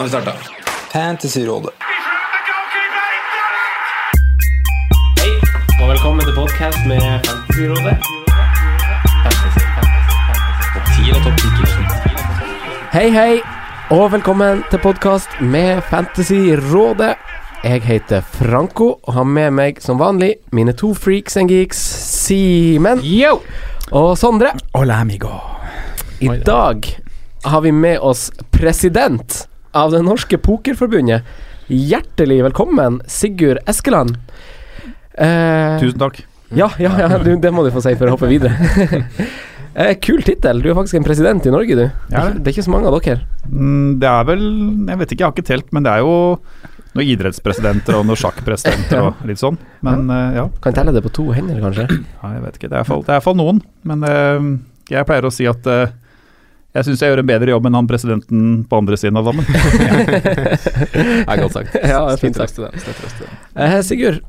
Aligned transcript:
Har 0.00 0.04
vi 0.04 0.10
starta. 0.10 0.32
Fantasyrådet. 0.92 1.70
Hei, 5.20 5.32
og 5.82 5.88
velkommen 5.88 6.24
til 6.24 6.34
podcast 6.34 6.78
med 6.88 7.00
Fantasyrådet. 7.26 7.96
Fantasy, 9.24 9.64
fantasy, 9.74 10.14
fantasy. 10.28 12.14
Hei, 12.92 13.10
hei, 13.10 13.40
og 13.90 14.12
velkommen 14.12 14.62
til 14.70 14.80
podkast 14.80 15.28
med 15.40 15.82
Fantasyrådet. 15.90 17.14
Jeg 17.64 17.82
heter 17.82 18.20
Franco 18.20 18.88
og 19.02 19.12
har 19.14 19.28
med 19.28 19.50
meg 19.50 19.84
som 19.84 20.00
vanlig 20.00 20.32
mine 20.52 20.72
to 20.72 20.94
freaks 20.94 21.36
and 21.36 21.52
geeks, 21.52 21.76
Simen 22.24 23.04
og 23.92 24.16
Sondre. 24.18 24.56
Hola, 24.74 24.94
amigo. 25.04 25.36
I 26.20 26.40
dag 26.46 26.88
har 27.44 27.60
vi 27.60 27.70
med 27.70 27.98
oss 28.00 28.30
president 28.52 29.49
av 29.76 29.92
det 29.94 30.02
norske 30.06 30.38
pokerforbundet. 30.42 31.22
Hjertelig 31.70 32.40
velkommen, 32.48 33.00
Sigurd 33.06 33.60
Eskeland. 33.70 34.16
Eh, 35.14 35.76
Tusen 35.82 36.00
takk. 36.00 36.22
Ja, 36.50 36.66
ja, 36.82 36.90
ja 36.98 37.18
du, 37.22 37.36
det 37.38 37.52
må 37.54 37.62
du 37.62 37.70
få 37.70 37.82
si 37.84 37.92
før 37.94 38.10
jeg 38.10 38.16
hopper 38.16 38.30
videre. 38.32 38.70
eh, 39.78 39.92
kul 40.02 40.24
tittel. 40.26 40.62
Du 40.64 40.70
er 40.72 40.74
faktisk 40.78 40.98
en 40.98 41.06
president 41.06 41.46
i 41.46 41.52
Norge, 41.54 41.76
du. 41.78 41.84
Ja. 42.10 42.24
Det 42.34 42.50
er 42.50 42.56
ikke 42.56 42.66
så 42.66 42.74
mange 42.74 42.90
av 42.90 42.98
dere. 42.98 43.22
Mm, 43.50 43.98
Det 44.02 44.08
er 44.10 44.26
vel 44.28 44.42
Jeg 44.88 44.98
vet 45.00 45.12
ikke, 45.14 45.20
jeg 45.22 45.28
har 45.28 45.36
ikke 45.36 45.48
telt, 45.52 45.70
men 45.76 45.86
det 45.86 45.92
er 45.94 46.02
jo 46.02 46.16
noen 46.90 47.06
idrettspresidenter 47.06 47.94
og 48.00 48.08
noen 48.08 48.18
sjakkpresidenter 48.18 49.04
og 49.12 49.22
litt 49.30 49.38
sånn. 49.38 49.60
Men 49.86 50.10
eh, 50.10 50.40
ja. 50.40 50.48
Kan 50.64 50.74
telle 50.74 50.94
det 50.96 51.04
på 51.06 51.14
to 51.20 51.28
hender, 51.36 51.62
kanskje. 51.62 51.86
ja, 52.00 52.32
jeg 52.34 52.42
vet 52.48 52.58
ikke. 52.58 52.72
Det 52.72 52.80
er 52.82 52.90
iallfall- 52.90 53.38
noen. 53.38 53.62
Men 53.86 54.02
eh, 54.10 54.50
jeg 54.90 55.06
pleier 55.06 55.30
å 55.30 55.34
si 55.34 55.46
at 55.46 55.70
eh, 55.70 55.94
jeg 56.74 56.86
syns 56.86 57.00
jeg 57.02 57.10
gjør 57.12 57.22
en 57.24 57.30
bedre 57.30 57.50
jobb 57.54 57.66
enn 57.66 57.74
han 57.80 57.88
presidenten 57.90 58.42
på 58.70 58.78
andre 58.78 58.96
siden 59.00 59.18
av 59.18 59.26
dammen. 59.26 59.46
Det 60.20 61.26
er 61.26 61.40
godt 61.42 61.56
sagt. 61.56 61.74
Ja, 61.82 62.04
det 62.06 62.14
er 62.14 62.20
fint 62.22 62.38
sagt. 62.38 62.60
Eh, 63.58 63.76
Sigurd, 63.86 64.20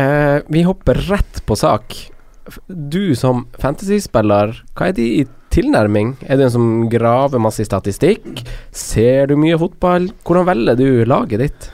eh, 0.00 0.38
vi 0.52 0.62
hopper 0.66 1.00
rett 1.10 1.42
på 1.48 1.56
sak. 1.60 1.96
Du 2.68 3.14
som 3.16 3.46
fantasyspiller, 3.60 4.52
hva 4.76 4.88
er 4.90 4.96
din 4.96 5.28
tilnærming? 5.54 6.14
Er 6.26 6.36
du 6.40 6.44
en 6.48 6.52
som 6.52 6.66
graver 6.92 7.40
masse 7.40 7.62
i 7.62 7.68
statistikk? 7.68 8.42
Ser 8.74 9.30
du 9.30 9.36
mye 9.40 9.56
fotball? 9.60 10.08
Hvordan 10.26 10.48
velger 10.50 10.80
du 10.80 11.04
laget 11.08 11.44
ditt? 11.44 11.70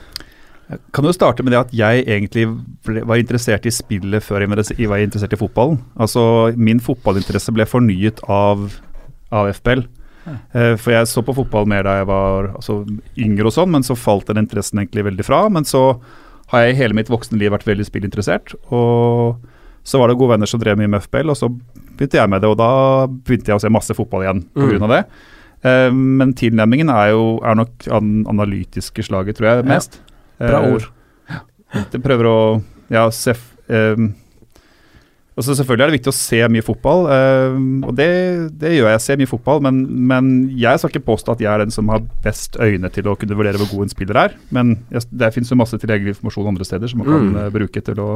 Jeg 0.71 0.79
kan 0.95 1.03
jo 1.03 1.11
starte 1.11 1.43
med 1.43 1.51
det 1.51 1.59
at 1.65 1.71
jeg 1.75 2.05
egentlig 2.05 2.45
ble, 2.87 3.01
var 3.03 3.19
interessert 3.19 3.65
i 3.67 3.73
spillet 3.75 4.23
før 4.23 4.39
jeg 4.45 4.49
var- 4.53 4.61
jeg 4.77 4.87
var 4.87 5.01
interessert 5.03 5.33
i 5.35 5.39
fotballen. 5.41 5.81
Altså, 5.99 6.53
Min 6.55 6.79
fotballinteresse 6.79 7.51
ble 7.51 7.65
fornyet 7.67 8.21
av, 8.29 8.69
av 9.31 9.49
FBL. 9.51 9.83
Eh, 10.27 10.75
for 10.77 10.91
jeg 10.93 11.07
så 11.09 11.23
på 11.25 11.33
fotball 11.35 11.65
mer 11.67 11.83
da 11.83 11.97
jeg 11.99 12.07
var 12.09 12.51
altså, 12.55 12.81
yngre 13.17 13.45
og 13.49 13.53
sånn, 13.55 13.71
men 13.71 13.81
så 13.87 13.95
falt 13.97 14.27
den 14.27 14.37
interessen 14.43 14.79
egentlig 14.79 15.05
veldig 15.07 15.25
fra. 15.25 15.49
Men 15.49 15.63
så 15.67 15.99
har 16.51 16.65
jeg 16.65 16.75
i 16.75 16.79
hele 16.81 16.93
mitt 16.97 17.09
voksne 17.09 17.39
liv 17.39 17.51
vært 17.53 17.65
veldig 17.65 17.85
spillinteressert. 17.87 18.53
Og 18.71 19.37
så 19.83 19.97
var 19.97 20.11
det 20.11 20.17
gode 20.19 20.35
venner 20.35 20.45
som 20.49 20.59
drev 20.61 20.77
mye 20.77 20.87
med 20.91 21.01
FBL, 21.01 21.29
og 21.33 21.37
så 21.39 21.49
begynte 21.49 22.19
jeg 22.19 22.29
med 22.29 22.41
det. 22.43 22.49
Og 22.51 22.57
da 22.59 22.71
begynte 23.07 23.49
jeg 23.49 23.57
å 23.57 23.63
se 23.63 23.71
masse 23.73 23.95
fotball 23.97 24.25
igjen 24.27 24.43
pga. 24.53 24.77
Mm. 24.77 24.83
av 24.83 24.89
det. 24.97 25.03
Uh, 25.61 25.91
men 25.93 26.33
tilnærmingen 26.33 26.89
er 26.89 27.11
jo 27.13 27.39
er 27.45 27.55
nok 27.55 27.87
an 27.93 28.25
analytiske 28.29 29.03
slaget, 29.05 29.37
tror 29.37 29.47
jeg, 29.51 29.65
Ja. 29.65 29.69
mest. 29.73 29.99
Bra 30.41 30.61
Eh, 30.63 30.73
ord. 30.73 30.87
jeg 31.93 32.01
prøver 32.03 32.25
å 32.25 32.63
ja, 32.89 33.09
se 33.09 33.31
f- 33.31 33.55
ehm, 35.37 35.43
så 35.45 35.55
Selvfølgelig 35.57 35.83
er 35.85 35.91
det 35.91 35.97
viktig 35.99 36.11
å 36.11 36.17
se 36.17 36.39
mye 36.51 36.65
fotball, 36.65 37.05
ehm, 37.15 37.83
og 37.87 37.95
det, 37.95 38.07
det 38.59 38.73
gjør 38.75 38.89
jeg. 38.89 38.95
Jeg 38.97 39.01
ser 39.07 39.17
mye 39.21 39.31
fotball, 39.31 39.61
men, 39.63 39.81
men 40.11 40.31
jeg 40.59 40.79
skal 40.81 40.91
ikke 40.91 41.05
påstå 41.07 41.31
at 41.37 41.41
jeg 41.45 41.51
er 41.53 41.63
den 41.65 41.71
som 41.71 41.87
har 41.93 42.01
best 42.23 42.57
øyne 42.59 42.89
til 42.93 43.07
å 43.07 43.15
kunne 43.19 43.37
vurdere 43.39 43.57
hvor 43.61 43.71
god 43.77 43.87
en 43.87 43.93
spiller 43.93 44.19
er. 44.25 44.35
Men 44.51 44.75
jeg, 44.91 45.05
det 45.11 45.31
finnes 45.33 45.49
jo 45.53 45.59
masse 45.59 45.79
tilgjengelig 45.81 46.15
informasjon 46.17 46.51
andre 46.51 46.67
steder 46.67 46.91
som 46.91 46.99
man 47.03 47.07
kan 47.11 47.29
Mm. 47.31 47.37
eh, 47.45 47.49
bruke 47.53 47.81
til 47.85 47.99
å 48.01 48.09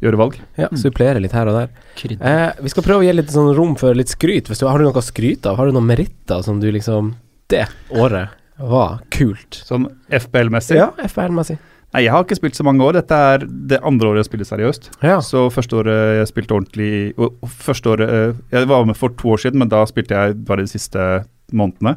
gjøre 0.00 0.16
valg. 0.16 0.36
Ja, 0.56 0.68
supplere 0.80 1.20
litt 1.20 1.32
her 1.36 1.48
og 1.50 1.56
der. 1.58 1.68
Eh, 2.08 2.52
vi 2.64 2.68
skal 2.72 2.82
prøve 2.86 3.02
å 3.02 3.04
gi 3.04 3.12
litt 3.12 3.30
sånn 3.32 3.54
rom 3.56 3.74
for 3.76 3.94
litt 3.94 4.08
skryt. 4.08 4.48
Hvis 4.48 4.60
du, 4.62 4.66
har 4.66 4.78
du 4.80 4.84
noe 4.88 4.96
å 4.96 5.04
skryte 5.04 5.50
av? 5.52 5.56
Har 5.60 5.68
du 5.68 5.72
noen 5.76 5.86
meritter 5.90 6.42
som 6.42 6.60
du 6.60 6.70
liksom 6.72 7.14
Det 7.52 7.66
året 7.92 8.30
var 8.60 9.00
kult. 9.10 9.62
Sånn 9.64 9.86
FBL-messig. 10.08 10.76
Ja, 10.76 10.90
FBL-messig. 11.08 11.58
Nei, 11.90 12.04
jeg 12.04 12.14
har 12.14 12.22
ikke 12.22 12.38
spilt 12.38 12.58
så 12.58 12.66
mange 12.66 12.84
år. 12.86 12.94
Dette 13.00 13.16
er 13.32 13.44
det 13.44 13.80
andre 13.86 14.12
året 14.12 14.22
jeg 14.22 14.28
spiller 14.28 14.46
seriøst. 14.46 14.90
Ja. 15.02 15.18
Så 15.26 15.48
første 15.50 15.80
året 15.80 16.20
jeg 16.20 16.30
spilte 16.30 16.54
ordentlig 16.54 16.90
og 17.18 17.50
første 17.50 17.94
året, 17.96 18.10
eh, 18.14 18.34
Jeg 18.52 18.68
var 18.70 18.86
med 18.86 18.96
for 18.96 19.10
to 19.10 19.34
år 19.34 19.42
siden, 19.42 19.58
men 19.58 19.68
da 19.68 19.82
spilte 19.86 20.14
jeg 20.14 20.44
bare 20.46 20.62
de 20.62 20.70
siste 20.70 21.24
månedene. 21.52 21.96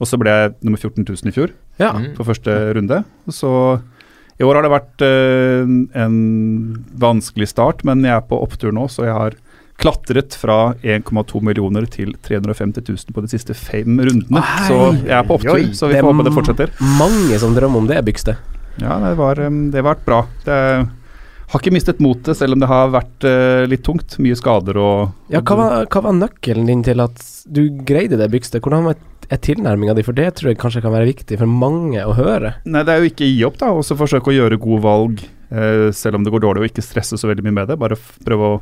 Og 0.00 0.08
så 0.08 0.16
ble 0.20 0.32
jeg 0.32 0.54
nummer 0.62 0.80
14 0.80 1.04
000 1.04 1.28
i 1.28 1.36
fjor 1.36 1.52
ja. 1.80 1.92
Mm. 1.92 2.14
på 2.16 2.24
første 2.24 2.52
runde. 2.76 3.04
Så 3.28 3.80
i 4.40 4.44
år 4.44 4.54
har 4.58 4.62
det 4.64 4.72
vært 4.72 5.04
eh, 5.04 5.68
en 6.00 6.16
vanskelig 7.00 7.48
start, 7.48 7.84
men 7.84 8.04
jeg 8.04 8.16
er 8.16 8.24
på 8.24 8.40
opptur 8.40 8.72
nå, 8.72 8.88
så 8.88 9.04
jeg 9.04 9.16
har 9.16 9.36
klatret 9.76 10.32
fra 10.32 10.72
1,2 10.80 11.40
millioner 11.44 11.84
til 11.92 12.14
350 12.24 12.84
000 12.88 13.12
på 13.12 13.24
de 13.24 13.28
siste 13.28 13.52
fem 13.52 14.00
rundene. 14.00 14.44
Så 14.64 14.80
jeg 15.04 15.16
er 15.16 15.24
på 15.28 15.36
opptur, 15.36 15.56
Oi, 15.56 15.72
så 15.76 15.88
vi 15.92 15.98
får 15.98 16.04
er 16.04 16.08
håpe 16.08 16.28
det 16.28 16.36
fortsetter. 16.36 16.76
Mange 16.96 17.40
som 17.40 17.56
drømmer 17.56 17.84
om 17.84 17.88
det, 17.90 18.00
Bygste. 18.08 18.38
Ja, 18.82 18.98
det, 19.02 19.16
var, 19.18 19.40
det 19.40 19.84
vært 19.86 20.04
bra. 20.06 20.22
Det 20.44 20.56
har 21.46 21.62
ikke 21.62 21.74
mistet 21.74 22.00
motet, 22.02 22.36
selv 22.38 22.56
om 22.56 22.62
det 22.62 22.68
har 22.70 22.90
vært 22.94 23.26
uh, 23.26 23.64
litt 23.70 23.84
tungt. 23.86 24.18
Mye 24.22 24.36
skader 24.38 24.78
og 24.82 25.32
Ja, 25.32 25.40
hva 25.40 25.58
var, 25.60 25.90
hva 25.92 26.02
var 26.08 26.16
nøkkelen 26.18 26.68
din 26.68 26.82
til 26.86 27.02
at 27.04 27.22
du 27.46 27.68
greide 27.86 28.18
det, 28.18 28.30
bygstet? 28.32 28.64
Hvordan 28.64 28.88
var 28.88 28.98
er 29.26 29.40
tilnærminga 29.42 29.94
di? 29.96 30.04
For 30.06 30.16
det 30.16 30.28
tror 30.38 30.52
jeg 30.52 30.60
kanskje 30.60 30.82
kan 30.84 30.94
være 30.94 31.08
viktig 31.08 31.38
for 31.40 31.50
mange 31.50 32.02
å 32.06 32.14
høre. 32.14 32.56
Nei, 32.66 32.84
det 32.86 32.94
er 32.94 33.02
jo 33.02 33.10
ikke 33.10 33.26
gi 33.26 33.44
opp, 33.48 33.58
da. 33.62 33.72
Og 33.74 33.86
så 33.86 33.98
forsøke 33.98 34.30
å 34.32 34.36
gjøre 34.36 34.60
gode 34.62 34.82
valg 34.84 35.22
uh, 35.50 35.88
selv 35.94 36.18
om 36.18 36.26
det 36.26 36.34
går 36.34 36.44
dårlig, 36.44 36.62
og 36.62 36.70
ikke 36.70 36.86
stresse 36.86 37.18
så 37.18 37.30
veldig 37.30 37.46
mye 37.46 37.60
med 37.60 37.72
det. 37.72 37.78
Bare 37.80 37.98
prøve 38.26 38.50
å 38.50 38.60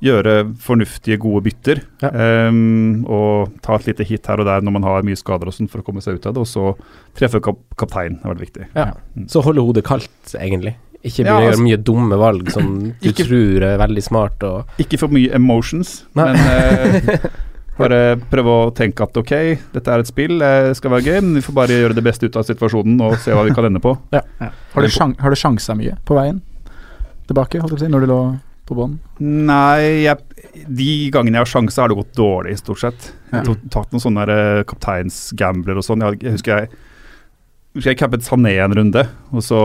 gjøre 0.00 0.34
fornuftige, 0.64 1.18
gode 1.20 1.42
bytter. 1.44 1.82
Ja. 2.00 2.10
Um, 2.48 3.02
og 3.04 3.50
ta 3.64 3.76
et 3.76 3.90
lite 3.90 4.06
hit 4.08 4.28
her 4.30 4.40
og 4.40 4.48
der 4.48 4.62
når 4.64 4.72
man 4.78 4.86
har 4.88 5.04
mye 5.06 5.18
skader 5.18 5.50
og 5.50 5.56
sånn, 5.56 5.68
for 5.70 5.82
å 5.82 5.86
komme 5.86 6.00
seg 6.04 6.16
ut 6.16 6.28
av 6.30 6.36
det. 6.36 6.44
Og 6.44 6.48
så 6.48 6.70
treffe 7.18 7.42
kap 7.44 7.60
kapteinen 7.80 8.20
er 8.22 8.32
veldig 8.32 8.46
viktig. 8.46 8.70
Ja. 8.76 8.90
Så 9.28 9.42
holde 9.44 9.64
hodet 9.66 9.84
kaldt, 9.84 10.34
egentlig. 10.40 10.76
Ikke 11.04 11.24
Ja, 11.24 11.36
altså- 11.38 11.46
gjøre 11.50 11.64
mye 11.64 11.76
dumme 11.84 12.16
valg 12.20 12.50
som 12.52 12.66
du 13.00 13.08
Ikke- 13.08 13.24
tror 13.28 13.62
er 13.70 13.78
veldig 13.80 14.02
smart 14.04 14.42
og 14.44 14.66
Ikke 14.78 14.98
for 15.00 15.08
mye 15.08 15.30
emotions, 15.36 16.04
Nei. 16.14 16.26
men 16.32 17.06
uh, 17.08 17.30
bare 17.80 18.00
prøve 18.28 18.56
å 18.66 18.74
tenke 18.76 19.00
at 19.06 19.16
ok, 19.16 19.32
dette 19.72 19.88
er 19.88 20.02
et 20.02 20.10
spill, 20.10 20.36
det 20.42 20.76
skal 20.76 20.92
være 20.92 21.06
gøy, 21.06 21.20
men 21.24 21.38
vi 21.38 21.44
får 21.46 21.56
bare 21.56 21.78
gjøre 21.80 21.96
det 21.96 22.04
beste 22.04 22.28
ut 22.28 22.36
av 22.36 22.44
situasjonen 22.44 23.00
og 23.06 23.16
se 23.22 23.32
hva 23.32 23.46
vi 23.46 23.54
kan 23.56 23.64
ende 23.70 23.80
på. 23.80 23.94
Ja. 24.12 24.20
Har, 24.40 24.84
du 24.84 24.92
sjan 24.92 25.14
har 25.18 25.32
du 25.32 25.36
sjansa 25.40 25.72
mye 25.78 25.96
på 26.04 26.16
veien 26.18 26.42
tilbake, 27.30 27.60
holdt 27.62 27.72
jeg 27.72 27.78
på 27.78 27.80
å 27.80 27.84
si, 27.86 27.92
når 27.94 28.04
du 28.04 28.10
lå 28.10 28.20
på 28.70 28.78
banen? 28.78 29.00
Nei, 29.50 30.06
jeg, 30.06 30.64
de 30.66 30.90
gangene 31.14 31.40
jeg 31.40 31.46
har 31.46 31.52
sjanse, 31.54 31.80
har 31.82 31.90
det 31.90 31.98
gått 31.98 32.14
dårlig, 32.18 32.56
stort 32.60 32.82
sett. 32.84 33.10
Jeg 33.32 33.42
har 33.42 33.58
tatt 33.74 33.90
noen 33.92 34.04
sånne 34.04 34.28
eh, 34.34 34.62
kapteinsgambler 34.70 35.80
og 35.80 35.86
sånn. 35.86 36.06
Jeg, 36.06 36.22
jeg 36.24 36.38
husker 36.38 36.64
jeg 36.64 36.70
husker 37.76 37.92
jeg 37.92 38.00
cappet 38.00 38.26
Sané 38.26 38.56
en 38.62 38.74
runde, 38.74 39.04
og 39.30 39.44
så 39.46 39.58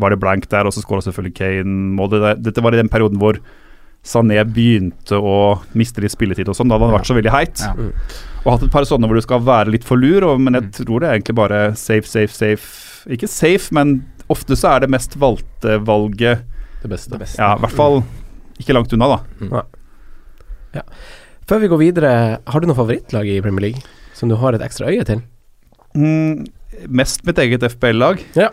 var 0.00 0.12
det 0.12 0.20
blank 0.22 0.46
der, 0.52 0.68
og 0.68 0.72
så 0.74 0.84
skåra 0.84 1.04
selvfølgelig 1.04 1.36
Kane 1.36 1.80
mål. 1.98 2.14
Det 2.14 2.36
Dette 2.46 2.64
var 2.64 2.76
i 2.76 2.80
den 2.80 2.92
perioden 2.92 3.20
hvor 3.20 3.40
Sané 4.06 4.40
begynte 4.48 5.18
å 5.20 5.60
miste 5.76 6.00
litt 6.00 6.14
spilletid 6.14 6.48
og 6.48 6.56
sånn. 6.56 6.70
Da 6.70 6.78
hadde 6.78 6.88
han 6.88 6.96
vært 6.96 7.10
så 7.10 7.16
veldig 7.18 7.34
heit. 7.34 7.60
Ja. 7.60 7.90
Og 8.40 8.54
hatt 8.54 8.64
et 8.64 8.72
par 8.72 8.88
sånne 8.88 9.10
hvor 9.10 9.20
du 9.20 9.24
skal 9.24 9.42
være 9.44 9.74
litt 9.74 9.84
for 9.84 10.00
lur, 10.00 10.24
og, 10.30 10.40
men 10.40 10.56
jeg 10.56 10.70
tror 10.80 11.02
det 11.02 11.10
er 11.10 11.18
egentlig 11.18 11.36
bare 11.42 11.60
safe, 11.76 12.08
safe, 12.08 12.32
safe. 12.32 12.70
Ikke 13.12 13.28
safe, 13.28 13.68
men 13.76 13.98
ofte 14.32 14.56
så 14.56 14.74
er 14.74 14.84
det 14.84 14.94
mest 14.94 15.18
valgte 15.20 15.76
valget 15.84 16.46
Det 16.82 16.90
beste. 16.90 17.20
Ja, 17.36 17.54
i 17.56 17.62
hvert 17.64 17.76
fall 17.76 18.00
ikke 18.60 18.76
langt 18.76 18.92
unna, 18.96 19.16
da. 19.16 20.84
Før 21.48 21.62
vi 21.62 21.70
går 21.72 21.80
videre, 21.80 22.12
har 22.46 22.62
du 22.62 22.68
noe 22.68 22.78
favorittlag 22.78 23.28
i 23.28 23.40
Premier 23.42 23.70
League 23.70 23.84
som 24.14 24.30
du 24.30 24.36
har 24.38 24.54
et 24.54 24.64
ekstra 24.64 24.90
øye 24.92 25.04
til? 25.08 25.22
Mm, 25.98 26.44
mest 26.88 27.24
mitt 27.26 27.40
eget 27.42 27.64
FPL-lag. 27.72 28.20
Ja. 28.38 28.48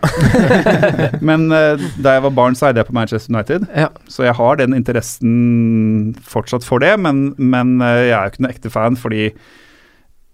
Men 1.28 1.46
uh, 1.52 1.78
da 2.02 2.16
jeg 2.16 2.24
var 2.24 2.34
barn, 2.34 2.56
så 2.58 2.68
eide 2.68 2.82
jeg 2.82 2.88
på 2.88 2.96
Manchester 2.96 3.34
United. 3.34 3.68
Ja. 3.76 3.88
Så 4.10 4.26
jeg 4.26 4.34
har 4.40 4.58
den 4.58 4.74
interessen 4.76 6.16
fortsatt 6.26 6.66
for 6.66 6.82
det, 6.82 6.96
men, 6.98 7.30
men 7.38 7.78
uh, 7.82 7.86
jeg 7.86 8.16
er 8.16 8.26
jo 8.26 8.32
ikke 8.32 8.44
noen 8.44 8.54
ekte 8.54 8.72
fan, 8.72 8.98
fordi 8.98 9.28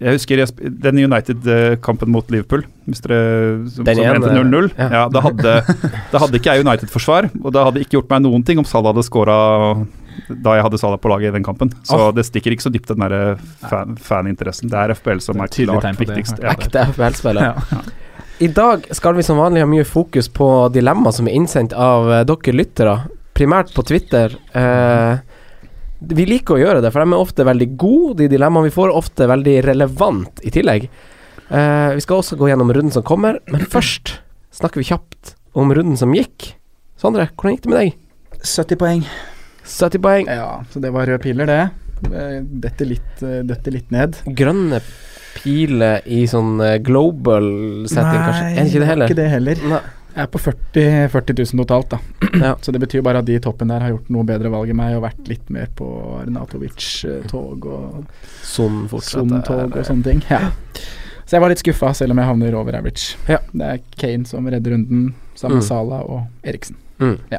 jeg 0.02 0.17
husker 0.17 0.41
jeg, 0.43 0.70
den 0.82 0.99
United-kampen 1.06 2.11
mot 2.11 2.31
Liverpool, 2.32 2.64
hvis 2.88 3.02
dere 3.05 3.19
som, 3.70 3.87
Den 3.87 4.00
som 4.00 4.05
ene, 4.05 4.17
endte 4.19 4.32
0-0. 4.35 4.70
ja. 4.75 4.88
Ja. 4.91 5.02
da, 5.12 5.23
hadde, 5.23 5.52
da 6.12 6.23
hadde 6.25 6.41
ikke 6.41 6.56
jeg 6.56 6.67
United-forsvar, 6.67 7.29
og 7.41 7.55
da 7.55 7.69
hadde 7.69 7.85
ikke 7.85 8.00
gjort 8.00 8.11
meg 8.11 8.25
noen 8.26 8.43
ting 8.46 8.58
om 8.61 8.67
Salah 8.69 8.91
hadde 8.91 9.06
skåra 9.06 9.37
da 10.29 10.55
jeg 10.56 10.64
hadde 10.67 10.79
Salah 10.81 10.99
på 11.02 11.11
laget 11.11 11.31
i 11.32 11.35
den 11.37 11.46
kampen. 11.46 11.73
Så 11.87 11.99
oh. 11.99 12.11
det 12.14 12.26
stikker 12.26 12.55
ikke 12.55 12.67
så 12.67 12.73
dypt, 12.75 12.91
den 12.91 13.02
der 13.02 13.37
fan, 13.69 13.96
faninteressen. 14.00 14.70
Det 14.73 14.79
er 14.79 14.94
FBL 14.99 15.23
som 15.23 15.43
er 15.43 15.50
er 15.50 15.70
klart 15.70 15.87
det, 15.87 15.94
viktigst. 16.00 16.43
ja. 16.43 16.55
Ekte 16.55 16.87
FBL-spiller. 16.93 17.55
Ja. 17.55 17.82
I 18.43 18.49
dag 18.50 18.88
skal 18.94 19.14
vi 19.14 19.23
som 19.26 19.38
vanlig 19.38 19.62
ha 19.62 19.69
mye 19.70 19.87
fokus 19.87 20.29
på 20.32 20.49
dilemma 20.75 21.12
som 21.14 21.29
er 21.31 21.37
innsendt 21.38 21.75
av 21.79 22.11
eh, 22.11 22.25
dere 22.26 22.55
lyttere, 22.55 22.97
primært 23.35 23.70
på 23.75 23.85
Twitter. 23.87 24.35
Eh, 24.55 25.33
vi 26.10 26.26
liker 26.28 26.56
å 26.56 26.60
gjøre 26.60 26.82
det, 26.84 26.90
for 26.92 27.04
de 27.04 27.14
er 27.14 27.22
ofte 27.24 27.46
veldig 27.46 27.68
gode, 27.80 28.16
de 28.22 28.28
dilemmaene 28.32 28.68
vi 28.68 28.74
får, 28.74 28.92
ofte 28.94 29.28
veldig 29.30 29.54
relevant 29.66 30.42
i 30.44 30.52
tillegg. 30.54 30.88
Uh, 31.50 31.92
vi 31.96 32.02
skal 32.04 32.20
også 32.22 32.38
gå 32.40 32.48
gjennom 32.50 32.72
runden 32.74 32.94
som 32.94 33.04
kommer, 33.06 33.38
men 33.52 33.64
først 33.74 34.16
snakker 34.54 34.82
vi 34.82 34.88
kjapt 34.90 35.34
om 35.58 35.72
runden 35.74 35.98
som 36.00 36.14
gikk. 36.16 36.52
Sondre, 37.00 37.28
hvordan 37.34 37.56
gikk 37.56 37.64
det 37.66 37.72
med 37.72 37.80
deg? 37.80 37.96
70 38.44 38.80
poeng. 38.80 39.02
70 39.64 40.04
poeng. 40.04 40.28
Ja, 40.30 40.50
så 40.72 40.82
det 40.84 40.92
var 40.94 41.08
røde 41.08 41.22
piler, 41.24 41.48
det. 41.48 41.62
Eh, 42.10 42.38
Dette 42.64 42.86
litt, 42.88 43.12
eh, 43.24 43.40
dette 43.46 43.72
litt 43.72 43.90
ned. 43.94 44.18
Grønne 44.36 44.80
piler 45.34 46.04
i 46.06 46.22
sånn 46.30 46.58
global 46.84 47.46
setting, 47.90 48.20
kanskje? 48.20 48.48
Er 48.50 48.58
det 48.60 48.66
ikke 48.70 48.82
det 48.84 48.90
heller? 48.90 49.08
Ikke 49.10 49.18
det 49.22 49.30
heller. 49.32 49.62
Nei. 49.72 49.80
Jeg 50.14 50.22
er 50.22 50.31
på 50.31 50.38
40, 50.38 51.08
40 51.11 51.34
000 51.55 51.62
totalt, 51.64 51.88
da. 51.90 51.99
Ja. 52.44 52.52
Så 52.62 52.72
det 52.75 52.81
betyr 52.82 53.02
bare 53.02 53.19
at 53.22 53.26
de 53.26 53.34
i 53.34 53.40
toppen 53.43 53.69
der 53.70 53.81
har 53.82 53.90
gjort 53.94 54.08
noe 54.14 54.25
bedre 54.26 54.50
valg 54.52 54.70
enn 54.70 54.78
meg 54.78 54.96
og 54.96 55.02
vært 55.06 55.28
litt 55.31 55.49
mer 55.55 55.69
på 55.75 55.87
Arnatovic-tog 56.22 57.66
og 57.66 58.05
Sånn. 58.44 58.84
Son-tog 58.90 59.75
og 59.78 59.87
sånne 59.87 60.05
ting. 60.06 60.22
Ja. 60.31 60.50
Så 61.25 61.37
jeg 61.38 61.40
var 61.43 61.50
litt 61.50 61.62
skuffa, 61.62 61.93
selv 61.96 62.12
om 62.14 62.20
jeg 62.20 62.28
havner 62.28 62.55
over 62.58 62.76
average. 62.76 63.16
Ja. 63.31 63.38
Det 63.52 63.69
er 63.70 63.82
Kane 63.99 64.26
som 64.28 64.46
redder 64.50 64.75
runden, 64.76 65.14
sammen 65.34 65.58
med 65.61 65.64
Mm. 65.64 65.69
Sala 65.69 66.02
og 66.05 66.26
Eriksen. 66.44 66.76
Mm. 67.00 67.16
Ja. 67.32 67.38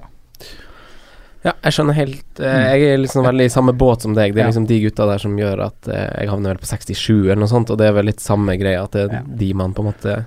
Ja, 1.45 1.51
jeg 1.61 1.75
skjønner 1.75 1.93
helt 1.93 2.39
eh, 2.41 2.63
Jeg 2.73 2.87
er 2.89 2.97
liksom 3.03 3.21
veldig 3.27 3.45
i 3.45 3.51
samme 3.53 3.73
båt 3.77 4.01
som 4.01 4.15
deg. 4.17 4.33
Det 4.33 4.41
er 4.41 4.47
Ja. 4.47 4.49
liksom 4.49 4.65
de 4.67 4.79
gutta 4.81 5.05
der 5.05 5.21
som 5.21 5.35
gjør 5.37 5.61
at 5.67 5.87
eh, 5.87 6.07
jeg 6.23 6.29
havner 6.31 6.55
vel 6.55 6.63
på 6.63 6.65
67 6.71 7.29
eller 7.29 7.35
noe 7.43 7.51
sånt, 7.51 7.69
og 7.69 7.77
det 7.77 7.85
er 7.87 7.93
vel 7.93 8.05
litt 8.09 8.19
samme 8.23 8.55
greia, 8.57 8.83
at 8.83 8.91
det 8.97 9.03
er 9.13 9.21
de 9.27 9.53
man 9.53 9.73
på 9.77 9.85
en 9.85 9.91
måte 9.93 10.25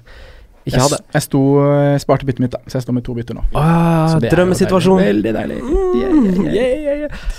ikke 0.69 0.83
Jeg, 0.85 1.01
jeg 1.19 1.23
sto 1.27 1.43
jeg 1.73 2.01
sparte 2.05 2.29
byttet 2.29 2.41
mitt, 2.45 2.55
da, 2.55 2.61
så 2.69 2.79
jeg 2.79 2.87
står 2.87 2.99
med 2.99 3.05
to 3.09 3.15
bytter 3.19 3.35
nå. 3.39 3.45
Ah, 3.55 4.09
Så 4.13 4.21
det 4.21 4.29
er 4.29 4.37
jo 4.37 4.37
drømmesituasjon. 4.37 5.01
Veldig 5.05 5.33
deilig. 5.39 5.59
Mm, 5.63 6.45
yeah, 6.53 6.75
yeah, 6.85 7.01
yeah. 7.07 7.33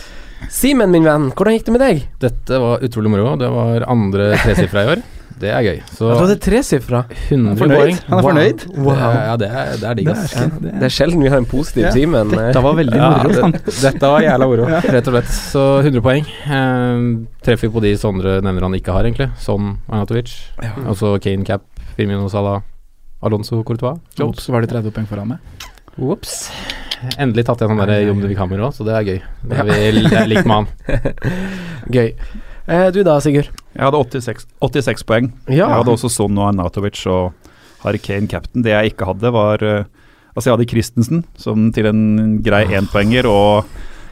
Simen, 0.50 0.90
min 0.94 1.04
venn, 1.06 1.30
hvordan 1.36 1.56
gikk 1.58 1.66
det 1.68 1.74
med 1.76 1.82
deg? 1.84 2.04
Dette 2.24 2.60
var 2.64 2.80
utrolig 2.86 3.10
moro. 3.12 3.34
Det 3.38 3.50
var 3.52 3.84
andre 3.92 4.32
tresifra 4.40 4.86
i 4.86 4.92
år. 4.96 5.02
Det 5.40 5.48
er 5.56 5.62
gøy. 5.64 5.78
Så 5.96 6.08
Du 6.10 6.20
hadde 6.20 6.36
tresifra. 6.44 7.00
100 7.30 7.54
fornøyd. 7.60 8.00
Han 8.10 8.18
er 8.20 8.26
fornøyd. 8.26 8.64
Wow. 8.76 8.90
Det 8.90 9.04
er- 9.04 9.20
Ja, 9.30 9.36
det 9.40 9.48
er, 9.50 9.70
det 9.80 9.88
er 9.90 9.94
digg, 10.00 10.10
ass. 10.12 10.34
Ja, 10.36 10.48
det 10.64 10.84
er 10.84 10.92
sjelden 10.96 11.22
vi 11.24 11.30
har 11.32 11.38
en 11.38 11.46
positiv 11.48 11.84
Ja, 11.86 11.92
Simen. 11.96 12.34
eh. 12.34 12.48
Dette 12.50 12.64
var 12.66 12.74
veldig 12.76 12.96
Ja, 13.00 13.10
moro. 13.24 13.52
det, 13.52 13.62
dette 13.84 14.02
var 14.02 14.20
jævla 14.26 14.48
moro, 14.52 14.66
rett 14.68 15.08
og 15.08 15.14
slett. 15.14 15.30
Så 15.54 15.64
100 15.86 16.02
poeng. 16.04 16.26
Um, 16.50 17.28
treffer 17.46 17.72
på 17.72 17.82
de 17.86 17.94
Sondre 18.02 18.42
nevner 18.42 18.62
han 18.68 18.74
ikke 18.76 18.92
har, 18.92 19.04
egentlig. 19.08 19.30
Som 19.40 19.78
Arnatovic. 19.88 20.34
Ja. 20.64 20.74
Altså 20.88 21.14
Kane 21.24 21.46
Cap, 21.48 21.62
Firmino 21.96 22.28
Salah, 22.28 22.62
Alonso 23.26 23.62
Courtois. 23.68 24.00
Ops, 24.24 24.50
var 24.50 24.64
det 24.64 24.72
30 24.72 24.94
poeng 24.96 25.08
foran 25.10 25.34
meg. 25.34 25.66
Ops. 26.00 26.36
Endelig 27.20 27.46
tatt 27.48 27.62
igjen 27.64 27.76
han 27.76 27.90
der 27.90 28.06
Jon 28.08 28.22
Duvik 28.22 28.40
Hammer 28.40 28.62
òg, 28.68 28.76
så 28.76 28.86
det 28.88 28.96
er 28.96 29.08
gøy. 29.08 29.20
Det 29.48 29.60
er 29.60 29.68
vi 29.68 30.06
det 30.06 30.16
er 30.20 30.30
likt 30.30 30.48
med 30.48 30.56
han. 30.62 30.70
Gøy. 31.96 32.10
Eh, 32.70 32.88
du 32.94 33.00
da, 33.08 33.16
Sigurd? 33.24 33.50
Jeg 33.74 33.82
hadde 33.86 34.02
86, 34.04 34.48
86 34.62 35.06
poeng. 35.08 35.30
Ja. 35.48 35.66
Jeg 35.66 35.80
hadde 35.80 35.96
også 35.96 36.12
Son 36.12 36.38
og 36.38 36.50
Arnatovic 36.52 37.00
og 37.10 37.32
Harry 37.86 38.02
Kane 38.04 38.28
captain. 38.30 38.64
Det 38.66 38.76
jeg 38.76 38.94
ikke 38.94 39.08
hadde, 39.10 39.32
var 39.36 39.64
eh, 39.66 39.88
Altså, 40.36 40.52
jeg 40.52 40.54
hadde 40.54 40.70
Christensen 40.70 41.24
som 41.42 41.72
til 41.76 41.88
en 41.90 42.04
grei 42.46 42.62
énpoenger, 42.78 43.26
og 43.28 43.66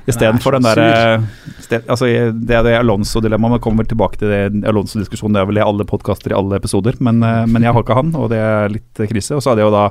istedenfor 0.07 0.51
den 0.57 0.63
derre 0.63 1.24
sted- 1.59 1.83
Altså, 1.89 2.06
det 2.31 2.56
er 2.56 2.63
det 2.63 2.77
Alonso-dilemmaet. 2.80 3.57
Man 3.57 3.59
kommer 3.63 3.83
tilbake 3.88 4.18
til 4.21 4.30
det 4.31 4.63
Alonso-diskusjonen. 4.68 5.33
Det 5.36 5.42
er 5.42 5.50
vel 5.51 5.57
i 5.59 5.65
alle 5.65 5.83
podkaster 5.86 6.31
i 6.31 6.38
alle 6.38 6.56
episoder, 6.62 6.95
men, 7.00 7.21
eh, 7.24 7.45
men 7.45 7.62
jeg 7.63 7.74
har 7.74 7.83
ikke 7.83 7.95
han, 8.00 8.15
og 8.15 8.30
det 8.31 8.39
er 8.39 8.69
litt 8.69 9.00
eh, 9.04 9.07
krise. 9.12 9.36
Og 9.36 9.44
så 9.44 9.51
er 9.51 9.56
det 9.59 9.68
jo 9.68 9.71
da 9.75 9.89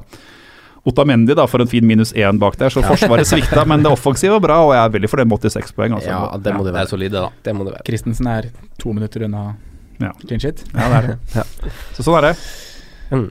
Otamendi 0.86 1.34
da, 1.34 1.46
for 1.50 1.60
en 1.60 1.66
fin 1.66 1.82
minus 1.86 2.12
én 2.14 2.38
bak 2.38 2.56
der, 2.60 2.70
så 2.70 2.80
Forsvaret 2.86 3.26
svikta, 3.26 3.64
men 3.66 3.82
det 3.82 3.90
offensive 3.90 4.36
var 4.36 4.40
bra, 4.44 4.58
og 4.68 4.72
jeg 4.76 4.84
er 4.86 4.92
veldig 4.94 5.08
fornøyd 5.10 5.26
med 5.32 5.40
86 5.42 5.72
poeng. 5.74 5.96
Altså. 5.98 6.08
Ja, 6.12 6.38
det 6.38 6.52
må 6.54 6.62
det 6.62 6.72
Det 6.72 6.78
være. 6.78 6.88
solide, 6.92 7.12
da. 7.24 7.30
Det 7.42 7.54
må 7.58 7.64
det 7.66 7.72
være. 7.74 7.82
Christensen 7.88 8.26
er 8.30 8.46
to 8.78 8.92
minutter 8.92 9.24
unna 9.26 9.56
Ja. 9.98 10.12
clean 10.26 10.38
shit. 10.40 10.62
Ja, 10.74 10.88
det 10.88 10.96
er 10.96 11.06
det. 11.34 11.44
Så 11.96 12.04
sånn 12.06 12.18
er 12.18 12.28
det. 12.30 12.36
Mm. 13.10 13.30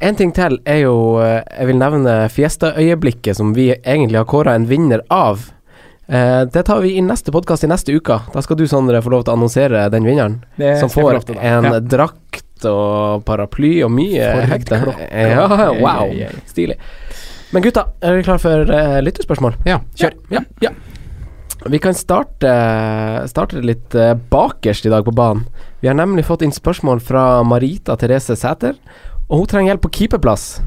En 0.00 0.14
ting 0.16 0.32
til 0.32 0.58
er 0.64 0.76
jo 0.84 1.18
eh, 1.18 1.42
Jeg 1.58 1.66
vil 1.66 1.78
nevne 1.78 2.28
Fiesta-øyeblikket 2.30 3.34
som 3.36 3.52
vi 3.54 3.72
egentlig 3.74 4.16
har 4.18 4.24
kåra 4.24 4.54
en 4.54 4.66
vinner 4.66 5.00
av. 5.10 5.50
Eh, 6.08 6.42
det 6.52 6.62
tar 6.62 6.80
vi 6.80 6.94
i 6.96 7.02
neste 7.02 7.32
podkast 7.34 7.64
i 7.64 7.70
neste 7.70 7.94
uke. 7.96 8.20
Da 8.32 8.42
skal 8.42 8.58
du, 8.58 8.66
Sondre, 8.70 9.02
få 9.02 9.10
lov 9.10 9.24
til 9.26 9.34
å 9.34 9.36
annonsere 9.40 9.86
den 9.90 10.06
vinneren. 10.06 10.40
Det 10.58 10.76
Som 10.80 10.90
får 10.92 11.24
til, 11.26 11.38
en 11.38 11.64
Ja. 11.64 11.80
drakt 11.80 12.64
og 12.64 13.24
paraply 13.26 13.82
og 13.84 13.90
mye 13.90 14.46
hekte. 14.46 14.78
Ja, 15.10 15.46
wow. 15.80 16.12
Stilig. 16.46 16.78
Men 17.52 17.62
gutta, 17.62 17.88
er 18.02 18.16
dere 18.16 18.26
klar 18.26 18.38
for 18.42 18.70
uh, 18.70 19.00
lyttespørsmål? 19.02 19.58
Ja, 19.66 19.80
Kjør. 19.94 20.14
Ja. 20.30 20.40
ja. 20.60 20.70
Vi 21.66 21.78
kan 21.82 21.94
starte, 21.94 22.50
starte 23.26 23.58
litt 23.64 23.94
eh, 23.98 24.14
bakerst 24.30 24.86
i 24.86 24.90
dag 24.92 25.04
på 25.06 25.14
banen. 25.14 25.46
Vi 25.80 25.88
har 25.88 25.96
nemlig 25.98 26.24
fått 26.28 26.42
inn 26.46 26.52
spørsmål 26.54 27.00
fra 27.02 27.42
Marita 27.42 27.96
Therese 27.98 28.36
Sæter, 28.38 28.76
og 29.26 29.40
hun 29.40 29.46
trenger 29.50 29.72
hjelp 29.72 29.82
på 29.86 29.90
keeperplass. 29.98 30.60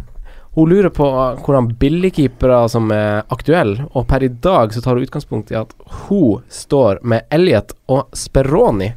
Hun 0.60 0.68
lurer 0.70 0.92
på 0.92 1.06
hvordan 1.40 1.70
billigkeepere 1.80 2.58
som 2.68 2.90
er 2.92 3.22
aktuelle, 3.32 3.86
og 3.96 4.10
per 4.10 4.26
i 4.26 4.28
dag 4.44 4.74
så 4.76 4.82
tar 4.84 4.98
hun 4.98 5.06
utgangspunkt 5.06 5.54
i 5.54 5.56
at 5.56 5.72
hun 6.10 6.42
står 6.52 7.00
med 7.08 7.32
Elliot 7.32 7.72
og 7.88 8.10
Speroni. 8.12 8.90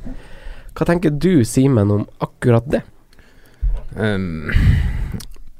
Hva 0.75 0.88
tenker 0.88 1.14
du, 1.14 1.44
Simen, 1.47 1.93
om 1.94 2.03
akkurat 2.25 2.67
det? 2.73 2.81
Um, 3.94 4.50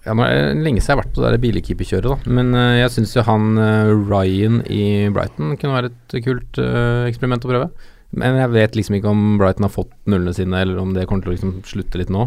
ja, 0.03 0.17
nå 0.17 0.27
er 0.27 0.35
det 0.35 0.65
lenge 0.65 0.83
siden 0.83 0.91
jeg 0.91 0.97
har 0.97 1.03
vært 1.05 1.15
på 1.15 1.23
det 1.23 1.41
billigkeeperkjøret, 1.45 2.11
da. 2.11 2.35
Men 2.35 2.51
uh, 2.59 2.75
jeg 2.81 2.95
syns 2.97 3.15
jo 3.15 3.29
han 3.29 3.63
uh, 3.63 3.95
Ryan 3.95 4.59
i 4.75 4.85
Brighton 5.15 5.55
kunne 5.55 5.77
være 5.77 5.93
et 5.93 6.19
kult 6.27 6.59
uh, 6.59 7.07
eksperiment 7.07 7.47
å 7.47 7.53
prøve. 7.53 7.69
Men 8.11 8.43
jeg 8.43 8.57
vet 8.59 8.75
liksom 8.75 8.99
ikke 8.99 9.15
om 9.15 9.37
Brighton 9.39 9.71
har 9.71 9.77
fått 9.79 9.95
nullene 10.11 10.35
sine, 10.35 10.67
eller 10.67 10.83
om 10.83 10.99
det 10.99 11.07
kommer 11.07 11.23
til 11.23 11.31
å 11.31 11.37
liksom 11.37 11.61
slutte 11.63 12.03
litt 12.03 12.11
nå. 12.11 12.27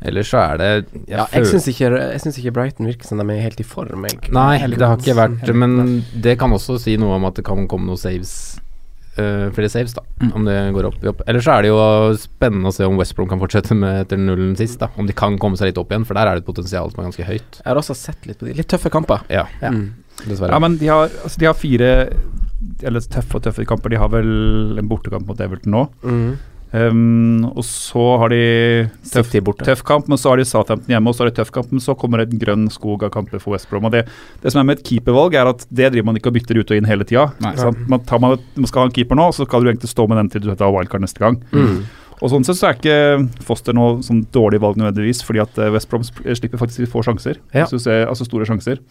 Eller 0.00 0.24
så 0.24 0.40
er 0.40 0.56
det 0.60 0.68
jeg 0.70 1.02
Ja, 1.12 1.26
jeg 1.34 1.46
syns 1.50 1.68
ikke, 1.68 1.90
ikke 2.40 2.54
Brighton 2.56 2.88
virker 2.88 3.08
som 3.10 3.20
de 3.20 3.26
er 3.34 3.42
helt 3.44 3.60
i 3.60 3.66
form. 3.66 4.06
Jeg. 4.08 4.32
Nei, 4.32 4.56
det 4.72 4.80
har 4.80 4.96
ikke 4.96 5.16
vært 5.18 5.52
Men 5.54 6.02
det 6.16 6.38
kan 6.40 6.52
også 6.56 6.78
si 6.80 6.96
noe 7.00 7.18
om 7.18 7.28
at 7.28 7.36
det 7.36 7.44
kan 7.44 7.68
komme 7.68 7.90
noen 7.90 8.00
saves. 8.00 8.32
Uh, 9.18 9.50
flere 9.52 9.68
saves, 9.68 9.92
da. 9.92 10.04
Mm. 10.22 10.30
Om 10.38 10.44
det 10.46 10.56
går 10.76 10.86
opp, 10.88 11.00
opp. 11.12 11.22
Eller 11.28 11.44
så 11.44 11.56
er 11.58 11.66
det 11.66 11.72
jo 11.72 11.80
spennende 12.20 12.70
å 12.70 12.74
se 12.74 12.86
om 12.86 12.96
West 13.00 13.16
Brom 13.18 13.28
kan 13.28 13.40
fortsette 13.42 13.76
med 13.76 14.06
etter 14.06 14.20
nullen 14.20 14.54
sist. 14.56 14.78
da 14.80 14.88
Om 14.96 15.08
de 15.10 15.16
kan 15.16 15.36
komme 15.42 15.58
seg 15.60 15.72
litt 15.72 15.80
opp 15.82 15.90
igjen, 15.92 16.06
for 16.08 16.16
der 16.16 16.30
er 16.30 16.38
det 16.38 16.44
et 16.44 16.48
potensial 16.48 16.92
som 16.92 17.02
er 17.02 17.10
ganske 17.10 17.26
høyt. 17.26 17.58
Jeg 17.60 17.66
har 17.68 17.80
også 17.82 17.96
sett 17.98 18.28
litt 18.30 18.40
på 18.40 18.48
de. 18.48 18.54
Litt 18.60 18.70
tøffe 18.70 18.92
kamper. 18.92 19.26
Ja, 19.28 19.48
Ja. 19.60 19.74
Mm. 19.74 19.90
dessverre. 20.20 20.52
Ja, 20.52 20.60
men 20.62 20.76
de 20.80 20.88
har, 20.88 21.10
altså, 21.24 21.38
de 21.40 21.48
har 21.48 21.58
fire 21.58 21.90
eller 22.84 23.00
tøffe 23.00 23.38
og 23.38 23.44
tøffe 23.44 23.66
kamper. 23.68 23.92
De 23.92 23.98
har 24.00 24.08
vel 24.12 24.78
en 24.78 24.88
bortekamp 24.88 25.26
mot 25.28 25.40
Everton 25.40 25.74
nå. 25.74 25.84
Mm. 26.04 26.38
Um, 26.70 27.48
og 27.50 27.64
så 27.66 28.02
har 28.22 28.30
de 28.30 28.42
tøff, 29.10 29.32
tøff 29.66 29.80
kamp, 29.86 30.06
men 30.10 30.20
så 30.20 30.30
har 30.30 30.38
de 30.38 30.46
Southampton 30.46 30.92
hjemme, 30.92 31.10
og 31.10 31.16
så 31.16 31.24
har 31.24 31.32
de 31.32 31.36
tøff 31.40 31.50
kamp, 31.54 31.72
men 31.74 31.82
så 31.82 31.96
kommer 31.98 32.22
det 32.22 32.30
en 32.30 32.42
grønn 32.42 32.68
skog 32.70 33.02
av 33.06 33.10
kamper 33.14 33.42
for 33.42 33.56
West 33.56 33.66
Brom. 33.70 33.88
Og 33.88 33.94
det, 33.94 34.04
det 34.44 34.52
som 34.54 34.62
er 34.62 34.68
med 34.68 34.78
et 34.78 34.84
keepervalg, 34.86 35.34
er 35.34 35.50
at 35.50 35.64
det 35.66 35.90
driver 35.90 36.10
man 36.12 36.20
ikke 36.20 36.30
og 36.30 36.38
bytter 36.38 36.60
ut 36.60 36.70
og 36.70 36.78
inn 36.78 36.90
hele 36.90 37.06
tida. 37.08 37.26
Man, 37.42 37.80
man, 37.90 38.36
man 38.54 38.70
skal 38.70 38.84
ha 38.84 38.90
en 38.90 38.94
keeper 38.94 39.18
nå, 39.18 39.30
så 39.34 39.48
skal 39.48 39.66
du 39.66 39.72
egentlig 39.72 39.90
stå 39.90 40.06
med 40.10 40.22
den 40.22 40.30
til 40.30 40.46
du 40.46 40.52
tar 40.54 40.70
wildcard 40.70 41.02
neste 41.02 41.22
gang. 41.22 41.40
Mm. 41.50 41.80
Og 42.20 42.28
sånn 42.28 42.44
sett 42.44 42.58
så 42.58 42.68
er 42.68 42.76
ikke 42.76 43.44
Foster 43.48 43.74
noe 43.76 44.02
sånn 44.04 44.26
dårlig 44.34 44.60
valg 44.62 44.78
nødvendigvis, 44.78 45.24
fordi 45.26 45.42
at 45.42 45.56
eh, 45.58 45.72
West 45.72 45.88
Brom 45.90 46.04
slipper 46.04 46.60
faktisk 46.60 46.92
få 46.92 47.02
sjanser. 47.06 47.40
Ja. 47.56 47.66
Ser, 47.70 48.06
altså 48.10 48.28
store 48.28 48.46
sjanser. 48.48 48.82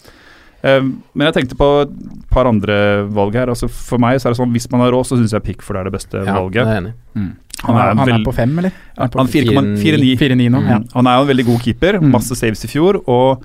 Um, 0.59 0.97
men 1.15 1.29
jeg 1.29 1.37
tenkte 1.37 1.55
på 1.55 1.67
et 1.85 1.91
par 2.33 2.49
andre 2.49 3.05
valg 3.15 3.37
her. 3.37 3.51
Altså 3.51 3.69
For 3.71 4.01
meg 4.01 4.17
så 4.19 4.27
er 4.27 4.35
det 4.35 4.41
sånn 4.41 4.51
hvis 4.51 4.67
man 4.73 4.83
har 4.83 4.91
råd, 4.95 5.07
så 5.07 5.19
syns 5.19 5.35
jeg 5.35 5.45
Pickford 5.45 5.79
er 5.79 5.87
det 5.87 5.93
beste 5.95 6.19
ja, 6.19 6.35
valget. 6.35 6.65
det 6.65 6.73
er 6.73 6.81
enig. 6.81 6.95
Mm. 7.15 7.29
Han 7.65 7.75
er 7.75 7.95
han 7.95 8.13
er 8.15 8.23
på 8.25 8.33
fem, 8.35 8.53
eller? 8.61 8.71
Han 8.97 9.09
er 9.09 9.17
Han 9.17 9.27
er 9.27 9.33
4,49. 9.81 10.13
4-9 10.21 10.47
nå. 10.53 10.61
Ja. 10.67 10.77
Mm. 10.79 10.87
Han 10.93 11.07
er 11.11 11.17
jo 11.19 11.25
en 11.27 11.33
veldig 11.35 11.45
god 11.51 11.59
keeper, 11.65 11.99
Mm. 11.99 12.11
masse 12.11 12.35
saves 12.35 12.63
i 12.63 12.67
fjor. 12.71 13.01
Og 13.07 13.43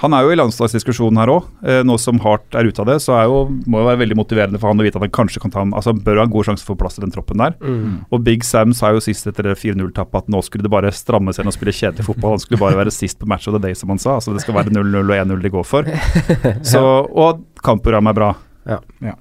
han 0.00 0.14
er 0.16 0.22
jo 0.24 0.30
i 0.32 0.36
landslagsdiskusjonen 0.38 1.18
her 1.20 1.28
òg. 1.28 1.44
Eh, 1.66 1.82
nå 1.84 1.98
som 2.00 2.18
Hart 2.24 2.54
er 2.56 2.64
ute 2.64 2.80
av 2.80 2.86
det, 2.86 2.94
så 3.04 3.12
er 3.18 3.26
jo, 3.28 3.40
må 3.66 3.82
det 3.82 3.88
være 3.90 4.00
veldig 4.06 4.16
motiverende 4.16 4.58
for 4.62 4.70
han 4.70 4.78
å 4.80 4.84
vite 4.86 4.96
at 4.96 5.02
han 5.04 5.10
kanskje 5.12 5.40
kan 5.42 5.50
ta 5.50 5.60
Altså 5.76 5.92
bør 5.92 6.16
ha 6.22 6.24
en 6.24 6.30
god 6.32 6.46
sjanse 6.46 6.64
for 6.64 6.74
plass 6.80 6.96
i 6.96 7.02
den 7.02 7.10
troppen 7.12 7.36
der. 7.42 7.52
Mm. 7.60 8.06
Og 8.10 8.22
Big 8.24 8.44
Sam 8.44 8.72
sa 8.72 8.92
jo 8.94 9.00
sist 9.04 9.26
etter 9.26 9.44
4-0-tappet 9.52 10.22
at 10.24 10.28
nå 10.32 10.40
skulle 10.46 10.62
det 10.64 10.70
bare 10.72 10.92
stramme 10.94 11.34
seg 11.36 11.44
og 11.44 11.52
spille 11.52 11.74
kjedelig 11.74 12.06
fotball. 12.06 12.38
Han 12.38 12.44
skulle 12.46 12.60
bare 12.62 12.78
være 12.80 12.90
sist 12.94 13.18
på 13.20 13.28
match 13.28 13.48
of 13.50 13.58
the 13.58 13.60
day, 13.60 13.74
som 13.74 13.90
han 13.92 13.98
sa. 13.98 14.14
Altså 14.20 14.32
det 14.32 14.40
skal 14.40 14.54
være 14.56 14.70
0-0 14.72 14.94
og 15.04 15.16
1-0 15.18 15.42
de 15.42 15.50
går 15.50 15.66
for. 15.68 15.84
Så, 16.72 16.80
og 16.80 17.44
kampprogrammet 17.62 18.14
er 18.14 18.20
bra. 18.22 18.30
Ja. 18.70 18.78
Ja. 19.04 19.18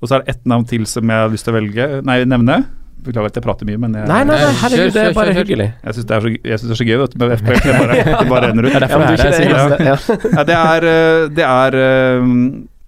Og 0.00 0.08
så 0.08 0.16
er 0.16 0.24
det 0.24 0.36
ett 0.38 0.46
navn 0.48 0.64
til 0.68 0.86
som 0.88 1.04
jeg 1.08 1.16
har 1.26 1.28
lyst 1.32 1.44
til 1.44 1.52
å 1.54 1.58
velge 1.58 2.02
Nei, 2.04 2.22
nevne. 2.28 2.62
Beklager 3.04 3.26
at 3.32 3.36
jeg 3.38 3.44
prater 3.44 3.68
mye, 3.68 3.78
men 3.78 3.94
jeg, 3.98 4.08
Nei, 4.08 4.20
nei, 4.24 4.36
nei, 4.40 4.52
herregud, 4.62 4.92
det 4.94 5.02
er 5.10 5.16
bare 5.16 5.32
hyggelig. 5.36 5.66
jeg 5.84 5.94
syns 5.98 6.06
det, 6.08 6.20
det 6.44 6.52
er 6.54 6.78
så 6.78 6.86
gøy 6.88 6.98
vet 7.02 7.14
du, 7.14 7.18
med 7.20 7.34
FPL. 7.38 7.58
Det 7.64 7.74
bare, 7.78 8.04
det 8.22 8.28
bare 8.30 8.48
renner 8.50 8.64
ut. 8.64 8.72
Det 8.72 8.90
Ja, 8.90 9.00
det 9.00 9.24
er 9.24 9.74
det 9.74 9.88
Ja. 9.90 9.96
Ja, 10.38 10.44
det 10.48 10.56
er, 10.60 10.86
eh, 10.92 11.28
det 11.36 11.44
er 11.48 11.76
eh, 11.84 12.30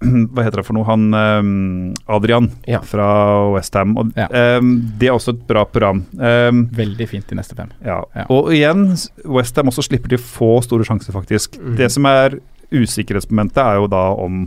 Hva 0.06 0.42
heter 0.44 0.60
det 0.60 0.66
for 0.68 0.76
noe? 0.76 0.84
Han 0.88 1.06
eh, 1.16 2.12
Adrian 2.16 2.50
Ja. 2.68 2.80
fra 2.84 3.06
Westham. 3.54 3.94
Og 4.00 4.12
Ja. 4.16 4.26
det 4.30 5.08
er 5.08 5.14
også 5.16 5.32
et 5.36 5.46
bra 5.48 5.64
program. 5.64 6.04
Veldig 6.16 7.08
fint 7.08 7.32
i 7.32 7.38
neste 7.38 7.56
fem. 7.56 7.70
ja. 7.84 8.02
Ja. 8.14 8.26
Og 8.30 8.52
igjen, 8.56 8.90
Westham 9.24 9.68
også 9.72 9.84
slipper 9.88 10.08
til 10.12 10.18
få 10.18 10.60
store 10.64 10.84
sjanser, 10.84 11.12
faktisk. 11.16 11.58
Mhm. 11.60 11.76
Det 11.80 11.90
som 11.92 12.06
er 12.06 12.38
usikkerhetsmomentet, 12.72 13.62
er 13.62 13.76
jo 13.80 13.86
da 13.88 14.04
om 14.16 14.46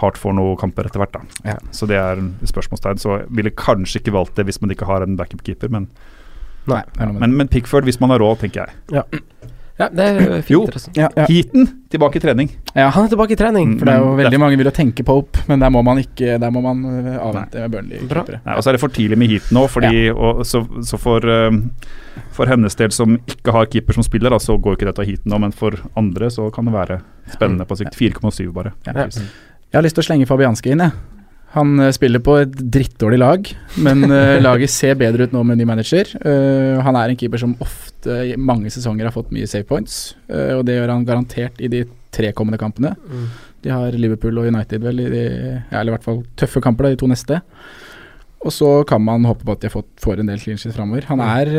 Hart 0.00 0.18
får 0.18 0.34
noen 0.34 0.58
kamper 0.58 0.88
etter 0.88 1.02
hvert. 1.02 1.14
da. 1.14 1.52
Ja. 1.52 1.56
Så 1.70 1.86
det 1.90 1.98
er 2.00 2.18
et 2.18 2.50
spørsmålstegn. 2.50 2.98
Så 3.02 3.20
ville 3.30 3.54
kanskje 3.54 4.02
ikke 4.02 4.14
valgt 4.16 4.36
det 4.38 4.48
hvis 4.48 4.60
man 4.62 4.74
ikke 4.74 4.88
har 4.90 5.06
en 5.06 5.18
backup-keeper, 5.20 5.70
men, 5.70 5.88
Nei, 6.66 6.80
men, 6.96 7.36
men 7.36 7.48
Pickford 7.52 7.84
hvis 7.84 8.00
man 8.00 8.14
har 8.14 8.22
råd, 8.24 8.40
tenker 8.40 8.64
jeg. 8.64 9.02
Ja, 9.74 9.88
det 9.90 10.04
er 10.06 10.42
fint. 10.46 10.50
Jo. 10.54 10.60
Ja, 10.94 11.08
ja. 11.18 11.24
Heaton 11.26 11.66
tilbake 11.90 12.20
i 12.20 12.22
trening. 12.22 12.50
ja. 12.76 12.86
Han 12.94 13.06
er 13.06 13.10
tilbake 13.10 13.34
i 13.34 13.38
trening. 13.38 13.72
Mm. 13.72 13.78
For 13.80 13.88
det 13.88 13.94
er 13.94 14.02
jo 14.04 14.10
Men 14.12 14.20
veldig 14.22 14.38
mange 14.38 14.58
vil 14.60 14.68
jo 14.70 14.72
tenke 14.74 15.02
Pope, 15.06 15.42
men 15.50 15.64
der 15.64 15.72
må 15.74 15.82
man 15.82 15.98
ikke 15.98 16.36
Der 16.38 16.50
må 16.54 16.62
man 16.62 16.84
øh, 16.86 17.16
avvente 17.18 17.58
med 17.64 17.72
Burnley-keepere. 17.72 18.38
Nei, 18.44 18.54
og 18.54 18.62
så 18.62 18.70
er 18.70 18.78
det 18.78 18.82
for 18.84 18.94
tidlig 18.94 19.18
med 19.18 19.32
Heaton 19.34 19.58
nå, 19.58 19.64
fordi, 19.66 20.04
og, 20.14 20.44
så, 20.46 20.62
så 20.86 21.00
for, 21.00 21.26
um, 21.26 21.58
for 22.30 22.46
hennes 22.46 22.78
del 22.78 22.94
som 22.94 23.18
ikke 23.26 23.54
har 23.56 23.66
keeper 23.66 23.98
som 23.98 24.06
spiller, 24.06 24.30
da, 24.30 24.38
så 24.38 24.56
går 24.56 24.78
ikke 24.78 24.92
dette 24.92 25.08
heaten 25.08 25.26
Heaton 25.26 25.34
nå, 25.34 25.42
men 25.42 25.56
for 25.58 25.74
andre 25.98 26.30
så 26.30 26.46
kan 26.54 26.70
det 26.70 26.76
være 26.76 27.00
spennende 27.34 27.66
på 27.66 27.80
sikt. 27.82 27.98
4,7 27.98 28.52
bare. 28.54 28.76
Ja. 28.86 29.08
Jeg 29.74 29.80
har 29.80 29.86
lyst 29.88 29.96
til 29.98 30.04
å 30.04 30.06
slenge 30.06 30.26
Fabianski 30.30 30.70
inn, 30.70 30.82
jeg. 30.84 30.92
Han 31.56 31.72
øh, 31.82 31.88
spiller 31.94 32.20
på 32.22 32.36
et 32.44 32.52
drittdårlig 32.54 33.16
lag, 33.18 33.48
men 33.82 34.04
øh, 34.06 34.36
laget 34.46 34.70
ser 34.70 34.94
bedre 34.98 35.26
ut 35.26 35.32
nå 35.34 35.40
med 35.48 35.58
ny 35.58 35.64
manager. 35.66 36.12
Øh, 36.22 36.76
han 36.86 36.94
er 36.98 37.10
en 37.10 37.18
keeper 37.18 37.42
som 37.42 37.56
ofte 37.62 38.14
i 38.30 38.36
mange 38.38 38.70
sesonger 38.70 39.08
har 39.08 39.14
fått 39.16 39.32
mye 39.34 39.48
save 39.50 39.66
points, 39.66 39.96
og 40.30 40.60
det 40.68 40.76
gjør 40.76 40.92
han 40.92 41.06
garantert 41.08 41.58
i 41.58 41.70
de 41.72 41.80
tre 42.14 42.30
kommende 42.38 42.60
kampene. 42.62 42.92
Mm. 43.02 43.24
De 43.66 43.72
har 43.74 43.96
Liverpool 43.98 44.38
og 44.38 44.46
United 44.52 44.86
vel 44.86 45.02
i 45.02 45.08
de, 45.10 45.24
ja, 45.24 45.80
eller 45.80 45.90
i 45.90 45.96
hvert 45.96 46.06
fall 46.06 46.22
tøffe 46.38 46.62
kamper, 46.62 46.86
da, 46.86 46.92
de 46.94 47.00
to 47.02 47.08
neste. 47.10 47.40
Og 48.46 48.54
så 48.54 48.70
kan 48.86 49.02
man 49.02 49.26
håpe 49.26 49.42
på 49.42 49.56
at 49.56 49.62
de 49.64 49.70
har 49.72 49.74
fått, 49.74 49.90
får 50.04 50.22
en 50.22 50.30
del 50.30 50.38
clean 50.42 50.60
sheets 50.60 50.76
framover. 50.78 51.08
Han, 51.10 51.22
er, 51.24 51.50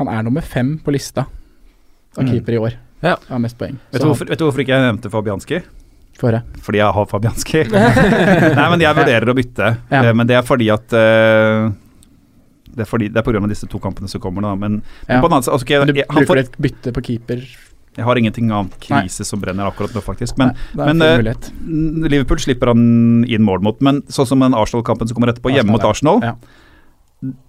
han 0.00 0.12
er 0.16 0.24
nummer 0.24 0.46
fem 0.46 0.78
på 0.80 0.94
lista 0.96 1.26
av 1.28 2.22
Mm. 2.24 2.32
keeper 2.32 2.56
i 2.56 2.64
år. 2.70 2.74
Ja. 3.02 3.16
Har 3.28 3.40
mest 3.42 3.56
poeng. 3.60 3.76
Vet 3.92 4.00
du, 4.00 4.08
hvorfor, 4.08 4.28
vet 4.32 4.38
du 4.40 4.44
hvorfor 4.46 4.62
ikke 4.64 4.76
jeg 4.76 4.84
nevnte 4.84 5.10
Fabianski? 5.12 5.62
Fordi 6.20 6.78
jeg 6.78 6.94
har 6.96 7.06
Fabianski. 7.10 7.62
Nei, 8.58 8.66
men 8.70 8.84
jeg 8.84 8.98
vurderer 8.98 9.32
å 9.32 9.34
bytte, 9.36 9.70
Ja. 9.90 10.02
eh, 10.04 10.12
men 10.14 10.28
det 10.28 10.36
er 10.38 10.44
fordi 10.46 10.68
at 10.70 10.94
uh, 10.94 11.72
det 12.72 12.84
er, 12.86 12.88
fordi, 12.88 13.08
det 13.12 13.20
er 13.20 13.26
på 13.26 13.34
grunn 13.34 13.44
av 13.44 13.52
disse 13.52 13.68
to 13.68 13.80
kampene 13.82 14.08
som 14.08 14.22
kommer, 14.22 14.44
da. 14.46 14.54
Men, 14.54 14.80
men 15.08 15.16
Ja. 15.16 15.20
på 15.20 15.28
den 15.28 15.36
annen 15.36 15.44
side 15.44 15.56
altså, 15.56 15.66
ok, 15.66 15.90
Du 15.90 15.98
jeg, 15.98 16.08
bruker 16.08 16.30
får, 16.30 16.38
et 16.44 16.56
bytte 16.62 16.94
på 16.94 17.04
keeper. 17.08 17.42
jeg 17.96 18.04
har 18.06 18.16
ingenting 18.16 18.50
annet 18.50 18.78
krise 18.80 19.26
som 19.28 19.40
brenner 19.42 19.68
akkurat 19.68 19.92
nå, 19.92 20.00
faktisk. 20.00 20.38
Men 20.40 20.54
Nei, 20.54 20.86
det 20.86 20.94
men, 20.94 21.02
en 21.02 21.36
mm, 21.66 22.08
Liverpool 22.08 22.40
slipper 22.40 22.72
han 22.72 23.24
inn 23.28 23.44
mål 23.44 23.60
mot. 23.60 23.80
Men 23.84 24.00
sånn 24.08 24.26
som 24.30 24.40
den 24.40 24.56
Arsenal-kampen 24.56 25.10
som 25.10 25.18
kommer 25.18 25.34
etterpå, 25.34 25.52
hjemme 25.52 25.74
mot 25.74 25.84
Arsenal 25.84 26.22
Ja. 26.24 26.36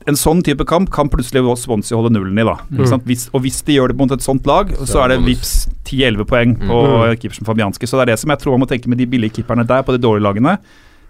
En 0.08 0.14
sånn 0.20 0.44
type 0.46 0.66
kamp 0.70 0.92
kan 0.94 1.10
plutselig 1.10 1.42
Swansea 1.58 1.98
holde 1.98 2.12
nullen 2.14 2.38
i, 2.38 2.44
da. 2.46 2.58
Mm. 2.70 2.78
Ikke 2.80 2.90
sant? 2.92 3.06
Hvis, 3.10 3.30
og 3.34 3.42
hvis 3.42 3.62
de 3.66 3.74
gjør 3.80 3.88
det 3.94 3.98
mot 3.98 4.12
et 4.12 4.22
sånt 4.22 4.46
lag, 4.46 4.70
så 4.86 5.04
er 5.04 5.16
det 5.16 5.22
vips 5.26 5.68
10-11 5.84 6.26
poeng 6.30 6.54
på 6.60 6.78
Mm. 6.84 7.16
keeper 7.18 7.34
som 7.40 7.46
Fabianski. 7.46 7.88
Så 7.90 7.98
det 7.98 8.02
er 8.10 8.12
det 8.14 8.20
som 8.20 8.30
jeg 8.30 8.40
tror 8.40 8.52
man 8.58 8.68
må 8.68 8.70
tenke 8.70 8.88
med 8.88 8.98
de 9.00 9.06
billige 9.08 9.34
keeperne 9.42 9.66
der, 9.66 9.82
på 9.82 9.92
de 9.98 9.98
dårlige 10.04 10.22
lagene. 10.28 10.60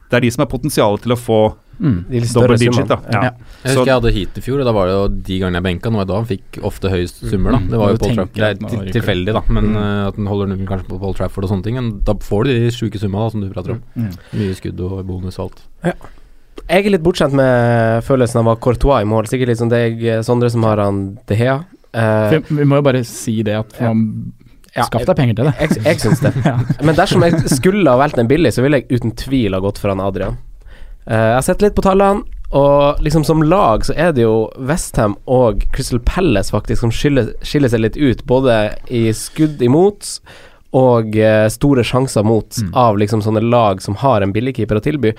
Det 0.10 0.16
er 0.18 0.22
de 0.22 0.30
som 0.32 0.42
har 0.46 0.48
potensial 0.48 0.98
til 1.00 1.12
å 1.12 1.18
få 1.20 1.56
Mm. 1.82 2.06
Større 2.30 2.56
digit. 2.56 2.88
Da. 2.88 3.00
Ja. 3.12 3.22
Ja. 3.24 3.30
Jeg 3.66 3.74
husker 3.74 3.86
jeg 3.90 3.96
hadde 3.98 4.12
heat 4.14 4.38
i 4.38 4.42
fjor, 4.46 4.60
og 4.62 4.66
da 4.66 4.72
var 4.72 4.86
det 4.86 4.94
jo 4.94 5.08
de 5.26 5.40
gangene 5.42 5.58
jeg 5.58 5.64
benka. 5.64 5.90
Nå 5.90 5.98
er 6.00 6.06
det 6.06 6.14
da 6.14 6.20
han 6.22 6.28
fikk 6.30 6.60
ofte 6.64 6.88
høyest 6.94 7.24
summer, 7.32 7.52
da. 7.52 7.58
Mm. 7.58 7.70
Det 7.72 7.80
var 7.82 7.90
jo 7.90 7.98
Paul 7.98 8.16
Trafford. 8.16 8.34
Det 8.36 8.44
er 8.44 8.92
tilfeldig, 8.94 9.34
da, 9.34 9.42
men 9.50 9.64
Mm. 9.74 9.76
eh, 9.82 10.08
at 10.08 10.16
han 10.16 10.26
holder 10.28 10.48
nullen 10.54 10.68
kanskje 10.70 10.88
på 10.88 11.00
Paul 11.02 11.14
Trafford 11.16 11.44
og 11.46 11.50
sånne 11.50 11.64
ting. 11.64 11.76
Men 11.76 12.00
da 12.06 12.14
får 12.14 12.44
du 12.46 12.54
de 12.54 12.70
sjuke 12.70 13.00
summa 13.02 13.26
da, 13.26 13.30
som 13.32 13.42
du 13.42 13.50
prater 13.50 13.72
om. 13.72 13.82
Mm. 13.98 14.14
Mye 14.38 14.54
skudd 14.54 14.80
og 14.86 15.04
bonus 15.08 15.40
og 15.40 15.50
alt. 15.50 15.98
Jeg 16.70 16.86
er 16.88 16.94
litt 16.96 17.04
bortskjemt 17.06 17.36
med 17.38 18.04
følelsen 18.08 18.40
av 18.42 18.48
å 18.48 18.54
ha 18.56 18.60
Courtois 18.64 19.04
i 19.04 19.08
mål. 19.10 19.28
Sikkert 19.30 19.52
litt 19.52 19.60
som 19.62 19.70
deg, 19.72 20.00
Sondre, 20.26 20.50
som 20.54 20.64
har 20.68 20.80
han 20.82 21.04
De 21.30 21.36
Hea. 21.40 21.58
Uh, 21.94 22.40
Vi 22.50 22.66
må 22.66 22.80
jo 22.80 22.86
bare 22.86 23.04
si 23.06 23.42
det 23.46 23.54
at 23.60 23.76
man 23.84 24.00
ja, 24.74 24.88
Skaff 24.88 25.04
deg 25.06 25.18
penger 25.20 25.36
til 25.38 25.50
det. 25.52 25.54
Jeg, 25.60 25.82
jeg 25.86 26.00
syns 26.02 26.24
det. 26.24 26.32
Ja. 26.50 26.56
Men 26.82 26.96
dersom 26.98 27.22
jeg 27.28 27.44
skulle 27.52 27.86
ha 27.92 28.00
valgt 28.00 28.18
en 28.18 28.30
billig, 28.32 28.54
så 28.56 28.64
ville 28.66 28.80
jeg 28.82 28.90
uten 29.02 29.12
tvil 29.20 29.54
ha 29.54 29.60
gått 29.62 29.78
for 29.82 29.94
han 29.94 30.02
Adrian. 30.02 30.40
Uh, 31.06 31.14
jeg 31.14 31.36
har 31.36 31.46
sett 31.46 31.62
litt 31.62 31.76
på 31.78 31.84
tallene, 31.86 32.24
og 32.54 33.00
liksom 33.02 33.24
som 33.26 33.42
lag 33.46 33.82
så 33.86 33.94
er 33.98 34.12
det 34.14 34.24
jo 34.26 34.48
Westham 34.62 35.16
og 35.30 35.64
Crystal 35.74 36.02
Palace 36.06 36.54
faktisk 36.54 36.84
som 36.86 36.92
skiller, 36.94 37.32
skiller 37.46 37.70
seg 37.74 37.82
litt 37.82 37.98
ut, 37.98 38.22
både 38.30 38.58
i 38.94 39.08
skudd 39.18 39.62
imot 39.66 40.16
og 40.74 41.14
uh, 41.18 41.48
store 41.54 41.86
sjanser 41.86 42.26
mot 42.26 42.50
Mm. 42.64 42.72
av 42.78 42.98
liksom 43.02 43.22
sånne 43.26 43.42
lag 43.46 43.82
som 43.82 43.96
har 44.02 44.22
en 44.26 44.34
billigkeeper 44.34 44.78
å 44.80 44.84
tilby. 44.86 45.14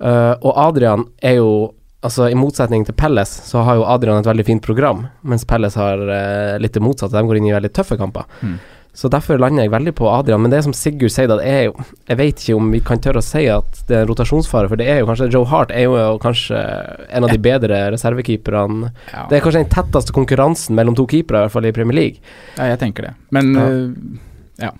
Eh, 0.00 0.34
og 0.38 0.54
Adrian 0.68 1.08
er 1.22 1.40
jo 1.40 1.50
Altså 1.98 2.28
I 2.30 2.36
motsetning 2.38 2.84
til 2.86 2.94
Pelles, 2.94 3.26
så 3.48 3.64
har 3.66 3.74
jo 3.74 3.86
Adrian 3.90 4.20
et 4.20 4.26
veldig 4.28 4.44
fint 4.46 4.62
program, 4.62 5.00
mens 5.26 5.42
Pelles 5.42 5.74
har 5.74 5.98
uh, 5.98 6.54
litt 6.62 6.76
det 6.76 6.82
motsatte. 6.84 7.10
De 7.16 7.26
går 7.26 7.40
inn 7.40 7.48
i 7.48 7.54
veldig 7.56 7.72
tøffe 7.74 7.96
kamper. 7.98 8.28
Mm. 8.38 8.52
Så 8.94 9.10
derfor 9.10 9.38
lander 9.38 9.62
jeg 9.66 9.70
veldig 9.70 9.92
på 9.98 10.06
Adrian. 10.10 10.40
Men 10.42 10.50
det 10.54 10.60
som 10.62 10.74
Sigurd 10.74 11.10
sier, 11.14 11.28
da, 11.30 11.40
er 11.42 11.68
jo 11.68 11.74
Jeg 12.08 12.18
vet 12.18 12.40
ikke 12.44 12.56
om 12.58 12.70
vi 12.70 12.80
kan 12.86 13.02
tørre 13.02 13.18
å 13.18 13.26
si 13.26 13.44
at 13.50 13.82
det 13.90 13.98
er 13.98 14.06
en 14.06 14.12
rotasjonsfare, 14.12 14.70
for 14.70 14.80
det 14.80 14.88
er 14.90 15.02
jo 15.02 15.10
kanskje 15.10 15.28
Joe 15.34 15.50
Hart 15.50 15.74
er 15.74 15.88
jo 15.88 16.16
kanskje 16.22 16.62
en 17.10 17.26
av 17.26 17.34
de 17.34 17.42
bedre 17.42 17.82
reservekeeperne. 17.94 18.92
Ja. 19.12 19.26
Det 19.30 19.38
er 19.38 19.44
kanskje 19.44 19.64
den 19.64 19.74
tetteste 19.74 20.14
konkurransen 20.14 20.78
mellom 20.78 20.96
to 20.98 21.06
keepere, 21.10 21.42
i 21.42 21.46
hvert 21.48 21.58
fall 21.58 21.66
i 21.66 21.74
Premier 21.74 21.98
League. 21.98 22.34
ja, 22.56 22.72
jeg 22.72 22.82
tenker 22.82 23.10
det. 23.10 23.14
Men 23.34 23.54
Ja. 23.54 23.68
Uh, 23.68 24.18
Ja. 24.58 24.72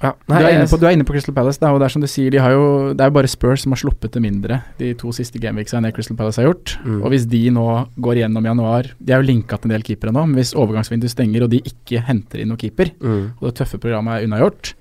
Du, 0.00 0.34
er 0.34 0.50
inne 0.52 0.66
på, 0.68 0.76
du 0.78 0.84
er 0.86 0.92
inne 0.92 1.04
på 1.08 1.14
Crystal 1.14 1.32
Palace, 1.34 1.58
da, 1.62 1.70
og 1.72 1.80
det 1.80 1.86
er 1.86 1.92
som 1.94 2.02
du 2.04 2.06
sier, 2.10 2.30
de 2.30 2.40
har 2.42 2.52
jo, 2.52 2.92
det 2.92 3.00
er 3.00 3.08
jo 3.08 3.14
bare 3.16 3.30
Spurs 3.32 3.62
som 3.64 3.72
har 3.72 3.80
sluppet 3.80 4.12
det 4.12 4.20
mindre 4.20 4.58
de 4.78 4.90
to 5.00 5.08
siste 5.16 5.40
gameweeksene 5.40 5.88
Crystal 5.96 6.16
Palace 6.18 6.36
har 6.42 6.50
gjort. 6.50 6.74
Mm. 6.84 6.98
Og 7.02 7.08
hvis 7.14 7.24
de 7.32 7.40
nå 7.50 7.64
går 8.04 8.20
gjennom 8.20 8.44
januar 8.44 8.90
De 9.00 9.12
er 9.14 9.22
jo 9.22 9.26
linka 9.30 9.56
til 9.56 9.70
en 9.70 9.74
del 9.78 9.86
keepere 9.86 10.12
nå, 10.12 10.26
men 10.28 10.36
hvis 10.36 10.52
overgangsvinduet 10.54 11.10
stenger 11.14 11.46
og 11.46 11.50
de 11.54 11.62
ikke 11.64 12.02
henter 12.04 12.42
inn 12.44 12.52
noen 12.52 12.60
keeper, 12.60 12.92
mm. 13.00 13.24
og 13.40 13.48
det 13.48 13.54
tøffe 13.62 13.80
programmet 13.80 14.18
er 14.20 14.28
unnagjort, 14.28 14.74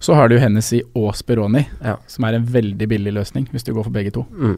så 0.00 0.14
har 0.16 0.28
du 0.28 0.38
Hennessy 0.40 0.80
og 0.94 1.12
Speroni, 1.16 1.66
Ja. 1.84 1.96
som 2.06 2.24
er 2.24 2.34
en 2.36 2.44
veldig 2.44 2.88
billig 2.88 3.12
løsning 3.16 3.46
hvis 3.52 3.64
du 3.64 3.72
går 3.76 3.84
for 3.84 3.92
begge 3.92 4.10
to. 4.12 4.24
Mm. 4.32 4.56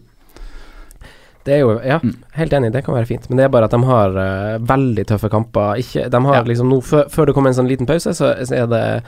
Det 1.46 1.54
er 1.54 1.60
jo 1.62 1.80
Ja, 1.82 1.98
Mm. 2.02 2.14
helt 2.34 2.52
enig, 2.52 2.72
det 2.72 2.84
kan 2.84 2.94
være 2.94 3.06
fint. 3.06 3.28
Men 3.30 3.38
det 3.38 3.44
er 3.44 3.48
bare 3.48 3.64
at 3.64 3.70
de 3.70 3.82
har 3.82 4.10
uh, 4.10 4.58
veldig 4.58 5.06
tøffe 5.06 5.30
kamper. 5.30 5.78
Ikke, 5.78 6.08
de 6.10 6.20
har 6.26 6.34
Ja. 6.34 6.42
liksom 6.42 6.68
nå 6.68 6.80
før, 6.82 7.08
før 7.08 7.26
det 7.26 7.34
kommer 7.34 7.48
en 7.48 7.54
sånn 7.54 7.68
liten 7.68 7.86
pause, 7.86 8.10
så, 8.14 8.34
så 8.44 8.54
er 8.54 8.66
det 8.66 9.02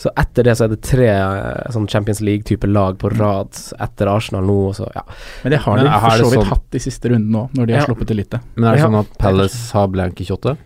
Så 0.00 0.08
etter 0.16 0.46
det 0.46 0.54
så 0.56 0.64
er 0.64 0.70
det 0.72 0.78
tre 0.80 1.08
eh, 1.12 1.66
sånn 1.74 1.84
Champions 1.92 2.22
League-type 2.24 2.64
lag 2.70 2.96
på 2.98 3.10
rad 3.12 3.52
etter 3.84 4.08
Arsenal 4.08 4.46
nå, 4.48 4.54
så 4.78 4.86
ja. 4.94 5.02
Men 5.44 5.52
det 5.52 5.58
har 5.60 5.76
de 5.76 5.84
for 5.90 6.16
så 6.16 6.30
vidt 6.30 6.38
sånn- 6.40 6.48
hatt 6.54 6.66
de 6.72 6.80
siste 6.80 7.10
rundene 7.12 7.42
òg, 7.42 7.52
når 7.58 7.66
de 7.68 7.72
har 7.76 7.80
Ja. 7.82 7.86
sluppet 7.90 8.06
til 8.08 8.16
lite. 8.16 8.40
Men 8.56 8.70
er 8.70 8.76
det 8.76 8.80
Ja. 8.80 8.86
sånn 8.88 8.98
at 9.00 9.18
Palace 9.18 9.72
har 9.76 9.88
blanke 9.92 10.24
28? 10.24 10.56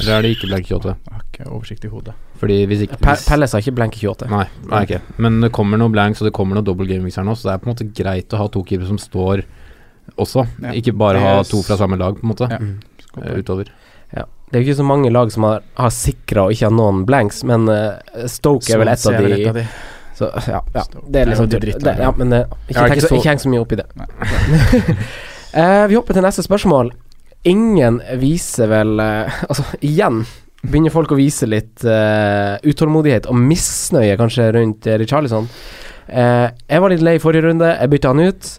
Eller 0.00 0.12
er 0.18 0.22
det 0.22 0.30
ikke 0.36 0.46
blanke 0.46 0.70
28? 0.70 0.94
Jeg 0.94 1.12
har 1.12 1.22
ikke 1.32 1.50
oversikt 1.50 1.84
i 1.84 1.88
hodet. 1.90 2.14
Fordi 2.38 2.66
hvis 2.70 2.82
ikke 2.86 3.00
Pa 3.02 3.14
hvis, 3.16 3.26
Palace 3.26 3.52
har 3.56 3.60
ikke 3.62 3.74
blanke 3.74 3.98
28. 3.98 4.30
Nei, 4.30 4.46
nei 4.70 4.84
ikke. 4.86 5.00
Men 5.18 5.40
det 5.40 5.50
kommer 5.50 5.76
noe 5.76 5.88
blanks, 5.90 6.22
og 6.22 6.26
det 6.30 6.34
kommer 6.38 6.54
noe 6.54 6.62
double 6.62 6.86
gamings 6.86 7.16
her 7.16 7.24
nå, 7.24 7.34
så 7.34 7.50
det 7.50 7.54
er 7.54 7.58
på 7.58 7.66
en 7.66 7.74
måte 7.74 7.92
greit 7.92 8.28
å 8.30 8.38
ha 8.38 8.46
to 8.46 8.62
keepere 8.62 8.86
som 8.86 8.96
står 8.98 9.42
også. 10.16 10.46
Ja. 10.62 10.70
Ikke 10.70 10.96
bare 10.96 11.18
ha 11.18 11.42
to 11.42 11.62
fra 11.62 11.76
samme 11.76 11.98
lag, 11.98 12.14
på 12.14 12.22
en 12.22 12.30
måte. 12.30 12.48
Ja. 12.48 12.58
Mm. 12.58 12.78
eh, 13.24 13.42
Utover. 13.42 13.66
Det 14.48 14.56
er 14.56 14.62
jo 14.62 14.70
ikke 14.70 14.78
så 14.78 14.86
mange 14.86 15.10
lag 15.12 15.30
som 15.32 15.44
har, 15.44 15.64
har 15.76 15.90
sikra 15.92 16.46
og 16.46 16.54
ikke 16.54 16.68
har 16.70 16.74
noen 16.74 17.02
blanks, 17.08 17.42
men 17.48 17.68
uh, 17.68 18.00
Stoke 18.30 18.72
er 18.72 18.80
vel 18.80 18.90
et 18.94 19.06
av 19.10 19.18
de 19.20 19.52
de. 19.58 19.64
Så 20.18 20.30
ja, 20.48 20.60
ja. 20.74 20.82
Det 20.82 20.98
er 20.98 21.08
Det 21.08 21.20
er 21.20 21.28
liksom 21.30 21.50
det, 21.84 21.96
ja, 22.00 22.12
men 22.16 22.32
uh, 22.32 22.54
ikke, 22.66 22.86
tenk 22.94 23.04
så, 23.04 23.10
ikke 23.14 23.28
heng 23.28 23.42
så 23.42 23.52
mye 23.52 23.64
opp 23.64 23.74
i 23.76 23.82
det. 23.82 23.88
Eh, 25.48 25.86
vi 25.88 25.96
hopper 25.96 26.12
til 26.12 26.20
neste 26.20 26.42
spørsmål. 26.44 26.90
Ingen 27.48 28.02
viser 28.20 28.68
vel 28.68 29.00
Altså, 29.48 29.62
igjen 29.80 30.18
begynner 30.60 30.92
folk 30.92 31.14
å 31.14 31.16
vise 31.16 31.48
litt 31.48 31.80
utålmodighet 32.68 33.30
og 33.32 33.38
misnøye 33.40 34.18
kanskje 34.20 34.50
rundt 34.58 34.86
uh, 34.90 34.98
Richarlison. 35.00 35.48
Jeg 36.04 36.82
var 36.84 36.92
litt 36.92 37.02
lei 37.04 37.16
i 37.16 37.22
forrige 37.22 37.48
runde, 37.48 37.72
jeg 37.72 37.92
bytta 37.94 38.12
han 38.12 38.28
ut. 38.28 38.50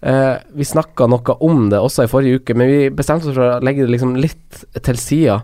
Eh, 0.00 0.36
vi 0.56 0.64
snakka 0.64 1.04
noe 1.12 1.34
om 1.44 1.66
det 1.68 1.80
også 1.80 2.06
i 2.06 2.10
forrige 2.10 2.40
uke, 2.40 2.56
men 2.56 2.70
vi 2.70 2.78
bestemte 2.94 3.28
oss 3.28 3.36
for 3.36 3.58
å 3.58 3.64
legge 3.64 3.84
det 3.84 3.92
liksom 3.92 4.14
litt 4.16 4.62
til 4.80 5.00
sida 5.00 5.42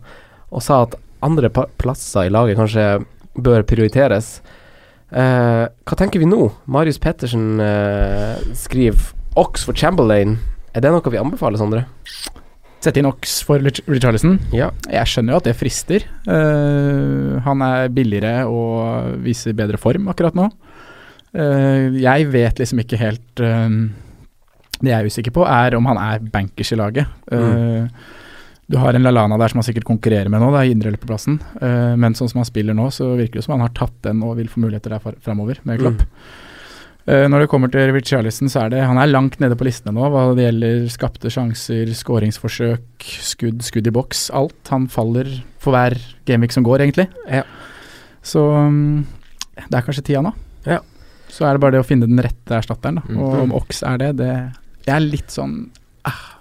og 0.48 0.62
sa 0.64 0.86
at 0.86 0.96
andre 1.26 1.50
plasser 1.50 2.28
i 2.28 2.32
laget 2.32 2.56
kanskje 2.56 2.86
bør 3.36 3.66
prioriteres. 3.68 4.38
Uh, 5.10 5.68
hva 5.86 5.96
tenker 5.98 6.22
vi 6.22 6.28
nå? 6.28 6.48
Marius 6.70 6.98
Pettersen 7.02 7.60
uh, 7.60 8.38
skriver 8.56 9.12
Ox 9.38 9.66
for 9.66 9.76
Chamberlain. 9.76 10.36
Er 10.72 10.84
det 10.84 10.92
noe 10.94 11.12
vi 11.12 11.20
anbefaler, 11.20 11.60
Sondre? 11.60 11.84
Sette 12.84 13.02
inn 13.02 13.10
Ox 13.10 13.40
for 13.44 13.60
Richarlison. 13.60 14.38
Ja. 14.56 14.70
Jeg 14.88 15.10
skjønner 15.10 15.34
jo 15.34 15.40
at 15.40 15.48
det 15.48 15.56
frister. 15.58 16.04
Han 16.26 17.64
er 17.64 17.92
billigere 17.92 18.44
og 18.46 19.16
viser 19.24 19.56
bedre 19.56 19.80
form 19.80 20.08
akkurat 20.12 20.36
nå. 20.38 20.46
Jeg 21.32 22.28
vet 22.32 22.60
liksom 22.62 22.84
ikke 22.84 23.00
helt 23.00 23.42
Det 24.76 24.92
jeg 24.92 24.98
er 24.98 25.10
usikker 25.10 25.34
på, 25.34 25.44
er 25.48 25.76
om 25.78 25.86
han 25.88 26.00
er 26.00 26.24
bankers 26.32 26.72
i 26.72 26.80
laget. 26.80 27.18
Eh, 27.32 27.88
Du 28.66 28.74
har 28.82 28.96
en 28.98 29.04
Lalana 29.06 29.36
der 29.38 29.52
som 29.52 29.60
han 29.60 29.66
sikkert 29.68 29.86
konkurrerer 29.86 30.26
med 30.26 30.42
nå, 30.42 30.48
da, 30.50 30.64
i 30.66 30.72
indreløperplassen. 30.74 31.36
Uh, 31.60 31.94
men 31.94 32.16
sånn 32.18 32.26
som 32.32 32.40
han 32.40 32.48
spiller 32.48 32.74
nå, 32.74 32.88
så 32.90 33.12
virker 33.14 33.38
det 33.38 33.44
som 33.46 33.54
han 33.54 33.62
har 33.62 33.70
tatt 33.78 33.94
den 34.02 34.24
og 34.26 34.34
vil 34.40 34.50
få 34.50 34.58
muligheter 34.64 34.90
der 34.90 35.14
framover 35.22 35.60
med 35.62 35.78
Klopp. 35.78 36.02
Eh, 37.06 37.28
når 37.30 37.44
det 37.44 37.50
kommer 37.52 37.70
til 37.70 37.92
Richarlison, 37.94 38.50
så 38.50 38.64
er 38.64 38.72
det 38.72 38.80
Han 38.82 38.98
er 38.98 39.06
langt 39.06 39.38
nede 39.38 39.54
på 39.54 39.62
listene 39.68 39.94
nå 39.94 40.08
hva 40.10 40.24
det 40.34 40.48
gjelder 40.48 40.88
skapte 40.90 41.30
sjanser, 41.30 41.92
skåringsforsøk, 41.94 43.06
skudd, 43.22 43.62
skudd 43.62 43.86
i 43.86 43.94
boks. 43.94 44.26
Alt. 44.34 44.58
Han 44.74 44.88
faller 44.90 45.30
for 45.62 45.76
hver 45.76 45.94
gameweek 46.26 46.56
som 46.56 46.66
går, 46.66 46.82
egentlig. 46.82 47.06
Ja. 47.30 47.44
Så 48.26 48.42
um, 48.42 49.06
det 49.54 49.70
er 49.70 49.86
kanskje 49.86 50.08
tida 50.10 50.24
nå. 50.26 50.34
Ja. 50.66 50.80
Så 51.30 51.46
er 51.46 51.54
det 51.54 51.62
bare 51.62 51.76
det 51.76 51.84
å 51.84 51.86
finne 51.86 52.10
den 52.10 52.18
rette 52.18 52.58
erstatteren, 52.58 52.98
da. 52.98 53.06
Mm. 53.06 53.22
Og 53.22 53.38
om 53.44 53.54
Ox 53.54 53.84
er 53.86 54.02
det, 54.02 54.10
det 54.18 54.32
Jeg 54.86 54.94
er 54.96 55.00
litt 55.04 55.28
sånn 55.34 55.68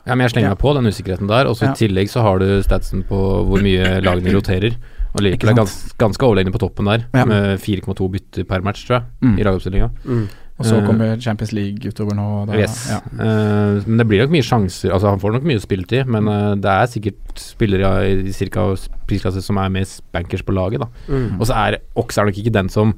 Ja, 0.05 0.13
men 0.13 0.19
jeg 0.27 0.35
slenger 0.35 0.51
meg 0.53 0.59
på 0.61 0.73
den 0.77 0.85
usikkerheten 0.85 1.27
der. 1.27 1.47
Og 1.49 1.55
så 1.57 1.65
Ja. 1.65 1.71
I 1.73 1.79
tillegg 1.79 2.09
så 2.11 2.21
har 2.21 2.37
du 2.39 2.61
statsen 2.61 3.01
på 3.09 3.17
hvor 3.47 3.61
mye 3.65 4.01
lagene 4.05 4.33
roterer. 4.35 4.75
Og 5.15 5.21
Liverpool 5.23 5.49
er 5.49 5.55
gans, 5.63 5.93
ganske 5.97 6.21
overlegne 6.27 6.51
på 6.53 6.59
toppen 6.61 6.85
der, 6.85 7.05
Ja. 7.15 7.25
med 7.25 7.57
4,2 7.63 8.09
bytter 8.11 8.43
per 8.45 8.61
match, 8.61 8.85
tror 8.85 8.99
jeg, 8.99 9.03
Mm. 9.23 9.39
i 9.39 9.43
lagoppstillinga. 9.43 9.89
Mm. 10.05 10.27
Og 10.59 10.65
så 10.65 10.75
Eh, 10.77 10.85
kommer 10.87 11.17
Champions 11.19 11.51
League 11.51 11.79
utover 11.89 12.13
nå. 12.15 12.45
Da, 12.47 12.53
Yes. 12.53 12.87
ja. 12.89 12.99
uh, 13.19 13.81
men 13.87 13.97
det 13.97 14.07
blir 14.07 14.21
nok 14.21 14.29
mye 14.31 14.43
sjanser. 14.45 14.91
Altså 14.93 15.09
Han 15.09 15.19
får 15.19 15.33
nok 15.33 15.43
mye 15.43 15.59
spilletid, 15.59 16.05
men 16.07 16.27
uh, 16.29 16.55
det 16.55 16.65
er 16.71 16.85
sikkert 16.87 17.35
spillere 17.35 17.89
i 18.27 18.31
ca. 18.31 18.75
prisklasse 19.07 19.41
som 19.43 19.57
er 19.57 19.69
mest 19.69 20.01
bankers 20.13 20.43
på 20.43 20.53
laget. 20.53 20.79
da 20.79 20.87
Mm. 21.09 21.39
Og 21.41 21.47
så 21.47 21.53
er 21.55 21.77
Ox 21.97 22.17
er 22.17 22.25
nok 22.25 22.35
ikke 22.37 22.51
den 22.53 22.69
som 22.69 22.93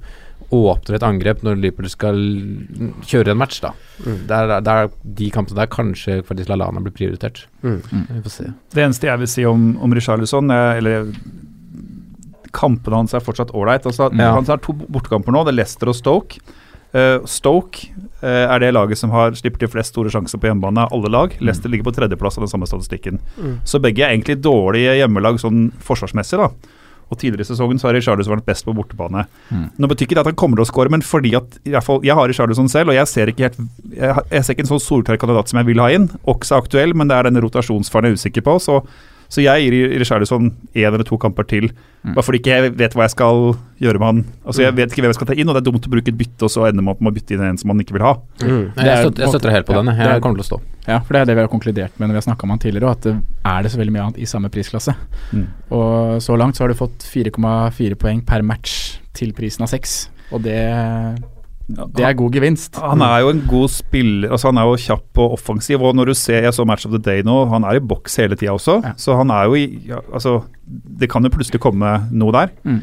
åpner 0.53 0.95
et 0.95 1.03
angrep 1.03 1.41
når 1.43 1.59
Liverpool 1.59 1.89
skal 1.91 2.19
kjøre 3.07 3.33
en 3.33 3.39
match, 3.39 3.59
da. 3.63 3.73
Mm. 4.05 4.19
Det 4.29 4.37
er, 4.37 4.53
det 4.63 4.75
er 4.75 4.93
de 5.19 5.31
kampene 5.33 5.59
der 5.59 5.71
kanskje 5.71 6.21
faktisk 6.27 6.51
Lallana 6.51 6.83
blir 6.83 6.95
prioritert. 6.95 7.45
Mm. 7.65 7.81
Vi 7.83 8.21
får 8.23 8.35
se. 8.35 8.47
Det 8.75 8.85
eneste 8.85 9.09
jeg 9.09 9.23
vil 9.23 9.31
si 9.31 9.47
om, 9.49 9.73
om 9.83 9.95
Richarlison, 9.97 10.53
eh, 10.53 10.79
eller 10.79 11.11
kampene 12.55 13.03
hans 13.03 13.17
er 13.17 13.25
fortsatt 13.25 13.51
ålreit. 13.51 13.85
Altså, 13.85 14.07
Ja. 14.15 14.31
Han 14.37 14.47
har 14.47 14.63
to 14.63 14.73
bortekamper 14.73 15.35
nå, 15.35 15.43
det 15.43 15.53
er 15.53 15.59
Leicester 15.59 15.91
og 15.91 15.99
Stoke. 15.99 16.39
Uh, 16.95 17.19
Stoke 17.27 17.89
uh, 18.23 18.47
er 18.47 18.61
det 18.63 18.71
laget 18.71 18.97
som 18.97 19.11
har 19.11 19.35
slipper 19.35 19.59
til 19.59 19.67
flest 19.67 19.91
store 19.91 20.09
sjanser 20.09 20.39
på 20.39 20.47
hjemmebane 20.47 20.85
av 20.87 20.95
alle 20.95 21.11
lag. 21.11 21.35
Leicester 21.43 21.69
ligger 21.69 21.89
på 21.89 21.97
tredjeplass 21.97 22.39
av 22.39 22.45
den 22.45 22.53
samme 22.53 22.69
statistikken. 22.69 23.19
Mm. 23.35 23.57
Så 23.67 23.81
begge 23.83 24.05
er 24.05 24.15
egentlig 24.15 24.39
dårlige 24.39 24.95
hjemmelag 25.01 25.41
sånn 25.43 25.67
forsvarsmessig. 25.83 26.39
da 26.39 26.76
og 27.07 27.17
Tidligere 27.17 27.45
i 27.45 27.47
sesongen 27.47 27.79
så 27.79 27.87
har 27.87 27.95
Richarlison 27.95 28.35
vært 28.35 28.47
best 28.47 28.65
på 28.67 28.73
bortebane. 28.75 29.23
Mm. 29.49 29.67
Nå 29.79 29.89
betyr 29.89 30.07
ikke 30.07 30.17
det 30.17 30.23
at 30.25 30.29
han 30.31 30.39
kommer 30.39 30.59
til 30.59 30.65
å 30.65 30.69
skåre, 30.69 30.91
men 30.91 31.03
fordi 31.05 31.31
at 31.39 31.57
fall, 31.85 32.01
jeg 32.05 32.17
har 32.17 32.27
Richarlison 32.27 32.67
selv, 32.71 32.91
og 32.91 32.97
jeg 32.97 33.09
ser 33.09 33.31
ikke 33.31 33.47
helt 33.47 33.59
jeg, 33.95 34.25
jeg 34.33 34.43
ser 34.43 34.55
ikke 34.55 34.65
en 34.65 34.71
sånn 34.73 34.83
solklar 34.83 35.19
kandidat 35.21 35.51
som 35.51 35.61
jeg 35.61 35.69
vil 35.69 35.83
ha 35.83 35.87
inn. 35.95 36.09
også 36.27 36.57
er 36.57 36.65
aktuell, 36.65 36.95
men 36.97 37.09
det 37.09 37.15
er 37.17 37.29
denne 37.29 37.43
rotasjonsfaren 37.45 38.09
jeg 38.09 38.17
er 38.17 38.21
usikker 38.21 38.45
på. 38.45 38.57
Så, 38.63 38.81
så 39.27 39.43
jeg 39.43 39.67
gir 39.67 39.99
Richarlison 39.99 40.49
én 40.73 40.87
eller 40.87 41.03
to 41.07 41.17
kamper 41.19 41.43
til. 41.47 41.69
Mm. 42.03 42.13
Bare 42.15 42.23
fordi 42.23 42.39
ikke 42.39 42.53
jeg 42.55 42.73
vet 42.79 42.93
hva 42.95 43.03
jeg 43.07 43.13
skal 43.15 43.41
gjøre 43.83 43.99
med 43.99 44.07
han. 44.07 44.19
Altså 44.47 44.63
Jeg 44.63 44.75
vet 44.77 44.91
ikke 44.93 45.03
hvem 45.03 45.11
jeg 45.11 45.17
skal 45.19 45.27
ta 45.27 45.35
inn, 45.35 45.49
og 45.49 45.57
det 45.57 45.61
er 45.61 45.67
dumt 45.67 45.87
å 45.89 45.91
bruke 45.91 46.13
et 46.13 46.17
bytte, 46.17 46.47
og 46.47 46.53
så 46.53 46.67
ender 46.69 46.85
man 46.85 46.93
opp 46.95 47.01
med 47.03 47.11
å 47.11 47.17
bytte 47.17 47.35
inn 47.35 47.43
en 47.43 47.59
som 47.59 47.67
man 47.73 47.83
ikke 47.83 47.97
vil 47.97 48.05
ha. 48.07 48.13
Mm. 48.39 48.71
Det 48.77 48.85
er 48.85 48.91
jeg, 48.91 49.03
støtter, 49.03 49.25
jeg 49.25 49.33
støtter 49.35 49.55
helt 49.57 49.67
på 49.67 49.75
ja, 49.75 49.81
den. 49.83 49.93
Jeg 49.97 50.07
er- 50.15 50.21
kommer 50.23 50.39
til 50.39 50.45
å 50.45 50.49
stå. 50.51 50.61
Ja, 50.87 50.99
for 51.03 51.13
det 51.13 51.21
er 51.21 51.25
det 51.25 51.35
vi 51.35 51.43
har 51.43 51.51
konkludert 51.51 51.99
med 51.99 52.07
når 52.07 52.15
vi 52.15 52.21
har 52.21 52.27
snakka 52.29 52.47
om 52.47 52.53
han 52.55 52.59
tidligere, 52.63 52.91
at 52.95 53.01
det 53.03 53.15
er 53.43 53.63
det 53.63 53.71
så 53.73 53.81
veldig 53.81 53.95
mye 53.97 54.05
annet 54.07 54.19
i 54.23 54.29
samme 54.29 54.49
prisklasse. 54.53 54.95
Mm. 55.33 55.47
Og 55.75 56.21
så 56.23 56.37
langt 56.39 56.55
så 56.55 56.63
har 56.63 56.71
du 56.71 56.79
fått 56.79 57.03
4,4 57.03 57.99
poeng 57.99 58.21
per 58.25 58.41
match 58.47 58.99
til 59.17 59.33
prisen 59.35 59.65
av 59.67 59.73
6, 59.73 59.97
og 60.31 60.43
det, 60.47 60.55
det 61.67 62.03
er 62.07 62.13
god 62.15 62.31
gevinst. 62.31 62.77
Han 62.79 63.01
er 63.03 63.25
jo 63.25 63.31
en 63.33 63.41
god 63.47 63.67
spiller, 63.73 64.29
altså 64.31 64.47
han 64.53 64.59
er 64.61 64.69
jo 64.69 64.77
kjapp 64.79 65.19
og 65.19 65.33
offensiv. 65.35 65.81
Og 65.83 65.95
når 65.99 66.11
du 66.11 66.13
ser, 66.15 66.45
Jeg 66.47 66.53
så 66.55 66.65
Match 66.65 66.87
of 66.87 66.93
the 66.95 67.01
Day 67.03 67.25
nå, 67.27 67.41
han 67.51 67.65
er 67.67 67.75
i 67.75 67.83
boks 67.83 68.15
hele 68.21 68.37
tida 68.39 68.53
også. 68.55 68.77
Ja. 68.85 68.93
Så 68.95 69.17
han 69.19 69.29
er 69.35 69.49
jo 69.49 69.57
i 69.59 69.65
ja, 69.89 69.99
Altså, 70.13 70.37
det 70.65 71.09
kan 71.11 71.23
jo 71.27 71.29
plutselig 71.33 71.59
komme 71.59 72.07
noe 72.11 72.31
der. 72.31 72.53
Mm. 72.63 72.79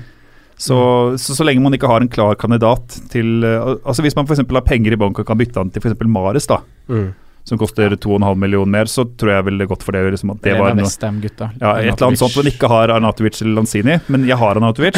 Så, 0.60 0.76
så 1.18 1.34
så 1.34 1.44
lenge 1.48 1.64
man 1.64 1.74
ikke 1.74 1.88
har 1.90 2.04
en 2.04 2.08
klar 2.12 2.36
kandidat 2.38 3.00
til 3.10 3.42
uh, 3.42 3.74
Altså 3.82 4.04
Hvis 4.04 4.14
man 4.14 4.28
f.eks. 4.28 4.38
har 4.38 4.62
penger 4.62 4.94
i 4.94 4.96
bank 5.00 5.18
og 5.18 5.26
kan 5.26 5.40
bytte 5.40 5.58
han 5.58 5.72
til 5.74 5.82
f.eks. 5.82 5.98
Mares, 6.06 6.46
da, 6.46 6.60
Mm. 6.86 7.14
som 7.48 7.58
koster 7.58 7.88
2,5 7.96 8.36
millioner 8.36 8.68
mer, 8.70 8.84
så 8.84 9.06
tror 9.16 9.30
jeg 9.32 9.44
vel 9.46 9.58
det 9.58 9.64
er 9.64 9.68
godt 9.72 9.82
for 9.82 9.92
det. 9.96 10.04
Liksom, 10.12 10.30
at 10.36 10.42
det 10.44 10.52
det 10.52 10.60
var 10.60 10.74
noe, 10.76 10.84
ja, 11.60 11.72
et 11.80 11.96
eller 11.96 12.06
annet 12.06 12.20
sånt, 12.20 12.36
men 12.36 12.52
ikke 12.52 12.68
har 12.68 12.92
Arnatovic 12.92 13.40
eller 13.42 13.54
Lanzini. 13.62 13.96
Men 14.08 14.24
jeg 14.28 14.36
har 14.36 14.56
Arnatovic. 14.60 14.96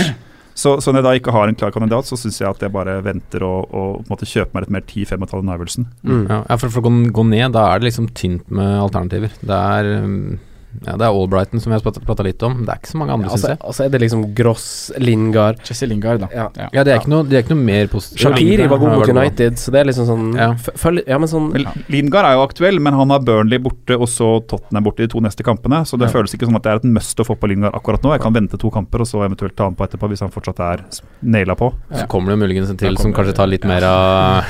Så, 0.57 0.79
så 0.81 0.93
når 0.93 1.03
jeg 1.03 1.07
da 1.07 1.15
ikke 1.19 1.35
har 1.37 1.51
en 1.51 1.59
klar 1.59 1.73
kandidat, 1.75 2.09
så 2.09 2.17
syns 2.17 2.41
jeg 2.41 2.49
at 2.49 2.63
jeg 2.65 2.73
bare 2.73 2.97
venter 3.05 3.45
og, 3.45 3.69
og 3.69 3.99
på 4.01 4.07
en 4.07 4.13
måte 4.15 4.29
kjøper 4.31 4.57
meg 4.57 4.65
litt 4.65 4.75
mer 4.77 4.85
10-5-tallet 4.89 5.53
Iversen. 5.53 5.89
Mm. 6.01 6.23
Ja, 6.25 6.39
ja, 6.41 6.57
for, 6.57 6.73
for 6.73 6.81
å 6.81 6.89
gå, 6.89 6.93
gå 7.19 7.25
ned, 7.29 7.51
da 7.57 7.67
er 7.71 7.83
det 7.83 7.91
liksom 7.91 8.09
tynt 8.17 8.49
med 8.49 8.79
alternativer. 8.81 9.35
Det 9.45 9.59
er 9.77 9.91
um, 10.07 10.39
ja, 10.85 10.93
det 11.01 11.07
er 11.07 11.15
Albrighton 11.15 11.61
som 11.63 11.73
vi 11.73 11.79
har 11.79 11.81
prata 12.05 12.23
litt 12.27 12.43
om. 12.45 12.59
Det 12.67 12.69
er 12.75 12.81
ikke 12.83 12.91
så 12.93 12.99
mange 13.01 13.13
andre, 13.15 13.27
Ja, 13.29 13.33
altså, 13.33 13.47
syns 13.49 13.55
jeg. 13.55 13.67
altså 13.71 13.85
er 13.87 13.89
det 13.95 14.01
liksom 14.03 14.25
Gross, 14.37 14.67
Lingard 14.99 15.61
Jesse 15.65 15.87
Lingard, 15.89 16.21
da. 16.21 16.29
Ja. 16.35 16.47
Ja, 16.73 16.85
det 16.85 16.93
er 16.93 17.01
ikke 17.01 17.13
noe, 17.15 17.25
det 17.25 17.39
er 17.39 17.45
ikke 17.47 17.55
noe 17.55 17.65
mer 17.65 17.87
positivt. 17.93 18.21
Shakiri 18.27 18.67
var 18.69 18.79
god 18.83 18.93
mot. 18.99 19.09
United, 19.09 19.57
så 19.63 19.73
det 19.73 19.81
er 19.81 19.89
liksom 19.89 20.07
sånn 20.11 20.27
Ja. 20.37 20.51
f- 20.53 20.77
følg, 20.77 21.03
Ja, 21.09 21.17
men 21.19 21.29
sånn 21.29 21.53
Men 21.53 21.65
Lingard 21.89 22.25
er 22.29 22.35
jo 22.37 22.43
aktuell, 22.45 22.79
men 22.81 22.93
han 22.93 23.09
har 23.11 23.21
Burnley 23.21 23.59
borte 23.59 23.97
og 23.99 24.07
så 24.09 24.29
Tottenham 24.47 24.85
borte 24.85 24.99
de 24.99 25.09
to 25.09 25.21
neste 25.21 25.43
kampene. 25.43 25.81
Så 25.87 25.99
det 25.99 26.11
Ja. 26.11 26.13
føles 26.19 26.35
ikke 26.35 26.45
som 26.47 26.57
at 26.57 26.63
det 26.63 26.73
er 26.73 26.77
et 26.77 26.85
must 26.85 27.17
å 27.19 27.25
få 27.25 27.37
på 27.39 27.49
Lingard 27.49 27.73
akkurat 27.73 28.03
nå. 28.03 28.13
Jeg 28.13 28.21
kan 28.21 28.33
vente 28.35 28.59
to 28.59 28.71
kamper 28.71 29.01
og 29.01 29.07
så 29.07 29.25
eventuelt 29.25 29.57
ta 29.57 29.65
han 29.65 29.75
på 29.75 29.87
etterpå 29.89 30.09
hvis 30.11 30.21
han 30.21 30.31
fortsatt 30.31 30.61
er 30.61 30.85
naila 31.23 31.55
på. 31.57 31.73
Så 31.95 32.07
kommer 32.09 32.31
det 32.37 32.39
muligens 32.39 32.69
en 32.71 32.77
til 32.77 32.97
som 32.99 33.13
kanskje 33.15 33.35
tar 33.35 33.47
litt 33.47 33.63
ja. 33.65 33.69
mer 33.69 33.83
av 33.85 34.45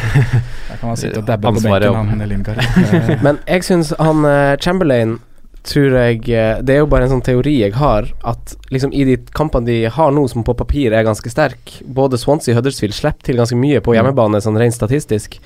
Ansvaret 0.83 1.41
benken, 1.41 2.21
han 2.21 2.29
Lingard. 2.29 2.59
Men 3.27 3.39
jeg 3.47 3.63
syns 3.67 3.93
han 3.99 4.25
eh, 4.25 4.57
Chamberlain 4.63 5.19
tror 5.67 5.95
jeg 5.99 6.21
eh, 6.31 6.59
Det 6.63 6.75
er 6.75 6.83
jo 6.83 6.91
bare 6.91 7.07
en 7.07 7.15
sånn 7.17 7.25
teori 7.27 7.57
jeg 7.61 7.77
har, 7.79 8.09
at 8.27 8.57
liksom 8.75 8.93
i 8.95 9.05
de 9.09 9.17
kampene 9.37 9.69
de 9.69 9.79
har 9.93 10.13
nå, 10.15 10.27
som 10.31 10.45
på 10.47 10.57
papir 10.59 10.95
er 10.95 11.07
ganske 11.07 11.31
sterke 11.33 11.83
Både 11.87 12.19
Swansea 12.21 12.55
og 12.55 12.61
Huddersfield 12.61 12.97
slipper 12.97 13.31
til 13.31 13.41
ganske 13.41 13.59
mye 13.59 13.83
på 13.85 13.97
hjemmebane, 13.97 14.41
sånn 14.43 14.59
rent 14.61 14.77
statistisk. 14.77 15.41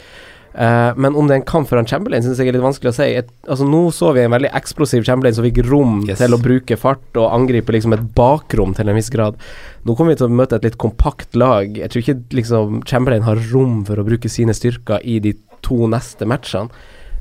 Uh, 0.50 0.90
men 0.98 1.14
om 1.14 1.28
det 1.28 1.36
er 1.36 1.40
en 1.44 1.46
kamp 1.46 1.68
for 1.70 1.78
han 1.78 1.86
Chamberlain, 1.86 2.24
syns 2.24 2.40
jeg 2.42 2.50
er 2.50 2.56
litt 2.56 2.64
vanskelig 2.64 2.90
å 2.90 2.96
si. 2.96 3.06
Et, 3.20 3.28
altså 3.46 3.66
Nå 3.68 3.84
så 3.94 4.10
vi 4.16 4.24
en 4.24 4.34
veldig 4.34 4.50
eksplosiv 4.58 5.04
Chamberlain 5.06 5.36
som 5.36 5.46
fikk 5.46 5.60
rom 5.68 6.00
Yes. 6.08 6.18
til 6.18 6.34
å 6.34 6.40
bruke 6.42 6.78
fart 6.80 7.20
og 7.20 7.30
angripe 7.30 7.70
liksom 7.74 7.94
et 7.94 8.02
bakrom 8.18 8.74
til 8.74 8.90
en 8.90 8.98
viss 8.98 9.12
grad. 9.14 9.38
Nå 9.86 9.94
kommer 9.94 10.16
vi 10.16 10.22
til 10.22 10.26
å 10.26 10.38
møte 10.40 10.58
et 10.58 10.66
litt 10.66 10.80
kompakt 10.82 11.38
lag. 11.38 11.78
Jeg 11.78 11.92
tror 11.92 12.02
ikke 12.02 12.40
liksom 12.40 12.80
Chamberlain 12.82 13.28
har 13.28 13.38
rom 13.52 13.84
for 13.86 14.00
å 14.00 14.06
bruke 14.06 14.32
sine 14.32 14.56
styrker 14.56 15.04
i 15.06 15.20
de 15.22 15.36
to 15.62 15.86
neste 15.92 16.26
matchene. 16.26 16.72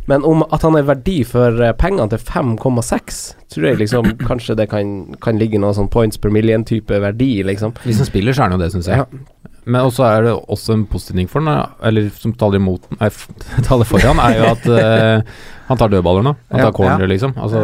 Men 0.10 0.24
om 0.26 0.42
at 0.48 0.64
han 0.66 0.78
er 0.80 0.88
verdi 0.88 1.20
for 1.28 1.60
eh, 1.62 1.74
pengene 1.78 2.10
til 2.10 2.22
5,6, 2.26 3.20
tror 3.54 3.68
jeg 3.70 3.80
liksom 3.84 4.08
kanskje 4.30 4.56
det 4.58 4.70
kan, 4.72 4.96
kan 5.22 5.38
ligge 5.42 5.62
noe 5.62 5.76
sånn 5.78 5.92
points 5.94 6.18
per 6.22 6.34
million-type 6.34 6.98
verdi, 7.04 7.36
liksom. 7.46 7.76
Hvis 7.86 8.02
som 8.02 8.10
spiller, 8.10 8.34
så 8.34 8.46
er 8.48 8.52
det 8.54 8.58
jo 8.58 8.64
det, 8.64 8.72
syns 8.74 8.90
jeg. 8.90 9.04
Ja. 9.06 9.50
Men 9.70 9.86
også 9.86 10.06
er 10.08 10.24
det 10.26 10.32
også 10.50 10.74
en 10.74 10.86
positiv 10.90 11.20
ting 11.20 11.28
for 11.30 11.46
han, 11.46 11.76
eller 11.86 12.08
som 12.18 12.32
taler 12.34 12.58
imot 12.58 12.88
Nei, 12.96 13.10
taler 13.68 13.86
for 13.86 14.02
han, 14.02 14.22
er 14.24 14.38
jo 14.40 14.48
at 14.50 14.66
uh, 14.66 15.42
han 15.68 15.78
tar 15.82 15.92
dødballer 15.94 16.26
nå. 16.26 16.34
Han 16.50 16.64
Ja, 16.64 16.70
tar 16.70 16.78
corner, 16.80 17.06
ja. 17.06 17.10
liksom. 17.12 17.36
Altså, 17.38 17.62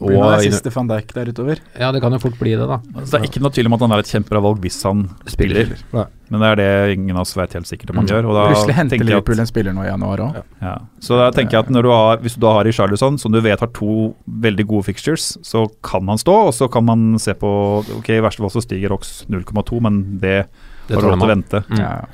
Blir 0.00 0.16
det 0.16 0.24
og, 0.24 0.40
siste 0.46 0.70
van 0.72 0.88
Dijk 0.88 1.10
der 1.12 1.28
utover? 1.28 1.58
ja, 1.78 1.90
det 1.92 2.00
kan 2.00 2.12
jo 2.12 2.18
fort 2.18 2.38
bli 2.40 2.54
det, 2.56 2.66
da. 2.66 2.78
Så 3.04 3.10
det 3.12 3.18
er 3.20 3.26
ikke 3.28 3.42
noe 3.44 3.50
tvil 3.52 3.66
om 3.68 3.74
at 3.76 3.80
han 3.84 3.92
er 3.92 3.98
et 4.00 4.08
kjempebra 4.08 4.40
valg 4.40 4.60
hvis 4.64 4.78
han 4.88 5.02
spiller. 5.28 5.66
spiller. 5.76 6.06
Men 6.30 6.40
det 6.40 6.48
er 6.48 6.56
det 6.56 6.94
ingen 6.96 7.16
av 7.16 7.22
oss 7.26 7.34
vet 7.36 7.52
helt 7.52 7.66
sikkert 7.68 7.90
om 7.90 7.96
han 8.00 8.06
Mm. 8.06 8.12
gjør. 8.14 8.28
Og 8.30 8.34
da 8.38 8.44
Plutselig 8.54 8.74
henter 8.78 9.04
Liverpool 9.04 9.40
en 9.40 9.46
spiller 9.50 9.72
nå 9.74 9.82
i 9.84 9.90
januar 9.90 10.18
òg. 10.18 10.42
Ja. 10.62 10.76
Så 11.00 11.18
da 11.18 11.30
tenker 11.34 11.58
jeg 11.58 11.64
at 11.66 11.70
når 11.74 11.82
du 11.82 11.90
har, 11.90 12.16
hvis 12.18 12.34
du 12.36 12.40
da 12.40 12.52
har 12.52 12.64
Richarlison, 12.64 13.18
som 13.18 13.32
du 13.32 13.40
vet 13.40 13.60
har 13.60 13.68
to 13.68 14.14
veldig 14.28 14.66
gode 14.66 14.84
fixtures, 14.84 15.36
så 15.42 15.66
kan 15.82 16.06
han 16.08 16.16
stå, 16.16 16.36
og 16.48 16.54
så 16.54 16.70
kan 16.70 16.84
man 16.84 17.18
se 17.18 17.34
på 17.34 17.84
Ok, 17.98 18.08
i 18.10 18.20
verste 18.20 18.38
fall 18.40 18.50
så 18.50 18.62
stiger 18.62 18.92
Ox 18.92 19.26
0,2, 19.28 19.80
men 19.82 20.18
det, 20.20 20.46
Det 20.88 20.96
har 20.96 21.02
lov 21.02 21.18
til 21.18 21.28
å 21.28 21.34
vente. 21.34 21.64
Mm. 21.68 21.78
Ja. 21.78 21.90
Ja, 21.90 22.04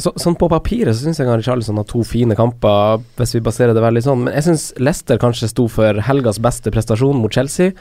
så, 0.00 0.12
sånn 0.16 0.36
på 0.40 0.48
papiret 0.48 0.94
så 0.96 1.04
syns 1.04 1.18
jeg 1.20 1.42
Charlison 1.44 1.76
har 1.76 1.84
to 1.84 2.00
fine 2.02 2.32
kamper, 2.38 3.02
hvis 3.18 3.34
vi 3.36 3.40
baserer 3.44 3.74
det 3.76 3.82
veldig 3.84 4.02
sånn. 4.06 4.22
Men 4.24 4.32
jeg 4.38 4.46
syns 4.46 4.72
Leicester 4.80 5.18
kanskje 5.20 5.50
sto 5.52 5.66
for 5.68 6.00
helgas 6.06 6.38
beste 6.40 6.72
prestasjon 6.72 7.18
mot 7.20 7.32
Chelsea. 7.32 7.72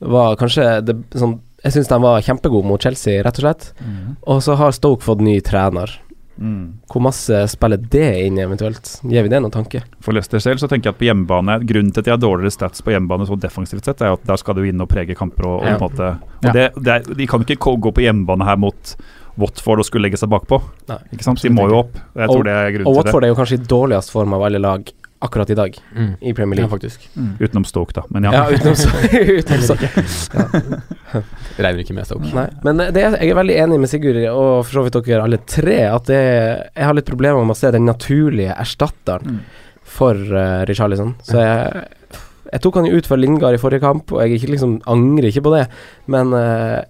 Var 0.00 0.36
kanskje 0.40 0.80
det, 0.86 0.96
sånn 1.14 1.40
Jeg 1.62 1.72
syns 1.76 1.86
de 1.92 1.98
var 2.02 2.22
kjempegode 2.26 2.66
mot 2.66 2.82
Chelsea, 2.82 3.20
rett 3.22 3.36
og 3.38 3.44
slett. 3.44 3.68
Mm. 3.84 4.16
Og 4.26 4.40
så 4.42 4.56
har 4.58 4.72
Stoke 4.74 5.04
fått 5.04 5.20
ny 5.22 5.36
trener. 5.40 5.92
Mm. 6.42 6.80
Hvor 6.90 7.02
masse 7.04 7.36
spiller 7.52 7.76
det 7.76 8.08
inn, 8.24 8.38
eventuelt? 8.40 8.88
Gir 9.06 9.22
vi 9.22 9.30
det 9.30 9.38
noen 9.44 9.52
tanke? 9.54 9.84
For 10.02 10.16
Leicester 10.16 10.40
selv 10.42 10.58
så 10.58 10.66
tenker 10.66 10.88
jeg 10.90 10.96
at 10.96 10.98
på 10.98 11.06
hjemmebane 11.06 11.58
Grunnen 11.68 11.92
til 11.92 12.00
at 12.02 12.08
de 12.08 12.14
har 12.16 12.18
dårligere 12.18 12.50
stats 12.50 12.82
på 12.82 12.90
hjemmebane 12.90 13.28
så 13.28 13.36
defensivt 13.38 13.84
sett, 13.86 14.02
er 14.02 14.16
at 14.16 14.24
der 14.26 14.40
skal 14.40 14.56
du 14.58 14.64
inn 14.66 14.80
og 14.82 14.88
prege 14.90 15.14
kamper. 15.14 15.46
Og, 15.46 15.60
og 15.60 15.68
Ja. 15.68 15.76
på 15.78 15.84
en 15.84 15.90
måte 15.92 16.08
Og 16.42 16.48
Ja. 16.48 16.52
det, 16.56 16.66
det 16.82 16.92
er, 16.96 17.14
De 17.14 17.26
kan 17.30 17.44
ikke 17.46 17.60
gå 17.78 17.92
på 17.94 18.02
hjemmebane 18.02 18.44
her 18.48 18.56
mot 18.56 18.96
Watford 19.38 19.80
å 19.80 19.84
skulle 19.84 20.04
legge 20.08 20.18
seg 20.20 20.28
bakpå. 20.28 20.60
Nei. 20.88 20.98
Ikke 21.14 21.24
sant? 21.24 21.40
De 21.42 21.48
må 21.50 21.68
jo 21.70 21.78
opp. 21.84 21.94
og 21.96 22.20
Jeg 22.20 22.28
Og- 22.28 22.34
tror 22.36 22.44
det 22.44 22.52
er 22.52 22.70
grunnen 22.72 22.84
til 22.84 22.92
det. 22.92 22.96
Watford 23.04 23.24
er 23.24 23.28
jo 23.28 23.34
kanskje 23.38 23.58
i 23.60 23.64
dårligst 23.66 24.10
form 24.12 24.34
av 24.34 24.42
alle 24.42 24.58
lag 24.58 24.90
akkurat 25.22 25.50
i 25.50 25.54
dag, 25.54 25.76
Mm. 25.96 26.16
i 26.20 26.32
Premier 26.32 26.60
Ja, 26.60 26.66
faktisk. 26.66 26.98
Mm. 27.16 27.36
Utenom 27.38 27.64
Stoke, 27.64 27.92
da. 27.94 28.02
Men 28.10 28.24
ja. 28.24 28.32
Ja, 28.32 28.50
utenom 28.50 28.74
utenom 29.38 29.62
Stoke. 29.62 29.88
ja. 30.34 31.22
Regner 31.58 31.82
ikke 31.84 31.94
med 31.94 32.06
Stoke. 32.08 32.32
Nei, 32.34 32.48
men 32.64 32.76
det, 32.92 32.96
er- 32.96 33.18
jeg 33.20 33.30
er 33.30 33.38
veldig 33.38 33.56
enig 33.62 33.78
med 33.80 33.88
Sigurd 33.92 34.18
og 34.32 34.64
for 34.66 34.72
så 34.80 34.84
vidt 34.86 34.98
dere 35.06 35.22
alle 35.22 35.38
tre 35.46 35.78
at 35.92 36.04
det, 36.10 36.20
jeg 36.74 36.84
har 36.84 36.94
litt 36.94 37.06
problemer 37.08 37.44
med 37.44 37.54
å 37.54 37.58
se 37.58 37.70
den 37.70 37.86
naturlige 37.86 38.54
erstatteren 38.58 39.22
Mm. 39.22 39.40
for 39.84 40.14
uh, 40.14 40.64
Richarlison. 40.66 41.14
Så 41.22 41.38
jeg, 41.38 41.86
jeg 42.52 42.60
tok 42.60 42.74
han 42.80 42.86
jo 42.86 42.96
ut 42.98 43.06
for 43.06 43.16
Lingard 43.16 43.54
i 43.54 43.58
forrige 43.62 43.80
kamp, 43.80 44.10
og 44.12 44.20
jeg 44.24 44.40
ikke 44.40 44.50
liksom 44.56 44.80
angrer 44.90 45.30
ikke 45.30 45.42
på 45.46 45.52
det, 45.56 45.68
men 46.08 46.32
eh, 46.34 46.82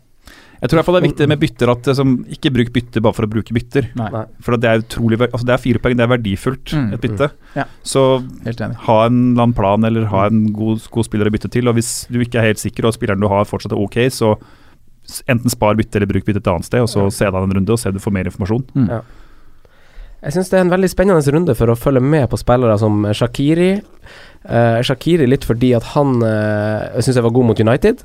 Jeg 0.63 0.71
tror 0.71 0.77
i 0.77 0.79
hvert 0.79 0.87
fall 0.87 0.95
det 0.95 1.01
er 1.03 1.09
viktig 1.09 1.27
med 1.33 1.41
bytter 1.43 1.71
at 1.73 1.83
det 1.89 1.95
som, 1.99 2.11
ikke 2.31 2.53
bruk 2.55 2.69
bytter 2.73 3.03
bare 3.03 3.17
for 3.17 3.27
å 3.27 3.31
bruke 3.33 3.55
bytter. 3.57 3.89
Nei. 3.99 4.25
For 4.47 4.55
det 4.63 4.69
er 4.71 4.85
utrolig 4.85 5.19
altså 5.25 5.43
Det 5.49 5.55
er 5.57 5.63
fire 5.65 5.81
poeng, 5.83 5.97
det 5.99 6.05
er 6.07 6.13
verdifullt, 6.13 6.73
Mm. 6.79 6.93
et 6.95 7.01
bytte. 7.03 7.31
Ja. 7.59 7.65
Så 7.83 8.23
helt 8.47 8.61
enig. 8.63 8.77
ha 8.87 8.99
en 9.07 9.33
eller 9.33 9.43
annen 9.43 9.55
plan 9.59 9.85
eller 9.85 10.07
ha 10.07 10.27
en 10.31 10.53
god, 10.53 10.87
god 10.95 11.05
spiller 11.09 11.27
å 11.27 11.35
bytte 11.35 11.51
til. 11.51 11.67
Og 11.69 11.75
hvis 11.75 12.07
du 12.09 12.21
ikke 12.23 12.39
er 12.39 12.53
helt 12.53 12.63
sikker 12.63 12.87
og 12.87 12.95
spilleren 12.95 13.21
du 13.21 13.27
har 13.29 13.45
fortsatt 13.45 13.73
er 13.75 13.83
ok, 13.83 13.99
så 14.15 14.37
enten 15.27 15.51
spar 15.51 15.75
bytte 15.75 15.97
eller 15.99 16.07
bruk 16.07 16.25
bytte 16.25 16.39
et 16.39 16.47
annet 16.47 16.65
sted, 16.65 16.81
og 16.81 16.89
så 16.89 17.11
se 17.11 17.25
deg 17.27 17.35
en 17.35 17.57
runde 17.59 17.75
og 17.75 17.79
se 17.83 17.89
om 17.91 17.95
du 17.99 17.99
får 17.99 18.15
mer 18.15 18.31
informasjon. 18.31 18.63
Mm. 18.79 18.89
Ja. 18.89 19.01
Jeg 20.23 20.37
syns 20.37 20.51
det 20.53 20.59
er 20.61 20.63
en 20.63 20.71
veldig 20.71 20.89
spennende 20.93 21.33
runde 21.35 21.55
for 21.59 21.67
å 21.73 21.75
følge 21.75 22.01
med 22.01 22.29
på 22.31 22.39
spillere 22.39 22.77
som 22.79 23.03
Shakiri. 23.11 23.73
Uh, 24.47 24.79
Shakiri 24.87 25.27
litt 25.27 25.43
fordi 25.47 25.73
at 25.75 25.83
han 25.97 26.21
uh, 26.23 27.01
syns 27.03 27.19
jeg 27.19 27.25
var 27.27 27.35
god 27.35 27.49
mot 27.49 27.59
United. 27.63 28.05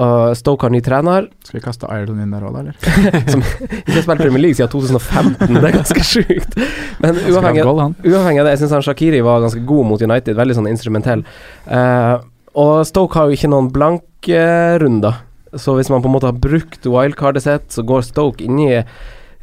Og 0.00 0.32
Stoke 0.38 0.64
har 0.64 0.72
ny 0.72 0.80
trener. 0.84 1.26
Skal 1.46 1.58
vi 1.58 1.64
kaste 1.64 1.88
Ireland 1.90 2.22
inn 2.24 2.32
der 2.32 2.46
òg, 2.48 2.58
eller? 2.62 2.76
Ikke 3.82 3.98
har 3.98 4.06
spilt 4.06 4.22
Premier 4.22 4.40
League 4.46 4.56
siden 4.56 4.72
2015, 4.72 5.58
det 5.58 5.68
er 5.68 5.76
ganske 5.76 6.06
sjukt. 6.12 6.56
Men 7.02 7.20
uavhengig, 7.28 7.66
uavhengig 7.66 8.42
av 8.42 8.48
det, 8.48 8.56
jeg 8.56 8.62
syns 8.64 8.88
Shakiri 8.88 9.20
var 9.24 9.44
ganske 9.44 9.64
god 9.68 9.90
mot 9.90 10.04
United. 10.04 10.38
Veldig 10.38 10.56
sånn 10.58 10.70
instrumentell. 10.70 11.26
Uh, 11.68 12.22
og 12.58 12.86
Stoke 12.88 13.18
har 13.18 13.28
jo 13.28 13.36
ikke 13.36 13.52
noen 13.52 13.72
blanke 13.72 14.44
runder. 14.80 15.22
Så 15.60 15.74
hvis 15.76 15.90
man 15.92 16.00
på 16.00 16.08
en 16.08 16.14
måte 16.14 16.30
har 16.30 16.40
brukt 16.40 16.86
wildcardet 16.88 17.44
sitt, 17.44 17.68
så 17.74 17.84
går 17.84 18.06
Stoke 18.08 18.44
inn 18.44 18.60
i 18.62 18.70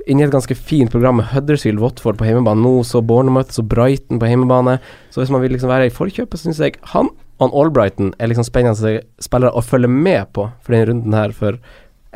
Inni 0.09 0.23
et 0.25 0.31
ganske 0.33 0.55
fint 0.55 0.89
program 0.89 1.19
med 1.19 1.27
Huddersfield, 1.29 1.77
Watford 1.83 2.17
på 2.17 2.25
hjemmebane 2.25 2.63
nå, 2.63 2.79
så 2.87 3.01
Bournemouth, 3.05 3.51
så 3.53 3.61
Brighton 3.61 4.17
på 4.17 4.29
hjemmebane. 4.31 4.79
Så 5.13 5.21
hvis 5.21 5.29
man 5.29 5.43
vil 5.43 5.53
liksom 5.53 5.69
være 5.69 5.89
i 5.89 5.93
forkjøpet, 5.93 6.39
syns 6.41 6.61
jeg 6.63 6.79
han 6.95 7.11
han 7.39 7.53
Albrighton 7.55 8.11
er 8.19 8.31
liksom 8.31 8.47
spennende 8.47 8.99
spillere 9.23 9.55
å 9.55 9.63
følge 9.63 9.89
med 9.91 10.31
på 10.35 10.49
for 10.59 10.75
denne 10.75 10.89
runden 10.91 11.15
her, 11.15 11.33
for 11.35 11.59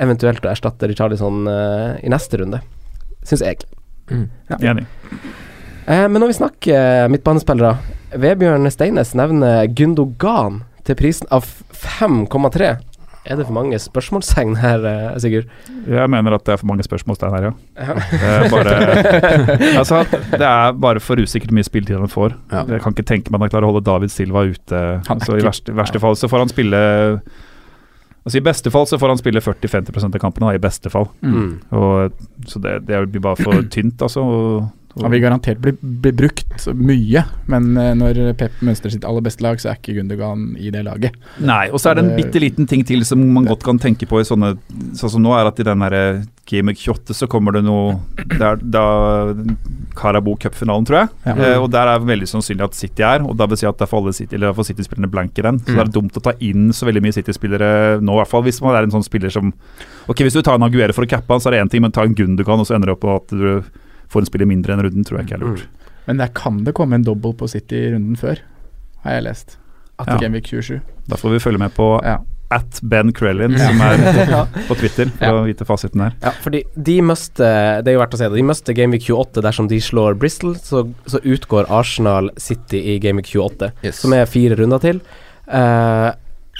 eventuelt 0.04 0.44
å 0.46 0.52
erstatte 0.52 0.90
Richarlison 0.90 1.48
uh, 1.48 1.96
i 2.04 2.12
neste 2.12 2.42
runde. 2.42 2.60
Syns 3.24 3.44
jeg. 3.46 3.64
Mm. 4.12 4.28
Enig. 4.60 4.86
Eh, 5.86 6.06
men 6.08 6.20
når 6.20 6.32
vi 6.32 6.36
snakker 6.38 7.12
midtbanespillere 7.12 7.78
Vebjørn 8.20 8.68
Steines 8.72 9.14
nevner 9.18 9.68
Gundogan 9.72 10.62
til 10.88 10.98
prisen 11.00 11.30
av 11.32 11.48
5,3. 11.72 12.74
Er 13.24 13.40
det 13.40 13.46
for 13.48 13.56
mange 13.56 13.78
spørsmålstegn 13.80 14.58
her, 14.60 14.84
eh, 14.84 15.20
Sigurd? 15.24 15.48
Jeg 15.88 16.10
mener 16.12 16.36
at 16.36 16.44
det 16.44 16.54
er 16.54 16.60
for 16.60 16.68
mange 16.68 16.84
spørsmålstegn 16.84 17.36
her, 17.38 17.46
ja. 17.48 17.54
Ja. 17.78 17.94
Det 18.12 18.32
er 18.34 18.50
bare, 18.52 18.74
altså, 19.82 20.02
det 20.32 20.44
er 20.44 20.76
bare 20.76 21.00
for 21.00 21.22
usikkert 21.24 21.54
hvor 21.54 21.60
mye 21.60 21.70
spilletid 21.70 21.98
han 22.02 22.12
får. 22.12 22.36
Ja. 22.52 22.66
Jeg 22.68 22.84
kan 22.84 22.96
ikke 22.96 23.08
tenke 23.08 23.32
meg 23.32 23.40
at 23.40 23.48
han 23.48 23.54
klarer 23.56 23.70
å 23.70 23.72
holde 23.72 23.86
David 23.88 24.12
Silva 24.12 24.44
ute. 24.44 24.84
Altså, 25.08 25.38
I 25.40 25.46
verste, 25.46 25.76
verste 25.76 26.04
fall 26.04 26.20
så 26.20 26.28
får 26.32 26.46
han 26.46 26.52
spille 26.52 26.84
Altså 28.24 28.40
I 28.40 28.44
beste 28.46 28.72
fall 28.72 28.86
så 28.88 28.96
får 29.00 29.12
han 29.12 29.20
spille 29.20 29.42
40-50% 29.44 30.16
av 30.16 30.22
kampene, 30.24 30.48
da, 30.48 30.56
i 30.56 30.64
beste 30.64 30.88
fall. 30.92 31.10
Mm. 31.28 31.58
Og, 31.76 32.22
så 32.48 32.62
det, 32.64 32.78
det 32.88 33.02
blir 33.12 33.24
bare 33.24 33.40
for 33.40 33.64
tynt, 33.74 34.00
altså. 34.00 34.24
Og, 34.24 34.70
Han 35.02 35.10
vil 35.12 35.22
garantert 35.24 35.58
bli, 35.60 35.72
bli 35.82 36.12
brukt 36.12 36.68
mye, 36.78 37.24
men 37.48 37.78
eh, 37.78 37.94
når 37.98 38.20
Pep 38.38 38.52
mønstrer 38.62 38.92
sitt 38.94 39.04
aller 39.10 39.22
beste 39.26 39.42
lag, 39.42 39.58
så 39.58 39.72
er 39.72 39.80
ikke 39.80 39.96
Gundogan 39.98 40.56
i 40.62 40.70
det 40.70 40.84
laget. 40.86 41.16
Nei, 41.42 41.70
og 41.74 41.80
så 41.82 41.90
er 41.90 41.96
det 41.96 42.04
en 42.04 42.12
Det- 42.16 42.20
bitte 42.26 42.40
liten 42.44 42.68
ting 42.70 42.84
til 42.86 43.04
som 43.04 43.24
man 43.34 43.46
godt 43.50 43.64
kan 43.64 43.80
tenke 43.80 44.06
på 44.08 44.20
i 44.22 44.24
sånne 44.24 44.58
Sånn 44.94 45.10
som 45.10 45.24
nå 45.24 45.34
er 45.34 45.48
at 45.48 45.60
i 45.60 45.64
den 45.64 45.80
der 45.80 46.26
Game 46.46 46.70
of 46.70 46.76
28 46.78 47.14
så 47.16 47.28
kommer 47.28 47.54
det 47.54 47.64
noe 47.64 48.00
Det 48.28 48.42
er 48.42 48.56
da 48.58 48.84
Carabao 49.96 50.36
Cup-finalen, 50.36 50.86
tror 50.86 51.00
jeg. 51.04 51.10
Ja. 51.26 51.34
Eh, 51.54 51.58
og 51.62 51.70
der 51.72 51.88
er 51.88 52.00
det 52.02 52.08
veldig 52.10 52.28
sannsynlig 52.30 52.64
at 52.66 52.74
City 52.78 53.04
er, 53.06 53.22
og 53.26 53.36
da 53.38 53.46
vil 53.50 53.58
si 53.58 53.68
at 53.70 53.78
da 53.78 53.86
får 53.90 54.02
alle 54.04 54.14
City, 54.18 54.36
eller 54.36 54.54
City-spillerne 54.54 55.10
blank 55.12 55.38
i 55.38 55.42
den. 55.46 55.60
Så 55.60 55.70
Mm. 55.72 55.76
det 55.76 55.84
er 55.88 55.92
dumt 56.02 56.18
å 56.18 56.24
ta 56.24 56.34
inn 56.40 56.70
så 56.74 56.86
veldig 56.86 57.02
mye 57.02 57.14
City-spillere 57.14 58.02
nå, 58.02 58.12
i 58.14 58.18
hvert 58.24 58.28
fall 58.28 58.44
hvis 58.44 58.62
man 58.62 58.76
er 58.76 58.84
en 58.84 58.92
sånn 58.92 59.04
spiller 59.06 59.30
som 59.32 59.54
Ok, 60.10 60.18
hvis 60.18 60.34
du 60.34 60.42
tar 60.42 60.56
en 60.56 60.64
Aguero 60.64 60.92
for 60.94 61.06
å 61.06 61.08
cappe 61.10 61.28
han, 61.30 61.40
så 61.40 61.48
er 61.48 61.52
det 61.52 61.62
én 61.64 61.70
ting, 61.72 61.82
men 61.82 61.92
ta 61.92 62.02
en 62.04 62.14
Gundogan, 62.16 62.60
og 62.60 62.66
så 62.68 62.76
ender 62.76 62.88
det 62.88 62.98
opp 62.98 63.02
på 63.02 63.16
at 63.16 63.28
du 63.30 63.64
får 64.14 64.26
en 64.26 64.30
spiller 64.32 64.50
mindre 64.50 64.76
enn 64.78 64.84
runden, 64.86 65.06
tror 65.08 65.20
jeg 65.22 65.28
ikke 65.32 65.40
er 65.40 65.46
lurt. 65.48 65.66
Men 66.08 66.20
der 66.20 66.32
kan 66.36 66.64
det 66.68 66.74
komme 66.78 66.98
en 67.00 67.06
double 67.08 67.34
på 67.40 67.48
City 67.52 67.76
i 67.80 67.92
runden 67.96 68.18
før, 68.20 68.42
har 69.06 69.18
jeg 69.20 69.24
lest. 69.30 69.58
At 70.00 70.08
Ja. 70.10 70.18
Gameweek 70.24 70.48
27. 70.50 70.80
Da 71.08 71.16
får 71.20 71.36
vi 71.36 71.40
følge 71.44 71.60
med 71.62 71.74
på 71.76 71.88
Ja. 72.04 72.18
at 72.52 72.80
Ben 72.84 73.12
Krellin, 73.14 73.56
som 73.58 73.80
er 73.82 73.98
på 74.68 74.76
Twitter, 74.78 75.10
for 75.18 75.26
Ja. 75.26 75.32
å 75.42 75.46
vite 75.48 75.66
fasiten 75.66 76.02
her. 76.02 76.14
Ja, 76.22 76.32
fordi 76.44 76.64
de 76.76 76.98
møste, 77.02 77.38
Det 77.84 77.88
er 77.88 77.94
jo 77.96 78.00
verdt 78.02 78.14
å 78.14 78.18
si 78.20 78.24
det. 78.28 78.36
De 78.36 78.44
mister 78.44 78.74
Gameweek 78.74 79.08
28 79.10 79.42
dersom 79.42 79.68
de 79.70 79.80
slår 79.80 80.18
Bristol, 80.20 80.56
så, 80.56 80.84
så 81.08 81.22
utgår 81.24 81.70
Arsenal 81.72 82.30
City 82.38 82.82
i 82.96 83.00
Gameweek 83.00 83.32
28, 83.34 83.72
Yes. 83.84 84.00
som 84.04 84.14
er 84.14 84.26
fire 84.26 84.56
runder 84.60 84.80
til. 84.84 85.02
Uh, 85.48 86.12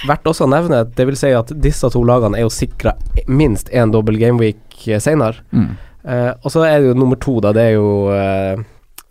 verdt 0.08 0.24
også 0.26 0.44
å 0.46 0.50
nevne, 0.50 0.82
det 0.94 1.06
vil 1.06 1.16
si 1.16 1.30
at 1.32 1.52
disse 1.60 1.88
to 1.92 2.02
lagene 2.04 2.36
er 2.38 2.42
jo 2.46 2.50
sikra 2.52 2.94
minst 3.28 3.70
én 3.72 3.92
dobbel 3.94 4.18
gameweek 4.18 4.56
senere. 5.00 5.36
Mm. 5.52 5.76
Eh, 6.04 6.32
og 6.42 6.52
så 6.52 6.64
er 6.68 6.80
det 6.80 6.90
jo 6.92 6.96
nummer 6.98 7.16
to, 7.16 7.38
da. 7.40 7.52
Det 7.56 7.62
er 7.70 7.76
jo 7.78 7.88
uh, 8.12 8.64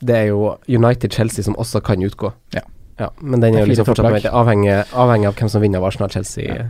Det 0.04 0.16
er 0.18 0.28
jo 0.30 0.52
United-Chelsea 0.70 1.46
som 1.46 1.56
også 1.58 1.82
kan 1.82 2.04
utgå. 2.04 2.34
Ja. 2.54 3.10
men 3.20 3.42
den 3.42 3.56
er 3.56 3.64
jo 3.64 3.72
liksom 3.72 3.88
fortsatt 3.88 4.12
med, 4.14 4.26
avhengig, 4.30 4.76
avhengig 4.94 5.28
av 5.28 5.34
hvem 5.40 5.50
som 5.50 5.64
vinner 5.64 5.82
av 5.82 5.88
Arsenal-Chelsea 5.90 6.46
Ja. 6.46 6.68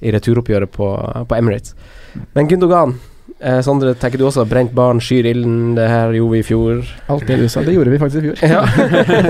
i 0.00 0.10
returoppgjøret 0.12 0.72
på, 0.74 0.88
på 1.28 1.36
Emirates. 1.36 1.74
Men 2.34 2.48
Gundogan 2.48 2.96
uh, 3.44 3.60
Sondre, 3.62 3.94
tenker 3.94 4.18
du 4.18 4.26
også 4.26 4.44
brent 4.48 4.72
barn 4.74 4.98
skyr 5.00 5.28
ilden? 5.30 5.76
Det 5.78 5.86
her 5.88 6.16
gjorde 6.16 6.32
vi 6.34 6.42
i 6.42 6.48
fjor. 6.50 6.82
Alt 7.12 7.28
det 7.28 7.38
du 7.38 7.46
sa, 7.52 7.62
det 7.62 7.76
gjorde 7.76 7.94
vi 7.94 8.00
faktisk 8.02 8.24
i 8.24 8.32
fjor. 8.32 8.36
Ja. 8.42 8.64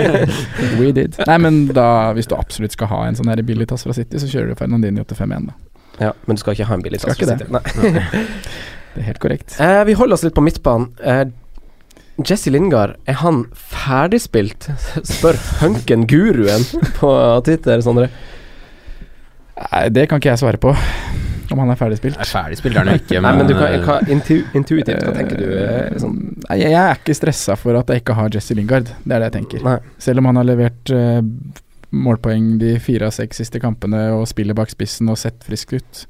We 0.80 0.92
did. 0.96 1.20
Nei, 1.26 1.38
men 1.42 1.66
da, 1.76 1.88
hvis 2.16 2.30
du 2.30 2.36
absolutt 2.38 2.72
skal 2.78 2.88
ha 2.94 3.04
en 3.10 3.18
sånn 3.18 3.28
her 3.28 3.42
billig 3.44 3.68
tass 3.68 3.84
fra 3.84 3.92
City, 3.98 4.22
så 4.22 4.30
kjører 4.30 4.54
du 4.54 4.60
Fernandini 4.62 5.04
til 5.04 5.20
5-1, 5.20 5.50
da. 5.50 5.58
ja, 6.08 6.12
men 6.24 6.38
du 6.38 6.42
skal 6.46 6.56
ikke 6.56 6.70
ha 6.70 6.78
en 6.78 6.86
billig 6.86 7.02
tass 7.04 7.18
fra 7.20 7.34
City. 7.34 7.50
Nei. 7.52 8.14
Det 8.94 9.02
er 9.04 9.08
helt 9.12 9.20
korrekt. 9.22 9.54
Eh, 9.62 9.82
vi 9.86 9.94
holder 9.98 10.16
oss 10.18 10.24
litt 10.26 10.34
på 10.36 10.42
midtbanen. 10.44 10.90
Eh, 11.02 11.24
Jesse 12.26 12.50
Lingard, 12.52 12.96
er 13.08 13.16
han 13.22 13.44
ferdigspilt? 13.56 14.66
Spør 15.12 15.38
Hunken-guruen 15.62 16.66
på 16.98 17.12
Twitter, 17.46 17.80
Sondre. 17.86 18.10
Nei, 19.60 19.86
det 19.92 20.06
kan 20.10 20.20
ikke 20.20 20.32
jeg 20.32 20.40
svare 20.40 20.60
på, 20.60 20.72
om 21.52 21.60
han 21.60 21.72
er 21.72 21.78
ferdigspilt. 21.80 22.18
Er 22.20 22.28
ferdig 22.28 22.58
spiller 22.60 22.82
han 22.84 22.96
ikke, 23.00 23.18
men, 23.20 23.26
Nei, 23.28 23.32
men 23.42 23.48
du 23.50 23.54
kan, 23.56 23.72
eh, 23.76 23.82
hva, 23.84 23.96
intu, 24.12 24.36
intuitivt, 24.56 25.02
hva 25.04 25.14
tenker 25.16 25.40
du? 25.40 25.46
eh, 25.60 25.96
Sånn? 26.00 26.18
Nei, 26.46 26.58
jeg 26.62 26.76
er 26.80 27.00
ikke 27.00 27.16
stressa 27.18 27.56
for 27.60 27.76
at 27.80 27.90
jeg 27.92 28.02
ikke 28.04 28.16
har 28.18 28.30
Jesse 28.36 28.56
Lingard. 28.56 28.92
Det 29.04 29.16
er 29.16 29.20
det 29.24 29.30
jeg 29.30 29.36
tenker. 29.40 29.64
Nei. 29.66 29.78
Selv 30.00 30.22
om 30.22 30.30
han 30.30 30.40
har 30.40 30.48
levert 30.48 30.92
uh, 30.96 31.20
målpoeng 31.90 32.52
de 32.60 32.76
fire 32.82 33.08
av 33.10 33.16
seks 33.16 33.42
siste 33.42 33.60
kampene 33.62 34.06
og 34.14 34.24
spiller 34.30 34.56
bak 34.56 34.70
spissen 34.72 35.10
og 35.12 35.18
sett 35.20 35.40
frisk 35.46 35.74
ut, 35.76 36.04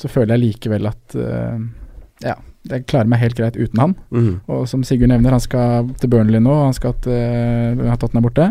så 0.00 0.08
føler 0.08 0.32
jeg 0.38 0.46
likevel 0.46 0.88
at 0.88 1.14
eh, 1.20 1.58
ja, 2.24 2.36
jeg 2.68 2.86
klarer 2.90 3.08
meg 3.10 3.22
helt 3.22 3.38
greit 3.38 3.58
uten 3.58 3.80
han. 3.80 3.96
Mm. 4.12 4.32
Og 4.52 4.64
som 4.70 4.84
Sigurd 4.86 5.12
nevner, 5.12 5.36
han 5.36 5.44
skal 5.44 5.90
til 6.00 6.12
Burnley 6.12 6.42
nå, 6.42 6.56
han 6.66 6.76
skal 6.76 6.96
til 7.04 7.80
uh, 7.80 7.94
Tottenham 7.96 8.26
borte. 8.26 8.50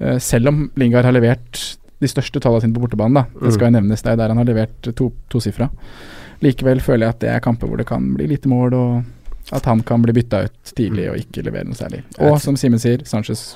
Eh, 0.00 0.18
selv 0.22 0.52
om 0.52 0.64
Lingard 0.80 1.08
har 1.08 1.16
levert 1.16 1.60
de 2.00 2.08
største 2.08 2.40
tallene 2.40 2.64
sine 2.64 2.76
på 2.76 2.82
bortebanen, 2.84 3.20
da. 3.20 3.24
Det 3.44 3.52
skal 3.56 3.68
jo 3.68 3.76
nevnes, 3.76 4.02
det 4.04 4.14
er 4.14 4.20
der 4.20 4.32
han 4.32 4.40
har 4.40 4.48
levert 4.48 4.92
to, 4.96 5.10
tosifra. 5.32 5.68
Likevel 6.40 6.80
føler 6.80 7.06
jeg 7.06 7.16
at 7.16 7.24
det 7.24 7.32
er 7.34 7.42
kamper 7.44 7.68
hvor 7.68 7.80
det 7.80 7.88
kan 7.88 8.06
bli 8.16 8.28
lite 8.30 8.48
mål, 8.48 8.76
og 8.76 9.52
at 9.56 9.66
han 9.68 9.82
kan 9.84 10.00
bli 10.04 10.14
bytta 10.16 10.44
ut 10.46 10.72
tidlig 10.76 11.10
og 11.10 11.20
ikke 11.20 11.44
levere 11.44 11.68
noe 11.68 11.76
særlig. 11.76 12.00
Og 12.24 12.38
som 12.40 12.56
Simen 12.60 12.80
sier, 12.80 13.04
Sanchez 13.08 13.50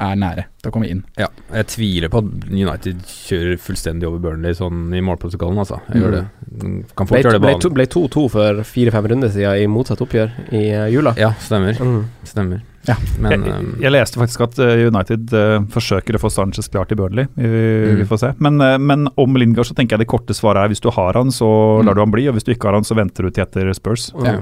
er 0.00 0.16
nære 0.16 0.44
til 0.62 0.70
å 0.70 0.72
komme 0.74 0.88
inn. 0.88 1.02
Ja, 1.20 1.26
jeg 1.52 1.66
tviler 1.72 2.08
på 2.12 2.22
at 2.22 2.46
United 2.50 3.02
kjører 3.06 3.58
fullstendig 3.60 4.08
over 4.08 4.18
Burnley 4.24 4.54
sånn 4.56 4.88
i 4.96 5.02
målprotokollen, 5.04 5.58
altså. 5.60 5.78
Jeg 5.92 6.02
gjør 6.02 6.16
det. 6.16 6.22
Mm, 6.62 6.78
Kan 6.96 7.06
fort 7.10 7.20
gjøre 7.22 7.36
det 7.36 7.42
banen. 7.44 7.74
ble 7.76 7.86
2-2 7.86 8.24
for 8.32 8.62
fire-fem 8.64 9.08
runder 9.12 9.28
siden 9.34 9.60
i 9.60 9.68
motsatt 9.70 10.00
oppgjør 10.04 10.32
i 10.56 10.64
eh, 10.72 10.88
jula. 10.94 11.12
Ja, 11.20 11.32
stemmer. 11.44 11.76
Mm. 11.80 12.02
Stemmer. 12.24 12.62
Ja. 12.88 12.94
Men 13.20 13.42
jeg, 13.44 13.52
um, 13.60 13.74
jeg 13.82 13.92
leste 13.92 14.16
faktisk 14.22 14.40
at 14.46 14.58
eh, 14.64 14.86
United 14.88 15.34
uh, 15.36 15.58
forsøker 15.68 16.16
å 16.16 16.20
få 16.22 16.30
Sanchez 16.32 16.68
klar 16.72 16.88
til 16.88 16.96
Burnley. 16.96 17.26
Vi, 17.36 17.50
Mm. 17.50 17.98
vi 18.00 18.06
får 18.08 18.18
se. 18.22 18.30
Men, 18.40 18.56
uh, 18.60 18.78
men 18.80 19.04
om 19.20 19.36
Lingard 19.36 19.68
så 19.68 19.74
tenker 19.76 19.98
jeg 19.98 20.06
det 20.06 20.08
korte 20.12 20.32
svaret 20.34 20.64
er 20.64 20.68
hvis 20.72 20.80
du 20.80 20.88
har 20.96 21.12
han, 21.20 21.28
så 21.28 21.44
Mm. 21.80 21.84
lar 21.86 21.94
du 21.94 22.00
han 22.00 22.10
bli. 22.14 22.24
Og 22.28 22.34
hvis 22.38 22.44
du 22.48 22.54
ikke 22.54 22.70
har 22.70 22.78
han, 22.80 22.84
så 22.88 22.96
venter 22.96 23.22
du 23.22 23.30
til 23.30 23.44
etter 23.44 23.68
Spurs. 23.76 24.08
Mm. 24.16 24.24
Ja. 24.24 24.38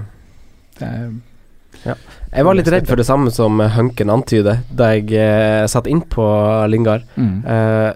Det 0.79 0.87
er, 0.87 1.11
Jeg 1.85 2.45
var 2.45 2.57
litt 2.59 2.69
redd 2.69 2.89
for 2.89 3.01
det 3.01 3.07
samme 3.09 3.33
som 3.33 3.61
Hunken 3.75 4.11
antyder, 4.13 4.63
da 4.69 4.93
jeg 4.97 5.13
eh, 5.17 5.65
satt 5.71 5.89
inn 5.91 6.03
på 6.05 6.27
Lingard. 6.71 7.07
mm. 7.17 7.35
Eh, 7.47 7.95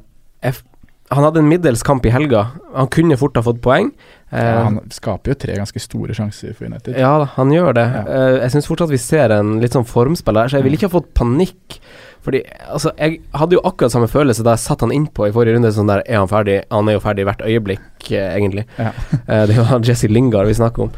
han 1.13 1.27
hadde 1.27 1.43
en 1.43 1.49
middels 1.49 1.83
kamp 1.85 2.07
i 2.09 2.13
helga. 2.13 2.47
Han 2.75 2.89
kunne 2.93 3.19
fort 3.21 3.37
ha 3.37 3.43
fått 3.45 3.61
poeng. 3.65 3.91
Eh, 4.31 4.47
ja, 4.47 4.63
han 4.65 4.79
skaper 4.93 5.35
jo 5.35 5.39
tre 5.43 5.59
ganske 5.59 5.83
store 5.83 6.17
sjanser 6.17 6.55
for 6.57 6.71
United. 6.71 6.97
Ja, 6.97 7.27
han 7.35 7.53
gjør 7.53 7.77
det. 7.77 7.85
Ja. 7.85 8.03
Eh, 8.09 8.37
jeg 8.47 8.55
syns 8.55 8.69
fortsatt 8.71 8.93
vi 8.93 9.01
ser 9.03 9.35
en 9.37 9.59
litt 9.61 9.77
sånn 9.77 9.89
formspiller 9.89 10.47
der, 10.47 10.53
så 10.53 10.61
jeg 10.61 10.67
ville 10.67 10.81
ikke 10.81 10.89
ha 10.89 10.95
fått 10.95 11.13
panikk. 11.19 11.77
Fordi 12.25 12.41
altså, 12.71 12.95
jeg 12.97 13.19
hadde 13.37 13.59
jo 13.59 13.65
akkurat 13.67 13.93
samme 13.93 14.09
følelse 14.09 14.47
da 14.47 14.55
jeg 14.55 14.65
satte 14.65 14.87
han 14.87 14.95
innpå 14.95 15.27
i 15.29 15.35
forrige 15.37 15.59
runde. 15.59 15.75
Sånn 15.75 15.91
der, 15.91 16.05
er 16.07 16.23
han 16.23 16.31
ferdig? 16.31 16.63
Han 16.73 16.89
er 16.89 16.97
jo 16.97 17.05
ferdig 17.05 17.29
hvert 17.29 17.45
øyeblikk, 17.45 18.09
eh, 18.09 18.33
egentlig. 18.39 18.65
Ja. 18.79 18.95
Eh, 19.27 19.45
det 19.51 19.59
jo 19.59 19.67
Jesse 19.85 20.09
Lingard 20.09 20.49
vi 20.49 20.57
snakker 20.57 20.87
om. 20.89 20.95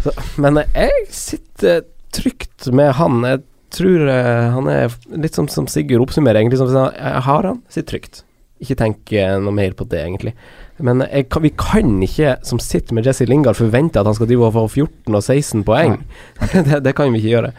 Så, 0.00 0.14
men 0.40 0.62
jeg 0.72 1.04
sitter 1.12 1.82
trygt 2.16 2.66
med 2.76 2.92
han. 2.98 3.20
Jeg 3.26 3.42
tror 3.74 4.08
eh, 4.10 4.48
han 4.56 4.70
er 4.72 4.96
litt 5.22 5.36
som, 5.38 5.46
som 5.50 5.68
Sigurd 5.70 6.02
oppsummerer, 6.08 6.40
egentlig. 6.42 6.58
Som, 6.62 6.72
jeg 6.74 7.22
har 7.28 7.48
han, 7.50 7.60
sitt 7.72 7.88
trygt. 7.90 8.22
Ikke 8.60 8.76
tenk 8.76 9.12
eh, 9.16 9.36
noe 9.40 9.54
mer 9.56 9.72
på 9.78 9.86
det, 9.88 10.02
egentlig. 10.04 10.34
Men 10.80 11.04
jeg, 11.06 11.28
kan- 11.32 11.44
vi 11.44 11.52
kan 11.56 11.94
ikke, 12.04 12.34
som 12.46 12.60
sitter 12.60 12.96
med 12.96 13.06
Jesse 13.08 13.26
Lingard, 13.28 13.56
forvente 13.58 14.00
at 14.00 14.08
han 14.08 14.16
skal 14.16 14.28
drive 14.30 14.48
og 14.48 14.54
få 14.56 14.66
14 14.84 15.16
og 15.16 15.22
16 15.22 15.64
poeng. 15.68 15.98
det, 16.68 16.80
det 16.84 16.94
kan 16.98 17.12
vi 17.12 17.20
ikke 17.22 17.34
gjøre. 17.36 17.52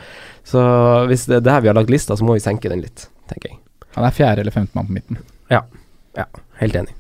Så 0.51 0.61
hvis 1.09 1.27
det 1.29 1.39
er 1.39 1.45
der 1.45 1.61
vi 1.63 1.69
har 1.69 1.77
lagt 1.77 1.93
lista, 1.93 2.17
så 2.17 2.25
må 2.25 2.33
vi 2.37 2.43
senke 2.43 2.69
den 2.71 2.81
litt, 2.83 3.07
tenker 3.29 3.53
jeg. 3.53 3.59
Han 3.97 4.07
er 4.07 4.15
fjerde 4.15 4.41
eller 4.43 4.53
femte 4.55 4.73
mann 4.77 4.87
på 4.89 4.95
midten. 4.97 5.21
Ja, 5.51 5.63
Helt 6.61 6.75
enig. 6.77 6.91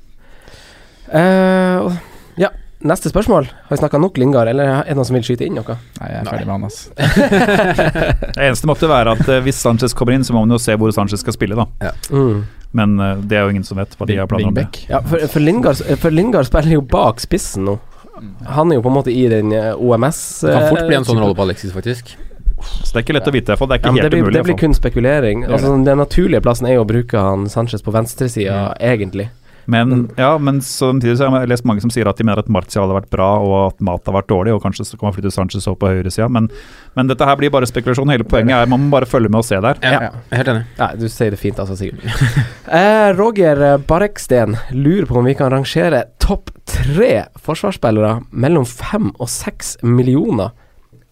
Uh, 1.11 1.91
ja, 2.39 2.47
Neste 2.81 3.11
spørsmål. 3.11 3.45
Har 3.67 3.75
vi 3.75 3.77
snakka 3.77 3.99
nok 4.01 4.15
Lingard, 4.17 4.49
eller 4.49 4.69
er 4.79 4.87
det 4.87 4.95
noen 4.97 5.05
som 5.05 5.17
vil 5.17 5.25
skyte 5.25 5.45
inn 5.45 5.53
noe? 5.59 5.75
Nei, 5.99 6.07
jeg 6.09 6.23
er 6.23 6.29
ferdig 6.31 6.47
med 6.47 6.55
han, 6.55 6.65
ass. 6.65 6.79
Det 8.35 8.47
eneste 8.47 8.69
måtte 8.69 8.89
være 8.89 9.13
at 9.17 9.29
eh, 9.29 9.43
hvis 9.45 9.59
Sanchez 9.61 9.93
kommer 9.97 10.15
inn, 10.17 10.25
så 10.25 10.33
må 10.33 10.41
man 10.45 10.55
jo 10.55 10.59
se 10.61 10.73
hvor 10.81 10.93
Sanchez 10.95 11.21
skal 11.21 11.35
spille, 11.35 11.57
da. 11.59 11.91
Mm. 12.09 12.41
Men 12.77 12.97
eh, 12.99 13.21
det 13.21 13.37
er 13.37 13.45
jo 13.45 13.53
ingen 13.53 13.67
som 13.67 13.77
vet 13.77 13.93
hva 13.99 14.07
de 14.09 14.17
har 14.17 14.29
planer 14.31 14.49
om. 14.49 14.57
det. 14.57 14.65
Ja, 14.89 15.03
for, 15.05 15.21
for, 15.29 15.43
Lingard, 15.43 15.83
for 16.01 16.15
Lingard 16.15 16.49
spiller 16.49 16.77
jo 16.79 16.81
bak 16.81 17.21
spissen 17.21 17.69
nå. 17.69 17.77
Han 18.55 18.73
er 18.73 18.77
jo 18.77 18.83
på 18.85 18.91
en 18.91 18.97
måte 18.97 19.13
i 19.13 19.23
den 19.31 19.53
eh, 19.55 19.71
OMS 19.77 20.19
Det 20.45 20.51
kan 20.53 20.67
fort 20.69 20.89
bli 20.89 20.97
en 20.97 21.07
sånn 21.07 21.21
rolle 21.21 21.37
på 21.37 21.45
Alexis, 21.45 21.73
faktisk. 21.73 22.15
Så 22.61 22.91
det 22.91 22.99
er 22.99 23.05
ikke 23.05 23.15
lett 23.17 23.29
å 23.29 23.33
vite, 23.33 23.55
for. 23.57 23.69
Det 23.69 23.79
er 23.79 23.85
Ja, 23.85 23.93
det 23.93 24.01
helt 24.03 24.13
blir, 24.13 24.25
umulig. 24.25 24.37
det 24.37 24.43
blir 24.49 24.57
kun 24.57 24.75
spekulering. 24.77 25.45
Er 25.45 25.55
Altså, 25.57 25.73
den 25.85 26.01
naturlige 26.01 26.41
plassen 26.45 26.69
er 26.69 26.77
jo 26.77 26.83
å 26.85 26.89
bruke 26.89 27.17
han 27.17 27.47
Sanchez 27.49 27.81
på 27.85 27.93
venstresida, 27.93 28.57
ja. 28.57 28.65
egentlig. 28.93 29.29
Men, 29.65 30.09
ja, 30.17 30.37
men 30.41 30.61
samtidig 30.65 31.17
så 31.19 31.27
har 31.29 31.43
jeg 31.43 31.51
lest 31.51 31.65
mange 31.69 31.83
som 31.83 31.91
sier 31.93 32.07
at 32.09 32.17
de 32.17 32.25
mener 32.25 32.39
at 32.41 32.49
Martial 32.51 32.87
har 32.89 32.97
vært 33.01 33.11
bra, 33.13 33.27
og 33.43 33.55
at 33.73 33.83
Mat 33.85 34.05
har 34.09 34.15
vært 34.17 34.29
dårlig, 34.31 34.53
og 34.55 34.63
kanskje 34.63 34.85
så 34.87 34.97
kan 34.97 35.09
man 35.09 35.15
flytte 35.17 35.31
Sanchez 35.35 35.67
opp 35.69 35.79
på 35.83 35.91
høyresida. 35.91 36.27
Men, 36.33 36.49
men 36.97 37.11
dette 37.11 37.27
her 37.27 37.37
blir 37.39 37.51
bare 37.53 37.69
spekulasjon. 37.69 38.09
Hele 38.13 38.25
poenget 38.27 38.55
er 38.57 38.71
man 38.71 38.87
må 38.87 38.95
bare 38.95 39.09
følge 39.09 39.29
med 39.29 39.43
og 39.43 39.47
se 39.47 39.59
der. 39.61 39.77
Ja, 39.85 39.91
Ja. 40.07 40.11
helt 40.33 40.47
enig. 40.55 40.63
Ja, 40.79 40.89
du 40.97 41.05
sier 41.11 41.31
det 41.35 41.39
fint, 41.41 41.59
altså, 41.61 41.77
Sigurd. 41.77 42.01
eh, 42.81 43.11
Roger 43.19 43.77
Barreksten 43.87 44.57
lurer 44.73 45.05
på 45.09 45.19
om 45.21 45.29
vi 45.29 45.35
kan 45.37 45.51
rangere 45.53 46.05
topp 46.23 46.49
tre 46.65 47.25
forsvarsspillere 47.43 48.21
mellom 48.31 48.65
fem 48.65 49.11
og 49.19 49.29
seks 49.29 49.77
millioner. 49.83 50.51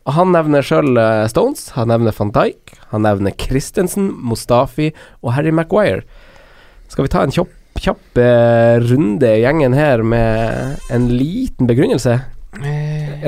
Han 0.10 0.32
nevner 0.34 0.64
sjøl 0.66 0.98
Stones, 1.30 1.68
han 1.76 1.92
nevner 1.92 2.16
van 2.18 2.32
Dijk, 2.34 2.74
han 2.90 3.04
nevner 3.06 3.36
Christensen, 3.38 4.08
Mustafi 4.26 4.88
og 5.22 5.36
Harry 5.36 5.52
Maguire. 5.54 6.02
Skal 6.90 7.06
vi 7.06 7.12
ta 7.14 7.22
en 7.22 7.34
kjapp, 7.36 7.52
kjapp 7.84 8.20
eh, 8.22 8.76
runde 8.90 9.30
i 9.38 9.42
gjengen 9.44 9.74
her 9.78 10.04
med 10.04 10.78
en 10.94 11.08
liten 11.14 11.68
begrunnelse? 11.70 12.18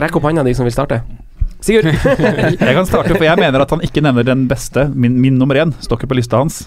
Rekk 0.02 0.16
opp 0.18 0.26
hånda, 0.28 0.44
de 0.48 0.54
som 0.58 0.66
vil 0.68 0.74
starte. 0.76 1.02
Sigurd. 1.62 1.86
Jeg 2.66 2.74
kan 2.76 2.88
starte, 2.90 3.14
for 3.14 3.24
jeg 3.28 3.38
mener 3.38 3.62
at 3.62 3.70
han 3.70 3.84
ikke 3.86 4.02
nevner 4.02 4.26
den 4.26 4.48
beste. 4.50 4.88
Min, 4.98 5.20
min 5.22 5.38
nummer 5.38 5.60
én 5.62 5.74
står 5.78 6.00
ikke 6.00 6.10
på 6.10 6.18
lista 6.18 6.40
hans. 6.42 6.64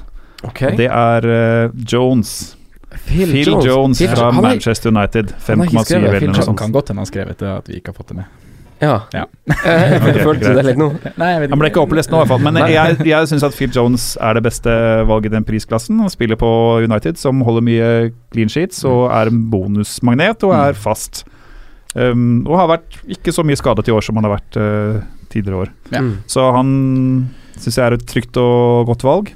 Okay. 0.47 0.77
Det 0.79 0.87
er 0.87 1.27
uh, 1.27 1.75
Jones. 1.91 2.55
Phil, 3.09 3.33
Jones, 3.65 3.99
Phil- 3.99 4.13
fra 4.15 4.29
er- 4.29 4.39
Manchester 4.45 4.93
United. 4.95 5.33
han 5.49 5.65
har 5.65 5.67
ikke 5.67 5.81
5,7 5.83 5.89
skrevet 5.89 6.15
eller 6.21 6.31
noe 6.31 6.47
sånt. 6.47 6.59
Kan 6.61 6.75
godt 6.77 6.93
hende 6.93 7.03
han 7.03 7.11
skrev 7.11 7.33
etter 7.35 7.51
at 7.57 7.67
vi 7.71 7.81
ikke 7.81 7.91
har 7.91 7.99
fått 7.99 8.13
det 8.13 8.21
med. 8.21 8.44
Ja. 8.83 8.97
Ja. 9.15 9.25
Eh, 9.65 9.95
Ok, 10.01 10.19
Følte 10.25 10.51
du 10.51 10.59
det 10.59 10.65
litt 10.67 10.81
nå? 10.81 10.89
Nei, 11.21 11.29
jeg 11.31 11.43
vet 11.45 11.53
Han 11.55 11.61
ble 11.61 11.71
ikke 11.71 11.85
opplest 11.85 12.11
nå, 12.13 12.19
i 12.19 12.25
hvert 12.25 12.33
fall. 12.33 12.43
Men 12.47 12.59
jeg, 12.71 12.97
jeg 13.07 13.31
syns 13.31 13.47
at 13.47 13.57
Phil 13.57 13.71
Jones 13.75 14.09
er 14.23 14.39
det 14.39 14.45
beste 14.47 14.73
valget 15.09 15.31
i 15.33 15.37
den 15.37 15.47
prisklassen. 15.47 16.01
Han 16.03 16.13
spiller 16.13 16.39
på 16.41 16.51
United, 16.85 17.21
som 17.21 17.45
holder 17.47 17.65
mye 17.67 17.93
clean 18.35 18.53
sheets 18.53 18.83
og 18.89 19.07
er 19.15 19.31
en 19.31 19.45
bonusmagnet 19.53 20.45
og 20.49 20.57
er 20.59 20.77
fast. 20.79 21.25
Um, 21.95 22.43
og 22.49 22.59
har 22.59 22.73
vært 22.73 22.99
ikke 23.15 23.33
så 23.35 23.45
mye 23.47 23.59
skadet 23.59 23.87
i 23.87 23.95
år 23.95 24.03
som 24.03 24.19
han 24.19 24.27
har 24.27 24.35
vært 24.35 24.59
uh, 24.59 25.01
tidligere 25.31 25.67
år. 25.67 25.73
Ja. 25.95 26.03
Mm. 26.03 26.13
Så 26.31 26.49
han 26.57 26.71
syns 27.55 27.79
jeg 27.79 27.87
er 27.87 27.97
et 27.99 28.07
trygt 28.11 28.39
og 28.41 28.91
godt 28.91 29.07
valg. 29.07 29.35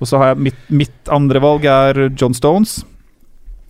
Og 0.00 0.08
så 0.08 0.20
har 0.20 0.32
jeg 0.32 0.48
mitt, 0.48 0.60
mitt 0.72 1.12
andre 1.12 1.40
valg 1.44 1.64
er 1.68 2.06
John 2.16 2.36
Stones. 2.36 2.78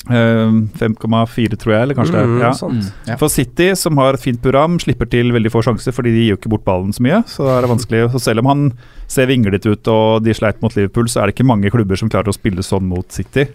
Um, 0.07 0.69
5,4 0.79 1.57
tror 1.59 1.73
jeg, 1.75 1.83
eller 1.83 1.97
kanskje 1.99 2.15
Mm, 2.15 2.35
det 2.39 2.43
er. 2.43 2.47
Ja. 2.47 2.51
sånt. 2.55 2.85
Mm, 2.85 3.09
ja. 3.09 3.17
For 3.19 3.29
City, 3.29 3.75
som 3.75 3.97
har 3.99 4.15
et 4.15 4.21
fint 4.23 4.41
program, 4.41 4.79
slipper 4.79 5.09
til 5.11 5.33
veldig 5.35 5.51
få 5.51 5.65
sjanser 5.67 5.91
fordi 5.97 6.13
de 6.15 6.21
gir 6.23 6.31
jo 6.31 6.37
ikke 6.39 6.53
bort 6.53 6.65
ballen 6.65 6.93
så 6.95 7.03
mye. 7.03 7.25
Så 7.27 7.43
det 7.43 7.57
er 7.65 7.67
vanskelig. 7.75 8.03
Så 8.13 8.21
selv 8.23 8.39
om 8.45 8.47
han 8.47 8.73
ser 9.11 9.27
vinglete 9.27 9.67
ut 9.75 9.89
og 9.91 10.23
de 10.23 10.31
sleit 10.33 10.63
mot 10.63 10.71
Liverpool, 10.77 11.09
så 11.11 11.23
er 11.23 11.27
det 11.27 11.35
ikke 11.35 11.47
mange 11.51 11.71
klubber 11.75 11.99
som 11.99 12.09
klarer 12.09 12.31
å 12.31 12.37
spille 12.39 12.63
sånn 12.63 12.87
mot 12.87 13.11
City. 13.11 13.49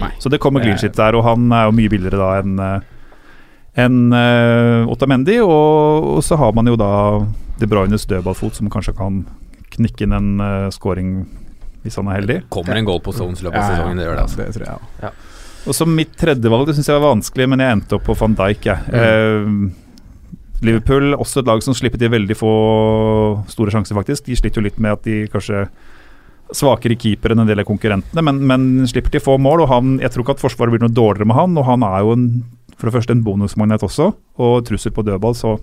Nei. 0.00 0.10
Så 0.18 0.30
det 0.30 0.40
kommer 0.40 0.60
Det 0.60 0.68
er- 0.68 0.78
clean 0.78 0.78
shit 0.78 0.96
der, 0.96 1.14
og 1.16 1.24
han 1.24 1.52
er 1.52 1.66
jo 1.66 1.72
mye 1.76 1.88
billigere 1.92 2.16
da 2.16 2.40
enn 2.40 2.58
uh, 2.58 2.80
enn 3.76 4.12
eh, 4.12 4.86
Otamendi. 4.90 5.38
Og, 5.44 6.16
og 6.16 6.22
så 6.24 6.36
har 6.38 6.52
man 6.52 6.66
jo 6.66 6.74
da 6.76 7.20
De 7.60 7.66
Bruynes 7.66 8.06
dødballfot, 8.06 8.54
som 8.54 8.70
kanskje 8.70 8.96
kan 8.96 9.26
knikke 9.76 10.02
inn 10.06 10.12
en 10.16 10.40
uh, 10.40 10.70
scoring 10.70 11.26
hvis 11.84 11.96
han 11.96 12.08
er 12.08 12.18
heldig. 12.20 12.38
Kommer 12.50 12.76
en 12.76 12.84
goal 12.88 12.98
på 13.00 13.12
Stones 13.14 13.40
i 13.40 13.44
løpet 13.46 13.60
av 13.60 13.70
sesongen, 13.76 13.96
det 14.00 14.06
gjør 14.06 14.16
det. 14.16 14.22
altså. 14.22 14.36
det 14.36 14.54
tror 14.54 14.64
jeg 14.66 14.74
også. 14.74 15.12
Og 15.68 15.76
så 15.76 15.84
mitt 15.88 16.14
tredjevalg, 16.16 16.64
det 16.68 16.78
syns 16.78 16.88
jeg 16.88 16.96
var 16.96 17.12
vanskelig, 17.12 17.46
men 17.52 17.62
jeg 17.62 17.76
endte 17.76 17.98
opp 17.98 18.06
på 18.08 18.16
van 18.16 18.34
Dijk, 18.38 18.70
jeg. 18.70 18.94
Eh, 18.96 19.50
Liverpool, 20.64 21.12
også 21.14 21.42
et 21.42 21.50
lag 21.50 21.60
som 21.62 21.76
slipper 21.76 22.00
til 22.00 22.10
veldig 22.10 22.34
få 22.38 22.52
store 23.52 23.74
sjanser, 23.74 23.94
faktisk. 23.98 24.26
De 24.26 24.38
sliter 24.38 24.58
jo 24.58 24.66
litt 24.66 24.80
med 24.82 24.96
at 24.96 25.04
de 25.06 25.20
kanskje 25.30 25.66
svakere 26.56 26.96
keeper 26.98 27.34
enn 27.34 27.44
en 27.44 27.50
del 27.50 27.60
av 27.60 27.68
konkurrentene, 27.68 28.24
men, 28.24 28.40
men 28.48 28.88
slipper 28.88 29.12
til 29.12 29.22
få 29.22 29.36
mål. 29.38 29.66
og 29.66 29.72
han, 29.74 29.98
Jeg 30.02 30.14
tror 30.14 30.24
ikke 30.24 30.38
at 30.38 30.42
Forsvaret 30.42 30.74
blir 30.74 30.82
noe 30.82 30.94
dårligere 30.94 31.28
med 31.28 31.38
han, 31.38 31.58
og 31.60 31.68
han 31.68 31.84
er 31.86 32.00
jo 32.06 32.16
en, 32.16 32.26
for 32.78 32.88
det 32.88 32.96
første 32.96 33.14
en 33.14 33.24
bonusmagnet 33.26 33.84
også, 33.84 34.10
og 34.40 34.56
trussel 34.66 34.94
på 34.96 35.04
dødball, 35.06 35.36
så 35.36 35.58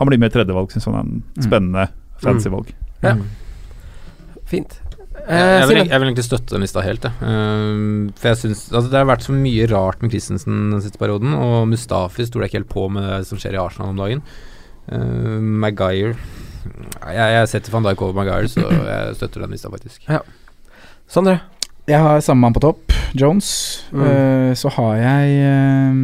han 0.00 0.08
blir 0.08 0.20
med 0.20 0.32
i 0.32 0.38
tredjevalg. 0.38 0.72
Syns 0.72 0.88
han 0.88 0.96
er 0.96 1.04
en 1.04 1.44
spennende, 1.44 1.86
fancy 2.24 2.52
valg. 2.52 2.72
Ja. 3.04 3.14
Mm. 3.20 3.28
Fint. 4.48 4.80
Jeg, 5.26 5.46
jeg, 5.60 5.68
vil, 5.68 5.78
jeg 5.90 5.98
vil 5.98 6.08
egentlig 6.08 6.24
støtte 6.26 6.54
den 6.54 6.62
lista 6.62 6.82
helt, 6.86 7.02
jeg. 7.02 7.14
Uh, 7.18 8.12
for 8.14 8.30
jeg 8.30 8.40
synes, 8.44 8.60
altså 8.70 8.90
Det 8.92 9.00
har 9.00 9.08
vært 9.08 9.26
så 9.26 9.34
mye 9.34 9.66
rart 9.72 10.04
med 10.04 10.12
Christensen 10.14 10.68
den 10.70 10.82
siste 10.84 11.00
perioden, 11.02 11.34
og 11.34 11.66
Mustafi 11.70 12.28
stoler 12.28 12.46
jeg 12.46 12.52
ikke 12.52 12.60
helt 12.60 12.74
på 12.74 12.86
med 12.94 13.08
det 13.10 13.24
som 13.26 13.40
skjer 13.42 13.58
i 13.58 13.62
Arsenal 13.62 13.90
om 13.90 14.02
dagen. 14.04 14.22
Uh, 14.86 15.42
Maguire 15.42 16.14
jeg, 17.12 17.26
jeg 17.36 17.50
setter 17.50 17.74
van 17.74 17.86
Dijk 17.86 18.02
over 18.02 18.16
Maguire, 18.16 18.48
så 18.50 18.64
jeg 18.66 19.16
støtter 19.18 19.44
den 19.44 19.54
lista, 19.54 19.70
faktisk. 19.72 20.06
Sondre? 21.10 21.38
Jeg 21.86 22.02
har 22.02 22.20
samme 22.24 22.42
mann 22.42 22.56
på 22.56 22.62
topp, 22.64 22.94
Jones. 23.14 23.48
Mm. 23.92 24.02
Uh, 24.02 24.52
så 24.58 24.72
har 24.74 24.96
jeg 24.98 25.36
eh, 25.46 25.98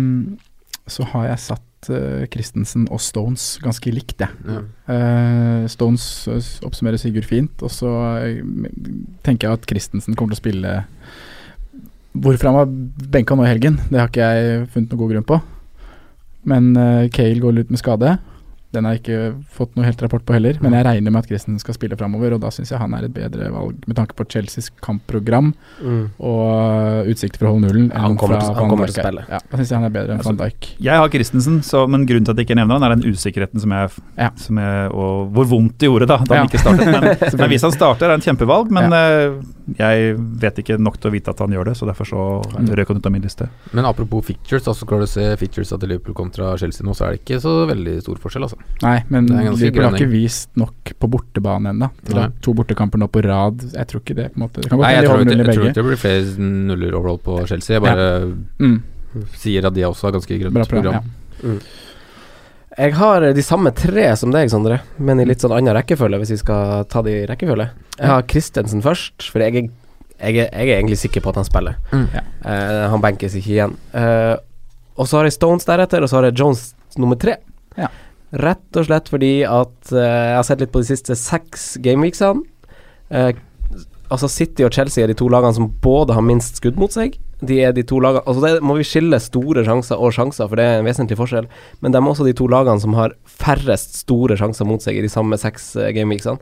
Så 0.87 1.06
har 1.11 1.26
jeg 1.26 1.42
satt 1.42 1.64
eh, 1.90 2.25
Christensen 2.33 2.87
og 2.92 3.01
Stones 3.03 3.57
ganske 3.62 3.92
likt, 3.95 4.21
jeg. 4.23 4.31
Ja. 4.47 4.61
Uh, 4.87 5.64
Stones 5.73 6.05
eh, 6.31 6.51
oppsummerer 6.66 7.01
Sigurd 7.01 7.27
fint, 7.29 7.64
og 7.64 7.73
så 7.73 7.90
tenker 9.27 9.49
jeg 9.49 9.59
at 9.59 9.68
Christensen 9.71 10.18
kommer 10.18 10.35
til 10.35 10.40
å 10.40 10.45
spille 10.45 10.75
Hvorfor 12.12 12.51
han 12.51 12.59
var 12.59 12.73
benka 13.14 13.33
nå 13.33 13.47
i 13.47 13.49
helgen, 13.49 13.79
det 13.88 13.97
har 13.97 14.11
ikke 14.11 14.27
jeg 14.27 14.64
funnet 14.75 14.90
noen 14.92 15.01
god 15.01 15.12
grunn 15.14 15.29
på. 15.31 15.38
Men 16.53 16.66
uh, 16.77 17.09
Kale 17.09 17.40
går 17.40 17.62
ut 17.62 17.73
med 17.73 17.81
skade. 17.81 18.11
Den 18.72 18.85
har 18.88 18.94
jeg 18.96 19.02
ikke 19.02 19.44
fått 19.52 19.74
noe 19.76 19.85
helt 19.85 20.00
rapport 20.02 20.24
på 20.24 20.32
heller, 20.32 20.56
men 20.64 20.72
jeg 20.72 20.85
regner 20.87 21.12
med 21.12 21.20
at 21.22 21.28
Christensen 21.28 21.61
skal 21.61 21.74
spille 21.76 21.96
framover, 22.00 22.32
og 22.32 22.40
da 22.40 22.48
syns 22.54 22.70
jeg 22.72 22.78
han 22.80 22.94
er 22.96 23.04
et 23.04 23.12
bedre 23.12 23.50
valg 23.52 23.82
med 23.87 23.96
tanke 23.98 24.16
på 24.16 24.24
Chelseas 24.32 24.70
kampprogram 24.80 25.52
Mm. 25.82 26.11
og 26.20 27.02
uh, 27.04 27.11
utsikter 27.11 27.38
for 27.40 27.48
å 27.48 27.52
holde 27.56 27.66
nullen. 27.68 27.88
Ja, 27.92 28.00
han 28.06 28.16
kommer 28.16 28.38
fra 28.38 28.46
til- 28.46 28.54
han 28.61 28.70
kommer 28.70 28.87
til 28.87 28.94
å 28.94 29.04
spille. 29.04 29.24
Ja, 29.28 29.38
da 29.50 29.56
syns 29.58 29.70
jeg 29.72 29.76
han 29.78 29.85
er 29.88 29.94
bedre 29.94 30.12
enn 30.14 30.20
Altså, 30.22 30.32
Van 30.32 30.40
Dijk. 30.48 30.68
Jeg 30.80 30.96
har 31.02 31.08
Christensen, 31.12 31.61
så, 31.66 31.82
men 31.90 32.06
grunnen 32.06 32.24
til 32.24 32.32
at 32.32 32.38
jeg 32.42 32.46
ikke 32.48 32.56
nevner 32.61 32.78
han, 32.78 32.87
er 32.88 32.94
den 32.96 33.12
usikkerheten 33.12 33.61
som 33.61 33.70
jeg, 33.76 33.90
Ja. 34.18 34.30
som 34.37 34.56
jeg 34.62 34.90
Og 34.92 35.32
hvor 35.35 35.44
vondt 35.52 35.78
det 35.78 35.88
gjorde 35.90 36.06
da, 36.08 36.16
da 36.24 36.37
han 36.40 36.48
ikke 36.48 36.61
startet. 36.62 36.87
Men, 36.87 37.04
men 37.42 37.50
hvis 37.50 37.62
han 37.66 37.72
starter, 37.74 38.06
er 38.08 38.16
det 38.16 38.20
en 38.22 38.26
kjempevalg. 38.37 38.70
Men 38.70 38.92
eh, 38.92 39.37
jeg 39.78 40.16
vet 40.42 40.58
ikke 40.62 40.78
nok 40.80 40.98
til 41.00 41.11
å 41.11 41.14
vite 41.14 41.30
at 41.35 41.38
han 41.44 41.50
gjør 41.52 41.64
det, 41.72 41.76
så 41.76 41.87
derfor 41.90 42.08
så 42.08 42.22
Mm. 42.52 42.68
røk 42.76 42.88
han 42.88 42.96
ut 43.00 43.06
av 43.06 43.12
min 43.12 43.22
liste. 43.22 43.48
Men 43.72 43.85
apropos 43.88 44.24
pictures, 44.26 44.66
altså 44.68 44.85
skal 44.87 45.00
du 45.00 45.06
se 45.11 45.24
features 45.37 45.68
til 45.72 45.88
Liverpool 45.88 46.14
kontra 46.14 46.52
Chelsea 46.58 46.85
nå, 46.87 46.94
så 46.94 47.06
er 47.08 47.16
det 47.16 47.24
ikke 47.24 47.40
så 47.42 47.66
veldig 47.66 48.00
stor 48.04 48.16
forskjell, 48.22 48.46
altså. 48.46 48.58
Nei, 48.83 48.96
men 49.14 49.29
er 49.31 49.51
Liverpool 49.53 49.85
har 49.87 49.94
ikke 49.98 50.11
vist 50.11 50.51
nok 50.59 50.92
på 50.98 51.09
bortebane 51.12 51.70
ennå 51.70 51.88
to 52.42 52.55
bortekamper 52.59 52.98
nå 52.98 53.07
på 53.12 53.22
rad. 53.25 53.62
Jeg 53.72 53.87
tror 53.90 54.03
ikke 54.03 54.16
det 54.18 54.29
på 54.35 54.40
en 54.40 54.44
måte 54.48 54.64
Det 54.64 54.70
kan 54.72 54.81
Nei, 54.83 54.90
jeg 54.96 55.07
tror, 55.07 55.22
ikke, 55.22 55.37
jeg 55.38 55.55
tror 55.55 55.68
ikke 55.68 55.77
det 55.79 55.85
blir 55.90 56.01
flere 56.03 56.48
nuller 56.48 56.96
overall 56.98 57.20
på 57.22 57.37
Chelsea. 57.46 57.77
Jeg 57.77 57.85
bare 57.85 58.09
Mm, 58.59 58.81
sier 59.37 59.66
at 59.68 59.75
de 59.77 59.85
også 59.87 60.09
har 60.09 60.12
ganske 60.18 60.38
grønt 60.40 60.55
bra 60.57 60.64
program. 60.64 61.03
program. 61.38 61.61
Ja. 61.61 61.79
Jeg 62.79 62.94
har 62.96 63.20
de 63.37 63.42
samme 63.44 63.70
tre 63.77 64.07
som 64.16 64.33
deg, 64.33 64.48
Sondre, 64.48 64.79
men 64.96 65.20
i 65.20 65.27
litt 65.29 65.42
sånn 65.44 65.53
annen 65.53 65.75
rekkefølge, 65.77 66.18
hvis 66.22 66.31
vi 66.33 66.38
skal 66.40 66.87
ta 66.88 67.03
de 67.05 67.12
i 67.20 67.27
rekkefølge. 67.29 67.66
Jeg 67.98 68.09
har 68.09 68.22
Christensen 68.31 68.81
først, 68.85 69.27
for 69.29 69.44
jeg 69.44 69.59
er, 69.61 69.66
jeg 70.22 70.38
er, 70.40 70.48
jeg 70.48 70.70
er 70.70 70.79
egentlig 70.79 70.96
sikker 71.03 71.20
på 71.20 71.35
at 71.35 71.42
han 71.42 71.48
spiller. 71.48 71.77
Mm. 71.92 72.07
Ja. 72.16 72.22
Uh, 72.46 72.87
han 72.94 73.05
benkes 73.05 73.37
ikke 73.37 73.53
igjen. 73.59 73.77
Uh, 73.92 74.38
og 74.96 75.09
så 75.09 75.20
har 75.20 75.29
jeg 75.29 75.37
Stones 75.37 75.68
deretter, 75.68 76.01
og 76.05 76.09
så 76.09 76.18
har 76.20 76.31
jeg 76.31 76.38
Jones 76.40 76.70
nummer 76.96 77.20
tre. 77.20 77.37
Ja. 77.77 77.90
Rett 78.33 78.79
og 78.81 78.87
slett 78.88 79.11
fordi 79.12 79.42
at 79.45 79.92
eh, 79.92 80.01
jeg 80.33 80.37
har 80.38 80.47
sett 80.49 80.62
litt 80.64 80.73
på 80.73 80.81
de 80.81 80.88
siste 80.88 81.16
seks 81.18 81.75
gameweeksene. 81.85 82.47
Eh, 83.12 83.35
altså 84.12 84.29
City 84.33 84.64
og 84.64 84.73
Chelsea 84.73 85.05
er 85.05 85.12
de 85.12 85.16
to 85.18 85.29
lagene 85.33 85.53
som 85.57 85.68
både 85.85 86.16
har 86.16 86.25
minst 86.25 86.61
skudd 86.61 86.81
mot 86.81 86.92
seg. 86.95 87.18
De 87.42 87.59
er 87.61 87.75
de 87.75 87.83
to 87.83 87.99
lagene 88.01 88.23
Altså 88.29 88.45
det 88.45 88.62
må 88.64 88.77
vi 88.79 88.87
skille 88.87 89.18
store 89.21 89.64
sjanser 89.66 90.01
og 90.01 90.14
sjanser, 90.16 90.49
for 90.49 90.57
det 90.61 90.64
er 90.64 90.81
en 90.81 90.88
vesentlig 90.88 91.18
forskjell. 91.21 91.49
Men 91.85 91.92
de 91.92 92.01
er 92.01 92.11
også 92.14 92.27
de 92.29 92.35
to 92.38 92.49
lagene 92.49 92.81
som 92.81 92.97
har 92.97 93.16
færrest 93.29 93.99
store 94.01 94.38
sjanser 94.40 94.68
mot 94.68 94.85
seg 94.85 94.97
i 94.97 95.05
de 95.05 95.12
samme 95.12 95.37
seks 95.40 95.73
uh, 95.77 95.90
gameweeksene. 95.92 96.38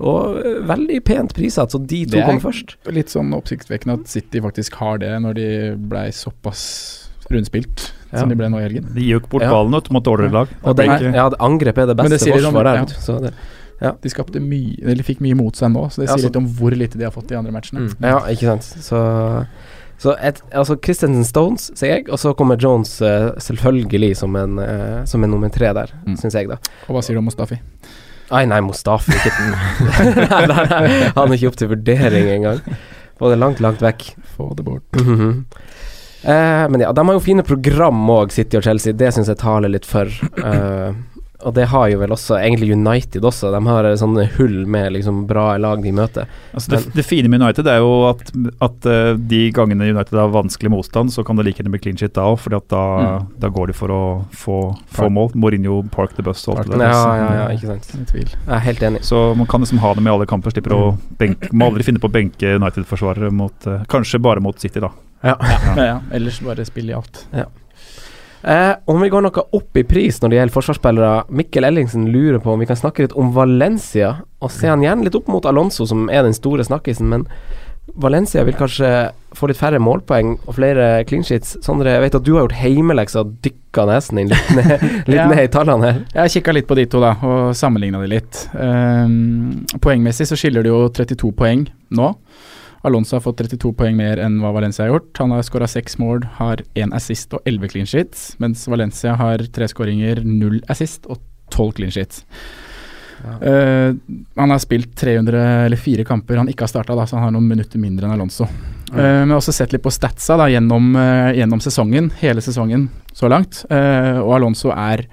Og 0.00 0.38
eh, 0.40 0.60
veldig 0.64 1.02
pent 1.04 1.34
prissatt, 1.36 1.74
så 1.74 1.78
de 1.84 2.04
to 2.06 2.16
Det 2.16 2.24
er- 2.24 2.40
først. 2.40 2.78
Litt 2.88 3.12
sånn 3.12 3.34
oppsiktsvekkende 3.36 3.98
at 4.00 4.08
City 4.08 4.40
faktisk 4.40 4.78
har 4.80 5.02
det 5.02 5.12
når 5.20 5.36
de 5.36 5.48
blei 5.76 6.06
såpass 6.16 6.62
rundspilt 7.28 7.90
Ja. 8.12 8.18
som 8.20 8.28
de 8.28 8.34
ble 8.34 8.48
nå 8.50 8.58
i 8.58 8.62
helgen. 8.66 8.88
De 8.94 9.00
gir 9.00 9.12
jo 9.16 9.20
ikke 9.20 9.30
bort 9.36 9.42
ballen 9.46 9.74
ut 9.74 9.90
mot 9.92 10.02
dårligere 10.04 10.32
lag. 10.32 10.48
Og 10.64 10.76
Det 10.76 10.86
den, 10.86 11.14
ja, 11.14 11.28
det 11.30 11.38
angrep 11.38 11.78
er 11.78 11.86
det 11.86 11.96
Men 11.96 12.06
det 12.10 12.18
beste 12.18 12.24
sier 12.26 12.36
litt 12.36 12.44
om- 12.46 12.54
forsvaret. 12.54 12.90
ja. 12.90 13.00
Så 13.00 13.20
det, 13.22 13.34
De 14.02 14.08
skapte 14.10 14.40
mye 14.42 14.76
Eller 14.84 15.02
fikk 15.02 15.20
mye 15.20 15.34
mot 15.34 15.54
seg 15.56 15.70
nå, 15.72 15.86
så 15.90 16.02
det 16.02 16.08
Ja, 16.08 16.16
sier 16.16 16.22
så- 16.24 16.26
litt 16.28 16.36
om 16.36 16.46
hvor 16.48 16.70
lite 16.76 16.98
de 16.98 17.04
har 17.04 17.12
fått 17.12 17.28
de 17.28 17.36
andre 17.36 17.52
matchene. 17.52 17.88
Mm. 17.88 17.94
ja, 18.02 18.18
ikke 18.28 18.46
sant. 18.50 18.62
Så 18.82 19.46
Så 20.00 20.16
et, 20.18 20.40
altså 20.52 20.76
Christensen 20.82 21.24
Stones, 21.24 21.70
sier 21.74 21.96
jeg, 21.96 22.08
og 22.08 22.18
så 22.18 22.34
kommer 22.34 22.56
Jones 22.58 23.02
uh, 23.02 23.32
selvfølgelig 23.36 24.16
som 24.16 24.34
en, 24.34 24.58
uh, 24.58 25.04
som 25.04 25.22
en 25.22 25.30
nummer 25.30 25.50
tre 25.52 25.72
der, 25.74 25.90
Mm. 26.06 26.16
syns 26.16 26.32
jeg, 26.32 26.48
da. 26.48 26.56
Og 26.88 26.96
hva 26.96 27.02
sier 27.04 27.14
du 27.14 27.18
om 27.18 27.26
Mustafi? 27.26 27.58
Ai, 28.32 28.46
nei, 28.46 28.60
Mustafi 28.60 29.12
ikke 29.12 29.30
nei, 30.30 30.46
nei, 30.46 30.64
nei, 30.70 31.12
Han 31.14 31.28
er 31.30 31.36
ikke 31.36 31.48
opp 31.48 31.56
til 31.56 31.68
vurdering 31.68 32.28
engang. 32.32 32.60
Få 33.20 33.28
det 33.28 33.38
langt, 33.38 33.60
langt 33.60 33.78
vekk. 33.80 34.14
Få 34.38 34.54
det 34.56 34.64
bort. 34.64 34.82
Mhm. 34.92 35.44
Eh, 36.24 36.68
men 36.68 36.80
ja, 36.80 36.92
de 36.92 37.06
har 37.06 37.14
jo 37.18 37.20
fine 37.24 37.42
program 37.46 38.02
òg, 38.10 38.32
City 38.32 38.56
og 38.60 38.64
Chelsea. 38.66 38.92
Det 38.92 39.12
syns 39.14 39.28
jeg 39.32 39.38
taler 39.40 39.68
litt 39.72 39.86
for. 39.88 40.06
Eh, 40.44 40.92
og 41.40 41.54
det 41.56 41.70
har 41.72 41.86
jo 41.88 41.96
vel 42.02 42.10
også 42.12 42.34
egentlig 42.36 42.66
United 42.76 43.24
også. 43.24 43.48
De 43.54 43.60
har 43.64 43.86
sånne 43.96 44.26
hull 44.34 44.66
med 44.68 44.90
liksom 44.92 45.22
bra 45.26 45.54
lag 45.56 45.80
de 45.80 45.88
møter. 45.96 46.26
Altså 46.52 46.74
det, 46.74 46.80
det 46.98 47.04
fine 47.08 47.30
med 47.32 47.40
United 47.40 47.64
er 47.72 47.78
jo 47.80 47.94
at, 48.10 48.20
at 48.60 48.84
eh, 48.92 49.14
de 49.16 49.46
gangene 49.56 49.88
United 49.88 50.18
har 50.20 50.28
vanskelig 50.34 50.68
motstand, 50.74 51.14
så 51.14 51.24
kan 51.24 51.40
det 51.40 51.46
like 51.48 51.62
gjerne 51.62 51.72
bli 51.72 51.80
clean 51.80 51.96
shit 51.96 52.12
da 52.18 52.26
òg, 52.28 52.36
for 52.44 52.52
da, 52.58 52.82
Mm. 53.00 53.30
da 53.40 53.48
går 53.56 53.72
de 53.72 53.78
for 53.80 53.88
å 53.96 54.02
få, 54.36 54.58
få 54.92 55.08
mål. 55.08 55.32
Mourinho 55.32 55.80
park 55.96 56.12
the 56.18 56.22
bus 56.26 56.44
og 56.46 56.58
alt 56.60 56.68
det 56.74 56.76
Ja, 56.76 56.92
der. 56.92 57.16
ja, 57.24 57.32
ja, 57.40 57.48
ikke 57.56 57.70
sant. 57.72 57.88
Ingen 57.96 58.06
tvil. 58.12 58.28
Jeg 58.36 58.56
er 58.60 58.64
helt 58.68 58.82
enig. 58.90 59.00
Så 59.08 59.22
man 59.40 59.48
kan 59.48 59.64
liksom 59.64 59.80
ha 59.80 59.94
det 59.96 60.02
med 60.04 60.12
alle 60.12 60.28
kamper. 60.28 60.52
Slipper 60.52 60.76
å 60.76 60.98
benke 61.16 61.48
Må 61.56 61.70
aldri 61.72 61.88
finne 61.88 62.02
på 62.04 62.10
å 62.12 62.18
benke 62.20 62.52
United-forsvarere 62.60 63.32
mot 63.32 63.66
eh, 63.66 63.80
Kanskje 63.88 64.20
bare 64.20 64.44
mot 64.44 64.60
City, 64.60 64.80
da. 64.84 64.92
Ja, 65.30 65.36
ja. 65.76 65.96
Ellers 66.16 66.40
bare 66.40 66.64
spille 66.64 66.92
i 66.92 66.96
alt. 66.96 67.24
Eh, 68.42 68.74
om 68.88 69.00
vi 69.04 69.10
går 69.12 69.20
noe 69.26 69.42
opp 69.52 69.76
i 69.76 69.82
pris 69.84 70.16
når 70.22 70.30
det 70.32 70.36
gjelder 70.38 70.54
forsvarsspillere 70.54 71.10
Mikkel 71.36 71.66
Ellingsen 71.68 72.06
lurer 72.08 72.38
på 72.40 72.54
om 72.54 72.62
vi 72.62 72.68
kan 72.70 72.78
snakke 72.80 73.04
litt 73.04 73.12
om 73.20 73.34
Valencia, 73.36 74.14
og 74.40 74.52
se 74.54 74.70
han 74.70 74.80
gjerne 74.84 75.04
litt 75.04 75.18
opp 75.18 75.28
mot 75.28 75.44
Alonso, 75.44 75.84
som 75.86 76.06
er 76.08 76.24
den 76.24 76.32
store 76.36 76.64
snakkisen, 76.64 77.10
men 77.12 77.26
Valencia 78.00 78.44
vil 78.46 78.54
kanskje 78.56 78.88
få 79.36 79.48
litt 79.50 79.58
færre 79.58 79.80
målpoeng 79.82 80.36
og 80.46 80.54
flere 80.56 81.02
clean 81.08 81.24
sheets. 81.26 81.56
Sondre, 81.64 81.90
jeg 81.96 82.04
vet 82.04 82.16
at 82.16 82.24
du 82.24 82.30
har 82.36 82.44
gjort 82.46 82.56
heimeleksa 82.60 83.24
og 83.24 83.32
dykka 83.44 83.84
nesen 83.90 84.20
din 84.22 84.30
litt 84.30 84.52
ned, 84.56 84.84
litt 85.10 85.18
Ja. 85.18 85.26
ned 85.28 85.42
i 85.44 85.50
tallene 85.52 85.88
her. 85.90 85.98
Jeg 86.22 86.36
kikka 86.38 86.54
litt 86.56 86.68
på 86.70 86.78
de 86.78 86.86
to 86.92 87.02
da, 87.02 87.12
og 87.26 87.50
sammenligna 87.58 88.00
de 88.04 88.08
litt. 88.14 88.44
Um, 88.54 89.66
poengmessig 89.82 90.28
så 90.30 90.38
skiller 90.38 90.64
det 90.64 90.70
jo 90.72 90.84
32 90.96 91.32
poeng 91.42 91.66
nå. 91.98 92.12
Alonso 92.86 93.16
har 93.16 93.24
fått 93.24 93.42
32 93.42 93.74
poeng 93.76 93.96
mer 93.98 94.20
enn 94.24 94.38
hva 94.40 94.54
Valencia 94.56 94.86
har 94.86 94.94
gjort. 94.94 95.12
Han 95.20 95.34
har 95.34 95.44
skåra 95.44 95.68
seks 95.68 95.98
mål, 96.00 96.24
har 96.38 96.62
én 96.80 96.94
assist 96.96 97.34
og 97.36 97.44
11 97.44 97.72
clean 97.74 97.88
sheets, 97.88 98.30
mens 98.40 98.64
Valencia 98.72 99.18
har 99.20 99.44
tre 99.52 99.68
skåringer, 99.68 100.22
null 100.24 100.62
assist 100.72 101.08
og 101.10 101.20
12 101.52 101.76
clean 101.76 101.92
sheets. 101.92 102.24
Eh, 103.20 103.94
han 104.36 104.50
har 104.50 104.58
spilt 104.58 104.94
300 104.96 105.40
eller 105.66 105.76
fire 105.76 106.04
kamper 106.08 106.40
han 106.40 106.48
ikke 106.48 106.64
har 106.64 106.72
starta, 106.72 106.96
så 107.06 107.18
han 107.18 107.28
har 107.28 107.34
noen 107.34 107.50
minutter 107.50 107.80
mindre 107.82 108.08
enn 108.08 108.14
Alonso. 108.16 108.46
Eh, 108.94 109.20
men 109.26 109.36
også 109.36 109.52
sett 109.54 109.74
litt 109.74 109.84
på 109.84 109.92
statsa 109.92 110.38
da, 110.40 110.48
gjennom, 110.50 110.94
uh, 110.96 111.30
gjennom 111.36 111.60
sesongen, 111.62 112.10
hele 112.22 112.40
sesongen 112.44 112.88
så 113.12 113.28
langt. 113.30 113.62
Uh, 113.70 114.24
og 114.24 114.38
Alonso 114.38 114.72
er, 114.72 115.04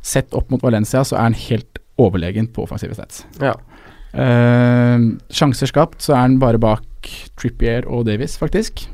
sett 0.00 0.32
opp 0.32 0.48
mot 0.48 0.62
Valencia, 0.64 1.02
så 1.04 1.18
er 1.18 1.26
han 1.26 1.36
helt 1.36 1.82
overlegen 2.00 2.46
på 2.54 2.62
offensive 2.64 2.94
stats. 2.96 3.26
Ja. 3.42 3.52
Sjanser 4.10 5.68
skapt, 5.68 6.00
så 6.00 6.14
er 6.14 6.22
han 6.24 6.38
bare 6.40 6.58
bak 6.58 6.86
Trippier 7.40 7.86
og 7.88 8.06
Davies, 8.06 8.36
faktisk. 8.40 8.84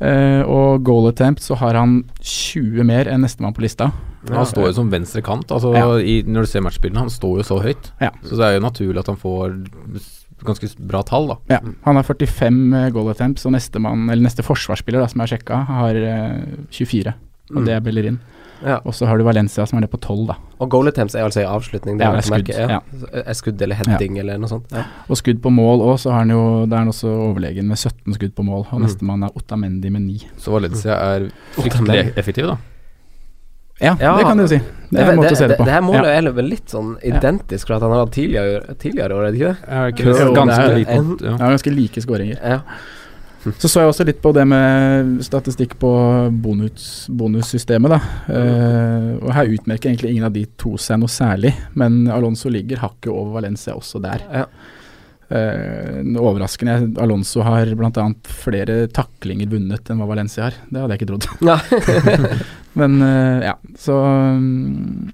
Uh, 0.00 0.42
og 0.56 0.84
goal 0.86 1.08
attempt, 1.10 1.42
så 1.44 1.56
har 1.60 1.74
han 1.78 2.04
20 2.22 2.84
mer 2.88 3.10
enn 3.10 3.24
nestemann 3.26 3.54
på 3.56 3.64
lista. 3.64 3.90
Han 4.30 4.44
står 4.48 4.68
jo 4.68 4.74
som 4.76 4.90
venstre 4.92 5.22
kant, 5.24 5.48
altså 5.52 5.72
Ja. 5.74 5.86
i, 5.98 6.20
når 6.28 6.44
du 6.44 6.50
ser 6.50 6.60
matchbildene. 6.64 7.00
Han 7.06 7.12
står 7.12 7.38
jo 7.40 7.46
så 7.50 7.60
høyt. 7.64 7.90
Ja. 8.02 8.10
Så 8.22 8.36
det 8.36 8.44
er 8.46 8.58
jo 8.58 8.64
naturlig 8.66 9.00
at 9.00 9.08
han 9.08 9.16
får 9.20 9.54
ganske 10.44 10.68
bra 10.88 11.02
tall, 11.04 11.28
da. 11.28 11.36
Ja, 11.56 11.60
han 11.84 11.96
har 11.96 12.04
45 12.04 12.90
goal 12.94 13.10
attempts, 13.12 13.44
og 13.48 13.52
nestemann, 13.56 14.06
eller 14.08 14.24
neste 14.24 14.44
forsvarsspiller 14.44 15.00
da, 15.02 15.08
som 15.12 15.20
har 15.24 15.32
sjekka, 15.32 15.62
har 15.68 15.96
uh, 15.96 16.66
24. 16.72 17.14
Og 17.50 17.56
Mm. 17.60 17.64
det 17.66 17.72
er 17.74 17.80
Bellerin. 17.82 18.20
Ja. 18.62 18.80
Og 18.84 18.92
så 18.94 19.06
har 19.06 19.16
du 19.18 19.24
Valencia 19.24 19.64
som 19.66 19.78
er 19.78 19.82
nede 19.86 19.90
på 19.92 20.00
12, 20.00 20.26
da. 20.28 20.34
Og 20.60 20.68
goal 20.70 20.86
attempts 20.88 21.14
er 21.14 21.24
altså 21.24 21.40
i 21.40 21.48
avslutning. 21.48 21.98
Det 21.98 22.04
Ja, 22.04 22.10
er 22.12 22.20
det 22.20 22.24
er 22.24 22.30
skudd, 22.30 22.48
Ja. 22.58 22.80
Er 23.24 23.34
skudd 23.34 23.62
eller 23.62 23.74
heading 23.74 24.18
eller 24.18 24.38
noe 24.38 24.48
sånt. 24.48 24.66
Ja. 24.72 24.84
Og 25.08 25.16
skudd 25.16 25.40
på 25.40 25.50
mål 25.50 25.80
òg, 25.80 25.98
så 25.98 26.10
har 26.12 26.18
han 26.24 26.30
jo, 26.30 26.66
Det 26.66 26.72
er 26.74 26.78
han 26.78 26.88
også 26.88 27.08
overlegen 27.08 27.64
med 27.66 27.76
17 27.78 28.14
skudd 28.14 28.34
på 28.34 28.44
mål. 28.44 28.66
Og 28.72 28.80
Mm. 28.80 28.82
nestemann 28.86 29.24
er 29.24 29.30
Ottamendi 29.36 29.90
med 29.90 30.02
9. 30.02 30.26
Så 30.38 30.52
Valencia 30.52 30.92
er 30.92 31.30
Otamendi. 31.56 31.70
fryktelig 31.70 32.16
effektive, 32.18 32.46
da. 32.48 32.56
Ja, 33.80 33.96
Ja, 33.98 34.16
det 34.18 34.24
kan 34.26 34.36
du 34.36 34.46
si. 34.46 34.58
Det 34.90 35.00
er 35.00 35.10
en 35.12 35.16
måte 35.18 35.32
å 35.32 35.36
se 35.36 35.46
det 35.48 35.56
på. 35.56 35.64
Det 35.64 35.72
her 35.72 35.80
målet 35.80 36.04
Ja. 36.04 36.18
er 36.28 36.32
vel 36.32 36.44
litt 36.50 36.66
sånn 36.68 36.96
identisk 37.02 37.66
fra 37.66 37.76
at 37.76 37.82
han 37.82 37.90
har 37.92 38.04
hatt 38.04 38.12
tidligere, 38.12 38.76
tidligere 38.76 39.12
år, 39.16 39.28
er 39.28 39.30
det 39.32 39.40
ikke 39.40 40.04
det? 40.04 40.20
Jo, 40.20 40.34
ganske 40.34 41.22
Ja, 41.22 41.30
ja. 41.30 41.36
ganske 41.48 41.74
like 41.74 42.00
skåringer. 42.02 42.38
Ja. 42.44 42.60
Så 43.40 43.68
så 43.68 43.82
jeg 43.82 43.90
også 43.90 44.04
litt 44.04 44.20
på 44.20 44.32
det 44.36 44.44
med 44.48 45.14
statistikk 45.24 45.78
på 45.80 45.90
bonus, 46.44 47.06
bonussystemet, 47.08 47.94
da. 47.94 48.00
Eh, 48.36 49.06
og 49.16 49.30
her 49.36 49.54
utmerker 49.54 49.88
egentlig 49.88 50.12
ingen 50.12 50.28
av 50.28 50.34
de 50.34 50.44
to 50.60 50.74
seg 50.80 51.00
noe 51.00 51.12
særlig, 51.12 51.54
men 51.78 52.02
Alonso 52.12 52.52
ligger 52.52 52.82
hakket 52.82 53.08
over 53.14 53.38
Valencia 53.38 53.76
også 53.78 54.02
der. 54.04 54.26
Ja. 54.28 54.44
Eh, 55.30 56.00
overraskende. 56.18 56.90
Alonso 57.00 57.44
har 57.46 57.68
bl.a. 57.78 58.06
flere 58.42 58.80
taklinger 58.90 59.46
vunnet 59.52 59.86
enn 59.92 60.00
hva 60.02 60.08
Valencia 60.10 60.48
har. 60.48 60.56
Det 60.66 60.82
hadde 60.82 60.96
jeg 60.96 61.02
ikke 61.02 61.12
trodd. 61.12 61.28
Ja. 61.50 61.58
Men 62.80 63.00
eh, 63.02 63.48
ja, 63.48 63.56
så 63.82 63.96
um, 63.98 65.08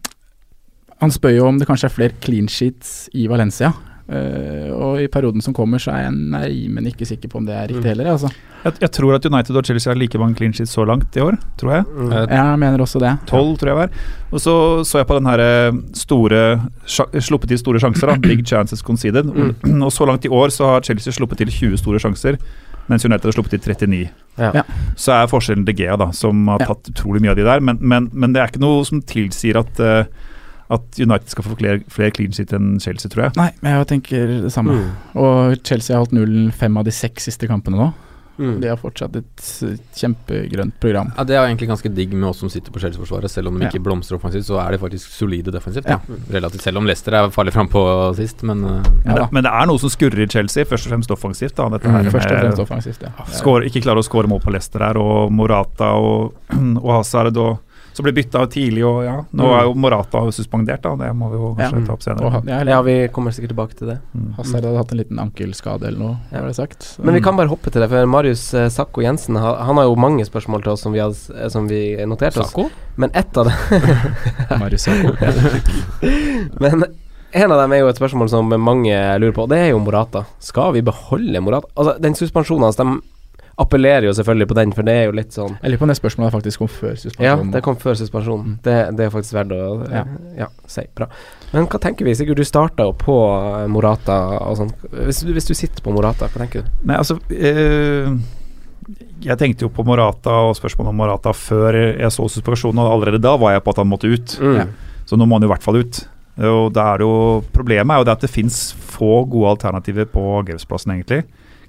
Han 1.01 1.13
spør 1.13 1.33
jo 1.33 1.47
om 1.49 1.61
det 1.61 1.69
kanskje 1.69 1.89
er 1.89 1.95
flere 1.95 2.17
clean 2.25 2.49
sheets 2.53 3.07
i 3.17 3.29
Valencia. 3.29 3.71
Eh, 4.09 4.71
og 4.71 5.01
i 5.03 5.09
perioden 5.11 5.43
som 5.43 5.55
kommer, 5.55 5.79
så 5.83 5.91
er 5.91 6.05
jeg 6.07 6.13
nei, 6.31 6.51
men 6.71 6.87
ikke 6.87 7.07
sikker 7.09 7.29
på 7.33 7.41
om 7.41 7.47
det 7.49 7.55
er 7.57 7.67
riktig 7.73 7.83
Mm. 7.83 7.89
heller. 7.91 8.11
Altså. 8.13 8.31
Jeg, 8.65 8.73
jeg 8.81 8.91
tror 8.93 9.15
at 9.17 9.27
United 9.27 9.57
og 9.57 9.65
Chelsea 9.67 9.91
har 9.93 9.99
like 9.99 10.19
mange 10.19 10.37
clean 10.39 10.53
sheets 10.53 10.71
så 10.75 10.85
langt 10.87 11.17
i 11.17 11.21
år, 11.21 11.37
tror 11.59 11.73
jeg. 11.75 11.85
Mm. 11.91 12.13
Eh, 12.13 12.27
Jeg 12.37 12.59
mener 12.59 12.79
også 12.79 13.01
det. 13.03 13.13
Tolv, 13.27 13.57
tror 13.59 13.69
jeg 13.73 13.77
var. 13.77 13.91
Og 14.33 14.41
så 14.41 14.55
så 14.87 14.99
jeg 15.03 15.07
på 15.07 15.19
den 15.19 15.27
her 15.27 15.41
eh, 15.41 15.73
store 15.93 16.41
Sluppet 16.87 17.49
til 17.49 17.59
store 17.59 17.81
sjanser, 17.83 18.07
da. 18.07 18.17
Big 18.31 18.45
chances 18.47 18.83
conceded. 18.83 19.27
Mm. 19.27 19.83
Og 19.87 19.91
så 19.93 20.07
langt 20.07 20.25
i 20.25 20.29
år 20.31 20.49
så 20.55 20.67
har 20.75 20.81
Chelsea 20.87 21.13
sluppet 21.13 21.39
til 21.39 21.49
20 21.51 21.77
store 21.83 21.99
sjanser, 21.99 22.39
mens 22.89 23.05
United 23.05 23.25
har 23.27 23.33
sluppet 23.35 23.59
til 23.61 23.75
39. 23.75 24.09
Ja. 24.39 24.53
Ja. 24.55 24.63
Så 24.97 25.13
er 25.13 25.27
forskjellen 25.27 25.65
De 25.67 25.73
Gea, 25.75 25.97
da, 25.97 26.13
som 26.13 26.47
har 26.49 26.61
Ja. 26.63 26.67
tatt 26.71 26.91
utrolig 26.95 27.21
mye 27.23 27.31
av 27.31 27.37
de 27.37 27.43
der. 27.43 27.61
Men, 27.61 27.79
men, 27.81 28.11
men 28.13 28.33
det 28.33 28.41
er 28.43 28.47
ikke 28.53 28.63
noe 28.63 28.85
som 28.87 29.03
tilsier 29.03 29.59
at, 29.59 29.81
eh, 29.81 30.05
at 30.71 30.99
United 30.99 31.29
skal 31.31 31.45
få 31.47 31.57
flere, 31.61 31.81
flere 31.93 32.11
clean 32.17 32.33
sheet 32.33 32.53
enn 32.57 32.81
Chelsea, 32.83 33.09
tror 33.13 33.29
jeg. 33.29 33.37
Nei, 33.39 33.51
men 33.63 33.77
jeg 33.79 33.87
tenker 33.93 34.27
det 34.47 34.51
samme. 34.55 34.73
Mm. 34.81 34.91
Og 35.23 35.61
Chelsea 35.65 35.95
har 35.95 36.03
holdt 36.05 36.17
nullen 36.17 36.51
fem 36.53 36.77
av 36.77 36.85
de 36.85 36.91
seks 36.95 37.29
siste 37.31 37.47
kampene 37.47 37.79
nå. 37.79 37.93
Mm. 38.37 38.59
De 38.61 38.69
har 38.69 38.77
fortsatt 38.77 39.15
et 39.17 39.45
eh, 39.65 39.79
kjempegrønt 39.97 40.75
program. 40.83 41.09
Ja, 41.17 41.25
Det 41.25 41.37
er 41.39 41.47
egentlig 41.47 41.71
ganske 41.71 41.89
digg 41.89 42.13
med 42.13 42.29
oss 42.29 42.43
som 42.43 42.51
sitter 42.53 42.69
på 42.75 42.83
Chelsea-forsvaret. 42.83 43.31
Selv 43.33 43.49
om 43.49 43.57
de 43.57 43.65
Ja. 43.65 43.71
ikke 43.71 43.81
blomstrer 43.81 44.19
offensivt, 44.19 44.45
så 44.45 44.59
er 44.61 44.73
de 44.73 44.79
faktisk 44.83 45.09
solide 45.09 45.51
defensivt. 45.55 45.87
Ja. 45.89 46.01
Ja. 46.05 46.17
Relativt 46.35 46.61
Selv 46.67 46.77
om 46.77 46.85
Leicester 46.85 47.15
er 47.17 47.31
farlig 47.33 47.55
frampå 47.55 47.81
sist, 48.19 48.43
men 48.43 48.63
uh, 48.65 48.83
Ja, 49.07 49.15
da. 49.23 49.29
Men 49.33 49.43
det 49.45 49.53
er 49.57 49.67
noe 49.67 49.79
som 49.81 49.89
skurrer 49.89 50.21
i 50.21 50.29
Chelsea, 50.29 50.65
først 50.69 50.85
og 50.87 50.93
fremst 50.93 51.11
offensivt. 51.17 51.55
da, 51.57 51.69
dette 51.71 51.89
her 51.89 52.03
Mm, 52.03 52.11
Først 52.13 52.31
og 52.31 52.39
fremst 52.43 52.59
offensivt, 52.67 53.03
ja. 53.09 53.25
Skår, 53.41 53.65
ikke 53.71 53.81
klarer 53.87 54.03
å 54.03 54.05
skåre 54.05 54.29
mål 54.29 54.43
på 54.45 54.53
Leicester 54.53 54.81
her, 54.85 54.99
og 55.01 55.33
Morata 55.33 55.95
og, 55.97 56.35
og 56.85 56.91
Hazard 56.93 57.37
og 57.39 57.59
så 57.97 58.05
ble 58.05 58.13
bytta 58.13 58.43
tidlig, 58.53 58.83
og 58.85 58.99
ja. 59.07 59.15
Nå 59.33 59.45
Mm. 59.47 59.53
er 59.57 59.63
jo 59.65 59.75
Morata 59.75 60.21
suspendert, 60.37 60.83
da. 60.85 60.91
Det 61.01 61.15
må 61.17 61.31
vi 61.33 61.39
jo 61.41 61.55
kanskje 61.57 61.81
Ja. 61.81 61.87
ta 61.87 61.93
opp 61.95 62.03
senere. 62.05 62.27
Og, 62.29 62.45
ja, 62.47 62.59
ja, 62.69 62.83
vi 62.83 62.97
kommer 63.09 63.33
sikkert 63.33 63.55
tilbake 63.55 63.75
til 63.79 63.89
det. 63.89 63.99
Mm. 64.15 64.35
Hazard 64.37 64.65
hadde 64.69 64.77
hatt 64.77 64.93
en 64.93 64.99
liten 64.99 65.19
ankelskade 65.19 65.87
eller 65.89 65.99
noe, 65.99 66.17
Ja. 66.31 66.41
var 66.41 66.49
det 66.49 66.57
sagt. 66.57 66.83
Så- 66.83 67.03
Men 67.05 67.15
vi 67.15 67.21
kan 67.23 67.37
bare 67.37 67.49
hoppe 67.49 67.71
til 67.73 67.81
det, 67.81 67.89
for 67.89 68.05
Marius 68.07 68.53
eh, 68.55 68.69
Sakko 68.69 69.01
Jensen 69.01 69.37
ha- 69.37 69.65
Han 69.65 69.77
har 69.77 69.85
jo 69.85 69.97
mange 69.97 70.25
spørsmål 70.29 70.63
til 70.63 70.73
oss 70.73 70.83
som 70.83 70.93
vi, 70.93 70.99
har, 70.99 71.09
eh, 71.11 71.49
som 71.49 71.67
vi 71.67 71.97
noterte 72.05 72.39
oss. 72.41 72.53
Sakko? 72.53 72.71
Men 72.99 73.11
ett 73.15 73.35
av 73.37 73.47
dem 73.47 73.55
Marius 74.61 74.83
Sakko. 74.85 75.17
Men 76.61 76.85
en 77.33 77.53
av 77.53 77.59
dem 77.61 77.73
er 77.73 77.79
jo 77.83 77.89
et 77.89 77.97
spørsmål 77.99 78.29
som 78.31 78.49
mange 78.49 78.95
lurer 79.21 79.33
på, 79.37 79.43
og 79.45 79.49
det 79.53 79.59
er 79.59 79.71
jo 79.73 79.81
Morata. 79.83 80.25
Skal 80.41 80.73
vi 80.77 80.83
beholde 80.87 81.41
Morata? 81.43 81.69
Altså, 81.77 81.97
den 82.01 82.15
suspensjonen 82.15 82.63
hans, 82.69 82.77
de 82.77 82.87
appellerer 83.59 84.05
jo 84.05 84.13
selvfølgelig 84.13 84.49
på 84.51 84.55
den, 84.59 84.73
for 84.77 84.85
det 84.85 84.93
er 85.01 85.05
jo 85.09 85.13
litt 85.17 85.33
sånn 85.33 85.55
Jeg 85.63 85.71
lurer 85.73 85.81
på 85.81 85.87
om 85.87 85.91
det 85.93 85.97
spørsmålet 85.97 86.35
faktisk 86.35 86.61
kom 86.61 86.69
før 86.69 86.97
Ja, 87.25 87.37
det 87.55 87.63
kom 87.65 87.77
før 87.81 87.95
suspensjonen. 87.97 88.51
Mm. 88.51 88.57
Det, 88.67 88.75
det 88.99 89.07
er 89.07 89.13
faktisk 89.15 89.33
verdt 89.39 89.55
å 89.57 89.61
ja. 89.89 90.03
Ja. 90.37 90.49
si. 90.69 90.85
Bra. 90.99 91.07
Men 91.55 91.65
hva 91.73 91.81
tenker 91.81 92.05
vi? 92.05 92.13
Sigurd, 92.19 92.37
du 92.37 92.45
starta 92.45 92.85
jo 92.85 92.93
på 93.01 93.15
eh, 93.33 93.63
Morata 93.73 94.19
og 94.45 94.59
sånn. 94.61 94.73
Hvis, 95.07 95.23
du- 95.25 95.33
hvis 95.33 95.49
du 95.49 95.55
sitter 95.57 95.81
på 95.87 95.95
Morata, 95.97 96.29
hva 96.29 96.43
tenker 96.45 96.67
du? 96.67 96.69
Nei, 96.91 96.99
altså 97.01 97.17
øh, 97.33 98.19
Jeg 99.25 99.39
tenkte 99.41 99.65
jo 99.67 99.71
på 99.73 99.87
Morata 99.89 100.35
og 100.51 100.57
spørsmålet 100.59 100.93
om 100.93 101.01
Morata 101.01 101.33
før 101.35 101.79
jeg 101.97 102.13
så 102.13 102.29
suspensjonen, 102.31 102.83
og 102.85 102.93
allerede 102.99 103.23
da 103.25 103.33
var 103.41 103.57
jeg 103.57 103.65
på 103.65 103.73
at 103.73 103.81
han 103.83 103.89
måtte 103.91 104.11
ut. 104.13 104.37
Mm. 104.43 104.59
Ja. 104.61 104.67
Så 105.09 105.17
nå 105.17 105.25
må 105.25 105.39
han 105.39 105.47
jo 105.47 105.49
i 105.49 105.55
hvert 105.55 105.65
fall 105.65 105.81
ut. 105.81 106.03
Og 106.37 106.69
det 106.77 106.83
er 106.85 107.01
jo 107.01 107.11
Problemet 107.57 107.95
er 107.95 108.03
jo 108.03 108.07
det 108.11 108.13
at 108.19 108.25
det 108.27 108.31
fins 108.31 108.61
få 108.77 109.25
gode 109.33 109.55
alternativer 109.57 110.05
på 110.13 110.21
angrepsplassen, 110.43 110.93
egentlig. 110.99 111.23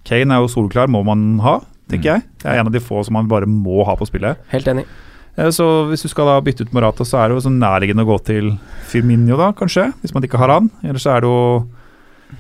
Kane 0.08 0.36
er 0.36 0.44
jo 0.44 0.52
solklar, 0.52 0.92
må 0.92 1.00
man 1.08 1.40
ha, 1.44 1.58
tenker 1.90 2.04
jeg. 2.14 2.24
Det 2.44 2.46
er 2.52 2.60
en 2.60 2.68
av 2.68 2.72
de 2.74 2.80
få 2.80 3.04
som 3.06 3.14
man 3.14 3.28
bare 3.28 3.46
må 3.46 3.84
ha 3.86 3.96
på 3.96 4.08
spillet. 4.08 4.38
Helt 4.50 4.68
enig. 4.68 4.86
Eh, 5.38 5.50
Så 5.50 5.88
hvis 5.90 6.02
du 6.02 6.10
skal 6.10 6.26
da 6.26 6.40
bytte 6.42 6.62
ut 6.66 6.74
Morata, 6.74 7.04
så 7.06 7.20
er 7.24 7.30
det 7.30 7.38
jo 7.38 7.50
sånn 7.50 7.60
nærliggende 7.60 8.04
å 8.04 8.12
gå 8.18 8.24
til 8.26 8.58
Firmino, 8.90 9.38
da, 9.38 9.52
kanskje. 9.54 9.94
Hvis 10.02 10.14
man 10.14 10.24
ikke 10.24 10.38
har 10.42 10.50
han. 10.50 10.70
Eller 10.84 11.00
så 11.00 11.16
er 11.18 11.22
det 11.22 11.30
jo 11.30 11.68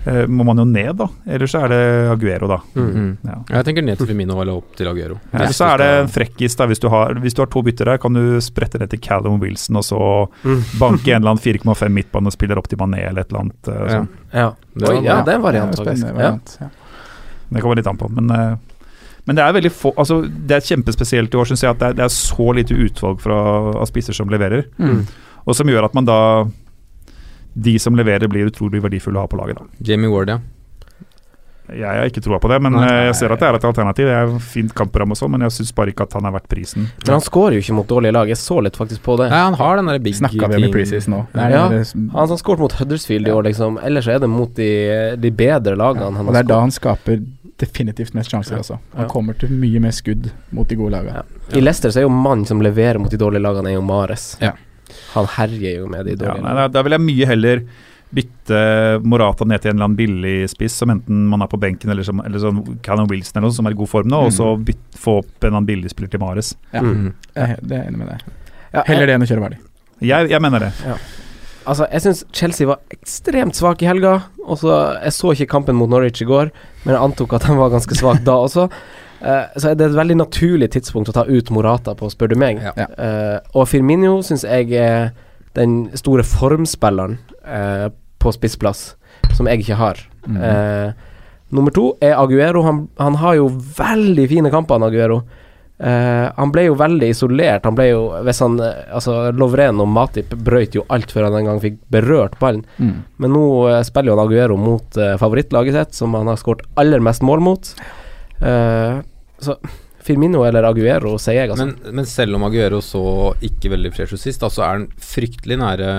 eh, 0.06 0.26
må 0.28 0.44
man 0.44 0.58
jo 0.58 0.66
ned, 0.66 0.98
da. 1.00 1.06
Ellers 1.32 1.52
så 1.54 1.62
er 1.64 1.70
det 1.72 2.12
Aguero, 2.12 2.48
da. 2.48 2.58
Mm. 2.76 2.90
-hmm. 2.94 3.18
Ja. 3.24 3.38
Jeg 3.56 3.66
tenker 3.66 3.82
ned 3.84 3.98
til 3.98 4.08
Firmino 4.08 4.42
eller 4.42 4.54
opp 4.58 4.76
til 4.76 4.88
Aguero. 4.88 5.20
Eller 5.34 5.54
så 5.54 5.74
er 5.74 5.78
det 5.78 5.88
en 6.02 6.08
frekkis, 6.08 6.56
da. 6.58 6.66
Hvis 6.66 6.80
du, 6.80 6.90
har, 6.90 7.14
hvis 7.14 7.34
du 7.34 7.42
har 7.42 7.46
to 7.48 7.62
bytter 7.62 7.86
der, 7.86 7.98
kan 7.98 8.14
du 8.14 8.42
sprette 8.42 8.80
ned 8.80 8.90
til 8.90 9.00
Callum 9.00 9.40
Wilson 9.40 9.76
og 9.78 9.84
så 9.84 10.28
Mm. 10.44 10.64
banke 10.80 11.08
en 11.16 11.22
eller 11.22 11.30
annen 11.32 11.44
4,5 11.44 11.90
midtbanespiller 11.90 12.58
opp 12.58 12.68
til 12.68 12.78
Mané 12.78 13.08
eller 13.08 13.22
et 13.22 13.28
eller 13.32 13.40
annet. 13.40 13.68
eh, 13.68 13.74
Ja. 13.74 13.88
sånn. 14.00 14.08
Ja. 14.34 14.54
Det 14.76 14.90
Oi, 14.90 15.04
ja, 15.04 15.22
det 15.24 15.32
er 15.34 15.36
en 15.36 15.42
variant, 15.42 15.76
faktisk. 15.76 15.98
spennende 15.98 16.08
Ja. 16.08 16.14
variant. 16.32 16.58
Ja. 16.62 16.68
Det 17.54 17.62
kommer 17.62 17.76
litt 17.76 17.88
an 17.88 17.98
på. 17.98 18.10
Men, 18.12 18.30
eh, 18.32 18.56
men 19.28 19.36
det 19.36 19.44
er 19.44 19.54
veldig 19.58 19.72
få 19.76 19.92
altså, 20.00 20.22
Det 20.26 20.56
er 20.56 20.66
kjempespesielt 20.70 21.34
i 21.34 21.38
år, 21.38 21.46
syns 21.52 21.62
jeg, 21.66 21.76
at 21.76 21.80
det 21.84 21.88
er, 21.92 21.94
det 22.00 22.06
er 22.08 22.14
så 22.16 22.50
lite 22.56 22.74
utvalg 22.88 23.20
fra, 23.22 23.38
av 23.82 23.86
spisser 23.92 24.16
som 24.16 24.30
leverer. 24.32 24.66
Mm. 24.80 25.02
Og 25.46 25.56
som 25.56 25.68
gjør 25.68 25.86
at 25.90 25.94
man 25.94 26.08
da 26.08 26.20
De 27.58 27.78
som 27.82 27.96
leverer, 27.98 28.28
blir 28.30 28.48
utrolig 28.52 28.82
verdifulle 28.84 29.18
å 29.18 29.26
ha 29.26 29.28
på 29.32 29.38
laget. 29.40 29.58
da 29.58 29.66
Jamie 29.92 30.10
Ward, 30.10 30.30
ja. 30.30 30.40
Jeg 31.68 31.84
har 31.84 32.08
ikke 32.08 32.22
troa 32.24 32.38
på 32.40 32.48
det, 32.48 32.62
men 32.64 32.78
Nei. 32.78 32.86
eh, 32.88 33.06
jeg 33.10 33.16
ser 33.20 33.32
at 33.36 33.42
det 33.42 33.48
er 33.50 33.56
et 33.58 33.66
alternativ. 33.68 34.06
Det 34.08 34.14
er 34.16 34.36
fint 34.40 34.72
kampprogram 34.78 35.12
og 35.12 35.18
sånn, 35.20 35.34
men 35.34 35.42
jeg 35.44 35.52
syns 35.58 35.74
bare 35.76 35.92
ikke 35.92 36.06
at 36.08 36.14
han 36.16 36.24
er 36.30 36.32
verdt 36.38 36.46
prisen. 36.48 36.86
Men 37.04 37.12
han 37.18 37.24
skårer 37.26 37.58
jo 37.58 37.64
ikke 37.66 37.76
mot 37.76 37.90
dårlige 37.90 38.14
lag. 38.16 38.30
Jeg 38.32 38.40
så 38.40 38.62
litt 38.64 38.78
faktisk 38.80 39.02
på 39.04 39.18
det. 39.20 39.28
Nei, 39.34 39.42
han 39.50 39.58
har 39.60 39.76
den 39.82 39.90
der 39.92 40.00
big 40.00 40.16
Snakka 40.16 40.48
vi 40.48 40.62
om 40.62 40.68
i 40.70 40.72
preseason 40.72 41.12
nå. 41.18 41.20
Er, 41.36 41.50
Ja. 41.58 41.66
det 41.74 41.82
Han 41.92 42.30
har 42.32 42.38
skåret 42.40 42.60
mot 42.64 42.72
Huddersfield 42.72 43.28
i 43.28 43.32
år, 43.36 43.44
liksom. 43.50 43.82
Ellers 43.84 44.08
er 44.08 44.20
det 44.24 44.30
mot 44.32 44.54
de, 44.56 44.70
de 45.20 45.30
bedre 45.44 45.76
lagene 45.76 46.08
Ja, 46.08 46.12
han 46.16 46.24
og 46.24 46.32
skåret. 46.32 46.34
det 46.38 46.46
er 46.46 46.48
da 46.54 46.60
han 46.62 46.72
skaper 46.72 47.20
definitivt 47.58 48.14
mest 48.14 48.30
sjanser 48.32 48.56
Ja. 48.56 48.60
også. 48.62 48.80
Han 48.96 49.06
Ja. 49.06 49.10
kommer 49.10 49.34
til 49.40 49.50
mye 49.50 49.80
mer 49.82 49.92
skudd 49.92 50.32
mot 50.52 50.68
de 50.68 50.76
gode 50.76 50.92
lagene. 50.92 51.24
Ja. 51.52 51.58
I 51.58 51.62
Leicester 51.62 51.90
så 51.90 51.98
er 52.00 52.08
jo 52.08 52.10
mannen 52.14 52.46
som 52.46 52.62
leverer 52.62 53.00
mot 53.00 53.10
de 53.10 53.18
dårlige 53.18 53.42
lagene, 53.42 53.70
er 53.72 53.74
jo 53.80 53.82
Mares. 53.82 54.38
Ja. 54.42 54.54
Han 55.16 55.26
herjer 55.26 55.80
jo 55.82 55.88
med 55.88 56.06
de 56.06 56.12
Ja, 56.12 56.16
dårlige 56.18 56.44
nei, 56.44 56.54
lagene. 56.54 56.72
da, 56.72 56.82
vil 56.84 56.92
jeg 56.92 57.02
mye 57.02 57.26
heller 57.28 57.64
bytte 58.14 59.04
Morata 59.04 59.44
ned 59.46 59.60
til 59.62 59.72
en 59.72 59.76
eller 59.78 59.86
annen 59.90 59.98
billig 59.98 60.50
spiss, 60.50 60.72
som 60.80 60.90
enten 60.90 61.26
man 61.28 61.42
er 61.42 61.48
på 61.52 61.60
benken 61.60 61.90
eller, 61.92 62.04
som, 62.08 62.22
eller 62.24 62.40
sånn 62.40 62.80
Cannon 62.82 63.08
Wilson 63.10 63.36
eller 63.42 63.50
noe, 63.50 63.56
som 63.58 63.68
er 63.68 63.72
i 63.72 63.80
god 63.82 63.90
form 63.90 64.08
nå, 64.08 64.22
og 64.30 64.32
så 64.32 64.54
bytte, 64.64 64.96
få 64.98 65.18
opp 65.20 65.26
en 65.44 65.48
eller 65.50 65.58
annen 65.58 65.68
billigspiller 65.68 66.10
til 66.14 66.20
Mares. 66.24 66.56
Ja. 66.74 66.82
Mm. 66.82 67.14
Jeg, 67.36 67.58
det 67.68 67.72
er 67.76 67.84
jeg 67.84 67.88
enig 67.92 67.98
med 67.98 68.08
deg. 68.14 68.22
Ja, 68.74 68.84
Heller 68.88 69.06
det 69.08 69.16
enn 69.18 69.22
å 69.24 69.28
kjøre 69.28 69.44
verdig. 69.50 69.60
Jeg, 70.00 70.30
jeg 70.30 70.42
mener 70.42 70.60
det. 70.60 70.72
Altså, 71.68 71.88
jeg 71.92 72.04
syns 72.06 72.24
Chelsea 72.36 72.70
var 72.70 72.80
ekstremt 72.94 73.58
svak 73.58 73.84
i 73.84 73.90
helga. 73.90 74.16
Også, 74.46 74.72
Jeg 75.04 75.14
så 75.14 75.34
ikke 75.34 75.52
kampen 75.52 75.76
mot 75.76 75.90
Norwich 75.92 76.24
i 76.24 76.30
går, 76.30 76.50
men 76.86 76.96
jeg 76.96 77.04
antok 77.04 77.36
at 77.38 77.48
de 77.48 77.58
var 77.58 77.74
ganske 77.74 78.00
svak 78.00 78.24
da 78.26 78.40
også. 78.48 78.70
Uh, 79.18 79.46
så 79.58 79.72
er 79.72 79.78
det 79.78 79.88
et 79.88 79.98
veldig 79.98 80.20
naturlig 80.20 80.70
tidspunkt 80.76 81.10
å 81.10 81.16
ta 81.16 81.24
ut 81.26 81.50
Morata 81.52 81.96
på, 81.98 82.10
spør 82.14 82.34
du 82.34 82.38
meg. 82.38 82.62
Ja. 82.62 82.88
Uh, 82.98 83.38
og 83.58 83.70
Firmino 83.72 84.20
syns 84.26 84.46
jeg 84.46 84.74
er 84.78 85.10
den 85.58 85.88
store 85.98 86.26
formspilleren 86.28 87.18
uh, 87.48 87.90
på 88.22 88.34
spissplass, 88.36 88.92
som 89.34 89.50
jeg 89.50 89.64
ikke 89.64 89.78
har. 89.80 90.02
Mm. 90.28 90.38
Eh, 90.44 90.92
nummer 91.56 91.72
to 91.72 91.92
er 92.04 92.18
Aguero. 92.20 92.64
Han, 92.66 92.88
han 93.00 93.18
har 93.22 93.38
jo 93.40 93.50
veldig 93.78 94.28
fine 94.30 94.52
kamper, 94.54 94.80
han 94.80 94.88
Aguero. 94.90 95.22
Eh, 95.78 96.28
han 96.36 96.52
ble 96.54 96.68
jo 96.68 96.78
veldig 96.80 97.12
isolert. 97.14 97.66
Han 97.70 97.76
ble 97.78 97.92
jo 97.92 98.00
Hvis 98.26 98.40
han 98.42 98.56
eh, 98.66 98.88
Altså, 98.98 99.30
Lovren 99.38 99.78
og 99.84 99.92
Matip 99.94 100.34
brøyt 100.34 100.74
jo 100.74 100.88
alt 100.90 101.14
før 101.14 101.28
han 101.28 101.38
en 101.38 101.52
gang 101.52 101.62
fikk 101.62 101.78
berørt 101.94 102.40
ballen. 102.42 102.66
Mm. 102.82 102.96
Men 103.22 103.36
nå 103.36 103.46
uh, 103.70 103.82
spiller 103.86 104.12
jo 104.12 104.18
han 104.18 104.26
Aguero 104.26 104.58
mot 104.58 104.98
uh, 104.98 105.14
favorittlaget 105.22 105.78
sitt, 105.78 106.00
som 106.02 106.18
han 106.18 106.30
har 106.32 106.40
skåret 106.42 106.66
aller 106.82 107.04
mest 107.04 107.26
mål 107.26 107.44
mot. 107.46 107.74
Eh, 108.42 108.98
så 109.40 109.58
Firmino 110.08 110.44
eller 110.48 110.64
Aguero, 110.64 111.18
sier 111.20 111.42
jeg, 111.42 111.52
altså. 111.52 111.66
Men, 111.68 111.96
men 112.00 112.08
selv 112.08 112.38
om 112.38 112.46
Aguero 112.48 112.80
så 112.86 113.02
ikke 113.44 113.74
veldig 113.74 113.92
fresh 113.92 114.16
ut 114.16 114.22
sist, 114.22 114.40
så 114.40 114.48
altså 114.48 114.64
er 114.64 114.70
han 114.78 114.86
fryktelig 115.04 115.58
nære 115.60 115.90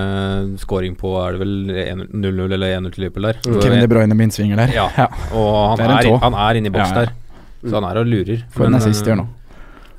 scoring 0.63 0.95
på 0.97 1.13
Er 1.21 1.37
det 1.37 1.43
vel 1.43 2.07
0-0 2.09 2.55
eller 2.57 2.79
1-0 2.79 2.95
til 2.95 3.05
Liverpool 3.05 3.29
der? 3.29 3.41
Mm. 3.45 3.59
Kevin 3.61 3.83
De 3.83 3.91
Bruyne 3.91 4.17
med 4.17 4.29
innsvinger 4.29 4.63
der. 4.63 4.73
Ja. 4.79 4.87
Ja. 4.97 5.09
Og 5.37 5.51
han 5.75 5.83
Det 5.83 5.89
er 5.91 6.09
er, 6.09 6.23
han 6.25 6.39
er 6.47 6.61
inne 6.61 6.71
i 6.71 6.73
boks 6.73 6.89
Ja, 6.89 7.03
ja. 7.03 7.05
der, 7.05 7.69
så 7.69 7.75
han 7.77 7.89
er 7.91 8.01
og 8.01 8.09
lurer. 8.09 8.41
For 8.55 8.65
en 8.65 8.73
Men, 8.73 8.81
assist 8.81 9.05
eh, 9.05 9.11
gjør 9.11 9.21
nå. 9.21 9.27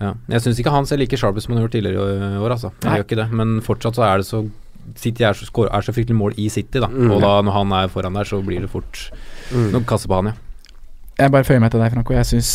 Ja. 0.00 0.14
Jeg 0.32 0.40
syns 0.40 0.58
ikke 0.62 0.72
han 0.72 0.86
ser 0.88 0.96
like 0.96 1.16
sharp 1.20 1.36
ut 1.36 1.42
som 1.44 1.52
han 1.54 1.60
har 1.60 1.68
gjort 1.68 1.74
tidligere 1.76 2.34
i 2.34 2.40
år, 2.40 2.50
altså. 2.56 2.70
Jeg 2.80 2.88
Nei. 2.88 2.96
gjør 2.98 3.04
ikke 3.08 3.18
det. 3.20 3.28
Men 3.36 3.60
fortsatt 3.60 3.94
så 4.00 4.06
er 4.06 4.16
det 4.22 4.26
så 4.26 4.42
City 4.96 5.22
er 5.22 5.34
så, 5.36 5.44
er 5.68 5.80
så 5.84 5.92
fryktelig 5.92 6.16
mål 6.16 6.32
i 6.40 6.48
City, 6.48 6.80
da. 6.80 6.88
Mm. 6.88 7.10
Og 7.12 7.20
da 7.20 7.34
når 7.44 7.52
han 7.52 7.72
er 7.76 7.88
foran 7.92 8.14
der, 8.16 8.24
så 8.24 8.40
blir 8.44 8.60
det 8.64 8.70
fort 8.72 9.10
Mm. 9.52 9.72
noen 9.74 9.84
kasser 9.84 10.08
på 10.08 10.14
han, 10.22 10.26
ja. 10.32 10.32
Jeg 11.18 11.30
bare 11.32 11.44
føyer 11.44 11.60
meg 11.60 11.70
til 11.72 11.80
deg, 11.82 11.92
Franco. 11.92 12.14
Jeg 12.14 12.24
syns 12.24 12.50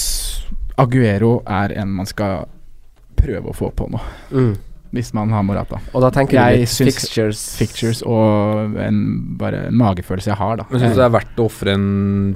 Aguero 0.77 1.43
er 1.45 1.71
en 1.79 1.89
man 1.95 2.05
skal 2.09 2.47
prøve 3.15 3.51
å 3.51 3.55
få 3.55 3.69
på 3.75 3.87
nå, 3.91 3.99
Mm. 4.31 4.55
Hvis 4.95 5.11
man 5.17 5.29
har 5.35 5.43
Morata. 5.45 5.77
Og 5.93 6.01
da 6.05 6.09
tenker 6.15 6.39
Jeg 6.39 6.63
du 6.65 6.65
litt 6.65 6.95
fixtures. 6.95 7.43
fixtures. 7.59 8.01
Og 8.07 8.75
en, 8.81 8.99
bare 9.37 9.65
en 9.69 9.77
magefølelse 9.79 10.31
jeg 10.31 10.39
har, 10.39 10.57
da. 10.61 10.65
Men 10.71 10.81
syns 10.81 10.95
du 10.95 11.01
det 11.03 11.05
er 11.09 11.13
verdt 11.19 11.41
å 11.43 11.47
ofre 11.49 11.75
en 11.75 11.87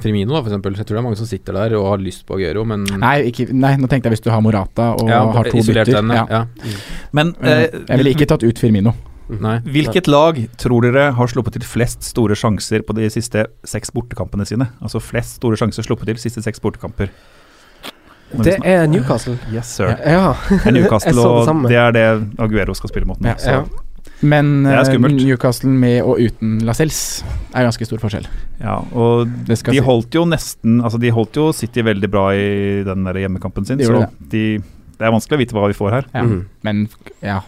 Firmino, 0.04 0.36
da, 0.36 0.44
eksempel? 0.46 0.76
Jeg 0.78 0.86
tror 0.86 1.00
det 1.00 1.04
er 1.04 1.08
mange 1.10 1.20
som 1.22 1.30
sitter 1.32 1.58
der 1.62 1.78
og 1.80 1.88
har 1.94 2.04
lyst 2.04 2.26
på 2.28 2.38
Aguero, 2.38 2.66
men 2.70 2.84
Nei, 3.00 3.16
ikke, 3.32 3.50
nei, 3.56 3.74
nå 3.80 3.88
tenkte 3.92 4.12
jeg 4.12 4.18
hvis 4.20 4.26
du 4.28 4.32
har 4.36 4.42
Morata 4.46 4.92
og 5.00 5.08
ja, 5.10 5.24
har 5.40 5.50
to 5.50 5.64
bytter. 5.64 5.94
den, 5.98 6.10
ja. 6.16 6.26
ja. 6.30 6.46
Men 7.16 7.34
Eh, 7.40 7.64
eh, 7.64 7.70
Jeg 7.88 7.98
ville 8.04 8.12
ikke 8.18 8.28
tatt 8.30 8.44
ut 8.44 8.60
Firmino. 8.60 8.94
Nei. 9.30 9.60
hvilket 9.62 10.08
lag 10.10 10.40
tror 10.58 10.82
dere 10.88 11.12
har 11.14 11.28
sluppet 11.30 11.54
til 11.54 11.62
flest 11.62 12.02
store 12.08 12.34
sjanser 12.34 12.82
på 12.82 12.96
de 12.98 13.06
siste 13.14 13.44
seks 13.64 13.92
bortekampene 13.94 14.46
sine? 14.50 14.66
Altså 14.82 14.98
flest 15.00 15.38
store 15.38 15.56
sjanser 15.60 15.86
sluppet 15.86 16.10
til 16.10 16.18
de 16.18 16.24
siste 16.24 16.42
seks 16.42 16.58
bortekamper. 16.64 17.12
Det 18.32 18.58
er 18.64 18.88
Newcastle. 18.88 19.38
Yes, 19.54 19.66
sir. 19.80 19.96
Ja. 20.06 20.34
Det 20.50 20.66
er 20.68 20.72
Newcastle, 20.76 21.10
Jeg 21.14 21.16
så 21.16 21.46
det 21.46 21.56
og 21.56 21.70
det 21.70 21.78
er 21.78 21.92
det 21.96 22.40
Aguero 22.40 22.76
skal 22.78 22.90
spille 22.92 23.08
mot 23.10 23.20
nå. 23.20 23.28
Ja, 23.32 23.36
så- 23.42 23.50
ja. 23.52 23.64
Men 24.22 24.64
Det 24.66 24.74
eh. 24.94 25.00
Newcastle 25.00 25.70
med 25.70 26.02
og 26.04 26.20
uten 26.20 26.60
Lascelles 26.68 27.24
er 27.56 27.64
ganske 27.64 27.86
stor 27.88 27.98
forskjell. 28.02 28.28
Ja, 28.60 28.80
og 28.94 29.30
de 29.48 29.56
si. 29.56 29.80
holdt 29.80 30.12
jo 30.14 30.26
nesten 30.26 30.82
Altså 30.84 31.00
de 31.00 31.10
holdt 31.16 31.38
jo 31.40 31.52
City 31.54 31.82
veldig 31.82 32.10
bra 32.12 32.26
i 32.36 32.84
den 32.84 33.06
der 33.06 33.14
hjemmekampen 33.14 33.66
sin, 33.66 33.78
De 33.78 33.86
så 33.86 34.02
det. 34.02 34.10
de, 34.30 34.44
det 35.00 35.08
er 35.08 35.12
vanskelig 35.16 35.38
å 35.38 35.40
vite 35.40 35.56
hva 35.56 35.68
vi 35.72 35.78
får 35.78 35.90
her. 35.92 36.06
Ja. 36.14 36.24
Mm. 36.28 36.46
Men 36.68 36.90
ja, 37.24 37.40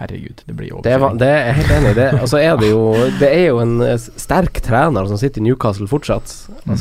herregud, 0.00 0.42
det 0.46 0.56
blir 0.56 0.82
Det 0.84 0.92
er, 0.92 1.06
det 1.16 1.28
er 1.28 1.46
jeg 1.46 1.54
helt 1.54 1.72
enig 1.78 1.90
i. 1.90 1.94
Det, 1.94 2.08
altså 2.20 2.38
er 2.40 2.56
det, 2.60 2.70
jo, 2.70 2.82
det 3.20 3.30
er 3.32 3.46
jo 3.48 3.58
en 3.64 3.80
eh, 3.80 3.96
sterk 3.96 4.60
trener 4.64 5.08
som 5.08 5.16
sitter 5.20 5.40
i 5.40 5.44
Newcastle 5.48 5.88
fortsatt. 5.88 6.32
Mm. 6.66 6.76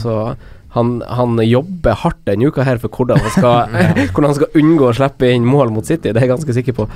Han, 0.75 0.99
han 1.09 1.39
jobber 1.41 1.97
hardt 2.03 2.19
denne 2.29 2.51
uka 2.51 2.65
her 2.67 2.77
for 2.81 2.93
hvordan 2.93 3.21
han 3.23 3.33
skal, 3.33 3.73
hvordan 4.13 4.29
han 4.29 4.37
skal 4.37 4.61
unngå 4.61 4.91
å 4.91 4.93
slippe 4.99 5.31
inn 5.33 5.47
mål 5.47 5.73
mot 5.73 5.87
City. 5.87 6.11
Det 6.11 6.17
er 6.17 6.27
jeg 6.27 6.33
ganske 6.35 6.57
sikker 6.59 6.77
på. 6.81 6.87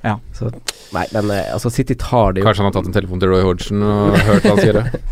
Ja. 0.00 0.16
Så, 0.32 0.48
nei, 0.96 1.04
men 1.12 1.28
eh, 1.34 1.50
altså 1.52 1.72
City 1.72 1.96
tar 2.00 2.32
det 2.32 2.40
jo. 2.40 2.48
Kanskje 2.48 2.64
han 2.64 2.70
har 2.70 2.78
tatt 2.78 2.88
en 2.88 2.96
telefon 2.96 3.20
til 3.20 3.32
Roy 3.34 3.44
Hodgson 3.44 3.84
og 3.84 4.16
hørt 4.16 4.46
hva 4.46 4.54
han 4.54 4.62
sier 4.62 4.80
gjøre. 4.80 5.02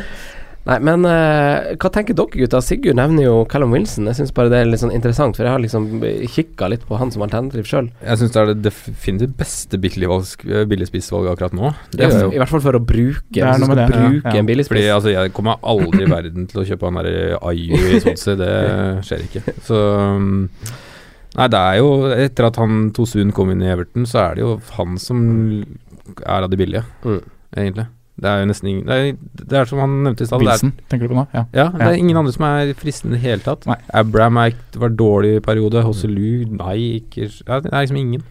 Nei, 0.70 0.76
men 0.86 1.02
uh, 1.02 1.72
hva 1.82 1.88
tenker 1.90 2.14
dere 2.14 2.30
gutta? 2.44 2.60
Sigurd 2.62 2.94
nevner 2.94 3.24
jo 3.24 3.32
Callum 3.50 3.72
Wilson. 3.74 4.06
Jeg 4.06 4.20
syns 4.20 4.30
bare 4.36 4.52
det 4.52 4.60
er 4.62 4.68
litt 4.70 4.82
sånn 4.82 4.92
interessant, 4.94 5.34
for 5.34 5.42
jeg 5.48 5.50
har 5.56 5.62
liksom 5.64 5.88
kikka 6.30 6.68
litt 6.70 6.84
på 6.86 6.98
han 7.00 7.10
som 7.10 7.24
alternativ 7.26 7.66
sjøl. 7.66 7.88
Jeg 8.06 8.20
syns 8.20 8.34
det 8.36 8.40
er 8.44 8.50
det 8.52 8.56
definitivt 8.68 9.34
beste 9.40 9.80
billigvalg- 9.82 10.46
billigspissvalget 10.70 11.32
akkurat 11.34 11.56
nå. 11.58 11.72
Det 11.90 12.04
I 12.06 12.06
er 12.06 12.22
jo 12.22 12.30
hvert 12.38 12.52
fall 12.54 12.62
for 12.68 12.78
å 12.78 12.82
bruke. 12.86 13.26
Det 13.34 13.42
er 13.42 13.50
Hvis 13.50 13.64
noe 13.64 13.72
med 13.74 13.82
det, 13.82 13.88
ja. 13.90 14.04
bruke 14.06 14.34
Ja. 14.36 14.44
en 14.44 14.64
Fordi 14.70 14.86
altså, 14.94 15.10
jeg 15.16 15.32
kommer 15.34 15.58
aldri 15.74 16.06
i 16.06 16.10
verden 16.14 16.46
til 16.52 16.62
å 16.62 16.66
kjøpe 16.70 16.86
han 16.86 17.00
der 17.02 17.38
Ayu 17.42 17.74
i 17.74 18.00
Swansea. 18.06 18.36
Det 18.40 18.54
skjer 19.10 19.26
ikke. 19.26 19.42
Så 19.66 19.80
um, 20.14 20.48
Nei, 21.36 21.46
det 21.46 21.58
er 21.62 21.76
jo 21.78 21.90
Etter 22.10 22.48
at 22.48 22.56
han 22.58 22.88
Tosun 22.94 23.30
kom 23.34 23.50
inn 23.52 23.60
i 23.62 23.68
Everton, 23.70 24.06
så 24.06 24.18
er 24.30 24.34
det 24.38 24.42
jo 24.46 24.56
han 24.78 24.96
som 24.98 25.20
er 26.26 26.42
av 26.42 26.50
de 26.50 26.56
billige, 26.58 26.82
Mm. 27.04 27.20
egentlig. 27.56 27.86
Det 28.20 28.28
er 28.28 28.42
jo 28.42 28.48
nesten 28.50 28.68
ingen 28.68 28.84
Det 28.86 28.96
er, 28.98 29.16
det 29.50 29.58
er 29.60 29.64
som 29.70 29.78
han 29.80 29.94
nevnte 30.04 30.22
i 30.22 30.28
stad. 30.28 30.42
er- 30.42 30.44
Wilson, 30.50 30.72
tenker 30.90 31.08
du 31.08 31.14
på 31.14 31.18
nå? 31.20 31.26
Ja. 31.32 31.44
Ja, 31.56 31.68
det 31.72 31.80
er 31.80 31.92
Ja. 31.94 32.02
ingen 32.02 32.16
andre 32.20 32.32
som 32.36 32.44
er 32.44 32.74
fristende 32.74 33.16
i 33.16 33.18
det 33.18 33.24
hele 33.24 33.40
tatt. 33.46 33.66
Nei. 33.66 33.76
Abraham 33.94 34.36
er, 34.42 34.52
var 34.76 34.90
dårlig 34.90 35.36
i 35.38 35.40
periode. 35.40 35.82
Hosselu, 35.82 36.46
nei, 36.50 36.76
ikke 37.00 37.26
ja, 37.46 37.60
Det 37.60 37.72
er 37.72 37.80
liksom 37.86 37.96
ingen. 37.96 38.22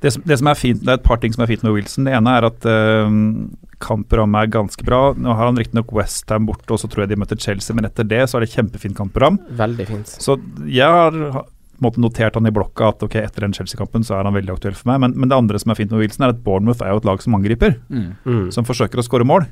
Det 0.00 0.12
som, 0.14 0.22
det 0.24 0.38
som 0.38 0.46
er 0.48 0.54
fint, 0.56 0.80
det 0.80 0.88
er 0.88 0.94
et 1.00 1.02
par 1.04 1.18
ting 1.20 1.32
som 1.32 1.42
er 1.44 1.46
fint 1.50 1.62
med 1.62 1.72
Wilson. 1.74 2.04
Det 2.04 2.14
ene 2.16 2.30
er 2.38 2.44
at 2.48 2.64
uh, 2.64 3.48
kampprogrammet 3.80 4.42
er 4.46 4.52
ganske 4.54 4.84
bra. 4.84 5.12
Nå 5.16 5.34
har 5.36 5.46
han 5.46 5.56
riktignok 5.60 5.92
Westham 5.92 6.46
borte, 6.48 6.70
og 6.72 6.78
så 6.80 6.88
tror 6.88 7.04
jeg 7.04 7.10
de 7.10 7.16
møter 7.20 7.36
Chelsea, 7.40 7.74
men 7.76 7.84
etter 7.84 8.04
det 8.08 8.22
så 8.28 8.36
er 8.38 8.46
det 8.46 8.52
kjempefint 8.54 8.96
kampprogram. 8.96 9.38
Veldig 9.56 9.86
fint. 9.88 10.06
Så 10.20 10.38
jeg 10.66 10.88
har 10.88 11.44
måte 11.84 12.00
notert 12.02 12.34
han 12.36 12.46
i 12.46 12.52
blokka 12.54 12.88
at 12.92 13.02
ok, 13.06 13.14
etter 13.22 13.46
den 13.46 13.52
Chelsea-kampen 13.56 14.02
så 14.06 14.18
er 14.18 14.24
han 14.28 14.34
veldig 14.36 14.52
aktuell 14.56 14.74
for 14.78 14.90
meg. 14.92 15.00
Men, 15.04 15.14
men 15.16 15.28
det 15.32 15.36
andre 15.38 15.58
som 15.62 15.70
er 15.72 15.78
fint 15.80 15.90
med 15.94 16.00
Wilson, 16.04 16.26
er 16.26 16.34
at 16.34 16.42
Bournemouth 16.44 16.82
er 16.84 16.92
jo 16.94 17.00
et 17.02 17.08
lag 17.08 17.22
som 17.24 17.34
angriper. 17.38 17.78
Mm. 17.88 18.10
Mm. 18.24 18.50
som 18.52 18.64
forsøker 18.68 19.00
å 19.00 19.06
skåre 19.06 19.24
mål. 19.28 19.46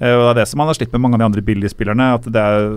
Eh, 0.00 0.12
og 0.14 0.24
Det 0.26 0.30
er 0.34 0.40
det 0.42 0.48
som 0.50 0.60
han 0.64 0.68
har 0.72 0.78
slitt 0.78 0.92
med 0.92 1.00
mange 1.04 1.14
av 1.18 1.24
de 1.24 1.28
andre 1.30 1.42
billigspillerne. 1.46 2.10
At 2.18 2.28
det 2.32 2.42
er 2.42 2.68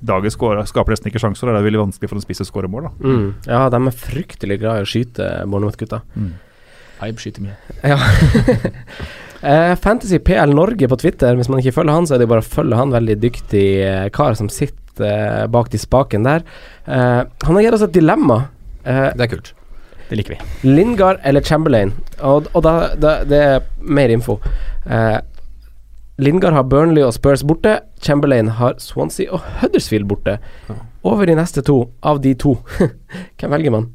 Dagens 0.00 0.32
skårer- 0.32 0.64
skaper 0.64 0.94
nesten 0.94 1.10
ikke 1.10 1.20
sjanser, 1.20 1.44
og 1.50 1.52
det 1.52 1.60
er 1.60 1.66
veldig 1.68 1.82
vanskelig 1.82 2.08
for 2.08 2.16
en 2.16 2.22
spiss 2.24 2.40
å 2.40 2.46
skåre 2.48 2.70
mål. 2.72 2.86
da. 2.88 2.92
Mm. 3.04 3.26
Ja, 3.46 3.68
de 3.68 3.76
er 3.76 3.92
fryktelig 3.92 4.56
glad 4.62 4.78
i 4.80 4.84
å 4.86 4.88
skyte 4.88 5.26
Bournemouth-gutta. 5.44 6.00
Hype 7.02 7.20
skyter 7.20 7.44
mye. 7.44 7.56
Ja. 7.84 7.98
Eh, 9.40 9.74
Fantasy 9.80 10.18
PL 10.20 10.50
Norge 10.52 10.84
på 10.88 10.96
Twitter, 11.00 11.32
hvis 11.32 11.48
man 11.48 11.62
ikke 11.62 11.72
følger 11.72 11.94
han, 11.96 12.04
så 12.04 12.12
er 12.12 12.18
det 12.20 12.26
bare 12.28 12.42
å 12.42 12.44
følge 12.44 12.76
han. 12.76 12.90
Veldig 12.92 13.14
dyktig 13.22 13.62
eh, 13.86 14.08
kar 14.12 14.34
som 14.36 14.50
sitter 14.52 14.76
eh, 14.98 15.46
bak 15.46 15.70
de 15.70 15.78
spaken 15.78 16.26
der. 16.26 16.42
Eh, 16.86 17.22
han 17.46 17.54
har 17.56 17.62
gitt 17.62 17.76
oss 17.78 17.86
et 17.86 17.94
dilemma. 17.94 18.48
Eh, 18.84 19.12
Det 19.14 19.26
er 19.28 19.32
kult. 19.36 19.52
Det 20.10 20.16
liker 20.18 20.34
vi. 20.34 20.70
Lingard 20.74 21.20
eller 21.22 21.40
Chamberlain? 21.46 21.92
Og, 22.18 22.48
og 22.54 22.62
da, 22.66 22.72
da 22.98 23.12
Det 23.24 23.38
er 23.38 23.60
mer 23.78 24.10
info. 24.10 24.40
Eh, 24.86 25.20
Lingard 26.20 26.52
har 26.52 26.66
Burnley 26.68 27.04
og 27.06 27.14
Spurs 27.14 27.44
borte. 27.46 27.78
Chamberlain 28.02 28.48
har 28.58 28.74
Swansea 28.82 29.30
og 29.32 29.40
Huddersfield 29.60 30.08
borte. 30.10 30.38
Over 31.06 31.24
de 31.30 31.36
neste 31.38 31.62
to. 31.64 31.78
Av 32.02 32.18
de 32.20 32.34
to, 32.34 32.58
hvem 33.40 33.54
velger 33.54 33.70
man? 33.72 33.86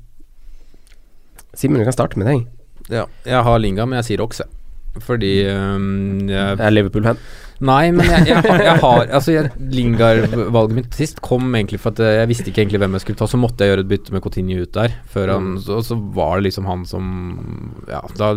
Simen, 1.55 1.77
vi 1.79 1.85
kan 1.85 1.93
starte 1.93 2.17
med 2.19 2.27
deg. 2.31 2.47
Ja, 2.91 3.05
jeg 3.25 3.43
har 3.45 3.59
Lingard, 3.61 3.89
men 3.91 3.99
jeg 4.01 4.07
sier 4.09 4.23
Oxe. 4.25 4.47
Fordi 5.05 5.31
um, 5.51 6.19
jeg, 6.29 6.35
Jeg 6.57 6.65
er 6.65 6.73
Liverpool-fan. 6.73 7.17
Nei, 7.63 7.91
men 7.95 8.03
jeg, 8.11 8.25
jeg, 8.27 8.41
har- 8.43 8.63
jeg 8.65 8.79
har 8.81 9.05
Altså, 9.15 9.35
Lingard-valget 9.71 10.75
mitt 10.75 10.97
sist 10.97 11.21
kom 11.23 11.53
egentlig 11.55 11.79
for 11.79 11.95
at 11.95 12.01
eh, 12.03 12.17
jeg 12.19 12.29
visste 12.33 12.49
ikke 12.51 12.63
egentlig 12.65 12.81
hvem 12.83 12.97
jeg 12.97 13.05
skulle 13.05 13.19
ta. 13.21 13.27
Så 13.31 13.39
måtte 13.39 13.63
jeg 13.63 13.71
gjøre 13.73 13.85
et 13.85 13.91
bytte 13.93 14.11
med 14.15 14.23
Coutinho 14.25 14.61
ut 14.65 14.73
der. 14.75 14.95
Før 15.13 15.31
han, 15.35 15.53
så, 15.63 15.79
så 15.85 15.95
var 16.17 16.37
det 16.39 16.49
liksom 16.49 16.67
han 16.67 16.83
som 16.89 17.05
Ja, 17.87 18.01
da 18.19 18.33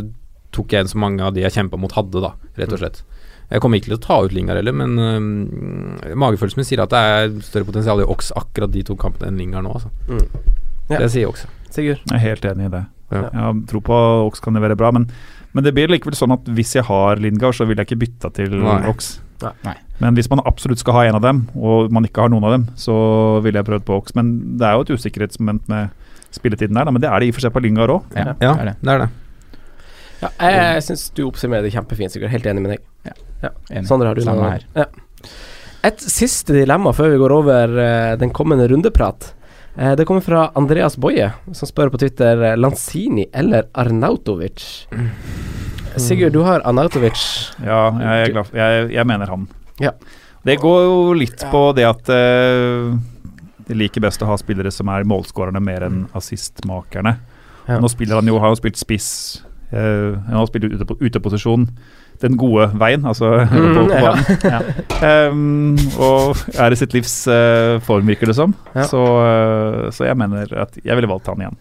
tok 0.55 0.73
jeg 0.73 0.87
en 0.87 0.89
som 0.93 1.03
mange 1.03 1.21
av 1.27 1.35
de 1.37 1.43
jeg 1.45 1.53
kjempa 1.57 1.77
mot, 1.81 1.93
hadde, 1.93 2.23
da, 2.25 2.31
rett 2.61 2.73
og 2.73 2.81
slett. 2.81 3.03
Jeg 3.51 3.63
kommer 3.65 3.81
ikke 3.81 3.89
til 3.91 3.97
å 3.99 4.03
ta 4.05 4.17
ut 4.27 4.33
Lingard 4.37 4.59
heller, 4.61 4.75
men 4.77 4.95
øh, 5.01 6.15
magefølelsen 6.21 6.61
min 6.61 6.67
sier 6.69 6.83
at 6.85 6.93
det 6.93 7.01
er 7.01 7.35
større 7.47 7.67
potensial 7.69 8.03
i 8.03 8.07
Ox 8.09 8.31
akkurat 8.37 8.73
de 8.75 8.83
to 8.87 8.97
kampene 9.01 9.31
enn 9.33 9.41
Lingard 9.41 9.65
nå, 9.67 9.73
altså. 9.79 9.91
Mm. 10.09 10.25
Ja. 10.93 10.99
Det 11.03 11.11
sier 11.15 11.29
Ox. 11.31 11.47
Sigurd? 11.73 12.01
Jeg 12.09 12.17
er 12.17 12.23
helt 12.27 12.45
enig 12.49 12.69
i 12.69 12.73
det. 12.77 12.85
Ja. 13.13 13.23
Jeg 13.33 13.63
tror 13.71 13.83
på 13.89 13.99
Ox 14.29 14.41
kan 14.45 14.57
levere 14.57 14.77
bra, 14.77 14.91
men, 14.93 15.09
men 15.57 15.65
det 15.65 15.73
blir 15.77 15.89
likevel 15.91 16.17
sånn 16.19 16.35
at 16.35 16.49
hvis 16.55 16.75
jeg 16.77 16.85
har 16.89 17.21
Lingard, 17.23 17.57
så 17.57 17.67
vil 17.69 17.79
jeg 17.81 17.89
ikke 17.89 18.01
bytte 18.05 18.31
til 18.37 18.57
Nei. 18.63 18.81
Ox. 18.91 19.19
Nei. 19.43 19.53
Nei. 19.65 19.77
Men 20.03 20.15
hvis 20.19 20.29
man 20.31 20.43
absolutt 20.47 20.81
skal 20.83 20.95
ha 20.95 21.05
en 21.09 21.19
av 21.19 21.23
dem, 21.25 21.45
og 21.59 21.93
man 21.95 22.05
ikke 22.07 22.25
har 22.27 22.31
noen 22.33 22.45
av 22.47 22.53
dem, 22.55 22.67
så 22.79 22.95
ville 23.45 23.59
jeg 23.59 23.67
prøvd 23.67 23.87
på 23.89 23.97
Ox. 23.99 24.15
Men 24.19 24.59
det 24.61 24.67
er 24.69 24.77
jo 24.77 24.85
et 24.87 24.93
usikkerhetsmoment 24.99 25.69
med 25.71 25.91
spilletiden 26.35 26.77
der, 26.77 26.85
da, 26.87 26.93
men 26.95 27.03
det 27.03 27.09
er 27.11 27.23
det 27.23 27.31
i 27.31 27.33
og 27.33 27.39
for 27.39 27.47
seg 27.47 27.55
på 27.55 27.63
Lingard 27.65 27.95
òg. 27.95 28.13
Ja, 28.15 28.35
Ja, 28.43 28.53
det 28.53 28.61
er 28.61 28.71
det. 28.71 28.77
det 28.83 28.95
er 28.95 29.05
det. 29.05 29.09
Ja, 30.19 30.31
jeg 30.51 30.83
syns 30.83 31.05
du 31.15 31.23
oppsummerer 31.29 31.63
det 31.63 31.71
kjempefint, 31.75 32.11
Sigurd. 32.13 32.33
Helt 32.35 32.47
enig 32.51 32.65
med 32.65 32.75
deg. 32.75 32.85
Enig. 33.71 33.87
Sondre, 33.87 34.11
har 34.11 34.19
du 34.19 34.25
noe? 34.27 34.51
her. 34.51 34.65
Ja. 34.75 34.87
Et 35.87 36.01
siste 36.03 36.57
dilemma 36.57 36.91
før 36.97 37.13
vi 37.13 37.21
går 37.23 37.35
over 37.37 37.75
uh, 37.79 38.17
den 38.19 38.33
kommende 38.35 38.67
rundeprat. 38.71 39.31
Eh, 39.79 39.97
det 39.97 40.05
kommer 40.05 40.21
fra 40.21 40.51
Andreas 40.55 40.97
Boje, 40.97 41.31
som 41.53 41.69
spør 41.71 41.93
på 41.95 42.01
Twitter 42.03 42.41
eh, 42.43 42.57
Lanzini 42.59 43.29
eller 43.33 43.69
Arnautovic. 43.79 44.89
Sigurd, 45.97 46.33
du 46.35 46.41
har 46.43 46.65
Arnautovic. 46.67 47.21
Ja, 47.63 47.85
jeg 48.03 48.25
er 48.25 48.33
glad 48.35 48.51
jeg, 48.59 48.89
jeg 48.97 49.07
mener 49.07 49.31
han. 49.31 49.47
Ja. 49.79 49.95
Det 50.43 50.59
går 50.59 50.83
jo 50.83 50.99
litt 51.19 51.45
på 51.53 51.63
det 51.79 51.87
at 51.87 52.11
eh, 52.11 52.91
det 53.69 53.77
liker 53.79 54.03
best 54.03 54.23
å 54.25 54.31
ha 54.33 54.39
spillere 54.41 54.73
som 54.75 54.91
er 54.91 55.07
målskårerne 55.07 55.63
mer 55.63 55.87
enn 55.87 56.07
assistmakerne. 56.17 57.15
Ja. 57.69 57.79
Nå 57.79 57.91
spiller 57.93 58.19
han 58.19 58.31
jo, 58.31 58.39
har 58.43 58.55
jo 58.55 58.59
spilt 58.59 58.81
spiss. 58.81 59.11
Uh, 59.69 60.17
han 60.25 60.39
har 60.39 60.47
spilt 60.49 60.73
ute, 60.73 60.95
uteposisjon. 61.05 61.67
Den 62.23 62.39
gode 62.39 62.69
veien, 62.79 63.05
altså 63.07 63.31
på, 63.53 63.63
på 63.77 63.85
banen. 63.91 64.25
ja. 64.55 64.61
Um, 65.31 65.79
og 66.03 66.41
er 66.59 66.75
i 66.75 66.79
sitt 66.81 66.97
livs 66.97 67.15
uh, 67.31 67.79
form, 67.87 68.09
virker 68.11 68.31
det 68.31 68.39
som. 68.39 68.55
Ja. 68.75 68.89
Så, 68.91 69.03
uh, 69.03 69.89
så 69.95 70.09
jeg 70.09 70.19
mener 70.19 70.51
at 70.67 70.79
jeg 70.83 70.99
ville 70.99 71.11
valgt 71.11 71.31
han 71.31 71.45
igjen. 71.45 71.59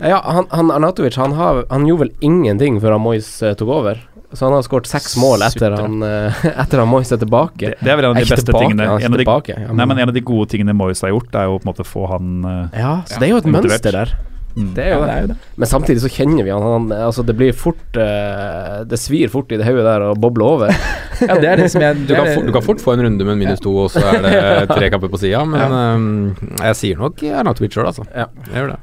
Ja, 0.00 0.22
han, 0.24 0.46
han 0.48 0.70
Arnautovic 0.72 1.18
han, 1.20 1.34
har, 1.36 1.66
han 1.68 1.84
gjorde 1.84 2.06
vel 2.06 2.14
ingenting 2.24 2.78
før 2.80 2.96
han 2.96 3.02
Moyes 3.04 3.28
eh, 3.44 3.52
tok 3.52 3.68
over. 3.74 3.98
Så 4.32 4.46
han 4.46 4.54
har 4.56 4.64
skåret 4.64 4.88
seks 4.88 5.18
mål 5.20 5.44
etter 5.44 5.74
han, 5.76 5.98
etter 6.62 6.80
han 6.80 6.88
Moyes 6.88 7.12
er 7.12 7.20
tilbake. 7.20 7.74
Det, 7.74 7.84
det 7.84 7.92
er 7.92 8.00
vel 8.00 8.08
en 8.08 8.14
av 8.14 8.22
de 8.22 8.24
beste 8.24 8.46
tilbake, 8.48 8.70
tingene. 8.70 8.86
En 8.88 9.10
av 9.10 9.18
de, 9.18 9.26
tilbake, 9.26 9.58
ja, 9.58 9.74
nei, 9.76 9.88
men 9.90 10.00
en 10.00 10.14
av 10.14 10.16
de 10.16 10.24
gode 10.24 10.48
tingene 10.54 10.72
Moyes 10.78 11.04
har 11.04 11.12
gjort, 11.12 11.36
er 11.36 11.50
jo 11.50 11.60
på 11.60 11.66
en 11.66 11.72
måte 11.74 11.84
å 11.84 11.90
få 11.90 12.08
han 12.14 12.42
Ja, 12.72 12.94
så 13.04 13.20
det 13.20 13.28
er 13.28 13.34
jo 13.34 13.42
et 13.42 13.52
mønster 13.58 14.00
der. 14.00 14.16
Mm. 14.56 14.72
Det 14.76 14.84
er 14.84 14.92
jo 14.94 14.98
Ja, 15.00 15.06
det 15.06 15.14
er 15.14 15.24
jo 15.24 15.30
det. 15.32 15.36
Men 15.56 15.70
samtidig 15.70 16.02
så 16.04 16.10
kjenner 16.12 16.46
vi 16.46 16.52
han. 16.54 16.66
han 16.74 16.92
altså 16.96 17.24
det 17.26 17.36
blir 17.38 17.56
fort 17.56 17.98
uh, 17.98 18.82
Det 18.88 18.98
svir 19.00 19.32
fort 19.32 19.52
i 19.52 19.58
det 19.60 19.68
hodet 19.68 19.86
der 19.86 20.06
og 20.10 20.20
bobler 20.20 20.46
over. 20.46 20.74
Ja, 21.20 21.36
det 21.36 21.48
er 21.50 21.60
det 21.60 21.66
som 21.68 21.82
jeg 21.84 22.06
Du 22.08 22.14
kan, 22.14 22.28
fort, 22.32 22.46
du 22.46 22.52
kan 22.54 22.64
fort 22.64 22.80
få 22.80 22.94
en 22.96 23.04
runde 23.04 23.24
med 23.24 23.34
en 23.34 23.42
minus 23.42 23.60
to, 23.60 23.74
og 23.76 23.90
så 23.92 24.00
er 24.14 24.22
det 24.24 24.36
tre 24.76 24.88
kamper 24.92 25.12
på 25.12 25.20
sida. 25.20 25.42
Men 25.44 25.74
um, 25.74 26.54
jeg 26.62 26.78
sier 26.80 27.02
nok 27.02 27.20
Arnatovic 27.28 27.76
sjøl, 27.76 27.90
altså. 27.92 28.06
Ja. 28.14 28.30
Jeg 28.48 28.62
gjør 28.62 28.72
det. 28.74 28.80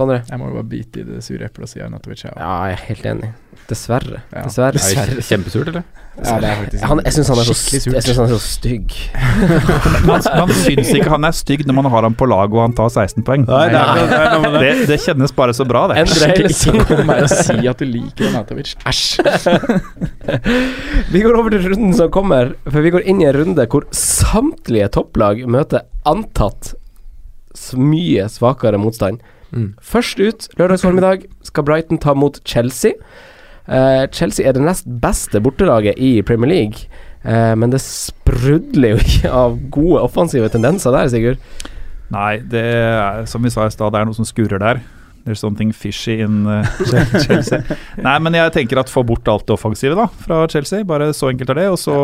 Sondre? 0.00 0.18
Jeg 0.30 0.40
må 0.40 0.48
jo 0.50 0.56
bare 0.58 0.68
bite 0.72 1.02
i 1.02 1.06
det 1.06 1.20
sure 1.26 1.44
eplet 1.50 1.68
og 1.68 1.72
si 1.74 1.80
Arnatovic. 1.84 2.24
Ja. 2.24 2.32
Jeg 2.40 2.74
er 2.78 2.84
helt 2.88 3.08
enig. 3.14 3.32
Dessverre. 3.70 4.22
Ja. 4.32 4.46
Dessverre. 4.48 4.78
Dessverre. 4.80 5.22
kjempesurt, 5.28 5.68
eller? 5.70 5.84
Ja, 6.20 6.34
det 6.42 6.48
er 6.50 6.56
faktisk 6.58 6.82
Han, 6.90 7.00
jeg 7.06 7.14
syns 7.14 7.28
han 7.30 7.38
han 7.38 7.44
er 7.46 8.32
så 8.32 8.38
stygg. 8.40 8.96
Man, 10.08 10.24
man 10.26 10.50
syns 10.58 10.90
ikke 10.96 11.12
han 11.12 11.24
er 11.28 11.36
stygg 11.36 11.62
når 11.68 11.76
man 11.78 11.86
har 11.92 12.04
ham 12.08 12.16
på 12.18 12.26
laget 12.28 12.56
og 12.58 12.62
han 12.64 12.74
tar 12.76 12.90
16 12.92 13.24
poeng. 13.24 13.44
Nei, 13.48 13.60
det 13.72 13.78
er- 13.78 14.10
det 14.10 14.18
er 14.50 14.56
det, 14.64 14.72
det 14.90 14.98
kjennes 15.04 15.32
bare 15.36 15.54
så 15.56 15.64
bra, 15.68 15.84
det. 15.92 16.00
Endre 16.02 16.30
hele 16.32 16.50
Ikke 16.50 16.84
kom 16.90 17.06
meg 17.08 17.22
og 17.24 17.30
si 17.32 17.56
at 17.70 17.80
du 17.80 17.86
liker 17.88 18.28
Arnatovic. 18.32 18.74
Æsj. 18.90 19.06
Vi 21.14 21.22
går 21.24 21.38
over 21.38 21.50
til 21.54 21.68
runden 21.70 21.94
som 21.96 22.10
kommer, 22.12 22.54
for 22.68 22.80
vi 22.84 22.92
går 22.94 23.06
inn 23.08 23.22
i 23.22 23.28
en 23.30 23.36
runde 23.38 23.66
hvor 23.70 23.86
samtlige 23.96 24.90
topplag 24.98 25.44
møter 25.50 25.86
antatt 26.08 26.74
mye 27.76 28.26
svakere 28.30 28.78
motstand. 28.80 29.20
Mm. 29.52 29.72
Først 29.82 30.20
ut 30.20 30.48
lørdag 30.58 30.82
formiddag 30.84 31.26
skal 31.46 31.66
Brighton 31.66 31.98
ta 31.98 32.14
mot 32.14 32.40
Chelsea. 32.44 32.92
Uh, 33.70 34.06
Chelsea 34.12 34.46
er 34.46 34.56
det 34.56 34.64
nest 34.64 34.88
beste 35.02 35.40
bortelaget 35.42 35.98
i 35.98 36.22
Premier 36.26 36.50
League, 36.50 36.86
uh, 37.24 37.54
men 37.58 37.70
det 37.70 37.82
sprudler 37.84 38.96
jo 38.96 39.02
ikke 39.06 39.34
av 39.42 39.58
gode 39.70 40.06
offensive 40.06 40.48
tendenser 40.50 40.94
der, 40.94 41.10
Sigurd. 41.12 41.42
Nei, 42.10 42.40
det 42.50 42.64
er 42.74 43.28
som 43.30 43.44
vi 43.44 43.52
sa 43.54 43.68
i 43.68 43.74
stad, 43.74 43.92
det 43.94 44.00
er 44.00 44.08
noe 44.08 44.18
som 44.18 44.26
skurrer 44.26 44.58
der. 44.58 44.82
There's 45.26 45.38
something 45.38 45.70
fishy 45.72 46.16
in 46.24 46.46
uh, 46.48 46.64
Chelsea. 47.26 47.60
Nei, 48.00 48.16
men 48.24 48.34
jeg 48.34 48.54
tenker 48.56 48.80
at 48.80 48.90
få 48.90 49.04
bort 49.06 49.28
alt 49.28 49.44
det 49.46 49.54
offensive 49.54 49.94
da, 49.98 50.06
fra 50.24 50.40
Chelsea. 50.50 50.82
Bare 50.88 51.10
så 51.14 51.28
enkelt 51.28 51.52
er 51.52 51.60
det. 51.60 51.66
Og 51.70 51.76
så, 51.78 51.96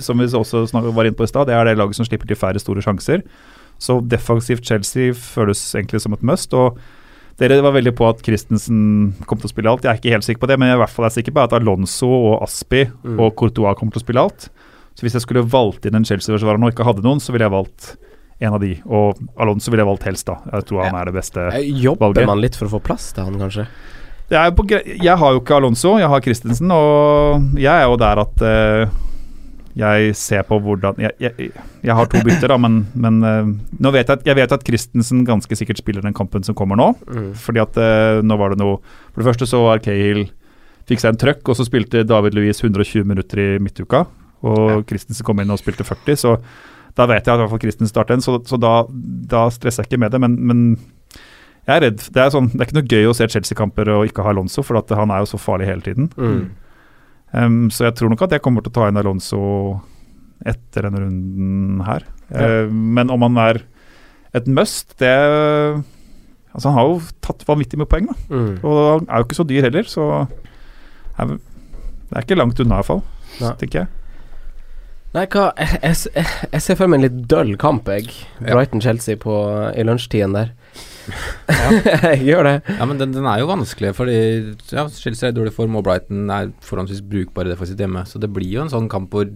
som 0.00 0.22
vi 0.22 0.26
også 0.26 0.64
var 0.72 1.04
inne 1.04 1.18
på 1.18 1.28
i 1.28 1.30
stad, 1.30 1.50
det 1.50 1.54
er 1.54 1.68
det 1.68 1.76
laget 1.78 1.98
som 1.98 2.08
slipper 2.08 2.30
til 2.30 2.40
færre 2.40 2.62
store 2.62 2.82
sjanser. 2.82 3.20
Så 3.82 3.98
defensivt 4.06 4.64
Chelsea 4.68 5.12
føles 5.18 5.60
egentlig 5.74 6.00
som 6.04 6.14
et 6.14 6.22
must. 6.22 6.54
og 6.54 6.78
dere 7.40 7.62
var 7.64 7.72
veldig 7.74 7.94
på 7.98 8.06
at 8.06 8.20
Christensen 8.22 9.14
kom 9.26 9.38
til 9.40 9.48
å 9.48 9.50
spille 9.50 9.70
alt. 9.72 9.82
Jeg 9.82 9.90
er 9.90 9.98
ikke 9.98 10.12
helt 10.14 10.26
sikker 10.26 10.42
på 10.44 10.48
det, 10.50 10.58
men 10.60 10.68
jeg 10.68 10.76
er 10.76 10.80
i 10.80 10.82
hvert 10.84 10.92
fall 10.94 11.06
er 11.08 11.14
sikker 11.16 11.34
på 11.34 11.42
at 11.42 11.54
Alonso 11.56 12.06
og 12.12 12.42
Aspi 12.44 12.84
Mm. 13.02 13.18
og 13.18 13.34
Courtois 13.34 13.74
kommer 13.74 13.92
til 13.96 14.02
å 14.02 14.04
spille 14.04 14.22
alt. 14.22 14.48
Så 14.94 15.02
hvis 15.06 15.14
jeg 15.16 15.24
skulle 15.24 15.42
valgt 15.48 15.86
inn 15.88 15.96
en 15.96 16.04
Chelsea-forsvarer 16.04 16.60
og 16.62 16.70
ikke 16.74 16.84
hadde 16.86 17.02
noen, 17.02 17.18
så 17.18 17.32
ville 17.32 17.48
jeg 17.48 17.54
valgt 17.56 17.96
en 18.42 18.52
av 18.54 18.60
de. 18.60 18.74
Og 18.86 19.18
Alonso 19.40 19.70
ville 19.72 19.82
jeg 19.82 19.88
valgt 19.90 20.04
helst, 20.04 20.26
da. 20.28 20.36
Jeg 20.52 20.66
tror 20.68 20.84
han 20.84 20.94
er 21.00 21.04
det 21.10 21.14
beste. 21.14 21.40
Eh, 21.56 21.66
Jobber 21.82 22.12
valget. 22.12 22.26
man 22.26 22.40
litt 22.40 22.54
for 22.54 22.66
å 22.68 22.74
få 22.76 22.82
plass 22.84 23.12
til 23.16 23.24
han, 23.24 23.38
kanskje? 23.40 23.66
Er 24.30 24.52
jeg 25.02 25.16
har 25.18 25.32
jo 25.32 25.40
ikke 25.40 25.56
Alonso, 25.56 25.98
jeg 25.98 26.08
har 26.08 26.20
Christensen, 26.20 26.70
og 26.70 27.56
jeg 27.58 27.72
er 27.72 27.84
jo 27.88 27.96
der 28.00 28.18
at 28.22 28.42
eh, 28.42 28.86
jeg 29.78 30.12
ser 30.18 30.42
på 30.44 30.58
hvordan 30.60 30.98
Jeg, 31.00 31.14
jeg, 31.22 31.50
jeg 31.80 31.94
har 31.96 32.08
to 32.10 32.20
bytter, 32.20 32.50
da, 32.52 32.58
men, 32.60 32.82
men 32.92 33.22
eh, 33.24 33.52
nå 33.80 33.92
vet 33.94 34.08
jeg, 34.08 34.20
at, 34.20 34.26
jeg 34.28 34.36
vet 34.36 34.54
at 34.56 34.66
Christensen 34.66 35.22
ganske 35.28 35.56
sikkert 35.56 35.80
spiller 35.80 36.04
den 36.04 36.16
kampen 36.16 36.44
som 36.44 36.56
kommer 36.58 36.76
nå. 36.76 36.90
Mm. 37.08 37.30
Fordi 37.40 37.62
at 37.62 37.78
eh, 37.80 38.20
nå 38.24 38.36
var 38.40 38.52
det 38.52 38.60
noe 38.60 38.80
For 38.82 39.22
det 39.22 39.30
første 39.30 39.48
så 39.48 39.62
var 39.64 39.82
Cahill 39.84 40.26
fikk 40.90 41.00
seg 41.00 41.14
en 41.14 41.20
trøkk, 41.22 41.46
og 41.48 41.56
så 41.56 41.64
spilte 41.66 42.02
David 42.04 42.36
Louis 42.36 42.58
120 42.58 43.06
minutter 43.08 43.40
i 43.40 43.48
midtuka. 43.62 44.04
Og 44.42 44.82
Christensen 44.88 45.24
kom 45.24 45.40
inn 45.40 45.52
og 45.54 45.60
spilte 45.60 45.86
40, 45.86 46.18
så 46.18 46.36
da 46.98 47.06
vet 47.08 47.24
jeg 47.24 47.32
at 47.32 47.38
i 47.38 47.44
hvert 47.44 47.52
fall 47.54 47.62
Christensen 47.62 47.92
starter 47.92 48.18
en. 48.18 48.24
Så, 48.24 48.36
så 48.48 48.58
da, 48.60 48.82
da 49.30 49.46
stresser 49.54 49.86
jeg 49.86 49.92
ikke 49.92 50.02
med 50.02 50.12
det, 50.12 50.20
men, 50.20 50.34
men 50.50 50.64
jeg 51.62 51.76
er 51.76 51.84
redd. 51.86 52.02
Det 52.10 52.24
er, 52.24 52.32
sånn, 52.34 52.50
det 52.52 52.58
er 52.58 52.68
ikke 52.68 52.78
noe 52.80 52.90
gøy 52.90 53.08
å 53.08 53.14
se 53.16 53.28
Chelsea-kamper 53.30 53.92
og 53.94 54.10
ikke 54.10 54.26
ha 54.26 54.34
Alonso, 54.34 54.64
for 54.66 54.82
han 54.82 55.14
er 55.14 55.22
jo 55.22 55.30
så 55.32 55.40
farlig 55.40 55.70
hele 55.70 55.86
tiden. 55.86 56.10
Mm. 56.18 56.42
Um, 57.32 57.70
så 57.72 57.88
jeg 57.88 57.96
tror 57.96 58.12
nok 58.12 58.26
at 58.26 58.34
jeg 58.36 58.44
kommer 58.44 58.64
til 58.64 58.72
å 58.72 58.76
ta 58.76 58.88
inn 58.90 59.00
Alonso 59.00 59.40
etter 60.44 60.88
denne 60.88 61.00
runden 61.00 61.80
her. 61.86 62.04
Ja. 62.28 62.66
Uh, 62.66 62.68
men 62.72 63.12
om 63.12 63.24
han 63.24 63.40
er 63.40 63.62
et 64.36 64.48
must, 64.48 64.96
det 65.00 65.16
Altså, 66.52 66.68
han 66.68 66.76
har 66.76 66.84
jo 66.84 66.96
tatt 67.24 67.46
vanvittig 67.48 67.78
med 67.80 67.88
poeng, 67.88 68.10
da. 68.10 68.14
Mm. 68.28 68.56
Og 68.60 68.78
han 68.84 69.06
er 69.08 69.20
jo 69.22 69.24
ikke 69.24 69.36
så 69.38 69.46
dyr 69.48 69.64
heller, 69.64 69.86
så 69.88 70.06
er, 71.16 71.30
det 71.32 72.12
er 72.12 72.26
ikke 72.26 72.36
langt 72.36 72.60
unna, 72.60 72.80
iallfall. 72.82 73.00
Nei. 73.38 73.52
Tenker 73.62 73.78
jeg. 73.78 73.88
Nei, 75.12 75.24
hva 75.32 75.46
Jeg, 75.60 75.80
jeg, 75.82 76.26
jeg 76.52 76.64
ser 76.64 76.76
for 76.76 76.92
meg 76.92 77.00
en 77.00 77.06
litt 77.06 77.22
døll 77.30 77.54
kamp, 77.60 77.88
jeg. 77.88 78.12
Brighton-Chelsea 78.40 79.16
i 79.16 79.86
lunsjtiden 79.88 80.36
der. 80.36 80.52
Jeg 81.48 82.20
gjør 82.28 82.46
det. 82.48 82.54
Ja, 82.78 82.86
men 82.88 82.98
den, 83.00 83.12
den 83.16 83.26
er 83.28 83.40
jo 83.42 83.48
vanskelig, 83.50 83.94
fordi 83.98 84.16
ja, 84.72 84.84
Chelsea 84.88 85.28
er 85.28 85.34
i 85.34 85.38
dårlig 85.40 85.54
form, 85.56 85.76
og 85.80 85.84
Brighton 85.86 86.30
er 86.32 86.52
forholdsvis 86.64 87.02
brukbare 87.12 87.52
defensivt 87.52 87.82
hjemme. 87.82 88.04
Så 88.08 88.20
det 88.22 88.30
blir 88.34 88.50
jo 88.58 88.64
en 88.66 88.72
sånn 88.72 88.90
kamp 88.92 89.12
hvor 89.14 89.30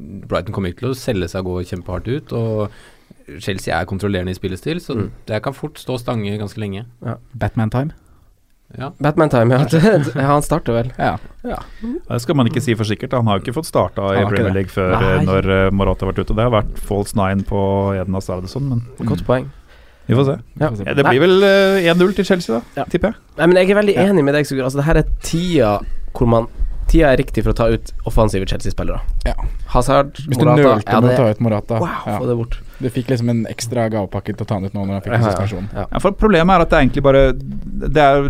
Brighton 0.00 0.54
kommer 0.56 0.72
ikke 0.72 0.86
til 0.86 0.94
å 0.94 0.98
selge 0.98 1.28
seg 1.28 1.44
og 1.46 1.60
gå 1.60 1.66
kjempehardt 1.74 2.08
ut. 2.08 2.32
Og 2.36 3.40
Chelsea 3.42 3.74
er 3.76 3.86
kontrollerende 3.90 4.32
i 4.32 4.38
spillestil, 4.38 4.80
så 4.82 4.96
Mm. 4.96 5.10
det 5.28 5.42
kan 5.44 5.52
fort 5.54 5.78
stå 5.78 5.98
stange 6.00 6.38
ganske 6.40 6.58
lenge. 6.58 6.86
Batman-time. 7.34 7.92
Ja. 8.78 8.92
Batman-time, 9.02 9.50
ja. 9.58 10.26
Han 10.30 10.42
starter 10.46 10.72
vel. 10.76 10.90
Ja. 10.96 11.16
Det 11.42 12.20
skal 12.22 12.36
man 12.38 12.46
ikke 12.46 12.62
si 12.62 12.74
for 12.78 12.86
sikkert. 12.86 13.12
Han 13.18 13.26
har 13.26 13.38
jo 13.40 13.42
ikke 13.44 13.56
fått 13.58 13.66
starta 13.66 14.12
i 14.14 14.24
Premier. 14.30 14.54
League 14.54 14.70
før 14.70 14.92
Nei. 14.94 15.08
eh, 15.16 15.24
når 15.26 15.48
uh, 15.50 15.70
Morata 15.74 16.06
har 16.06 16.12
vært 16.12 16.22
ute. 16.22 16.36
Det 16.38 16.44
har 16.46 16.52
vært 16.54 16.78
false 16.86 17.18
nine 17.18 17.42
på 17.48 17.58
Eden 17.98 18.14
Hazardson, 18.14 18.68
men 18.70 18.84
Godt 19.10 19.24
poeng. 19.26 19.48
Vi 20.10 20.18
får 20.18 20.28
se. 20.28 20.36
Ja. 20.60 20.70
Ja, 20.86 20.94
det 20.94 21.04
blir 21.06 21.20
vel 21.22 21.42
eh, 21.42 21.90
1-0 21.94 22.14
til 22.16 22.24
Chelsea, 22.28 22.56
da, 22.56 22.60
Ja. 22.80 22.84
tipper 22.90 23.08
jeg. 23.12 23.14
Nei, 23.38 23.46
men 23.46 23.56
jeg 23.56 23.70
er 23.70 23.80
veldig 23.80 23.94
Ja. 23.96 24.06
enig 24.10 24.24
med 24.24 24.34
deg, 24.34 24.46
Sigurd. 24.46 24.64
Altså, 24.68 24.78
det 24.82 24.84
her 24.90 25.00
er 25.02 25.08
tida 25.22 25.78
hvor 26.12 26.26
man 26.26 26.46
tida 26.90 27.12
er 27.12 27.20
riktig 27.20 27.44
for 27.46 27.52
å 27.54 27.56
ta 27.56 27.68
ut 27.72 27.92
offensive 28.08 28.46
Chelsea-spillere. 28.50 29.00
Ja. 29.28 29.36
Hazard, 29.74 30.16
Hvis 30.18 30.40
du 30.40 30.44
Morata 30.44 30.62
nølte 30.74 30.90
ja, 30.96 31.00
med 31.04 31.12
å 31.12 31.16
ta 31.20 31.28
ut 31.30 31.40
Morata 31.46 31.78
Wow, 31.80 31.94
ja. 32.06 32.16
få 32.18 32.26
det 32.28 32.36
bort. 32.40 32.58
Du 32.80 32.88
fikk 32.90 33.10
liksom 33.12 33.28
en 33.30 33.42
ekstra 33.50 33.86
gavepakke 33.92 34.32
til 34.34 34.46
å 34.46 34.48
ta 34.48 34.56
han 34.58 34.66
ut 34.66 34.74
nå 34.74 34.86
når 34.88 34.96
han 34.96 35.04
fikk 35.04 35.14
en 35.18 35.26
suspensjon. 35.28 35.68
ja. 35.76 35.84
Ja, 35.90 36.00
for 36.02 36.16
Problemet 36.20 36.56
er 36.56 36.64
at 36.64 36.72
det 36.72 36.78
er 36.78 36.86
egentlig 36.86 37.04
bare 37.04 37.22
det 37.34 38.04
er, 38.04 38.26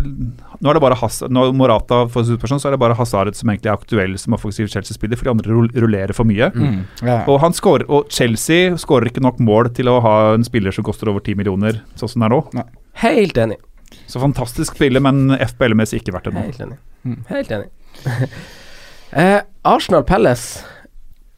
Nå 0.61 0.69
er 0.69 0.77
det 0.77 0.83
bare 0.83 0.97
Hazard, 0.99 1.33
når 1.33 1.55
Morata 1.57 2.03
får 2.11 2.27
suspensjon, 2.29 2.61
så 2.61 2.69
er 2.69 2.75
det 2.75 2.81
bare 2.83 2.97
Hazard 2.99 3.33
som 3.39 3.49
egentlig 3.49 3.71
er 3.71 3.79
aktuell 3.79 4.13
som 4.21 4.37
offensiv 4.37 4.69
Chelsea-spiller, 4.69 5.17
for 5.17 5.25
de 5.25 5.33
andre 5.33 5.57
rullerer 5.81 6.13
for 6.13 6.29
mye. 6.29 6.51
Mm. 6.53 6.83
Ja. 7.01 7.23
Og, 7.25 7.39
han 7.41 7.55
scorer, 7.57 7.87
og 7.89 8.13
Chelsea 8.13 8.75
skårer 8.77 9.09
ikke 9.09 9.23
nok 9.25 9.41
mål 9.41 9.71
til 9.73 9.89
å 9.89 9.97
ha 10.05 10.15
en 10.35 10.45
spiller 10.45 10.75
som 10.75 10.85
koster 10.85 11.09
over 11.09 11.23
10 11.25 11.39
millioner, 11.41 11.81
sånn 11.97 12.13
som 12.13 12.21
det 12.21 12.29
er 12.29 12.35
nå. 12.35 12.67
Helt 13.01 13.41
enig. 13.41 13.57
Så 14.05 14.21
fantastisk 14.21 14.77
spiller, 14.77 15.01
men 15.03 15.33
FBL-messig 15.39 16.03
ikke 16.03 16.13
verdt 16.15 16.29
det 16.29 16.35
nå. 16.37 16.45
Helt 16.45 16.61
enig. 16.67 16.77
Mm. 17.07 17.21
Helt 17.31 17.51
enig. 17.57 17.71
eh, 19.11 19.39
Arsenal 19.67 20.03
Palace, 20.07 20.63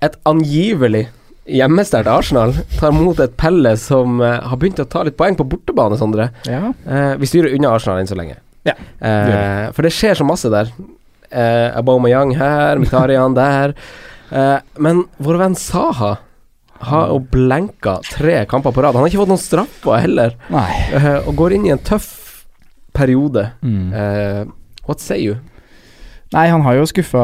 et 0.03 0.15
angivelig 0.27 1.07
hjemmesterkt 1.47 2.07
Arsenal, 2.07 2.53
tar 2.79 2.93
mot 2.95 3.19
et 3.19 3.33
Palace 3.39 3.83
som 3.89 4.21
eh, 4.23 4.39
har 4.47 4.59
begynt 4.59 4.79
å 4.83 4.87
ta 4.87 5.03
litt 5.03 5.17
poeng 5.19 5.35
på 5.39 5.47
bortebane, 5.47 5.97
Sondre. 5.99 6.29
ja. 6.47 6.71
Eh, 6.87 7.13
vi 7.19 7.27
styrer 7.29 7.55
unna 7.57 7.73
Arsenal 7.75 7.99
enn 8.03 8.07
så 8.11 8.17
lenge. 8.19 8.39
Ja, 8.67 8.77
Eh, 9.03 9.71
for 9.75 9.83
det 9.83 9.91
skjer 9.91 10.15
så 10.15 10.23
masse 10.23 10.47
der. 10.51 10.69
Eh, 11.29 11.73
Aubameyang 11.75 12.31
her, 12.39 12.79
Mitarian 12.79 13.33
der. 13.35 13.73
Eh, 14.31 14.59
men 14.79 15.01
vår 15.19 15.37
venn 15.41 15.57
Saha 15.59 16.13
har 16.83 17.09
jo 17.11 17.17
blenka 17.31 17.97
tre 18.07 18.45
kamper 18.47 18.71
på 18.75 18.83
rad. 18.83 18.95
Han 18.95 19.03
har 19.03 19.11
ikke 19.11 19.19
fått 19.25 19.31
noen 19.33 19.41
straffer 19.43 19.99
heller, 20.05 20.37
Nei. 20.51 20.69
eh, 20.95 21.27
og 21.27 21.35
går 21.39 21.57
inn 21.57 21.67
i 21.67 21.73
en 21.75 21.83
tøff 21.83 22.07
periode. 22.95 23.49
Mm. 23.63 23.91
Eh, 23.93 24.45
what 24.87 25.03
say 25.03 25.19
you? 25.25 25.35
Nei, 26.33 26.47
han 26.49 26.65
har 26.65 26.79
jo 26.79 26.89
skuffa 26.89 27.23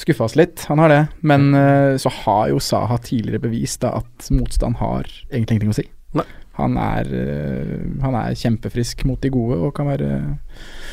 Skuffa 0.00 0.24
oss 0.24 0.36
litt, 0.38 0.62
han 0.70 0.80
har 0.80 0.88
det. 0.88 1.00
Men 1.28 1.50
eh, 1.52 1.94
så 2.00 2.08
har 2.22 2.46
jo 2.48 2.60
Saha 2.64 2.96
tidligere 3.04 3.42
bevist 3.42 3.82
da 3.82 3.98
at 3.98 4.30
motstand 4.32 4.78
har 4.80 5.04
egentlig 5.28 5.58
ingenting 5.58 5.74
å 5.74 5.76
si. 5.76 5.84
Nei. 6.16 6.24
Han 6.56 6.78
er, 6.80 7.10
eh, 7.12 7.74
han 8.00 8.16
er 8.16 8.38
kjempefrisk 8.38 9.04
mot 9.08 9.20
de 9.20 9.28
gode 9.32 9.58
og 9.60 9.74
kan 9.76 9.90
være 9.90 10.08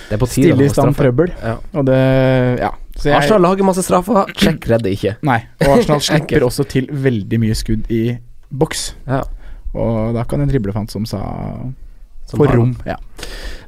Det 0.09 0.17
er 0.17 0.21
på 0.21 0.27
tide 0.27 0.51
stille 0.51 0.67
i 0.67 0.73
stand 0.73 0.97
trøbbel. 0.99 1.31
Ja. 1.39 1.55
Og 1.73 1.87
det 1.87 2.01
Ja. 2.59 2.73
Så 2.97 3.11
jeg, 3.11 3.15
Arsenal 3.21 3.43
lager 3.45 3.67
masse 3.67 3.83
straffer, 3.85 4.25
Check 4.35 4.67
redder 4.67 4.91
ikke. 4.91 5.15
Nei, 5.23 5.39
og 5.61 5.77
Arsenal 5.77 6.03
slipper 6.09 6.43
også 6.47 6.65
til 6.67 6.87
veldig 6.91 7.39
mye 7.43 7.55
skudd 7.55 7.91
i 7.93 8.17
boks. 8.51 8.89
Ja. 9.07 9.21
Og 9.77 10.15
da 10.17 10.23
kan 10.27 10.41
en 10.41 10.49
driblefant 10.49 10.91
som 10.91 11.05
sa 11.05 11.21
Som 12.27 12.41
for 12.43 12.51
rom. 12.51 12.73
Ja. 12.87 12.97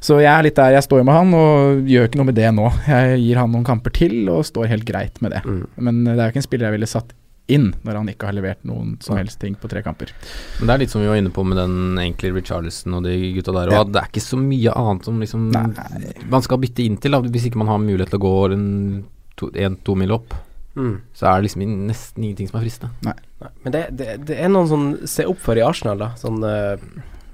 Så 0.00 0.16
jeg 0.20 0.30
er 0.32 0.44
litt 0.46 0.56
der 0.56 0.74
jeg 0.76 0.84
står 0.84 1.04
med 1.04 1.16
han, 1.16 1.32
og 1.36 1.88
gjør 1.88 2.08
ikke 2.08 2.20
noe 2.20 2.28
med 2.30 2.36
det 2.38 2.50
nå. 2.56 2.66
Jeg 2.88 3.22
gir 3.22 3.40
han 3.40 3.52
noen 3.52 3.66
kamper 3.66 3.92
til 3.96 4.28
og 4.32 4.46
står 4.48 4.70
helt 4.72 4.86
greit 4.88 5.20
med 5.24 5.36
det. 5.36 5.42
Mm. 5.44 5.64
Men 5.80 6.04
det 6.08 6.18
er 6.18 6.26
jo 6.26 6.34
ikke 6.34 6.42
en 6.42 6.48
spiller 6.48 6.68
jeg 6.68 6.78
ville 6.78 6.90
satt 6.90 7.16
inn 7.50 7.70
når 7.86 7.98
han 7.98 8.10
ikke 8.12 8.28
har 8.28 8.36
levert 8.36 8.60
noen 8.68 8.94
som 9.02 9.18
helst 9.18 9.40
ting 9.42 9.56
på 9.58 9.68
tre 9.70 9.82
kamper. 9.84 10.12
Men 10.60 10.70
det 10.70 10.74
er 10.74 10.82
litt 10.84 10.92
som 10.92 11.02
vi 11.02 11.08
var 11.10 11.18
inne 11.20 11.32
på 11.34 11.44
med 11.46 11.58
den 11.58 11.98
enkle 12.00 12.32
Richarlison 12.36 12.98
og 12.98 13.08
de 13.08 13.16
gutta 13.36 13.54
der. 13.56 13.72
Ja. 13.74 13.82
det 13.86 14.02
er 14.02 14.12
ikke 14.12 14.24
så 14.24 14.38
mye 14.40 14.74
annet 14.82 15.08
som 15.08 15.18
liksom 15.22 15.48
man 15.50 16.46
skal 16.46 16.62
bytte 16.62 16.86
inn 16.86 17.00
til, 17.02 17.16
da, 17.16 17.22
hvis 17.24 17.48
ikke 17.50 17.60
man 17.60 17.72
har 17.72 17.82
mulighet 17.82 18.14
til 18.14 18.20
å 18.20 18.24
gå 18.24 18.36
en 18.54 18.68
to, 19.40 19.50
en, 19.56 19.78
mil 19.98 20.16
opp. 20.16 20.36
Mm. 20.78 21.00
Så 21.16 21.26
er 21.26 21.38
det 21.38 21.48
liksom 21.48 21.64
nesten 21.88 22.24
ingenting 22.24 22.50
som 22.50 22.60
er 22.60 22.66
fristende. 22.66 22.92
Nei, 23.08 23.50
Men 23.64 23.74
det, 23.74 23.86
det, 23.98 24.10
det 24.28 24.36
er 24.38 24.52
noen 24.52 24.70
sånn 24.70 24.90
se 25.10 25.26
opp 25.28 25.40
for 25.42 25.58
i 25.58 25.64
Arsenal, 25.66 26.04
da. 26.04 26.12
Sånn 26.20 26.38
uh, 26.44 26.78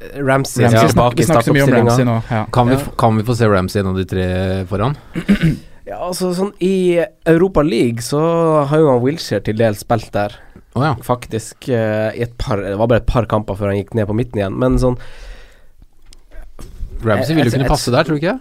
Ramsey, 0.00 0.64
Ramsey 0.64 0.82
ja, 0.82 0.88
snakker, 0.92 1.16
vi 1.16 1.24
snakker 1.28 1.48
så 1.50 1.54
mye 1.56 1.64
om 1.66 1.72
Ramsey 1.76 2.04
nå. 2.08 2.16
Ja. 2.30 2.42
Kan, 2.52 2.68
vi, 2.68 2.76
kan 3.00 3.16
vi 3.16 3.24
få 3.24 3.36
se 3.38 3.48
Ramsey 3.48 3.80
en 3.80 3.88
av 3.92 3.96
de 4.00 4.04
tre 4.10 4.26
foran? 4.70 4.96
Ja, 5.86 6.00
altså 6.02 6.32
sånn 6.34 6.48
I 6.66 6.98
Europa 7.30 7.62
League 7.62 8.02
så 8.02 8.18
har 8.66 8.80
jo 8.82 8.88
han 8.90 9.04
Wilshere 9.04 9.38
til 9.46 9.54
dels 9.60 9.84
spilt 9.84 10.08
der, 10.16 10.32
Oh, 10.74 10.82
ja. 10.82 10.96
faktisk. 11.06 11.68
eh, 11.70 12.10
I 12.18 12.24
et 12.26 12.32
par 12.42 12.58
Det 12.58 12.72
var 12.76 12.88
bare 12.90 13.00
et 13.04 13.06
par 13.06 13.24
kamper 13.30 13.54
før 13.54 13.70
han 13.70 13.78
gikk 13.78 13.94
ned 13.94 14.08
på 14.10 14.16
midten 14.18 14.40
igjen, 14.42 14.56
men 14.58 14.80
sånn 14.82 14.98
Ramsey 17.06 17.36
ville 17.36 17.44
vil 17.46 17.52
jo 17.52 17.54
kunne 17.60 17.70
passe 17.70 17.94
der, 17.94 18.02
tror 18.08 18.18
du 18.18 18.22
ikke? 18.24 18.34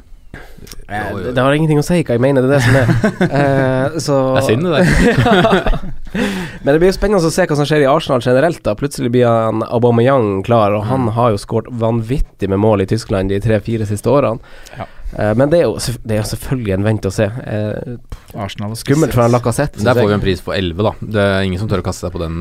Jo, 0.90 1.18
jo. 1.20 1.32
det, 1.34 1.42
har 1.42 1.54
ingenting 1.58 1.80
å 1.82 1.86
si 1.86 2.02
hva 2.04 2.16
jeg 2.18 2.22
mener, 2.24 2.46
det 2.46 2.50
er 2.50 2.56
det 2.56 2.64
som 2.66 2.76
er. 2.80 2.88
Eh, 3.36 4.00
så 4.02 4.16
Det 4.36 4.42
er 4.42 4.48
synd, 4.50 4.66
det 4.66 4.72
der. 4.76 5.86
Men 6.64 6.72
det 6.74 6.80
blir 6.82 6.90
jo 6.92 6.96
spennende 6.96 7.22
å 7.28 7.34
se 7.34 7.46
hva 7.48 7.58
som 7.60 7.68
skjer 7.68 7.84
i 7.86 7.90
Arsenal 7.90 8.22
generelt. 8.24 8.62
da 8.66 8.76
Plutselig 8.80 9.12
blir 9.14 9.28
han 9.30 9.64
Aubameyang 9.68 10.44
klar, 10.48 10.74
og 10.78 10.86
han 10.90 11.06
Mm. 11.06 11.14
har 11.18 11.32
jo 11.34 11.38
skåret 11.42 11.68
vanvittig 11.70 12.48
med 12.50 12.60
mål 12.64 12.82
i 12.82 12.86
Tyskland 12.90 13.30
de 13.30 13.40
tre-fire 13.44 13.86
siste 13.86 14.08
årene. 14.10 14.40
Ja. 14.78 14.86
Eh, 15.18 15.34
men 15.38 15.50
det 15.52 15.60
er, 15.60 15.64
jo, 15.68 15.76
det 16.04 16.16
er 16.18 16.22
jo 16.24 16.30
selvfølgelig 16.32 16.74
en 16.78 16.84
vent 16.88 17.06
og 17.06 17.14
se. 17.14 17.26
Eh, 17.26 17.98
Arsenal 18.42 18.74
skummelt 18.80 19.14
for 19.14 19.22
han 19.26 19.32
Lacassette. 19.36 19.84
Der 19.84 19.94
får 19.94 20.08
vi 20.08 20.14
en 20.18 20.24
pris 20.24 20.42
på 20.42 20.54
11, 20.56 20.82
da. 20.88 20.94
Det 21.02 21.22
er 21.28 21.42
ingen 21.46 21.60
som 21.62 21.70
tør 21.72 21.84
å 21.84 21.86
kaste 21.86 22.08
seg 22.08 22.16
på 22.16 22.24
den 22.24 22.40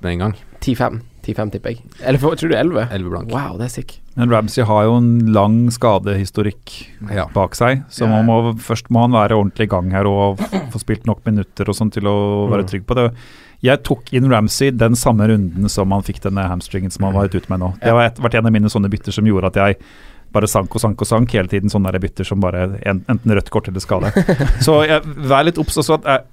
med 0.00 0.12
en 0.14 0.18
gang. 0.24 0.34
10-5, 0.60 1.00
10-5 1.22 1.50
tipper 1.52 1.70
jeg. 1.74 1.82
Eller 2.02 2.18
for, 2.18 2.34
tror 2.36 2.48
du 2.50 2.56
11? 2.56 2.88
11 2.90 3.10
blank. 3.10 3.30
Wow, 3.32 3.58
det 3.58 3.66
er 3.68 3.74
sick. 3.74 4.00
Men 4.16 4.30
Ramsey 4.30 4.64
har 4.66 4.84
jo 4.84 4.96
en 4.98 5.10
lang 5.32 5.70
skadehistorikk 5.70 6.72
Ja. 7.14 7.26
bak 7.34 7.54
seg, 7.54 7.84
så 7.88 8.04
Ja. 8.04 8.08
man 8.22 8.26
må, 8.26 8.54
først 8.58 8.90
må 8.90 9.00
han 9.02 9.12
være 9.12 9.36
ordentlig 9.38 9.64
i 9.68 9.70
gang 9.74 9.90
her 9.90 10.06
og 10.06 10.38
få 10.38 10.78
spilt 10.80 11.06
nok 11.06 11.24
minutter 11.26 11.68
og 11.68 11.74
sånn 11.74 11.90
til 11.92 12.02
å 12.04 12.48
være 12.50 12.64
Mm. 12.64 12.68
trygg 12.68 12.86
på 12.86 12.94
det. 12.94 13.12
Jeg 13.62 13.82
tok 13.84 14.12
inn 14.14 14.30
Ramsey 14.30 14.70
den 14.70 14.92
samme 14.94 15.28
runden 15.28 15.68
som 15.68 15.90
han 15.92 16.02
fikk 16.02 16.20
denne 16.20 16.48
hamstringen 16.48 16.90
som 16.90 17.04
han 17.04 17.14
var 17.14 17.28
ute 17.28 17.48
med 17.50 17.60
nå. 17.60 17.74
Det 17.80 17.90
har 17.92 18.10
vært 18.16 18.34
en 18.38 18.46
av 18.46 18.52
mine 18.52 18.68
sånne 18.68 18.88
bytter 18.90 19.12
som 19.12 19.24
gjorde 19.24 19.46
at 19.46 19.54
jeg 19.54 19.76
bare 20.32 20.46
sank 20.46 20.74
og 20.74 20.80
sank 20.80 21.00
og 21.02 21.06
sank 21.06 21.30
hele 21.32 21.48
tiden. 21.48 21.68
Sånne 21.68 21.92
bytter 22.00 22.24
som 22.24 22.40
bare 22.40 22.78
en, 22.86 23.04
enten 23.08 23.30
rødt 23.34 23.50
kort 23.50 23.68
eller 23.68 23.80
skade. 23.80 24.12
Så 24.64 24.86
jeg, 24.86 25.02
vær 25.04 25.44
litt 25.44 25.58
obs 25.58 25.76
også 25.76 25.98
at 26.06 26.24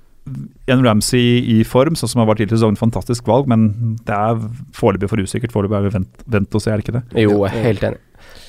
en 0.67 0.83
Ramsey 0.85 1.41
i 1.57 1.61
form, 1.67 1.97
sånn 1.99 2.11
som 2.11 2.21
har 2.21 2.29
vært 2.29 2.43
tidligere 2.43 2.57
i 2.57 2.61
sesongen, 2.61 2.79
fantastisk 2.79 3.27
valg, 3.29 3.49
men 3.51 3.97
det 4.07 4.15
er 4.15 4.41
foreløpig 4.77 5.11
for 5.11 5.23
usikkert. 5.23 5.53
Foreløpig 5.55 5.79
er 5.79 5.87
vi 5.87 5.93
vent, 5.99 6.25
vent 6.37 6.57
og 6.57 6.63
se, 6.63 6.71
er 6.71 6.81
det 6.81 6.87
ikke 6.87 6.97
det? 6.99 7.03
Jo, 7.23 7.41
jeg 7.45 7.53
er 7.53 7.67
helt 7.71 7.85
enig. 7.89 8.01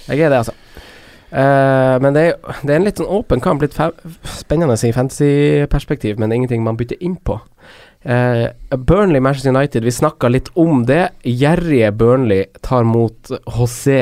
Jeg 0.08 0.24
er 0.24 0.32
det, 0.32 0.40
altså. 0.44 0.56
Uh, 1.28 1.98
men 2.00 2.14
det 2.16 2.22
er, 2.24 2.36
det 2.64 2.72
er 2.72 2.78
en 2.78 2.86
litt 2.86 3.00
sånn 3.00 3.10
åpen 3.18 3.42
kamp, 3.44 3.60
litt 3.60 3.76
spennende 4.38 4.78
i 4.80 4.94
fantasy-perspektiv, 4.96 6.16
men 6.16 6.28
det 6.28 6.36
er 6.36 6.42
ingenting 6.42 6.64
man 6.64 6.78
bytter 6.80 7.00
inn 7.04 7.18
på. 7.20 7.36
Uh, 8.06 8.48
Burnley, 8.72 9.20
Manchester 9.20 9.52
United, 9.52 9.84
vi 9.84 9.92
snakka 9.92 10.30
litt 10.32 10.48
om 10.56 10.86
det. 10.88 11.10
Gjerrige 11.28 11.92
Burnley 11.98 12.46
tar 12.64 12.88
mot 12.88 13.32
José 13.44 14.00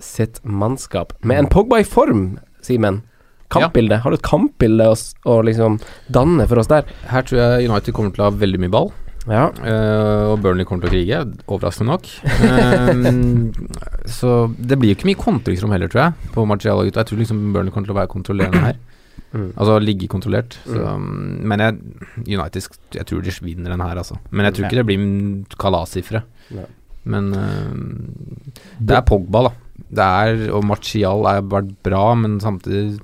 sitt 0.00 0.40
mannskap 0.42 1.12
med 1.22 1.44
en 1.44 1.50
Pogba 1.52 1.82
i 1.82 1.86
form, 1.86 2.38
Simen. 2.64 3.02
Kampbilde. 3.54 4.00
Har 4.04 4.12
du 4.12 4.18
et 4.18 4.26
kampbilde 4.26 4.90
å, 4.90 4.98
å 5.30 5.38
liksom 5.46 5.80
danne 6.12 6.48
for 6.50 6.62
oss 6.62 6.70
der? 6.70 6.86
Her 7.10 7.26
tror 7.26 7.40
jeg 7.40 7.70
United 7.70 7.96
kommer 7.96 8.14
til 8.14 8.24
å 8.24 8.28
ha 8.28 8.36
veldig 8.44 8.62
mye 8.64 8.74
ball. 8.74 8.92
Ja. 9.24 9.48
Uh, 9.56 10.34
og 10.34 10.42
Burnley 10.44 10.66
kommer 10.68 10.84
til 10.84 10.90
å 10.90 10.92
krige, 10.92 11.20
overraskende 11.48 11.94
nok. 11.94 12.10
Eh, 12.44 12.98
så 14.18 14.34
det 14.58 14.76
blir 14.80 14.92
jo 14.92 14.98
ikke 14.98 15.08
mye 15.08 15.20
kontringsrom 15.20 15.72
heller, 15.72 15.88
tror 15.92 16.02
jeg, 16.02 16.32
på 16.34 16.44
Martial 16.48 16.82
og 16.82 16.88
gutta. 16.90 17.04
Jeg 17.04 17.10
tror 17.10 17.22
liksom 17.22 17.40
Burnley 17.54 17.72
kommer 17.72 17.88
til 17.88 17.96
å 17.96 18.00
være 18.02 18.12
kontrollerende 18.12 18.64
her. 18.66 18.82
Mm. 19.34 19.48
Altså 19.50 19.78
ligge 19.82 20.10
kontrollert. 20.10 20.58
Så, 20.62 20.78
mm, 20.78 21.40
men 21.42 21.62
jeg, 21.64 21.78
United 22.22 22.68
Jeg 22.94 23.06
tror 23.08 23.24
de 23.24 23.34
vinner 23.42 23.74
den 23.74 23.82
her, 23.82 23.98
altså. 23.98 24.18
Men 24.30 24.48
jeg 24.48 24.56
tror 24.56 24.68
ikke 24.68 24.82
det 24.82 24.88
blir 24.90 25.58
kalassifre. 25.60 26.24
Men 27.04 27.32
uh, 27.36 27.72
det 28.78 29.00
er 29.00 29.08
Pogba, 29.08 29.48
da. 29.48 29.54
Det 29.94 30.04
er, 30.04 30.44
og 30.54 30.64
Martial 30.68 31.26
har 31.26 31.42
vært 31.50 31.72
bra, 31.86 32.06
men 32.18 32.38
samtidig 32.42 33.00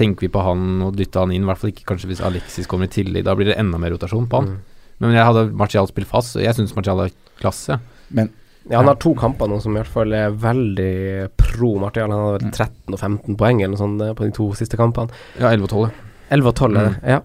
tenker 0.00 0.26
vi 0.26 0.32
på 0.32 0.42
han 0.44 0.80
og 0.88 0.96
dytter 0.98 1.26
han 1.26 1.32
inn. 1.36 1.44
I 1.44 1.50
hvert 1.52 1.60
fall 1.62 1.72
ikke 1.74 1.86
kanskje 1.92 2.10
hvis 2.10 2.24
Alexis 2.24 2.68
kommer 2.70 2.88
i 2.88 2.94
tillegg. 2.96 3.26
Da 3.28 3.36
blir 3.38 3.52
det 3.52 3.58
enda 3.60 3.78
mer 3.80 3.92
rotasjon 3.94 4.26
på 4.32 4.40
han. 4.42 4.54
Mm. 4.56 4.84
Men 5.00 5.16
jeg 5.16 5.28
hadde 5.30 5.46
Martial 5.56 5.88
spilt 5.88 6.08
fast, 6.10 6.36
og 6.36 6.44
jeg 6.44 6.56
syns 6.58 6.74
Martial 6.76 7.06
er 7.06 7.14
klasse. 7.40 7.78
Ja, 8.68 8.76
han 8.82 8.90
har 8.90 8.98
to 9.00 9.14
kamper 9.16 9.48
nå 9.48 9.56
som 9.64 9.72
i 9.72 9.80
hvert 9.80 9.88
fall 9.90 10.12
er 10.14 10.34
veldig 10.36 11.30
pro 11.40 11.72
Martial. 11.80 12.12
Han 12.12 12.20
har 12.26 12.36
vel 12.36 12.50
13 12.52 12.92
og 12.92 12.98
15 13.00 13.38
poeng 13.40 13.62
eller 13.62 13.72
noe 13.72 13.80
sånt 13.80 14.04
eh, 14.04 14.12
på 14.18 14.28
de 14.28 14.34
to 14.36 14.50
siste 14.58 14.76
kampene. 14.78 15.08
Ja, 15.40 15.48
11 15.54 15.64
og 15.64 15.72
12. 15.88 16.06
11 16.36 16.50
og 16.52 16.54
12 16.60 16.76
mm. 16.76 16.98
Ja. 17.10 17.20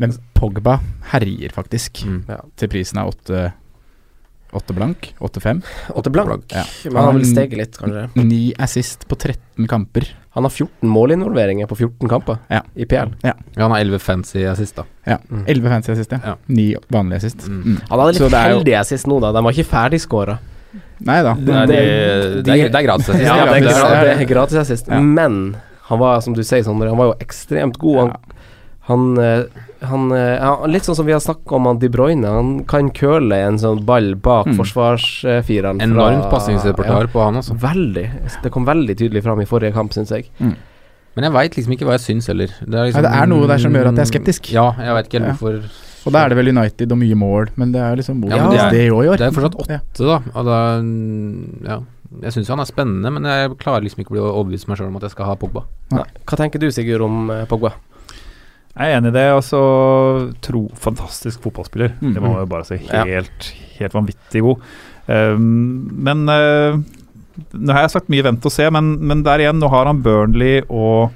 Men 0.00 0.16
Pogba 0.34 0.78
herjer 1.12 1.52
faktisk, 1.54 2.00
Mm. 2.06 2.24
til 2.56 2.72
prisen 2.72 2.98
av 2.98 3.12
åtte 3.12 3.52
Åtte 4.52 4.74
blank? 4.74 5.14
Åtte-fem? 5.22 5.62
8 5.94 6.10
blank. 6.10 6.44
Ja. 6.50 6.64
Men 6.84 6.96
han 6.96 7.04
har 7.04 7.12
vel 7.12 7.26
steget 7.26 7.56
litt, 7.58 7.76
kanskje. 7.78 8.08
Ni 8.18 8.52
assist 8.58 9.04
på 9.08 9.14
13 9.16 9.68
kamper. 9.70 10.08
Han 10.34 10.42
har 10.46 10.50
14 10.50 10.88
målinvolveringer 10.90 11.66
på 11.70 11.76
14 11.78 12.08
kamper 12.10 12.38
Ja. 12.50 12.60
i 12.74 12.84
PL. 12.86 13.12
Ja, 13.22 13.34
han 13.56 13.70
har 13.70 13.78
11 13.80 13.98
fancy 14.02 14.44
assist, 14.46 14.74
da. 14.76 14.84
Ja. 15.06 15.18
Mm. 15.30 15.44
fancy 15.68 15.92
assist, 15.92 16.10
ja. 16.12 16.18
Ja. 16.24 16.34
Ni 16.46 16.74
vanlige 16.88 17.16
assist. 17.22 17.46
Mm. 17.46 17.62
Mm. 17.62 17.78
Han 17.90 17.98
hadde 18.00 18.12
litt 18.12 18.30
det 18.30 18.38
er 18.40 18.50
jo- 18.50 18.80
assist 18.80 19.06
nå, 19.06 19.20
da. 19.20 19.32
De 19.32 19.44
var 19.44 19.52
ikke 19.52 19.70
ferdigskåra. 19.70 20.38
Nei 21.00 21.22
da. 21.22 21.34
Det- 21.34 21.66
det, 21.66 22.44
det, 22.44 22.44
det 22.44 22.74
er 22.74 22.82
gratis 22.82 23.08
assist. 23.08 23.24
Ja, 23.24 23.44
det 23.44 23.54
er, 23.56 23.60
gratis, 23.60 23.82
det 24.02 24.20
er 24.20 24.24
gratis 24.34 24.56
assist. 24.56 24.88
Ja. 24.88 25.00
Men 25.00 25.56
han 25.82 25.98
var, 25.98 26.20
som 26.20 26.34
du 26.34 26.42
sier, 26.42 26.62
Sondre, 26.62 26.88
han 26.88 26.98
var 26.98 27.06
jo 27.14 27.14
ekstremt 27.20 27.78
god. 27.78 27.96
Han, 27.98 28.08
Ja. 28.08 28.16
han, 28.90 29.18
eh, 29.18 29.44
han, 29.82 30.10
eh, 30.12 30.36
ja, 30.38 30.66
Litt 30.66 30.82
sånn 30.84 30.96
som 30.96 31.06
vi 31.06 31.12
har 31.12 31.20
snakka 31.20 31.56
om 31.56 31.64
han 31.66 31.78
De 31.78 31.88
Bruyne. 31.88 32.24
Han 32.26 32.64
kan 32.64 32.90
køle 32.90 33.32
en 33.46 33.58
sånn 33.58 33.84
ball 33.84 34.14
bak 34.14 34.46
Mm. 34.46 34.56
forsvarsfireren. 34.58 35.80
Enormt 35.82 36.30
pasningsrepertoar 36.30 37.08
på 37.12 37.22
han, 37.24 37.36
altså. 37.36 37.54
Veldig. 37.56 38.06
Det 38.42 38.50
kom 38.52 38.64
veldig 38.66 38.96
tydelig 38.96 39.22
fram 39.22 39.40
i 39.40 39.46
forrige 39.46 39.72
kamp, 39.72 39.92
syns 39.92 40.10
jeg. 40.10 40.28
Mm. 40.40 40.54
Men 41.16 41.24
jeg 41.24 41.32
veit 41.32 41.56
liksom 41.56 41.72
ikke 41.74 41.86
hva 41.88 41.96
jeg 41.98 42.06
syns 42.16 42.26
heller. 42.28 42.46
Det 42.46 42.74
er, 42.74 42.84
liksom, 42.90 43.02
ja, 43.02 43.08
det 43.08 43.22
er 43.22 43.26
noe 43.26 43.46
der 43.46 43.58
som 43.58 43.72
gjør 43.72 43.88
at 43.88 43.96
jeg 43.96 44.06
er 44.06 44.12
skeptisk. 44.12 44.52
Ja, 44.52 44.72
jeg 44.78 44.94
veit 44.94 45.06
ikke 45.08 45.20
helt 45.20 45.26
Ja. 45.26 45.32
hvorfor. 45.34 45.70
Og 46.06 46.12
da 46.12 46.24
er 46.24 46.28
det 46.30 46.36
vel 46.38 46.48
United 46.48 46.92
og 46.92 46.98
mye 46.98 47.14
mål, 47.14 47.48
men 47.56 47.72
det 47.72 47.80
er 47.80 47.96
liksom 47.96 48.22
Ja, 48.30 48.36
men 48.46 48.50
det, 48.56 48.60
er- 48.60 48.70
det 48.70 48.90
år. 48.92 49.16
Det 49.18 49.26
er 49.26 49.30
fortsatt 49.36 49.56
åtte, 49.60 49.80
da. 49.98 50.20
Og 50.34 50.44
da 50.44 50.58
ja. 51.68 51.80
Jeg 52.22 52.32
syns 52.32 52.48
han 52.48 52.58
er 52.58 52.64
spennende, 52.66 53.12
men 53.12 53.22
jeg 53.22 53.50
klarer 53.58 53.82
liksom 53.84 54.00
ikke 54.02 54.10
å 54.10 54.16
bli 54.16 54.20
overbevist 54.20 54.66
meg 54.66 54.78
sjøl 54.78 54.88
om 54.88 54.96
at 54.96 55.02
jeg 55.02 55.10
skal 55.12 55.26
ha 55.26 55.34
Pogba. 55.36 55.62
Nei. 55.92 56.02
Hva 56.26 56.36
tenker 56.36 56.58
du, 56.58 56.66
Sigurd, 56.74 57.02
om 57.04 57.30
eh, 57.30 57.44
Pogba? 57.46 57.70
Jeg 58.76 58.86
er 58.86 59.00
enig 59.00 59.10
i 59.10 59.16
det. 59.16 59.26
Altså, 59.34 59.60
tro, 60.44 60.62
fantastisk 60.78 61.42
fotballspiller. 61.44 61.96
Mm. 62.00 62.14
Det 62.14 62.22
må 62.22 62.30
man 62.34 62.44
jo 62.44 62.50
bare 62.52 62.68
si. 62.68 62.78
Ja. 62.86 63.02
Helt, 63.08 63.50
helt 63.80 63.96
vanvittig 63.96 64.44
god. 64.46 64.62
Um, 65.10 65.90
men 66.06 66.22
uh, 66.30 66.78
Nå 67.56 67.72
har 67.72 67.86
jeg 67.86 67.94
sagt 67.94 68.10
mye 68.12 68.22
vent 68.22 68.44
og 68.46 68.52
se, 68.52 68.66
men, 68.70 68.92
men 69.08 69.22
der 69.24 69.40
igjen, 69.42 69.58
nå 69.62 69.70
har 69.72 69.88
han 69.88 70.02
Burnley 70.04 70.60
og 70.68 71.14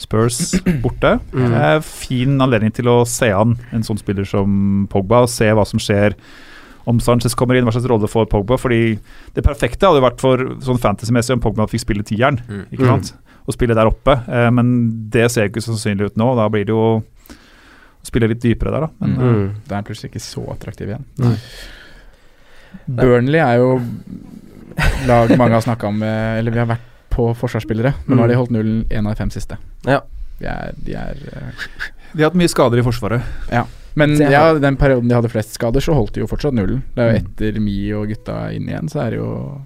Spurs 0.00 0.56
borte. 0.84 1.14
Mm. 1.32 1.44
Det 1.52 1.64
er 1.68 1.82
fin 1.86 2.36
anledning 2.42 2.74
til 2.74 2.90
å 2.90 3.00
se 3.08 3.30
an 3.32 3.54
en 3.70 3.86
sånn 3.86 4.00
spiller 4.00 4.26
som 4.28 4.88
Pogba, 4.90 5.24
og 5.24 5.32
se 5.32 5.50
hva 5.54 5.66
som 5.68 5.80
skjer 5.80 6.16
om 6.90 6.98
Sanchez 7.04 7.36
kommer 7.38 7.58
inn, 7.58 7.66
hva 7.68 7.74
slags 7.76 7.88
rolle 7.90 8.08
får 8.10 8.26
Pogba. 8.32 8.58
Fordi 8.60 8.96
det 9.36 9.46
perfekte 9.46 9.88
hadde 9.88 10.04
vært 10.04 10.20
for 10.22 10.42
sånn 10.64 10.80
fantasy-messig 10.82 11.36
om 11.36 11.44
Pogba 11.44 11.68
fikk 11.70 11.84
spille 11.84 12.06
tieren. 12.06 12.40
Mm. 12.48 12.64
Ikke 12.72 12.88
sant? 12.88 13.14
Og 13.46 13.54
spille 13.54 13.74
der 13.74 13.86
oppe. 13.90 14.18
Eh, 14.28 14.50
men 14.50 15.08
det 15.10 15.30
ser 15.30 15.46
jo 15.46 15.52
ikke 15.52 15.62
så 15.64 15.74
sannsynlig 15.76 16.10
ut 16.12 16.16
nå. 16.20 16.34
Da 16.36 16.48
blir 16.52 16.64
det 16.68 16.74
jo 16.74 16.80
å 17.00 17.02
spille 18.06 18.28
litt 18.28 18.40
dypere 18.42 18.70
der, 18.72 18.80
da. 18.80 18.88
Men, 19.00 19.10
Mm. 19.16 19.20
eh, 19.20 19.34
Mm. 19.34 19.54
Da 19.66 19.74
er 19.74 19.76
han 19.76 19.84
plutselig 19.84 20.10
ikke 20.12 20.20
så 20.24 20.44
attraktiv 20.52 20.88
igjen. 20.88 21.04
Nei. 21.18 21.36
Burnley 22.86 23.40
er 23.42 23.56
jo 23.58 23.80
lag 25.08 25.32
mange 25.38 25.56
har 25.56 25.64
snakka 25.64 25.88
om 25.90 26.02
eh, 26.06 26.38
Eller 26.38 26.54
vi 26.54 26.58
har 26.62 26.68
vært 26.70 26.86
på 27.10 27.32
forsvarsspillere, 27.34 27.90
men 28.06 28.16
nå 28.16 28.22
har 28.22 28.28
de 28.30 28.36
holdt 28.38 28.52
nullen 28.54 28.84
én 28.88 29.02
av 29.06 29.16
de 29.16 29.18
fem 29.18 29.30
siste. 29.34 29.56
Ja. 29.84 29.96
De 30.38 30.46
er, 30.46 30.70
de 30.78 30.94
er 30.94 31.18
De 32.14 32.22
har 32.22 32.30
hatt 32.30 32.38
mye 32.38 32.48
skader 32.48 32.78
i 32.78 32.84
Forsvaret. 32.86 33.20
Men 33.98 34.14
Det 34.16 34.30
ja, 34.30 34.54
den 34.62 34.76
perioden 34.78 35.08
de 35.10 35.14
hadde 35.18 35.28
flest 35.28 35.52
skader, 35.58 35.82
så 35.82 35.92
holdt 35.98 36.12
de 36.14 36.20
jo 36.22 36.28
fortsatt 36.30 36.54
nullen. 36.54 36.84
Det 36.94 37.02
er 37.02 37.10
jo 37.10 37.18
Mm. 37.18 37.26
etter 37.26 37.60
Mi 37.60 37.92
og 37.92 38.06
gutta 38.08 38.36
inn 38.54 38.68
igjen, 38.70 38.88
så 38.88 39.02
er 39.06 39.10
det 39.10 39.18
jo 39.18 39.60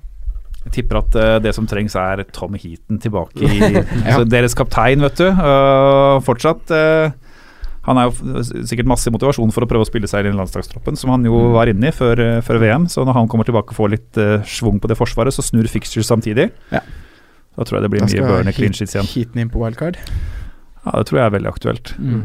Jeg 0.65 0.73
tipper 0.79 0.99
at 1.03 1.17
uh, 1.21 1.39
det 1.45 1.53
som 1.57 1.67
trengs, 1.69 1.95
er 1.99 2.23
Tom 2.33 2.55
Heaton 2.57 2.99
tilbake 3.03 3.45
i 3.45 3.59
Ja. 3.75 3.83
altså, 4.05 4.25
Deres 4.33 4.55
kaptein, 4.57 5.01
vet 5.05 5.19
du. 5.21 5.27
Uh, 5.29 6.21
fortsatt. 6.25 6.71
Uh, 6.73 7.13
han 7.85 7.99
er 8.01 8.09
jo 8.09 8.41
sikkert 8.65 8.89
masse 8.89 9.11
motivasjon 9.13 9.51
for 9.53 9.67
å 9.67 9.69
prøve 9.69 9.85
å 9.85 9.89
spille 9.91 10.09
seg 10.09 10.25
inn 10.25 10.33
i 10.33 10.39
landslagstroppen, 10.41 10.97
som 10.97 11.11
han 11.13 11.25
jo 11.29 11.37
Mm. 11.37 11.51
var 11.53 11.69
inne 11.69 11.91
i 11.91 11.93
før, 11.93 12.23
før 12.47 12.59
VM. 12.63 12.87
Så 12.89 13.05
når 13.05 13.13
han 13.19 13.29
kommer 13.29 13.45
tilbake 13.45 13.75
og 13.75 13.77
får 13.77 13.91
litt 13.93 14.21
schwung 14.49 14.79
på 14.81 14.89
det 14.89 14.97
forsvaret, 14.97 15.37
så 15.37 15.45
snur 15.45 15.69
fixtures 15.69 16.09
samtidig. 16.09 16.49
Ja. 16.73 16.81
Da 17.59 17.63
tror 17.69 17.77
jeg 17.79 17.85
det 17.85 17.91
blir 17.93 18.07
mye 18.07 18.25
Burnley 18.25 18.57
clean 18.57 18.73
sheets 18.73 18.97
igjen. 18.97 19.07
Heaton 19.13 19.43
inn 19.45 19.51
på 19.53 19.61
wildcard. 19.61 19.99
Ja, 20.87 20.97
Det 20.97 21.05
tror 21.11 21.21
jeg 21.21 21.27
er 21.29 21.35
veldig 21.37 21.53
aktuelt. 21.53 21.93
Mm. 22.01 22.25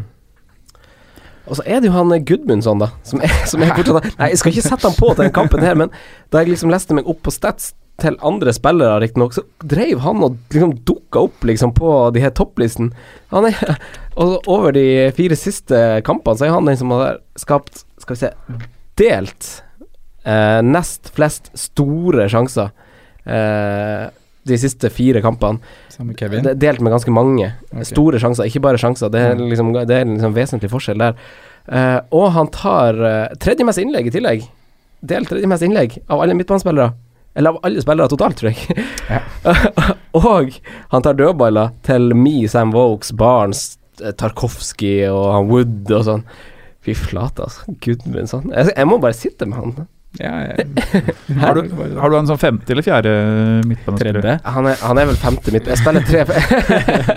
Og 1.49 1.57
så 1.57 1.63
er 1.65 1.81
det 1.81 1.89
jo 1.89 1.93
han 1.97 2.11
Gudmundsson, 2.25 2.79
da. 2.79 2.91
Som 3.03 3.21
er, 3.25 3.31
som 3.49 3.61
er 3.65 3.71
fortsatt 3.75 4.07
Nei, 4.19 4.27
jeg 4.31 4.39
skal 4.41 4.53
ikke 4.53 4.65
sette 4.67 4.85
han 4.87 4.95
på 4.97 5.11
til 5.15 5.23
den 5.25 5.33
kampen 5.35 5.63
her, 5.65 5.75
men 5.79 5.91
da 6.31 6.43
jeg 6.43 6.53
liksom 6.53 6.71
leste 6.71 6.95
meg 6.97 7.07
opp 7.09 7.21
på 7.25 7.33
stats 7.33 7.71
til 8.01 8.17
andre 8.25 8.53
spillere, 8.55 8.99
riktignok, 9.03 9.33
så 9.35 9.43
dreiv 9.63 9.99
han 10.05 10.23
og 10.25 10.37
liksom 10.53 10.73
dukka 10.87 11.23
opp 11.27 11.43
liksom 11.47 11.73
på 11.77 11.93
de 12.15 12.23
her 12.23 12.31
topplisten. 12.35 12.91
Er 13.31 13.49
Og 14.19 14.47
over 14.47 14.71
de 14.75 15.11
fire 15.15 15.35
siste 15.39 16.01
kampene, 16.07 16.37
så 16.39 16.45
er 16.47 16.55
han 16.55 16.65
den 16.67 16.77
som 16.79 16.91
har 16.91 17.19
skapt, 17.39 17.83
skal 18.01 18.15
vi 18.15 18.19
se, 18.25 18.31
delt 18.99 19.49
eh, 20.25 20.59
nest 20.65 21.11
flest 21.15 21.51
store 21.55 22.25
sjanser. 22.31 22.71
Eh, 23.25 24.09
de 24.49 24.57
siste 24.57 24.89
fire 24.89 25.21
kampene. 25.21 25.59
Delt 26.57 26.79
med 26.81 26.91
ganske 26.93 27.11
mange 27.13 27.51
Okay. 27.69 27.83
store 27.85 28.19
sjanser, 28.19 28.47
ikke 28.49 28.61
bare 28.63 28.79
sjanser. 28.81 29.11
Det 29.13 29.19
er 29.21 29.35
Mm. 29.35 29.49
liksom, 29.51 29.73
det 29.87 29.95
er 29.95 30.05
liksom 30.05 30.33
vesentlig 30.33 30.69
forskjell 30.71 30.97
der. 30.97 31.13
Eh, 31.69 31.99
og 32.11 32.31
han 32.33 32.47
tar 32.47 32.95
eh, 33.05 33.35
tredje 33.39 33.63
mest 33.65 33.77
innlegg 33.77 34.07
i 34.07 34.11
tillegg. 34.15 34.47
Delt 35.05 35.29
tredje 35.29 35.47
mest 35.47 35.61
innlegg 35.63 35.99
av 36.09 36.19
alle 36.21 36.33
midtbanespillere. 36.33 36.93
Eller 37.39 37.55
av 37.55 37.59
alle 37.63 37.81
spillere 37.81 38.11
totalt, 38.11 38.35
tror 38.41 38.51
jeg. 38.51 38.87
og 40.19 40.57
han 40.91 41.05
tar 41.05 41.15
dødballer 41.15 41.71
til 41.87 42.11
Me, 42.17 42.41
Sam 42.51 42.73
Vokes, 42.75 43.13
Barnes, 43.15 43.61
eh, 44.03 44.11
Tarkovskij 44.19 45.05
og 45.07 45.29
han 45.37 45.47
Wood 45.47 45.93
og 45.95 46.03
sånn. 46.09 46.25
Fy 46.83 46.95
flate, 46.99 47.47
altså. 47.47 47.77
Gud 47.83 48.03
min, 48.11 48.27
Jeg, 48.27 48.73
jeg 48.75 48.87
må 48.91 48.99
bare 48.99 49.15
sitte 49.15 49.47
med 49.47 49.59
han. 49.59 49.87
Ja, 50.19 50.31
ja. 50.41 50.63
Har 51.43 51.53
du, 51.55 51.67
har 51.99 52.09
du 52.09 52.15
en 52.17 52.27
sånn 52.27 52.39
femte 52.41 52.73
eller 52.73 52.81
fjerde 52.83 53.11
midtbanespiller? 53.69 54.39
Han 54.43 54.65
han 54.81 54.97
er 54.97 55.05
vel 55.11 55.19
femte 55.21 55.53
midt... 55.53 55.69
Jeg 55.69 55.77
spiller 55.77 56.07
tre 56.07 56.23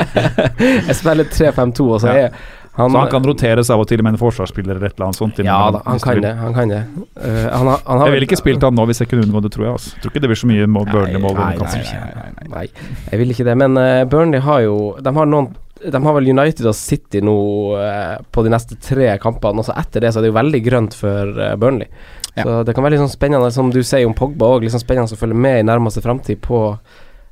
Jeg 0.91 0.97
spiller 0.99 1.31
3-5-2, 1.33 1.87
og 1.89 2.03
så 2.03 2.12
Ja. 2.12 2.27
er 2.29 2.61
han, 2.75 2.91
Så 2.91 2.99
han 2.99 3.11
kan 3.12 3.25
roteres 3.29 3.70
av 3.70 3.83
og 3.83 3.89
til 3.91 4.01
med 4.01 4.14
en 4.14 4.20
forsvarsspiller 4.20 4.79
eller 4.79 4.89
et 4.89 4.95
eller 4.97 5.11
annet 5.11 5.18
sånt? 5.18 5.41
Ja 5.45 5.59
da, 5.75 5.83
han 5.85 5.99
kan 6.01 6.23
det. 6.25 6.31
Han 6.39 6.55
kan 6.57 6.70
det. 6.73 6.79
uh, 7.20 7.49
han 7.53 7.68
har, 7.68 7.83
han 7.85 7.99
har 8.01 8.07
Jeg 8.09 8.14
ville 8.16 8.29
ikke 8.31 8.39
spilt 8.41 8.64
han 8.64 8.79
nå 8.79 8.87
hvis 8.89 9.03
jeg 9.03 9.11
kunne 9.11 9.27
unngå 9.27 9.43
det, 9.45 9.51
tror 9.53 9.66
jeg. 9.66 9.75
Altså. 9.77 9.93
Tror 10.01 10.14
ikke 10.14 10.23
det 10.25 10.31
blir 10.33 10.41
så 10.41 10.49
mye 10.49 10.68
mål, 10.77 10.87
Burnley-mål. 10.89 11.37
Nei, 11.37 11.51
nei, 11.61 11.83
nei, 11.83 12.31
nei, 12.39 12.47
nei. 12.55 12.64
Jeg 13.11 13.20
vil 13.20 13.35
ikke 13.37 13.47
det. 13.51 13.59
Men 13.61 13.77
uh, 13.77 14.07
Burnley 14.09 14.41
har 14.47 14.64
jo 14.64 14.79
De 15.05 15.14
har 15.18 15.29
noen 15.29 15.53
De 15.83 16.03
har 16.07 16.16
vel 16.16 16.33
United 16.33 16.73
og 16.73 16.77
City 16.79 17.20
nå 17.20 17.37
uh, 17.77 18.16
på 18.33 18.47
de 18.47 18.57
neste 18.57 18.81
tre 18.81 19.12
kampene. 19.20 19.61
Og 19.61 19.68
så 19.68 19.77
etter 19.77 20.07
det 20.07 20.14
så 20.14 20.23
er 20.23 20.29
det 20.29 20.33
jo 20.33 20.41
veldig 20.41 20.64
grønt 20.64 20.97
for 20.97 21.47
Burnley. 21.61 21.93
Ja. 22.33 22.47
Så 22.47 22.62
det 22.64 22.73
kan 22.73 22.87
være 22.87 22.97
litt 22.97 23.05
sånn 23.05 23.12
spennende, 23.12 23.53
som 23.53 23.68
du 23.68 23.83
sier 23.85 24.09
om 24.09 24.16
Pogba 24.16 24.55
òg, 24.55 24.64
litt 24.64 24.73
sånn 24.73 24.81
spennende 24.81 25.12
å 25.12 25.20
følge 25.20 25.37
med 25.37 25.61
i 25.61 25.66
nærmeste 25.68 26.01
framtid 26.01 26.41
på 26.41 26.70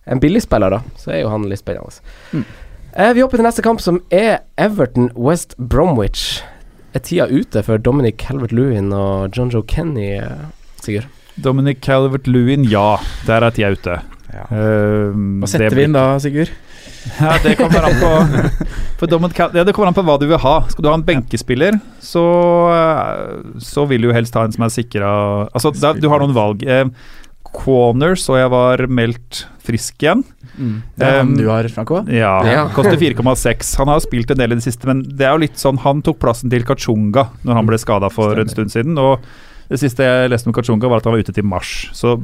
en 0.04 0.20
billigspiller, 0.20 0.76
da. 0.76 0.82
Så 1.00 1.14
er 1.14 1.22
jo 1.22 1.30
han 1.32 1.48
litt 1.48 1.62
spennende. 1.62 2.04
Mm. 2.36 2.44
Eh, 2.96 3.12
vi 3.14 3.22
hopper 3.22 3.38
til 3.38 3.46
neste 3.46 3.62
kamp, 3.62 3.80
som 3.82 4.00
er 4.10 4.40
Everton 4.58 5.10
West 5.14 5.54
Bromwich. 5.58 6.40
Er 6.94 7.04
tida 7.06 7.28
ute 7.30 7.62
for 7.62 7.78
Dominic 7.78 8.18
Calvert-Lewin 8.18 8.90
og 8.96 9.36
John 9.36 9.52
Joe 9.52 9.62
Kenny, 9.62 10.16
eh, 10.18 10.48
Sigurd? 10.82 11.06
Dominic 11.38 11.80
Calvert-Lewin, 11.86 12.66
ja. 12.68 12.98
Der 13.26 13.46
er 13.46 13.54
tida 13.54 13.70
ute. 13.70 14.00
Ja. 14.30 14.44
Uh, 14.50 15.14
Hva 15.42 15.48
setter 15.50 15.74
vi 15.74 15.86
inn 15.86 15.94
da, 15.94 16.18
Sigurd? 16.22 16.50
Ja, 17.16 17.36
det 17.42 17.56
kommer 17.56 17.86
an 17.88 17.96
på 17.96 18.10
for 19.00 19.32
Cal 19.32 19.54
ja, 19.56 19.64
Det 19.64 19.72
kommer 19.72 19.88
an 19.88 19.96
på 19.96 20.04
hva 20.04 20.18
du 20.20 20.26
vil 20.28 20.40
ha. 20.42 20.54
Skal 20.68 20.84
du 20.84 20.90
ha 20.90 20.98
en 20.98 21.06
benkespiller, 21.06 21.78
så, 22.04 22.24
eh, 22.74 23.38
så 23.64 23.86
vil 23.88 24.02
du 24.04 24.10
jo 24.10 24.16
helst 24.16 24.36
ha 24.36 24.44
en 24.44 24.52
som 24.52 24.66
er 24.66 24.74
sikra 24.74 25.12
Altså, 25.48 25.72
da, 25.78 25.94
du 25.96 26.10
har 26.12 26.20
noen 26.20 26.36
valg. 26.36 26.66
Eh, 26.66 26.84
Corner 27.56 28.18
så 28.20 28.36
jeg 28.38 28.52
var 28.52 28.84
meldt 28.86 29.44
frisk 29.64 30.02
igjen. 30.04 30.22
Det 30.98 31.06
er 31.06 31.18
han 31.20 31.32
Um, 31.32 31.36
du 31.38 31.46
har, 31.48 31.68
Franco? 31.72 32.02
Ja, 32.08 32.34
Ja. 32.44 32.64
koster 32.74 32.96
4,6. 33.00 33.76
Han 33.80 33.88
har 33.88 34.00
spilt 34.04 34.30
en 34.30 34.40
del 34.42 34.52
i 34.52 34.58
det 34.60 34.66
siste, 34.66 34.86
men 34.86 35.02
det 35.02 35.26
er 35.26 35.32
jo 35.34 35.44
litt 35.44 35.56
sånn 35.60 35.78
Han 35.84 36.02
tok 36.02 36.18
plassen 36.22 36.50
til 36.52 36.62
Kachunga 36.68 37.28
når 37.44 37.54
han 37.54 37.66
ble 37.70 37.78
skada 37.80 38.10
for 38.12 38.38
en 38.38 38.48
stund 38.52 38.70
siden. 38.70 38.98
Og 38.98 39.20
det 39.70 39.80
siste 39.80 40.04
jeg 40.04 40.30
leste 40.32 40.50
om 40.50 40.56
Kachunga, 40.56 40.88
var 40.90 40.98
at 40.98 41.04
han 41.08 41.14
var 41.14 41.24
ute 41.24 41.32
til 41.34 41.44
mars. 41.46 41.88
Så 41.96 42.18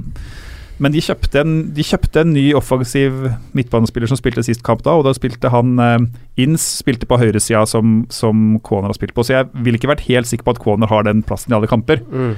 men 0.79 0.93
de 0.93 1.01
kjøpte, 1.01 1.41
en, 1.41 1.53
de 1.73 1.85
kjøpte 1.87 2.21
en 2.21 2.35
ny 2.35 2.51
offensiv 2.59 3.15
midtbanespiller 3.57 4.11
som 4.11 4.19
spilte 4.19 4.43
sist 4.45 4.61
kamp 4.67 4.83
da, 4.85 4.93
og 4.99 5.07
da 5.07 5.15
spilte 5.17 5.49
han 5.49 5.79
eh, 5.81 6.05
Inns 6.45 6.67
spilte 6.83 7.09
på 7.09 7.17
høyresida 7.17 7.63
som, 7.65 8.03
som 8.13 8.59
Kåner 8.61 8.91
har 8.93 8.99
spilt 8.99 9.15
på. 9.17 9.25
Så 9.25 9.39
jeg 9.39 9.49
ville 9.65 9.81
ikke 9.81 9.89
vært 9.89 10.05
helt 10.11 10.29
sikker 10.29 10.45
på 10.45 10.53
at 10.53 10.61
Kåner 10.61 10.91
har 10.93 11.07
den 11.09 11.23
plassen 11.25 11.55
i 11.55 11.57
alle 11.57 11.71
kamper. 11.71 12.03
Mm. 12.13 12.35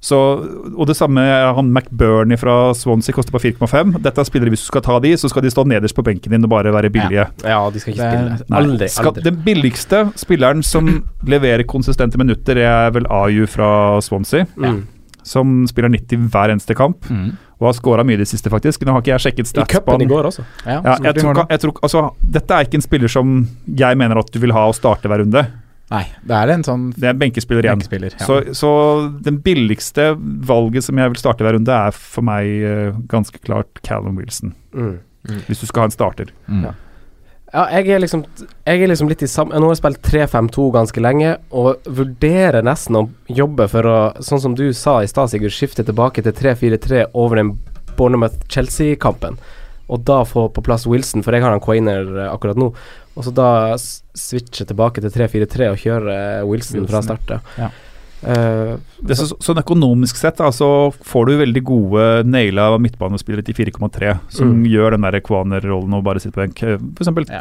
Så, 0.00 0.14
og 0.78 0.86
det 0.86 0.94
samme 0.94 1.18
er 1.26 1.48
han 1.56 1.72
McBurney 1.74 2.38
fra 2.38 2.72
Swansea 2.78 3.14
koster 3.16 3.34
på 3.34 3.40
4,5. 3.42 3.96
Dette 4.04 4.22
er 4.22 4.28
spillere 4.28 4.52
hvis 4.54 4.62
du 4.62 4.68
skal 4.70 4.84
ta 4.86 4.98
de, 5.02 5.10
så 5.18 5.26
skal 5.32 5.42
de 5.42 5.50
stå 5.50 5.64
nederst 5.66 5.96
på 5.98 6.04
benken 6.06 6.30
din 6.36 6.46
og 6.46 6.52
bare 6.52 6.70
være 6.74 6.90
billige. 6.94 7.24
Ja, 7.42 7.58
de 7.74 7.82
skal 7.82 7.96
ikke 7.96 8.06
spille. 8.12 8.36
Nei. 8.46 8.60
Aldri. 8.60 8.88
Skal, 8.94 9.10
aldri. 9.10 9.24
den 9.26 9.40
billigste 9.42 10.04
spilleren 10.22 10.62
som 10.62 10.92
leverer 11.26 11.66
konsistente 11.66 12.20
minutter, 12.20 12.62
er 12.62 12.94
vel 12.94 13.10
Aju 13.10 13.46
fra 13.50 13.72
Swansea. 14.06 14.46
Mm. 14.56 14.84
Som 15.28 15.66
spiller 15.68 15.90
90 15.92 16.30
hver 16.32 16.54
eneste 16.54 16.74
kamp, 16.78 17.04
Mm. 17.10 17.32
og 17.60 17.66
har 17.66 17.74
scora 17.74 18.04
mye 18.06 18.14
i 18.14 18.22
det 18.22 18.28
siste, 18.30 18.48
faktisk. 18.48 18.86
Nå 18.86 18.92
har 18.94 19.02
ikke 19.02 19.16
jeg 19.18 19.24
sjekket 19.26 19.46
stats 19.50 19.66
I 19.74 19.74
cupen 19.80 20.00
i 20.00 20.06
går 20.06 20.24
også. 20.30 20.44
Ja, 20.64 20.78
Ja, 20.84 20.94
jeg 21.10 21.14
tror, 21.18 21.42
jeg 21.50 21.60
tror, 21.60 21.72
altså, 21.82 22.10
dette 22.22 22.54
er 22.54 22.64
ikke 22.64 22.78
en 22.78 22.86
spiller 22.86 23.08
som 23.10 23.48
jeg 23.66 23.98
mener 23.98 24.16
at 24.22 24.30
du 24.32 24.38
vil 24.38 24.52
ha 24.54 24.68
å 24.70 24.72
starte 24.72 25.08
hver 25.10 25.24
runde. 25.26 25.42
Nei, 25.88 26.02
det 26.28 26.36
er 26.36 26.50
en 26.52 26.64
sånn 26.66 26.88
Det 26.92 27.06
er 27.08 27.14
benkespiller 27.16 27.64
igjen. 27.64 27.78
benkespiller. 27.80 28.16
Ja. 28.18 28.26
Så, 28.28 28.40
så 28.56 28.72
den 29.24 29.38
billigste 29.44 30.10
valget 30.18 30.84
som 30.84 31.00
jeg 31.00 31.14
vil 31.14 31.20
starte 31.20 31.46
hver 31.46 31.56
runde, 31.56 31.72
er 31.72 31.96
for 31.96 32.26
meg 32.28 32.50
uh, 32.60 32.98
ganske 33.08 33.40
klart 33.40 33.80
Callum 33.86 34.20
Wilson. 34.20 34.52
Mm. 34.74 34.98
Hvis 35.48 35.64
du 35.64 35.66
skal 35.68 35.86
ha 35.86 35.88
en 35.88 35.96
starter. 35.96 36.30
Mm. 36.48 36.68
Ja. 36.68 36.74
Ja, 37.48 37.62
jeg 37.72 37.88
er 37.88 38.02
liksom 38.02 38.26
Jeg 38.66 38.82
er 38.82 38.90
liksom 38.90 39.08
litt 39.08 39.22
i 39.24 39.28
samme 39.30 39.56
Nå 39.56 39.70
har 39.70 39.72
jeg 39.72 39.80
spilt 39.80 40.02
3-5-2 40.04 40.66
ganske 40.74 41.00
lenge, 41.00 41.30
og 41.48 41.86
vurderer 41.88 42.60
nesten 42.66 42.98
å 42.98 43.06
jobbe 43.32 43.68
for 43.72 43.88
å, 43.88 43.98
sånn 44.20 44.42
som 44.42 44.56
du 44.58 44.66
sa 44.76 44.98
i 45.00 45.08
stad, 45.08 45.32
Sigurd, 45.32 45.54
skifte 45.56 45.86
tilbake 45.86 46.24
til 46.26 46.36
3-4-3 46.36 47.06
over 47.16 47.40
den 47.40 47.54
Bournemouth-Chelsea-kampen. 47.98 49.38
Og 49.88 50.04
da 50.04 50.22
få 50.28 50.46
på 50.52 50.62
plass 50.66 50.86
Wilson, 50.86 51.22
for 51.24 51.32
jeg 51.32 51.42
har 51.42 51.54
han 51.54 51.60
Quainer 51.64 52.08
eh, 52.26 52.30
akkurat 52.32 52.58
nå. 52.60 52.72
Og 53.18 53.24
så 53.26 53.32
da 53.34 53.50
switche 53.78 54.66
tilbake 54.68 55.00
til 55.02 55.10
3-4-3 55.10 55.70
og 55.72 55.78
kjøre 55.82 56.16
Wilson, 56.46 56.82
Wilson, 56.82 56.88
fra 56.90 57.02
start. 57.02 57.30
Ja. 57.58 57.68
Ja. 57.68 57.70
Eh, 58.18 58.72
er 59.06 59.14
så, 59.14 59.28
sånn 59.38 59.60
økonomisk 59.60 60.16
sett 60.18 60.40
da, 60.40 60.48
så 60.50 60.90
får 61.06 61.28
du 61.28 61.32
veldig 61.38 61.62
gode 61.68 62.06
naila 62.26 62.72
midtbanespillere 62.82 63.44
til 63.46 63.54
4,3, 63.54 64.16
som 64.34 64.50
Mm. 64.56 64.64
gjør 64.72 64.96
den 64.96 65.06
der 65.06 65.20
Kvaner-rollen 65.22 65.94
og 65.94 66.02
bare 66.04 66.18
sitter 66.20 66.34
på 66.34 66.44
benk. 66.46 66.62
F.eks. 66.98 67.30
Ja. 67.30 67.40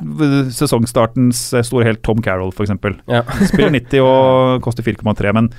sesongstartens 0.53 1.41
eh, 1.57 1.65
store 1.65 1.87
helt 1.89 2.03
Tom 2.05 2.21
Carroll, 2.21 2.51
f.eks. 2.53 2.69
ja. 3.09 3.23
Spiller 3.49 3.73
90 3.73 3.99
og 4.05 4.61
koster 4.65 4.83
4,3. 4.85 5.33
Men 5.33 5.49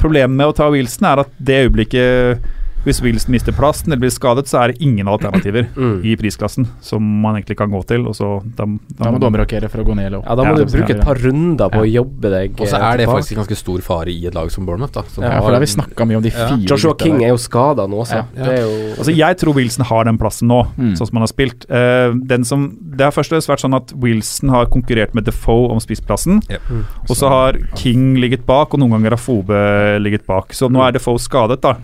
problemet 0.00 0.36
med 0.36 0.46
å 0.50 0.54
ta 0.56 0.70
Wilson 0.72 1.06
er 1.10 1.24
at 1.26 1.34
det 1.38 1.64
øyeblikket 1.66 2.46
hvis 2.84 3.00
Wilson 3.02 3.30
mister 3.32 3.52
plassen 3.52 3.88
eller 3.92 4.00
blir 4.00 4.10
skadet, 4.14 4.46
så 4.48 4.62
er 4.64 4.72
det 4.72 4.80
ingen 4.80 5.06
alternativer 5.06 5.66
Mm. 5.76 6.04
i 6.04 6.14
prisklassen 6.16 6.66
som 6.80 7.02
man 7.22 7.36
egentlig 7.36 7.56
kan 7.58 7.70
gå 7.70 7.84
til. 7.86 8.06
Og 8.06 8.14
så, 8.14 8.42
da, 8.56 8.64
Da 8.98 9.10
må 9.10 9.18
du 9.20 9.26
omrokere 9.26 9.68
for 9.70 9.82
å 9.82 9.84
gå 9.84 9.94
ned 9.96 10.06
eller 10.06 10.18
opp. 10.18 10.26
ja, 10.26 10.34
da 10.34 10.42
må 10.44 10.56
Ja, 10.58 10.64
du 10.64 10.70
bruke 10.78 10.90
et 10.96 11.02
par 11.04 11.14
runder 11.16 11.68
på 11.70 11.80
å 11.84 11.88
jobbe 11.92 12.30
deg 12.30 12.60
Og 12.60 12.66
så 12.68 12.76
eh, 12.76 12.80
er 12.92 12.96
det 12.96 13.06
tilbake. 13.06 13.16
faktisk 13.20 13.32
en 13.36 13.42
ganske 13.44 13.56
stor 13.56 13.80
fare 13.80 14.08
i 14.08 14.26
et 14.26 14.34
lag 14.34 14.50
som 14.50 14.64
Bournemouth. 14.66 14.92
Da, 14.92 15.02
som 15.08 15.24
Ja, 15.24 15.40
for 15.40 15.50
da 15.50 15.58
har 15.58 15.60
vi 15.60 15.66
snakka 15.66 16.06
mye 16.06 16.16
om 16.16 16.22
de 16.22 16.30
Ja. 16.30 16.48
fire 16.48 16.66
Joshua 16.66 16.94
King 16.98 17.22
er 17.24 17.28
jo 17.28 17.36
skada 17.36 17.86
nå 17.88 18.00
også. 18.00 18.14
Ja. 18.16 18.24
Det 18.44 18.58
er 18.58 18.62
jo 18.62 18.94
Altså 19.00 19.16
Jeg 19.16 19.36
tror 19.38 19.54
Wilson 19.54 19.84
har 19.84 20.04
den 20.04 20.18
plassen 20.18 20.48
nå, 20.48 20.66
Mm. 20.78 20.92
sånn 20.96 21.06
som 21.06 21.16
han 21.16 21.22
har 21.22 21.28
spilt. 21.28 21.66
Uh, 21.70 22.14
den 22.26 22.44
som, 22.44 22.76
det 22.80 23.00
har 23.04 23.10
først 23.12 23.32
og 23.32 23.42
fremst 23.42 23.48
vært 23.48 23.60
sånn 23.64 23.76
at 23.76 23.92
Wilson 23.94 24.48
har 24.50 24.66
konkurrert 24.66 25.14
med 25.14 25.24
Defoe 25.24 25.70
om 25.70 25.78
spissplassen. 25.78 26.40
Mm. 26.48 26.84
Og 27.08 27.16
så 27.16 27.28
har 27.28 27.52
King 27.76 28.16
ligget 28.16 28.46
bak, 28.46 28.72
og 28.74 28.80
noen 28.80 28.90
ganger 28.90 29.10
har 29.10 29.18
Fobe 29.18 30.00
ligget 30.00 30.26
bak. 30.26 30.48
Så 30.52 30.70
nå 30.70 30.80
er 30.86 30.92
Defoe 30.92 31.18
skadet, 31.18 31.60
da. 31.60 31.74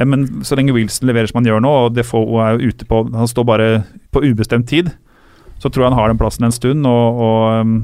Eh, 0.00 0.08
Men 0.08 0.44
så 0.44 0.56
lenge 0.56 0.74
Wilson 0.76 1.10
leverer 1.10 1.30
som 1.30 1.40
han 1.40 1.48
gjør 1.50 1.62
nå, 1.64 1.76
og 1.84 1.94
Defoe 1.96 2.48
er 2.48 2.64
ute 2.64 2.88
på 2.88 3.04
Han 3.12 3.28
står 3.28 3.46
bare 3.48 3.70
på 4.10 4.24
ubestemt 4.24 4.68
tid, 4.70 4.90
så 5.60 5.68
tror 5.68 5.84
jeg 5.84 5.92
han 5.92 5.98
har 6.00 6.08
den 6.08 6.18
plassen 6.20 6.46
en 6.48 6.54
stund. 6.56 6.86
Og, 6.88 7.20
og 7.20 7.60
um, 7.60 7.74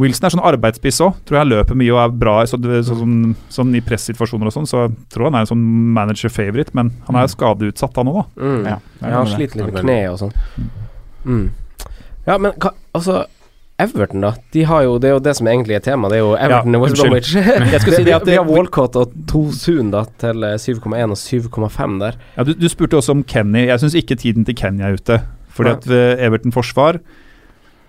Wilson 0.00 0.28
er 0.28 0.32
sånn 0.32 0.44
arbeidsspiss 0.46 1.00
òg. 1.04 1.18
Tror 1.26 1.36
jeg 1.36 1.42
han 1.42 1.50
løper 1.50 1.76
mye 1.76 1.92
og 1.92 1.98
er 2.04 2.14
bra 2.22 2.36
så, 2.48 2.56
så, 2.56 2.94
sånn, 3.02 3.34
sånn 3.52 3.74
i 3.76 3.82
pressituasjoner 3.84 4.48
og 4.48 4.54
sånn. 4.54 4.68
Så 4.70 4.84
jeg 4.84 4.94
tror 5.12 5.28
han 5.28 5.40
er 5.40 5.44
en 5.44 5.50
sånn 5.50 5.66
manager-favorite, 5.98 6.72
men 6.78 6.94
han 7.08 7.18
er 7.18 7.26
jo 7.26 7.34
skadeutsatt, 7.34 7.98
han 7.98 8.12
òg, 8.12 8.22
da. 8.22 8.46
mm. 8.46 8.70
Ja, 8.70 8.78
han 9.18 9.28
sliter 9.34 9.60
litt 9.60 9.74
med 9.74 9.82
kneet 9.82 9.84
kne 9.84 9.98
og 10.14 10.22
sånn. 10.22 10.70
Mm. 11.26 11.44
Ja, 12.28 12.38
men 12.38 12.54
hva, 12.62 12.72
altså 12.96 13.24
Everton, 13.80 14.24
da. 14.26 14.32
De 14.54 14.64
har 14.68 14.84
jo, 14.86 14.98
det 15.02 15.10
er 15.10 15.14
jo 15.16 15.22
det 15.24 15.34
som 15.38 15.48
egentlig 15.50 15.78
er 15.78 15.84
tema. 15.84 16.10
Det 16.12 16.18
er 16.18 16.24
jo 16.24 16.34
Everton 16.36 16.76
Ja, 16.76 16.80
og 16.80 16.84
West. 16.84 17.00
Bromwich. 17.00 17.32
Jeg 17.74 17.80
skulle 17.82 18.00
si 18.00 18.06
det 18.08 18.16
at 18.16 18.28
vi 18.30 18.36
har 18.38 18.48
Walcott 18.48 18.98
og 19.00 19.14
Tosun 19.30 19.90
da 19.94 20.04
til 20.20 20.46
eh, 20.46 20.58
7,1 20.60 21.16
og 21.16 21.18
7,5 21.70 21.98
der. 22.04 22.20
Ja, 22.36 22.46
du, 22.46 22.54
du 22.58 22.68
spurte 22.72 23.00
også 23.00 23.16
om 23.16 23.24
Kenny. 23.24 23.66
Jeg 23.70 23.82
syns 23.82 23.98
ikke 23.98 24.18
tiden 24.20 24.46
til 24.48 24.58
Kenny 24.58 24.84
er 24.86 24.98
ute. 25.00 25.20
Fordi 25.50 25.74
ja. 25.74 25.80
at 25.80 26.26
Everton 26.28 26.54
forsvar 26.54 27.00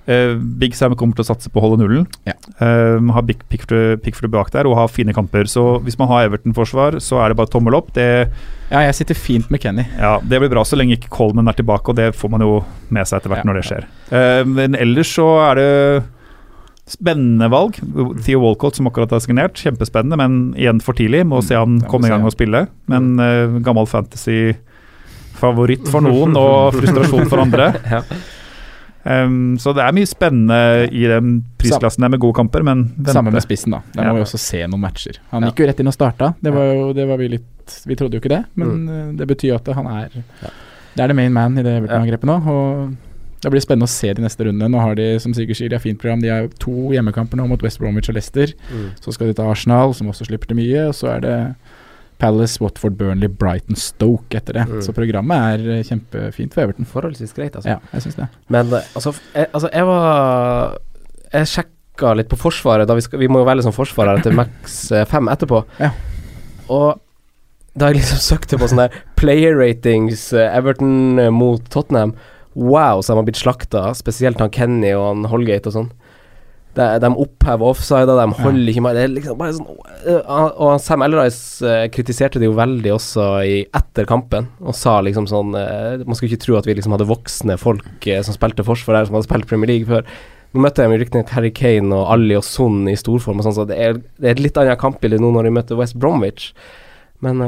eh, 0.07 0.35
Big 0.61 0.75
Sam 0.75 0.95
kommer 0.95 1.15
til 1.15 1.23
å 1.25 1.29
satse 1.33 1.49
på 1.51 1.59
å 1.61 1.65
holde 1.65 1.81
nullen. 1.83 2.05
Ja. 2.25 2.33
Uh, 2.61 3.11
har 3.13 3.21
Big 3.27 3.37
Pickford, 3.49 4.01
Pickford 4.03 4.31
bak 4.31 4.51
der 4.51 4.65
og 4.69 4.75
har 4.77 4.87
fine 4.87 5.13
kamper. 5.13 5.43
Så 5.49 5.79
hvis 5.85 5.97
man 5.99 6.07
har 6.09 6.25
Everton-forsvar, 6.29 6.99
så 7.03 7.19
er 7.21 7.29
det 7.29 7.37
bare 7.41 7.51
tommel 7.53 7.73
opp. 7.77 7.93
Det, 7.93 8.07
Ja, 8.71 8.79
jeg 8.87 8.95
sitter 8.95 9.15
fint 9.15 9.49
med 9.51 9.59
Kenny. 9.61 9.83
ja, 9.99 10.15
det 10.23 10.39
blir 10.39 10.49
bra 10.49 10.63
så 10.63 10.75
lenge 10.79 10.93
ikke 10.95 11.09
Coleman 11.11 11.47
er 11.51 11.55
tilbake, 11.59 11.89
og 11.91 11.95
det 11.99 12.13
får 12.15 12.29
man 12.31 12.41
jo 12.41 12.63
med 12.89 13.05
seg 13.07 13.17
etter 13.19 13.29
hvert 13.33 13.43
Ja. 13.43 13.47
når 13.51 13.55
det 13.59 13.65
skjer. 13.67 13.83
Uh, 14.11 14.43
men 14.47 14.75
ellers 14.79 15.11
så 15.11 15.27
er 15.51 15.55
det 15.59 16.03
spennende 16.91 17.47
valg. 17.51 17.77
Theo 18.25 18.39
Walcott 18.41 18.75
som 18.75 18.87
akkurat 18.89 19.11
har 19.13 19.19
signert, 19.23 19.53
kjempespennende, 19.55 20.17
men 20.19 20.53
igjen 20.59 20.81
for 20.83 20.93
tidlig. 20.97 21.21
Må 21.27 21.39
se 21.45 21.55
han 21.55 21.69
Mm, 21.77 21.79
det 21.79 21.85
må 21.87 21.91
komme 21.93 22.07
i 22.07 22.09
gang 22.11 22.23
og 22.25 22.31
spille. 22.33 22.65
Men 22.91 23.19
eh, 23.19 23.59
gammel 23.63 23.85
fantasy-favoritt 23.87 25.87
for 25.91 26.01
noen 26.03 26.35
og 26.35 26.73
frustrasjon 26.79 27.29
for 27.31 27.39
andre. 27.45 27.69
Ja. 27.87 28.01
Um, 29.03 29.57
så 29.57 29.73
det 29.73 29.81
er 29.81 29.95
mye 29.97 30.09
spennende 30.09 30.57
i 30.93 31.07
den 31.09 31.39
prisklassen 31.57 32.05
der 32.05 32.11
med 32.13 32.21
gode 32.21 32.37
kamper, 32.37 32.63
men 32.65 32.83
vente. 32.97 33.15
Samme 33.15 33.33
med 33.33 33.41
spissen, 33.41 33.73
da. 33.73 33.81
Der 33.95 34.03
Ja. 34.03 34.11
må 34.13 34.19
vi 34.19 34.25
også 34.25 34.39
se 34.39 34.61
noen 34.67 34.81
matcher. 34.81 35.17
Han 35.31 35.43
Ja. 35.43 35.49
gikk 35.49 35.59
jo 35.63 35.67
rett 35.67 35.79
inn 35.79 35.87
og 35.87 35.93
starta. 35.93 36.35
Det 36.41 36.53
var 36.53 36.73
jo 36.73 36.93
det 36.93 37.07
var 37.07 37.17
vi 37.17 37.27
litt 37.29 37.47
Vi 37.87 37.95
trodde 37.95 38.17
jo 38.17 38.19
ikke 38.19 38.29
det, 38.29 38.45
men 38.55 38.67
mm. 38.85 39.17
det 39.17 39.27
betyr 39.27 39.53
jo 39.53 39.55
at 39.55 39.67
han 39.73 39.87
er 39.87 40.09
Det 40.11 40.99
er 40.99 41.07
the 41.07 41.13
main 41.13 41.31
man 41.31 41.57
i 41.57 41.63
det 41.63 41.81
Everton-angrepet 41.81 42.27
nå. 42.27 42.35
Og 42.47 42.95
det 43.41 43.51
blir 43.51 43.61
spennende 43.63 43.87
å 43.87 43.89
se 43.89 44.13
de 44.13 44.21
neste 44.21 44.45
rundene. 44.45 44.69
Nå 44.69 44.81
har 44.81 44.95
de 44.95 45.17
som 45.19 45.33
Sigurd 45.33 45.55
sier, 45.55 45.69
de 45.69 45.75
har 45.75 45.81
fint 45.81 45.97
program. 45.97 46.19
De 46.21 46.27
har 46.29 46.49
to 46.59 46.91
hjemmekamper 46.91 47.39
nå 47.39 47.47
mot 47.47 47.63
West 47.63 47.79
Bromwich 47.79 48.09
og 48.09 48.15
Leicester. 48.15 48.53
Mm. 48.69 48.89
Så 48.99 49.13
skal 49.13 49.27
de 49.31 49.33
ta 49.33 49.47
Arsenal, 49.49 49.95
som 49.97 50.07
også 50.11 50.27
slipper 50.27 50.51
til 50.51 50.57
mye. 50.57 50.89
Og 50.89 50.93
så 50.93 51.15
er 51.15 51.23
det 51.25 51.55
Palace, 52.21 52.61
Watford, 52.61 52.95
Burnley, 52.99 53.31
Brighton, 53.41 53.79
Stoke 53.79 54.37
etter 54.37 54.59
det. 54.59 54.67
Mm. 54.69 54.79
Så 54.85 54.93
programmet 54.95 55.57
er 55.57 55.75
eh, 55.79 55.83
kjempefint 55.87 56.53
for 56.53 56.67
Everton. 56.67 56.87
Forholdsvis 56.89 57.35
greit, 57.37 57.57
altså. 57.57 57.75
Ja, 57.75 57.79
jeg 57.95 58.05
syns 58.05 58.19
det. 58.21 58.29
Men 58.53 58.71
eh, 58.77 58.89
altså, 58.95 59.15
jeg, 59.33 59.49
altså, 59.51 59.71
jeg 59.73 59.87
var 59.89 60.79
Jeg 61.31 61.53
sjekka 61.55 62.15
litt 62.17 62.29
på 62.31 62.39
Forsvaret, 62.39 62.89
da 62.89 62.97
vi, 62.97 63.03
skal, 63.05 63.21
vi 63.21 63.29
må 63.31 63.41
jo 63.41 63.47
velge 63.49 63.65
som 63.65 63.75
forsvarer 63.75 64.21
til 64.23 64.35
Max 64.37 64.83
fem 64.91 65.07
5 65.15 65.31
etterpå. 65.33 65.63
Ja. 65.81 65.91
Og 66.71 66.99
da 67.77 67.87
jeg 67.87 68.01
liksom 68.01 68.19
søkte 68.19 68.59
på 68.59 68.67
sånne 68.67 68.89
player 69.19 69.55
ratings, 69.55 70.31
eh, 70.35 70.51
Everton 70.57 71.19
eh, 71.21 71.31
mot 71.31 71.63
Tottenham 71.71 72.15
Wow, 72.51 72.99
så 72.99 73.13
de 73.13 73.21
har 73.21 73.23
blitt 73.29 73.39
slakta, 73.39 73.93
spesielt 73.95 74.41
han 74.43 74.51
Kenny 74.51 74.89
og 74.91 75.05
han 75.05 75.27
Holgate 75.31 75.71
og 75.71 75.75
sånn. 75.77 75.85
De, 76.77 76.85
de 77.03 77.09
opphever 77.19 77.67
offsider, 77.67 78.15
de 78.15 78.41
holder 78.41 78.69
ikke 78.71 78.83
med 78.85 78.95
Det 78.95 79.05
liksom 79.11 79.39
bare 79.39 79.55
sånn 79.57 79.71
øh, 80.07 80.35
Og 80.63 80.77
Sam 80.79 81.03
Elrice 81.03 81.67
eh, 81.67 81.87
kritiserte 81.91 82.39
det 82.39 82.47
jo 82.47 82.53
veldig 82.55 82.93
også 82.95 83.25
i, 83.43 83.57
etter 83.75 84.07
kampen, 84.07 84.47
og 84.63 84.77
sa 84.79 84.93
liksom 85.03 85.27
sånn 85.27 85.51
Man 85.51 86.15
skulle 86.15 86.31
ikke 86.31 86.45
tro 86.45 86.55
at 86.59 86.69
vi 86.69 86.77
liksom 86.77 86.95
hadde 86.95 87.09
voksne 87.09 87.57
folk 87.59 88.07
som 88.23 88.37
spilte 88.37 88.63
forsvar 88.63 89.01
der, 89.01 89.09
som 89.09 89.17
hadde 89.17 89.27
spilt 89.27 89.49
Premier 89.49 89.73
League 89.73 89.89
før. 89.89 90.07
Nå 90.51 90.63
møtte 90.63 90.83
jeg 90.83 90.99
riktignok 90.99 91.31
Harry 91.31 91.51
Kane 91.55 91.95
og 91.95 92.09
Ali 92.11 92.35
og 92.35 92.43
Son 92.43 92.87
i 92.91 92.95
storform, 92.99 93.39
og 93.39 93.45
sånn, 93.47 93.55
så 93.55 93.67
det 93.67 93.77
er, 93.79 93.99
det 94.19 94.31
er 94.31 94.33
et 94.35 94.41
litt 94.43 94.57
annet 94.59 94.79
kampbilde 94.81 95.19
nå 95.21 95.29
når 95.35 95.47
de 95.47 95.53
møter 95.55 95.79
West 95.79 95.95
Bromwich. 95.99 96.49
Men 97.23 97.39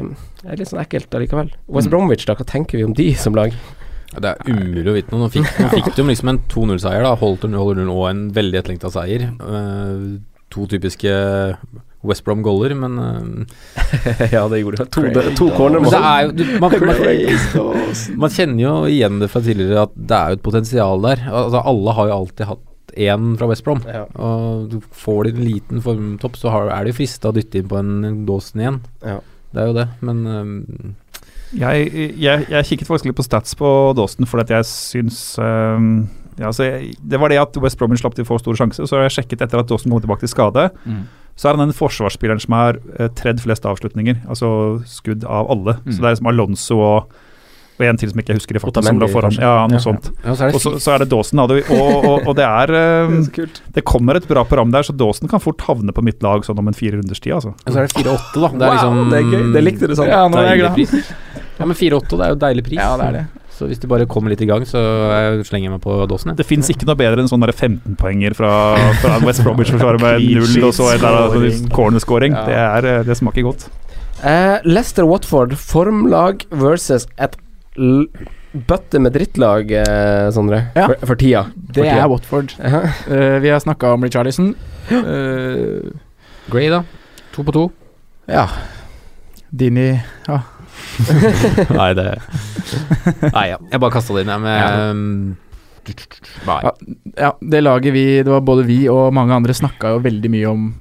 det 0.44 0.52
er 0.54 0.60
litt 0.62 0.70
sånn 0.70 0.84
ekkelt 0.84 1.16
allikevel. 1.18 1.50
West 1.68 1.90
Mm. 1.90 1.96
Bromwich, 1.96 2.28
da, 2.30 2.36
hva 2.38 2.46
tenker 2.48 2.78
vi 2.80 2.86
om 2.86 2.94
de 2.96 3.10
som 3.20 3.36
lag? 3.36 3.56
Det 4.14 4.34
er 4.34 4.52
umulig 4.52 4.90
å 4.92 4.98
vite 4.98 5.14
noe. 5.14 5.26
Nå 5.26 5.32
fikk, 5.34 5.50
nå 5.60 5.72
fikk 5.72 5.90
de 5.98 6.06
liksom 6.10 6.34
en 6.34 6.42
2-0-seier. 6.52 7.06
da 7.06 7.16
Holdt 7.20 7.48
de 7.48 7.58
holder 7.58 7.90
og 7.90 8.06
en 8.10 8.28
veldig 8.36 8.60
etterlengta 8.62 8.92
seier. 8.94 9.30
Eh, 9.34 10.06
to 10.54 10.68
typiske 10.70 11.14
West 12.04 12.26
Brom-goller, 12.28 12.74
men 12.76 13.00
uh, 13.00 13.46
ja, 14.36 14.44
det 14.52 14.60
gjorde 14.60 14.84
det. 14.84 14.90
To, 14.92 15.06
to 15.40 15.48
corner 15.56 15.80
mål. 15.80 15.94
det 15.96 16.02
er 16.04 16.26
jo 16.26 16.34
du, 16.36 16.44
man, 16.60 16.76
man, 16.90 17.86
man 18.26 18.34
kjenner 18.34 18.64
jo 18.66 18.74
igjen 18.92 19.22
det 19.24 19.30
fra 19.32 19.42
tidligere 19.46 19.86
at 19.88 19.96
det 19.96 20.20
er 20.20 20.34
jo 20.34 20.40
et 20.40 20.46
potensial 20.46 21.06
der. 21.08 21.24
Altså 21.32 21.64
Alle 21.72 21.96
har 21.96 22.10
jo 22.12 22.18
alltid 22.18 22.50
hatt 22.52 22.96
én 23.08 23.38
fra 23.40 23.48
West 23.50 23.64
Brom. 23.66 23.82
Ja. 23.88 24.04
Og 24.20 24.68
du 24.74 24.82
får 24.92 25.30
de 25.30 25.34
en 25.38 25.46
liten 25.48 25.86
formtopp, 25.86 26.36
så 26.38 26.52
har, 26.54 26.74
er 26.76 26.90
de 26.90 26.96
frista 26.96 27.32
å 27.32 27.36
dytte 27.36 27.62
inn 27.62 27.72
på 27.72 27.80
en 27.80 28.26
dåsen 28.28 28.66
igjen. 28.66 28.82
Ja. 29.02 29.22
Det 29.54 29.62
er 29.62 29.70
jo 29.70 29.78
det, 29.78 29.88
men 30.02 30.22
eh, 30.28 30.44
Jeg, 31.54 31.90
jeg, 32.18 32.46
jeg 32.50 32.68
kikket 32.70 32.90
faktisk 32.90 33.10
litt 33.10 33.18
på 33.18 33.26
stats 33.26 33.58
på 33.58 33.70
Dawson, 33.98 34.28
fordi 34.30 34.46
at 34.48 34.54
jeg 34.58 34.70
syns 34.70 35.20
um, 35.42 36.06
ja, 36.40 36.48
altså 36.50 36.66
jeg, 36.66 36.96
Det 36.98 37.20
var 37.22 37.30
det 37.30 37.42
at 37.42 37.60
West 37.62 37.78
Bromwich 37.78 38.02
slapp 38.02 38.16
til 38.18 38.26
for 38.26 38.42
store 38.42 38.58
sjanser. 38.58 38.88
Så 38.90 38.98
har 38.98 39.06
jeg 39.08 39.18
sjekket 39.20 39.46
etter 39.46 39.62
at 39.62 39.70
Dawson 39.70 39.94
kom 39.94 40.02
tilbake 40.02 40.26
til 40.26 40.34
skade. 40.34 40.70
Mm. 40.86 41.04
Så 41.38 41.50
er 41.50 41.58
han 41.58 41.68
den 41.68 41.78
forsvarsspilleren 41.78 42.42
som 42.42 42.58
har 42.58 42.80
uh, 43.00 43.08
tredd 43.18 43.42
flest 43.42 43.66
avslutninger, 43.70 44.24
altså 44.30 44.50
skudd 44.90 45.26
av 45.26 45.50
alle. 45.54 45.78
Mm. 45.82 45.92
Så 45.92 45.98
det 46.00 46.10
er 46.10 46.18
liksom 46.18 46.32
Alonso 46.34 46.80
og, 46.82 47.16
og 47.84 47.90
en 47.94 48.00
til 48.02 48.12
som 48.14 48.22
ikke 48.24 48.34
jeg 48.34 48.40
husker 48.42 48.60
i 48.60 48.62
farten, 48.64 48.88
som 48.88 49.02
lå 49.02 49.10
foran. 49.12 49.36
Ja, 49.38 49.54
noe 49.68 49.78
Ja. 49.78 49.84
sånt. 49.84 50.10
ja, 50.24 50.34
så 50.36 50.48
er 50.48 50.54
det 50.54 50.56
Og 50.56 50.64
så, 50.64 50.74
så 50.82 50.96
er 50.96 51.04
det 51.04 51.10
Dawson, 51.12 51.42
da. 51.44 51.44
Og, 51.60 51.74
og, 52.08 52.28
og 52.32 52.36
det 52.40 52.48
er 52.48 52.74
um. 53.08 53.20
Det 53.76 53.84
kommer 53.86 54.18
et 54.20 54.28
bra 54.28 54.44
program 54.48 54.72
der, 54.74 54.88
så 54.88 54.96
Dawson 54.96 55.28
kan 55.32 55.44
fort 55.44 55.62
havne 55.68 55.92
på 55.96 56.02
mitt 56.06 56.24
lag 56.24 56.44
sånn 56.48 56.60
om 56.64 56.68
en 56.72 56.78
fire 56.78 56.98
runders 56.98 57.20
tid, 57.24 57.34
altså. 57.38 57.54
Og 57.54 57.70
så 57.70 57.84
er 57.84 57.88
det 57.88 57.94
4-8, 58.00 58.42
da. 58.42 58.50
Det 58.50 58.66
er 58.66 58.68
Wow, 58.68 58.74
liksom 58.74 59.10
det 59.14 59.20
er 59.22 59.30
gøy. 59.30 59.54
Det 59.54 59.64
likte 59.68 59.88
du 59.92 59.96
sånn. 60.00 60.08
Ja, 60.12 60.26
nå 60.28 60.40
er 60.42 60.52
jeg 60.56 60.64
glad. 60.66 60.76
pris. 60.82 61.14
Ja, 61.60 61.68
men 61.70 61.78
4-8, 61.78 62.18
det 62.18 62.24
er 62.26 62.32
jo 62.34 62.38
deilig 62.42 62.64
pris. 62.66 62.80
Ja, 62.82 62.96
det 62.98 63.06
er 63.06 63.12
det. 63.20 63.24
Så 63.54 63.68
hvis 63.70 63.78
de 63.80 63.88
bare 63.88 64.08
kommer 64.10 64.32
litt 64.34 64.42
i 64.42 64.48
gang, 64.50 64.64
så 64.66 64.80
slenger 65.46 65.68
jeg 65.70 65.74
meg 65.76 65.84
på 65.84 65.94
dåsen. 66.10 66.32
jeg. 66.32 66.40
Det 66.42 66.46
fins 66.50 66.68
ikke 66.74 66.88
noe 66.90 66.98
bedre 66.98 67.22
enn 67.22 67.30
sånn 67.30 67.46
15-poenger 67.46 68.34
fra, 68.34 68.50
fra 69.04 69.20
West 69.22 69.44
Bromwich-forsvaret 69.46 70.02
med 70.02 70.26
null 70.34 70.66
og 70.66 70.74
så 70.74 70.90
en 70.96 71.70
cornerscoring. 71.70 72.34
Ja. 72.34 72.46
Det, 72.50 72.58
er, 72.58 72.88
eh, 72.90 73.04
det 73.06 73.18
smaker 73.22 73.46
godt. 73.46 73.68
Uh, 74.24 74.58
Leicester 74.66 75.06
Watford, 75.06 75.54
formlag 75.60 76.46
versus 76.50 77.06
et 77.22 77.38
bøtte 77.74 79.02
med 79.02 79.16
drittlag, 79.16 79.72
eh, 79.72 80.30
Sondre. 80.34 80.68
Ja. 80.76 80.88
For, 80.88 81.08
for 81.12 81.20
tida. 81.20 81.46
Det 81.56 81.88
er 81.90 82.08
Watford. 82.08 82.54
Uh 82.60 82.74
-huh. 82.74 82.88
uh, 83.10 83.42
vi 83.42 83.50
har 83.50 83.60
snakka 83.60 83.94
om 83.94 84.04
Richarlison. 84.04 84.56
Uh, 84.92 85.92
Gray, 86.52 86.70
da. 86.70 86.84
To 87.34 87.44
på 87.44 87.52
to. 87.52 87.72
ja. 88.28 88.48
Dini 89.54 90.02
ja. 90.28 90.40
Nei, 91.78 91.94
det 91.94 92.22
Nei, 93.36 93.48
ja. 93.50 93.58
Jeg 93.72 93.80
bare 93.80 93.92
kasta 93.92 94.14
det 94.14 94.22
inn, 94.26 94.30
jeg, 94.30 94.42
med 94.42 94.90
um... 94.90 95.38
Ja, 96.48 96.72
ja, 97.18 97.32
det 97.42 97.60
laget 97.64 97.94
vi 97.94 98.24
Det 98.24 98.32
var 98.32 98.40
både 98.40 98.64
vi 98.64 98.88
og 98.90 99.14
mange 99.14 99.34
andre 99.34 99.54
snakka 99.54 99.88
jo 99.88 99.98
veldig 99.98 100.32
mye 100.32 100.48
om 100.48 100.76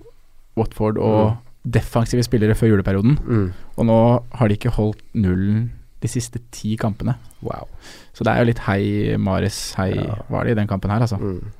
Watford 0.56 0.98
og 0.98 1.36
defensive 1.64 2.22
spillere 2.22 2.54
før 2.54 2.68
juleperioden. 2.68 3.18
Mm. 3.26 3.52
Og 3.76 3.86
nå 3.86 3.98
har 4.34 4.48
de 4.48 4.54
ikke 4.54 4.70
holdt 4.76 5.02
nullen 5.14 5.72
de 6.02 6.08
siste 6.10 6.40
ti 6.52 6.76
kampene. 6.80 7.14
Wow. 7.42 7.68
Så 8.12 8.24
det 8.26 8.32
er 8.34 8.42
jo 8.42 8.48
litt 8.50 8.62
hei 8.66 9.16
Maris, 9.18 9.74
hei 9.78 9.92
Ja. 9.96 10.16
var 10.28 10.44
det 10.44 10.52
i 10.56 10.60
den 10.60 10.68
kampen 10.70 10.90
her, 10.90 11.00
altså. 11.06 11.18
Mm. 11.20 11.52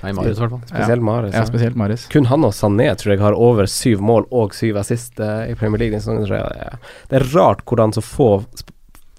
Hei 0.00 0.12
Maris, 0.16 0.38
i 0.38 0.40
hvert 0.40 0.50
fall. 0.54 0.62
Spesielt 0.70 1.02
Maris. 1.04 1.34
Ja, 1.34 1.40
Ja, 1.42 1.46
spesielt 1.50 1.76
Maris. 1.76 2.06
Kun 2.08 2.24
han 2.30 2.44
og 2.48 2.52
Sané 2.56 2.86
tror 2.96 3.12
jeg 3.12 3.20
har 3.20 3.34
over 3.36 3.66
syv 3.68 4.00
mål 4.00 4.24
og 4.32 4.54
syv 4.56 4.78
assist 4.80 5.20
eh, 5.20 5.50
i 5.52 5.54
Premier 5.54 5.78
League. 5.78 6.00
ja. 6.00 6.70
Det 7.10 7.20
er 7.20 7.26
rart 7.36 7.60
hvordan 7.66 7.92
så 7.92 8.00
få 8.00 8.46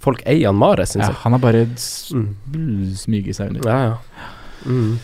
folk 0.01 0.23
eier 0.25 0.47
han 0.49 0.55
Mares, 0.57 0.89
syns 0.95 1.03
Ja, 1.05 1.11
jeg. 1.13 1.15
han 1.21 1.32
har 1.34 1.39
bare 1.39 1.65
Mm. 1.65 2.95
smyget 2.97 3.36
seg 3.38 3.49
under. 3.49 3.69
Ja, 3.69 3.84
ja. 3.84 3.97
Mm. 4.65 4.97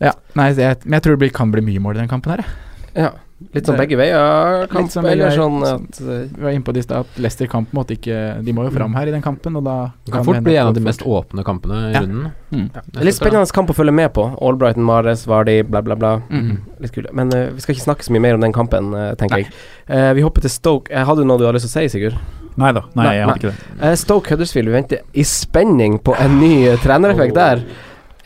Ja, 0.00 0.12
nei, 0.34 0.52
jeg, 0.52 0.76
men 0.84 0.92
jeg 0.98 1.02
tror 1.02 1.16
det 1.16 1.18
blir, 1.22 1.32
kan 1.32 1.50
bli 1.52 1.62
mye 1.62 1.80
mål 1.80 1.96
i 1.96 2.00
den 2.00 2.08
kampen 2.08 2.32
her. 2.36 2.44
jeg. 2.44 3.04
ja. 3.04 3.10
Litt 3.54 3.68
sånn 3.68 3.76
begge 3.78 3.94
veier, 3.94 4.64
kamp, 4.66 4.90
sånn 4.90 5.04
begge 5.06 5.22
eller 5.22 5.36
sånn 5.38 5.60
at 5.62 5.98
eh, 6.02 6.24
Vi 6.26 6.42
var 6.42 6.54
inne 6.56 6.66
på 6.66 6.72
det 6.74 6.82
i 6.82 6.86
stad 6.88 7.06
at 7.06 7.20
Leicester 7.22 7.46
kamp 7.50 7.70
måtte 7.76 7.94
ikke 7.94 8.16
De 8.42 8.54
må 8.56 8.64
jo 8.66 8.72
fram 8.74 8.96
her 8.98 9.06
i 9.06 9.12
den 9.14 9.22
kampen, 9.22 9.54
og 9.60 9.62
da 9.62 9.76
Det 10.02 10.10
kan 10.10 10.24
det 10.24 10.26
fort 10.26 10.46
bli 10.48 10.56
en 10.58 10.70
av 10.72 10.74
de 10.74 10.82
mest 10.82 11.04
åpne 11.06 11.44
kampene 11.46 11.78
i 11.78 11.92
Ja. 11.94 12.02
runden. 12.02 12.32
Mm. 12.50 12.64
Er 12.74 13.06
litt 13.06 13.14
spennende 13.14 13.54
kamp 13.54 13.70
å 13.70 13.76
følge 13.78 13.94
med 13.94 14.10
på. 14.16 14.24
Albrighton, 14.42 14.82
Mares, 14.88 15.24
Vardi, 15.30 15.62
bla, 15.62 15.82
bla, 15.86 15.94
bla. 15.94 16.12
Mm. 16.30 16.58
Litt 16.82 16.92
kule. 16.96 17.12
Men 17.14 17.30
uh, 17.30 17.52
vi 17.54 17.62
skal 17.62 17.76
ikke 17.76 17.86
snakke 17.86 18.06
så 18.06 18.14
mye 18.16 18.24
mer 18.26 18.34
om 18.34 18.42
den 18.42 18.52
kampen, 18.56 18.90
uh, 18.96 19.14
tenker 19.20 19.44
jeg. 19.44 19.52
Uh, 19.86 20.10
vi 20.18 20.24
hopper 20.26 20.42
til 20.42 20.50
Stoke. 20.50 20.90
Uh, 20.90 21.04
hadde 21.06 21.22
du 21.22 21.28
noe 21.30 21.38
du 21.38 21.46
hadde 21.46 21.60
lyst 21.60 21.70
til 21.70 21.74
å 21.76 21.84
si, 21.86 21.92
Sigurd? 21.94 22.18
Nei 22.58 22.72
da, 22.74 22.82
nei, 22.98 23.04
Nei, 23.04 23.12
jeg 23.14 23.28
hadde 23.28 23.38
ikke 23.38 23.52
det. 23.54 23.92
Stoke 24.00 24.34
Huddersfield, 24.34 24.66
vi 24.72 24.74
venter 24.74 25.04
i 25.14 25.22
spenning 25.22 26.00
på 26.02 26.16
en 26.18 26.40
ny 26.40 26.54
trenereffekt 26.82 27.36
der. 27.38 27.62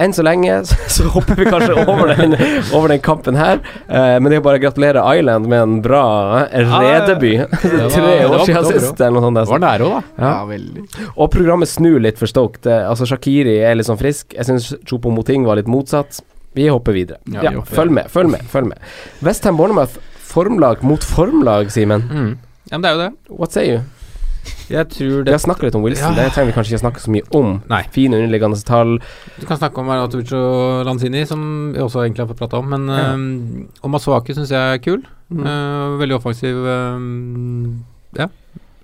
Enn 0.01 0.12
så 0.16 0.22
lenge 0.24 0.55
så, 0.68 0.76
så 0.88 1.05
hopper 1.12 1.36
vi 1.36 1.45
kanskje 1.47 1.74
over 1.84 2.14
den, 2.16 2.32
over 2.74 2.88
den 2.88 3.01
kampen 3.05 3.36
her. 3.38 3.61
Eh, 3.88 4.16
men 4.18 4.30
det 4.32 4.38
er 4.38 4.45
bare 4.47 4.59
å 4.59 4.62
gratulere 4.62 5.03
Island 5.18 5.47
med 5.53 5.61
en 5.62 5.74
bra 5.84 6.03
redeby. 6.49 7.32
redebut. 7.43 7.62
var- 7.62 7.93
Tre 7.93 8.14
år 8.26 8.45
siden 8.49 8.68
sist, 8.72 9.01
eller 9.05 9.20
noe 9.20 9.28
sånt. 9.28 9.40
Det 9.43 9.47
var 9.53 9.62
nære 9.66 9.88
òg, 9.88 9.95
da. 10.16 10.26
Ja. 10.26 10.34
veldig. 10.49 10.86
Og 11.16 11.30
programmet 11.34 11.68
snur 11.70 12.01
litt 12.03 12.18
for 12.18 12.30
Stoke. 12.30 12.62
Det, 12.64 12.78
altså 12.88 13.07
Shakiri 13.12 13.59
er 13.62 13.76
litt 13.78 13.86
sånn 13.90 14.01
frisk. 14.01 14.32
Jeg 14.38 14.49
syns 14.49 14.72
Chopo 14.88 15.12
Moting 15.14 15.45
var 15.49 15.61
litt 15.61 15.70
motsatt. 15.70 16.22
Vi 16.57 16.66
hopper 16.68 16.93
videre. 16.97 17.20
Ja, 17.32 17.40
Ja, 17.47 17.51
vi 17.55 17.61
hopper 17.62 17.78
følg 17.82 17.95
med, 17.97 18.11
følg 18.12 18.28
med. 18.34 18.43
følg 18.53 18.66
med 18.72 18.78
Westham 19.24 19.57
Bournemouth, 19.57 19.95
formlag 20.32 20.82
mot 20.84 21.05
formlag, 21.05 21.70
Simen. 21.72 22.03
Mm. 22.11 22.32
Ja, 22.68 22.76
men 22.78 22.82
det 22.84 22.90
er 22.90 22.97
jo 22.97 23.03
det. 23.07 23.12
What 23.38 23.53
say 23.57 23.68
you? 23.70 23.80
Jeg 24.72 24.88
tror 24.88 25.24
Vi 25.26 25.30
har 25.30 25.38
snakka 25.43 25.62
litt 25.66 25.74
om 25.76 25.82
Wilson, 25.84 26.14
Ja. 26.16 26.22
det 26.24 26.32
trenger 26.32 26.53
vi 26.53 26.57
kanskje 26.57 26.72
ikke 26.74 26.82
snakke 26.84 27.01
så 27.03 27.11
mye 27.12 27.22
om. 27.38 27.62
Nei. 27.68 27.82
Fine 27.93 28.14
underliggende 28.16 28.62
tall. 28.64 28.99
Du 29.38 29.47
kan 29.47 29.59
snakke 29.59 29.78
om 29.78 29.88
Arnautovic 29.93 30.32
og 30.32 30.86
Lanzini, 30.86 31.24
som 31.26 31.72
vi 31.74 31.78
også 31.80 32.03
egentlig 32.07 32.24
har 32.26 32.30
fått 32.34 32.38
prata 32.40 32.59
om. 32.59 32.68
Men 32.68 32.86
Ja. 32.88 33.12
um, 33.14 33.68
Og 33.82 33.90
Masuaki 33.90 34.32
syns 34.34 34.49
jeg 34.51 34.59
er 34.59 34.78
kul. 34.78 35.03
Mm. 35.32 35.45
Uh, 35.47 35.99
veldig 35.99 36.16
offensiv. 36.18 36.57
Um, 36.57 37.84
ja. 38.16 38.28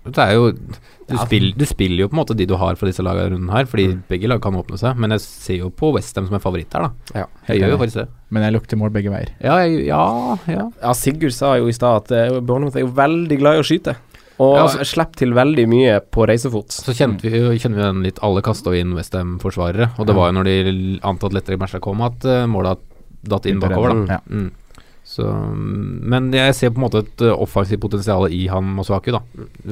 Det 0.09 0.17
er 0.25 0.33
jo 0.39 0.53
du, 0.53 1.15
Ja. 1.17 1.25
spill, 1.25 1.53
du 1.57 1.65
spiller 1.67 1.99
jo 2.05 2.09
på 2.09 2.13
en 2.17 2.21
måte 2.25 2.37
de 2.37 2.45
du 2.47 2.55
har 2.57 2.75
fra 2.77 2.87
disse 2.87 3.01
lagene 3.03 3.31
rundt 3.37 3.51
her, 3.51 3.65
fordi 3.65 3.87
Mm. 3.95 4.03
begge 4.09 4.29
lag 4.29 4.41
kan 4.43 4.53
åpne 4.55 4.79
seg. 4.79 4.97
Men 4.97 5.11
jeg 5.11 5.21
ser 5.21 5.57
jo 5.59 5.71
på 5.71 5.93
Westham 5.95 6.27
som 6.27 6.35
en 6.35 6.41
favoritt 6.41 6.73
her, 6.73 6.83
da. 6.83 6.91
Ja. 7.15 7.25
Jeg 7.49 7.61
gjør 7.63 7.71
jo 7.73 7.79
faktisk 7.79 7.95
det. 7.95 8.09
Men 8.31 8.43
jeg 8.43 8.53
lukter 8.61 8.77
mål 8.79 8.91
begge 8.91 9.11
veier. 9.11 9.29
Ja, 9.43 9.57
jeg, 9.65 9.87
ja, 9.87 10.37
ja. 10.47 10.71
Ja, 10.83 10.93
Sigurd 10.93 11.33
sa 11.33 11.55
jo 11.57 11.67
i 11.67 11.73
stad 11.73 12.11
at 12.11 12.33
uh, 12.33 12.41
Bournemouth 12.41 12.77
er 12.77 12.81
jo 12.81 12.89
veldig 12.93 13.39
glad 13.39 13.57
i 13.57 13.61
å 13.61 13.65
skyte. 13.65 13.97
Og 14.39 14.55
Ja, 14.55 14.62
altså- 14.66 14.86
slipper 14.86 15.16
til 15.16 15.32
veldig 15.34 15.66
mye 15.68 16.01
på 16.01 16.26
reisefot. 16.28 16.70
Så 16.70 16.95
kjente 16.95 17.22
vi, 17.22 17.59
kjenner 17.59 17.76
vi 17.76 17.82
den 17.82 18.03
litt 18.03 18.18
Alle 18.22 18.43
kasta 18.43 18.70
inn 18.78 18.95
Westham-forsvarere. 18.95 19.91
Og 19.99 20.07
det 20.07 20.14
var 20.14 20.30
jo 20.30 20.39
når 20.39 20.45
de 20.45 21.01
antatt 21.03 21.32
lettere 21.34 21.59
matcha 21.59 21.80
kom, 21.80 22.01
at 22.03 22.24
uh, 22.24 22.47
måla 22.47 22.76
datt 23.26 23.47
inn 23.47 23.59
bakover, 23.61 24.07
da. 24.07 24.18
Ja. 24.18 24.20
Mm. 24.30 24.51
Så, 25.09 25.24
men 25.24 26.30
jeg 26.32 26.55
ser 26.55 26.70
på 26.70 26.78
en 26.78 26.84
måte 26.84 27.01
et 27.01 27.22
uh, 27.24 27.32
offensivt 27.41 27.80
potensial 27.80 28.28
i 28.30 28.47
han 28.47 28.64
Masuaku, 28.76 29.11
da. 29.11 29.22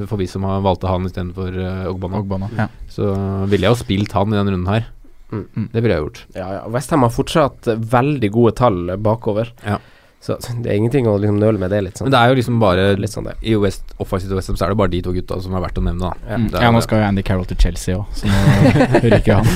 For 0.07 0.17
vi 0.17 0.27
som 0.27 0.43
har 0.49 0.63
valgte 0.65 0.89
han 0.89 1.05
istedenfor 1.07 1.55
uh, 1.55 1.91
Ogbana. 1.93 2.23
Ogbana 2.25 2.49
Ja. 2.57 2.69
Så 2.89 3.13
ville 3.47 3.69
jeg 3.69 3.77
jo 3.77 3.83
spilt 3.85 4.13
han 4.17 4.33
i 4.33 4.37
den 4.39 4.49
runden 4.55 4.73
her. 4.73 4.87
Mm. 5.33 5.69
Det 5.73 5.83
ville 5.83 5.95
jeg 5.97 6.05
gjort. 6.05 6.21
Ja, 6.37 6.47
ja. 6.55 6.63
Westham 6.71 7.03
har 7.03 7.11
fortsatt 7.11 7.67
eh, 7.67 7.79
veldig 7.79 8.31
gode 8.35 8.55
tall 8.59 8.91
eh, 8.91 8.97
bakover. 8.97 9.51
Ja. 9.67 9.79
Så 10.27 10.37
det 10.63 10.73
er 10.73 10.81
ingenting 10.81 11.07
å 11.07 11.15
liksom 11.23 11.39
nøle 11.39 11.61
med 11.63 11.71
det, 11.71 11.79
litt 11.87 12.01
sånn. 12.01 12.09
Men 12.09 12.15
det 12.17 12.21
er 12.21 12.33
jo 12.33 12.39
liksom 12.41 12.59
bare 12.63 12.87
litt 12.99 13.13
sånn 13.13 13.29
det. 13.29 13.37
I 13.47 13.55
West, 13.63 13.95
offensivt 14.03 14.35
West 14.35 14.51
Ham 14.51 14.59
så 14.59 14.67
er 14.67 14.75
det 14.75 14.79
bare 14.81 14.91
de 14.91 15.03
to 15.07 15.15
gutta 15.15 15.39
som 15.45 15.55
er 15.55 15.63
verdt 15.63 15.79
å 15.79 15.85
nevne, 15.87 16.11
da. 16.11 16.27
Ja. 16.27 16.41
Mm. 16.43 16.49
Ja, 16.67 16.73
nå 16.75 16.83
skal 16.83 17.03
jo 17.03 17.07
Andy 17.07 17.23
Carroll 17.27 17.47
til 17.47 17.61
Chelsea 17.63 17.95
òg, 18.01 18.11
så 18.17 18.31
nå 18.31 18.41
ryker 19.15 19.39
han. 19.39 19.51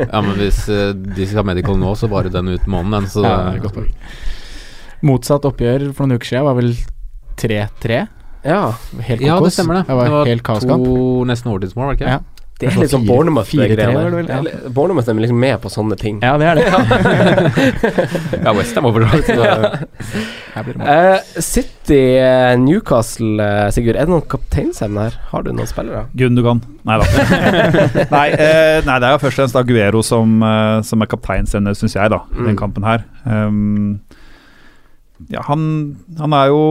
Ja, 0.00 0.22
men 0.24 0.32
hvis 0.40 0.62
uh, 0.72 0.94
de 0.96 1.28
skal 1.28 1.42
ha 1.42 1.46
medical 1.50 1.76
nå, 1.80 1.92
så 2.00 2.08
varer 2.12 2.32
den 2.32 2.54
ut 2.54 2.68
måneden. 2.70 3.10
Så 3.12 3.26
Ja, 3.26 3.36
det 3.50 3.60
er 3.60 3.66
godt 3.66 3.80
poeng. 3.82 3.92
Motsatt 5.06 5.44
oppgjør 5.44 5.90
for 5.92 6.08
noen 6.08 6.16
uker 6.16 6.32
siden 6.32 6.46
var 6.48 6.56
vel 6.56 6.72
3-3. 7.36 8.06
Ja, 8.46 8.62
Helt 9.02 9.24
Ja, 9.24 9.36
det 9.42 9.52
stemmer 9.52 9.80
det. 9.80 9.86
Det 9.88 9.98
var, 9.98 10.08
Det 10.08 10.16
var 10.16 10.28
helt 10.30 10.46
to 10.46 11.24
nesten 11.28 11.52
overtidsmål, 11.52 11.88
var 11.90 11.96
det 11.96 12.00
ikke? 12.00 12.16
Ja. 12.16 12.35
Det 12.58 12.70
er 12.70 12.76
litt 12.80 12.88
sånn 12.92 13.02
fire- 13.04 13.10
Bournemouth 14.72 15.08
er 15.10 15.18
liksom 15.20 15.40
med 15.42 15.58
på 15.60 15.68
sånne 15.68 15.96
ting. 16.00 16.20
Ja, 16.24 16.38
det 16.40 16.46
er 16.48 16.54
det. 16.56 16.64
Ja, 18.44 18.52
Westham 18.56 18.86
overalt. 18.88 19.28
Eh, 20.56 21.18
City, 21.44 21.98
eh, 22.16 22.54
Newcastle, 22.56 23.36
eh, 23.44 23.68
Sigurd. 23.76 23.96
Er 24.00 24.08
det 24.08 24.14
noen 24.14 24.24
kapteinsemne 24.32 25.04
her? 25.08 25.18
Har 25.34 25.44
du 25.44 25.52
noen 25.52 25.68
spillere? 25.68 26.06
Gundogan. 26.16 26.62
Nei 26.88 26.96
da. 27.02 27.06
nei, 28.16 28.26
eh, 28.32 28.80
nei, 28.88 28.98
det 29.02 29.10
er 29.10 29.16
jo 29.18 29.22
først 29.26 29.36
og 29.36 29.42
fremst 29.42 29.60
Aguero 29.60 30.00
som, 30.06 30.38
som 30.86 31.04
er 31.04 31.12
kapteinsende, 31.12 31.76
syns 31.76 31.96
jeg, 31.98 32.08
da, 32.14 32.22
Mm. 32.32 32.46
den 32.50 32.56
kampen 32.60 32.84
her. 32.88 33.04
Um, 33.28 34.00
ja, 35.32 35.40
han, 35.48 35.62
han 36.18 36.32
er 36.36 36.50
jo 36.52 36.62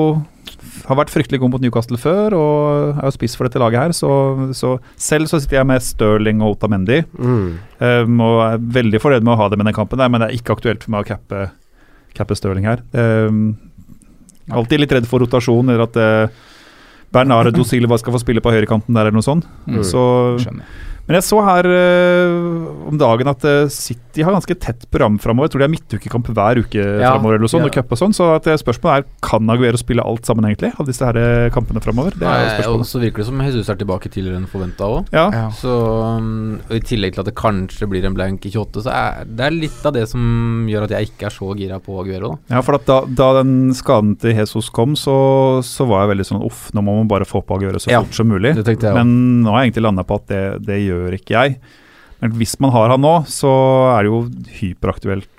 har 0.85 0.97
vært 0.99 1.11
fryktelig 1.13 1.39
god 1.41 1.51
mot 1.55 1.61
Newcastle 1.63 1.97
før, 2.01 2.33
og 2.37 2.97
er 2.99 3.07
jo 3.07 3.13
spiss 3.15 3.35
for 3.37 3.47
dette 3.47 3.61
laget 3.61 3.79
her. 3.81 3.93
Så, 3.97 4.09
så 4.57 4.75
selv 5.01 5.29
så 5.31 5.39
sitter 5.41 5.59
jeg 5.61 5.69
med 5.69 5.81
Sterling 5.85 6.41
og 6.45 6.55
Otamendi, 6.57 7.01
Mm. 7.17 7.45
um, 7.79 8.19
og 8.25 8.41
er 8.45 8.57
veldig 8.81 9.01
fornøyd 9.01 9.23
med 9.25 9.33
å 9.35 9.39
ha 9.43 9.49
dem 9.53 9.61
i 9.63 9.69
den 9.69 9.77
kampen, 9.77 9.97
der, 10.01 10.09
men 10.13 10.21
det 10.21 10.29
er 10.31 10.37
ikke 10.39 10.55
aktuelt 10.57 10.83
for 10.85 10.95
meg 10.95 11.05
å 11.05 11.09
cappe, 11.13 11.45
cappe 12.17 12.35
Sterling 12.37 12.67
her. 12.69 12.83
Um, 12.93 13.57
alltid 14.51 14.83
litt 14.83 14.91
redd 14.93 15.07
for 15.09 15.23
rotasjon, 15.25 15.69
eller 15.73 15.87
at 15.87 15.97
uh, 15.97 16.27
Bernardo 17.15 17.63
Silva 17.71 17.97
skal 18.01 18.13
få 18.15 18.21
spille 18.21 18.43
på 18.43 18.51
høyrekanten 18.53 18.93
der, 18.93 19.07
eller 19.09 19.17
noe 19.19 19.25
sånt. 19.25 19.47
Mm. 19.69 19.81
Så, 19.87 20.03
Skjønner. 20.43 20.65
Men 21.05 21.19
jeg 21.19 21.25
så 21.27 21.39
her 21.45 21.67
eh, 21.69 22.89
om 22.89 22.97
dagen 22.97 23.29
at 23.29 23.43
eh, 23.45 23.67
City 23.69 24.23
har 24.25 24.33
ganske 24.33 24.55
tett 24.57 24.87
program 24.89 25.19
framover. 25.21 25.45
Jeg 25.45 25.53
tror 25.53 25.61
de 25.61 25.67
har 25.67 25.73
midtukekamp 25.73 26.29
hver 26.33 26.61
uke 26.63 26.81
Ja, 26.81 27.11
framover, 27.13 27.37
eller 27.37 27.51
sånt, 27.51 27.67
ja. 27.67 27.69
og 27.69 27.75
cup 27.77 27.93
og 27.93 27.99
sånn. 27.99 28.15
Så 28.15 28.29
at 28.33 28.49
eh, 28.49 28.57
spørsmålet 28.57 29.03
er 29.03 29.25
kan 29.25 29.53
Aguero 29.53 29.77
spille 29.77 30.05
alt 30.05 30.25
sammen, 30.25 30.47
egentlig, 30.49 30.71
av 30.81 30.89
disse 30.89 31.05
her 31.05 31.51
kampene 31.53 31.83
framover? 31.83 32.15
Det 32.17 32.25
er 32.25 32.47
Nei, 32.55 32.65
og 32.71 32.85
så 32.89 33.01
virker 33.03 33.21
det 33.21 33.27
som 33.29 33.43
Jesus 33.45 33.69
er 33.69 33.77
tilbake 33.77 34.09
tidligere 34.09 34.41
enn 34.41 34.49
forventa 34.49 34.89
òg. 34.89 35.11
Ja. 35.13 35.27
Ja. 35.35 35.45
Så 35.53 35.75
um, 36.17 36.57
I 36.73 36.81
tillegg 36.81 37.13
til 37.15 37.21
at 37.21 37.29
det 37.29 37.35
kanskje 37.37 37.89
blir 37.91 38.07
en 38.07 38.17
blank 38.17 38.47
i 38.49 38.53
28, 38.55 38.85
så 38.87 38.95
er 38.95 39.29
det 39.29 39.45
er 39.45 39.55
litt 39.55 39.85
av 39.85 39.93
det 39.93 40.07
som 40.09 40.65
gjør 40.69 40.87
at 40.87 40.95
jeg 40.95 41.11
ikke 41.11 41.29
er 41.29 41.35
så 41.37 41.51
gira 41.59 41.79
på 41.83 41.99
Aguero. 42.01 42.33
Da. 42.33 42.57
ja, 42.57 42.63
for 42.65 42.79
at 42.79 42.89
da, 42.89 42.99
da 43.05 43.29
den 43.43 43.69
skaden 43.77 44.15
til 44.21 44.33
Jesus 44.33 44.71
kom, 44.73 44.97
så, 44.97 45.15
så 45.65 45.85
var 45.89 46.05
jeg 46.05 46.15
veldig 46.15 46.27
sånn 46.31 46.43
uff, 46.49 46.67
nå 46.73 46.81
må 46.85 46.97
man 46.97 47.11
bare 47.11 47.29
få 47.29 47.43
på 47.45 47.59
Aguero 47.59 47.81
så 47.81 47.93
Ja, 47.93 48.01
fort 48.01 48.17
som 48.17 48.31
mulig. 48.31 48.55
Det 48.57 48.77
jeg 48.79 48.95
Men 48.95 49.43
nå 49.45 49.53
har 49.53 49.63
jeg 49.63 49.71
egentlig 49.71 49.85
landa 49.85 50.05
på 50.07 50.17
at 50.17 50.27
det, 50.31 50.43
det 50.65 50.81
gjør 50.81 50.94
ikke 51.17 51.35
jeg. 51.35 51.57
Men 52.23 52.35
hvis 52.39 52.55
man 52.63 52.73
har 52.73 52.93
han 52.93 53.03
nå, 53.03 53.15
så 53.29 53.51
er 53.93 54.05
det 54.05 54.11
jo 54.11 54.19
hyperaktuelt. 54.59 55.31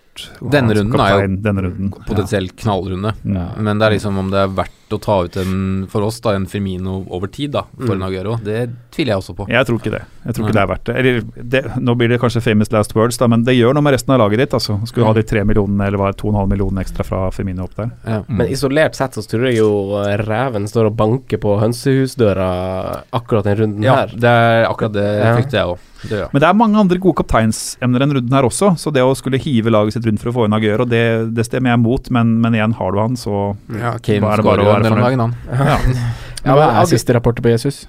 Denne 0.52 0.72
runden 0.76 1.00
er 1.02 1.12
jo 1.12 1.24
runden. 1.66 1.90
Potensielt 2.06 2.54
knallrunde. 2.60 3.12
Ja. 3.26 3.48
Men 3.60 3.80
det 3.80 3.88
er 3.88 3.96
liksom 3.98 4.20
om 4.22 4.30
det 4.32 4.40
er 4.44 4.54
verdt 4.62 4.85
å 4.94 5.00
ta 5.02 5.24
ut 5.24 5.36
en 5.36 5.86
for 5.90 6.02
oss 6.06 6.20
da 6.20 6.34
en 6.36 6.46
Firmino 6.46 7.04
over 7.10 7.26
tid 7.26 7.50
da 7.52 7.62
for 7.76 7.94
Mm. 7.96 8.02
en 8.02 8.02
Aguero. 8.08 8.36
Det 8.44 8.70
tviler 8.92 9.14
jeg 9.14 9.18
også 9.18 9.34
på. 9.36 9.48
Jeg 9.48 9.66
tror 9.66 9.78
ikke 9.80 9.90
det. 9.90 10.02
Jeg 10.26 10.34
tror 10.34 10.42
Nei. 10.44 10.50
ikke 10.50 10.54
det 10.54 10.62
er 10.62 10.70
verdt 10.72 10.84
det. 10.84 10.96
Eller, 10.96 11.20
det. 11.50 11.62
Nå 11.82 11.94
blir 11.96 12.08
det 12.08 12.20
kanskje 12.20 12.42
famous 12.42 12.70
last 12.72 12.94
words, 12.94 13.16
da, 13.18 13.26
men 13.26 13.42
det 13.44 13.54
gjør 13.56 13.74
noe 13.74 13.82
med 13.82 13.92
resten 13.94 14.14
av 14.14 14.20
laget 14.20 14.38
ditt. 14.38 14.54
Altså. 14.54 14.78
Skulle 14.86 15.02
du 15.02 15.06
ha 15.06 15.12
Mm. 15.12 15.20
de 15.20 15.22
tre 15.22 15.44
millionene 15.44 15.86
eller 15.86 15.98
var 15.98 16.12
millionene 16.46 16.80
ekstra 16.84 17.04
fra 17.04 17.30
Firmino 17.30 17.64
opp 17.64 17.74
der. 17.76 17.90
Ja. 18.06 18.20
Mm. 18.28 18.36
Men 18.36 18.46
isolert 18.48 18.94
sett 18.94 19.12
så 19.14 19.22
tror 19.26 19.46
jeg 19.50 19.56
jo 19.58 19.96
eh, 20.04 20.16
reven 20.18 20.66
står 20.68 20.86
og 20.86 20.96
banker 20.96 21.38
på 21.38 21.58
hønsehusdøra 21.60 23.02
akkurat 23.12 23.44
den 23.44 23.56
runden 23.56 23.82
ja, 23.82 23.94
her. 24.02 24.06
det 24.14 24.24
er 24.30 24.66
akkurat 24.70 24.92
det 24.92 25.06
Ja. 25.24 25.34
frykter 25.36 25.58
jeg 25.58 25.66
òg. 25.66 25.78
Det 26.06 26.18
ja. 26.20 26.28
Men 26.32 26.40
det 26.40 26.48
er 26.48 26.54
mange 26.54 26.76
andre 26.78 26.98
gode 26.98 27.16
kapteinsemner 27.16 28.02
enn 28.04 28.12
runden 28.12 28.30
her 28.30 28.42
også, 28.44 28.76
så 28.78 28.92
det 28.92 29.02
å 29.02 29.14
skulle 29.16 29.38
hive 29.40 29.70
laget 29.72 29.94
sitt 29.94 30.04
rundt 30.06 30.20
for 30.20 30.30
å 30.30 30.34
få 30.34 30.44
inn 30.44 30.52
Aguero, 30.52 30.84
det, 30.86 31.34
det 31.34 31.46
stemmer 31.46 31.72
jeg 31.72 31.80
mot, 31.80 32.10
men, 32.10 32.38
men 32.40 32.52
igjen, 32.54 32.74
har 32.76 32.92
du 32.92 32.98
han, 33.00 33.16
så 33.16 33.56
Ja, 33.72 33.96
Kane 33.98 34.22
er 34.28 34.36
det 34.36 34.44
bare 34.44 34.62
å 34.62 34.75
være 34.84 34.92
fornøyd. 34.92 35.04
dagen, 35.04 35.20
han. 35.20 35.34
Ja, 36.46 36.54
Hva 36.54 36.66
men 36.68 36.76
er 36.78 36.86
siste 36.86 37.14
rapporter 37.16 37.42
på 37.42 37.50
Jesus? 37.50 37.86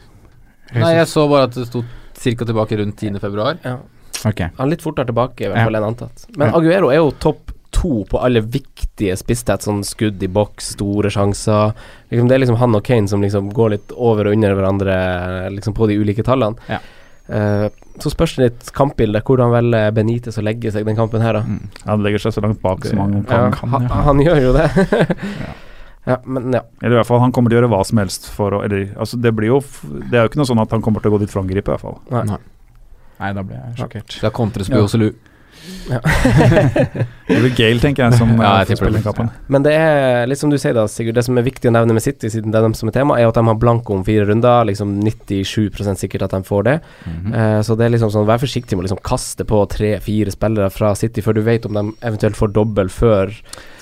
Nei, 0.73 0.95
jeg 0.97 1.07
så 1.07 1.27
bare 1.29 1.43
at 1.49 1.53
det 1.53 1.67
sto 1.67 1.83
ca. 1.83 2.45
tilbake 2.45 2.77
rundt 2.79 2.97
10. 2.97 3.19
februar. 3.19 3.57
ja. 3.63 3.77
Okay. 4.25 4.47
Han 4.57 4.65
er 4.65 4.71
litt 4.73 4.81
fortere 4.81 5.05
tilbake, 5.05 5.45
i 5.45 5.47
hvert 5.51 5.61
Ja. 5.61 5.77
enn 5.77 5.85
antatt. 5.93 6.25
Men 6.35 6.47
Ja. 6.49 6.57
Aguero 6.57 6.89
er 6.89 6.95
jo 6.97 7.11
topp 7.21 7.51
to 7.71 8.03
på 8.09 8.17
alle 8.23 8.41
viktige 8.41 9.13
spisstett, 9.15 9.61
sånn 9.61 9.83
skudd 9.85 10.23
i 10.23 10.27
boks, 10.27 10.71
store 10.73 11.09
sjanser. 11.13 11.75
Liksom, 12.09 12.27
det 12.27 12.33
er 12.35 12.39
liksom 12.41 12.57
han 12.57 12.73
og 12.75 12.83
Kane 12.83 13.07
som 13.07 13.21
liksom 13.21 13.51
går 13.53 13.69
litt 13.75 13.91
over 13.95 14.25
og 14.25 14.33
under 14.33 14.55
hverandre 14.55 15.51
liksom 15.53 15.75
på 15.77 15.87
de 15.87 15.99
ulike 16.01 16.23
tallene. 16.25 16.57
Ja. 16.67 16.79
Uh, 17.29 17.69
så 17.99 18.09
spørs 18.09 18.35
det 18.37 18.43
litt 18.47 18.71
kampbilde. 18.73 19.21
Hvordan 19.21 19.51
velger 19.51 19.91
Benitez 19.93 20.37
å 20.39 20.43
legge 20.43 20.71
seg 20.71 20.85
den 20.85 20.95
kampen 20.95 21.21
her, 21.21 21.33
da? 21.33 21.41
Mm. 21.41 21.69
han 21.85 22.01
legger 22.01 22.19
seg 22.25 22.33
så 22.33 22.41
langt 22.41 22.61
bak 22.61 22.85
som 22.85 22.97
han 23.03 23.13
Ja, 23.21 23.51
kan. 23.51 23.51
Ja, 23.53 23.77
han, 23.77 23.87
han 24.09 24.17
gjør 24.25 24.41
jo 24.41 24.53
det. 24.53 24.67
ja. 26.07 26.17
men 26.25 26.53
ja. 26.55 26.63
Eller 26.81 26.97
i 26.97 26.99
hvert 27.01 27.09
fall, 27.09 27.21
han 27.23 27.33
kommer 27.35 27.51
til 27.51 27.59
å 27.59 27.61
gjøre 27.61 27.71
hva 27.75 27.81
som 27.87 28.01
helst 28.01 28.29
for 28.33 28.55
å 28.57 28.61
eller, 28.65 28.89
altså, 28.97 29.19
det, 29.21 29.33
blir 29.35 29.51
jo, 29.51 29.61
det 30.07 30.15
er 30.15 30.25
jo 30.25 30.31
ikke 30.31 30.41
noe 30.41 30.49
sånn 30.49 30.63
at 30.63 30.75
han 30.75 30.83
kommer 30.85 31.03
til 31.03 31.11
å 31.11 31.17
gå 31.17 31.23
dit 31.25 31.33
for 31.33 31.41
å 31.41 31.45
angripe, 31.45 31.67
i 31.67 31.75
hvert 31.75 31.83
fall. 31.83 31.99
Nei. 32.13 32.39
Nei, 33.17 33.31
da 33.33 33.43
ble 33.43 33.57
jeg 33.57 33.81
sjokkert. 33.81 34.21
Da 34.23 34.31
kontres 34.33 34.69
på 34.71 34.83
Ja. 35.89 35.99
Det 37.27 37.37
blir 37.41 37.53
Gale, 37.59 37.79
tenker 37.81 38.05
jeg, 38.05 38.17
som 38.19 38.29
Ja, 38.39 38.53
eh, 38.61 38.69
jeg 38.69 38.79
spiller 38.79 39.03
det. 39.03 39.25
Men 39.51 39.65
det 39.65 39.73
er 39.75 40.27
litt 40.29 40.39
som 40.39 40.51
du 40.51 40.57
sier 40.61 40.75
da, 40.77 40.85
Sigurd. 40.91 41.17
Det 41.17 41.25
som 41.25 41.39
er 41.39 41.47
viktig 41.47 41.71
å 41.71 41.73
nevne 41.75 41.95
med 41.97 42.05
City, 42.05 42.29
siden 42.31 42.53
det 42.53 42.59
er 42.59 42.67
dem 42.67 42.75
som 42.77 42.91
er 42.91 42.97
tema, 42.99 43.17
er 43.19 43.29
at 43.29 43.37
de 43.37 43.43
har 43.47 43.59
blanko 43.59 43.97
om 43.97 44.03
fire 44.07 44.27
runder. 44.29 44.67
Liksom 44.69 44.97
97 45.03 45.97
sikkert 45.99 46.27
at 46.27 46.35
de 46.35 46.43
får 46.47 46.67
det. 46.69 46.77
Mm 47.05 47.17
-hmm. 47.17 47.57
uh, 47.57 47.61
så 47.61 47.75
det 47.75 47.85
er 47.85 47.95
liksom 47.95 48.11
sånn, 48.11 48.27
vær 48.27 48.43
forsiktig 48.43 48.77
med 48.77 48.85
å 48.85 48.87
liksom 48.87 49.03
kaste 49.03 49.45
på 49.45 49.65
tre-fire 49.65 50.31
spillere 50.31 50.69
fra 50.69 50.95
City 50.95 51.21
før 51.21 51.33
du 51.33 51.41
vet 51.41 51.65
om 51.65 51.73
de 51.73 51.93
eventuelt 52.01 52.37
får 52.37 52.53
dobbel 52.53 52.89
før. 52.89 53.33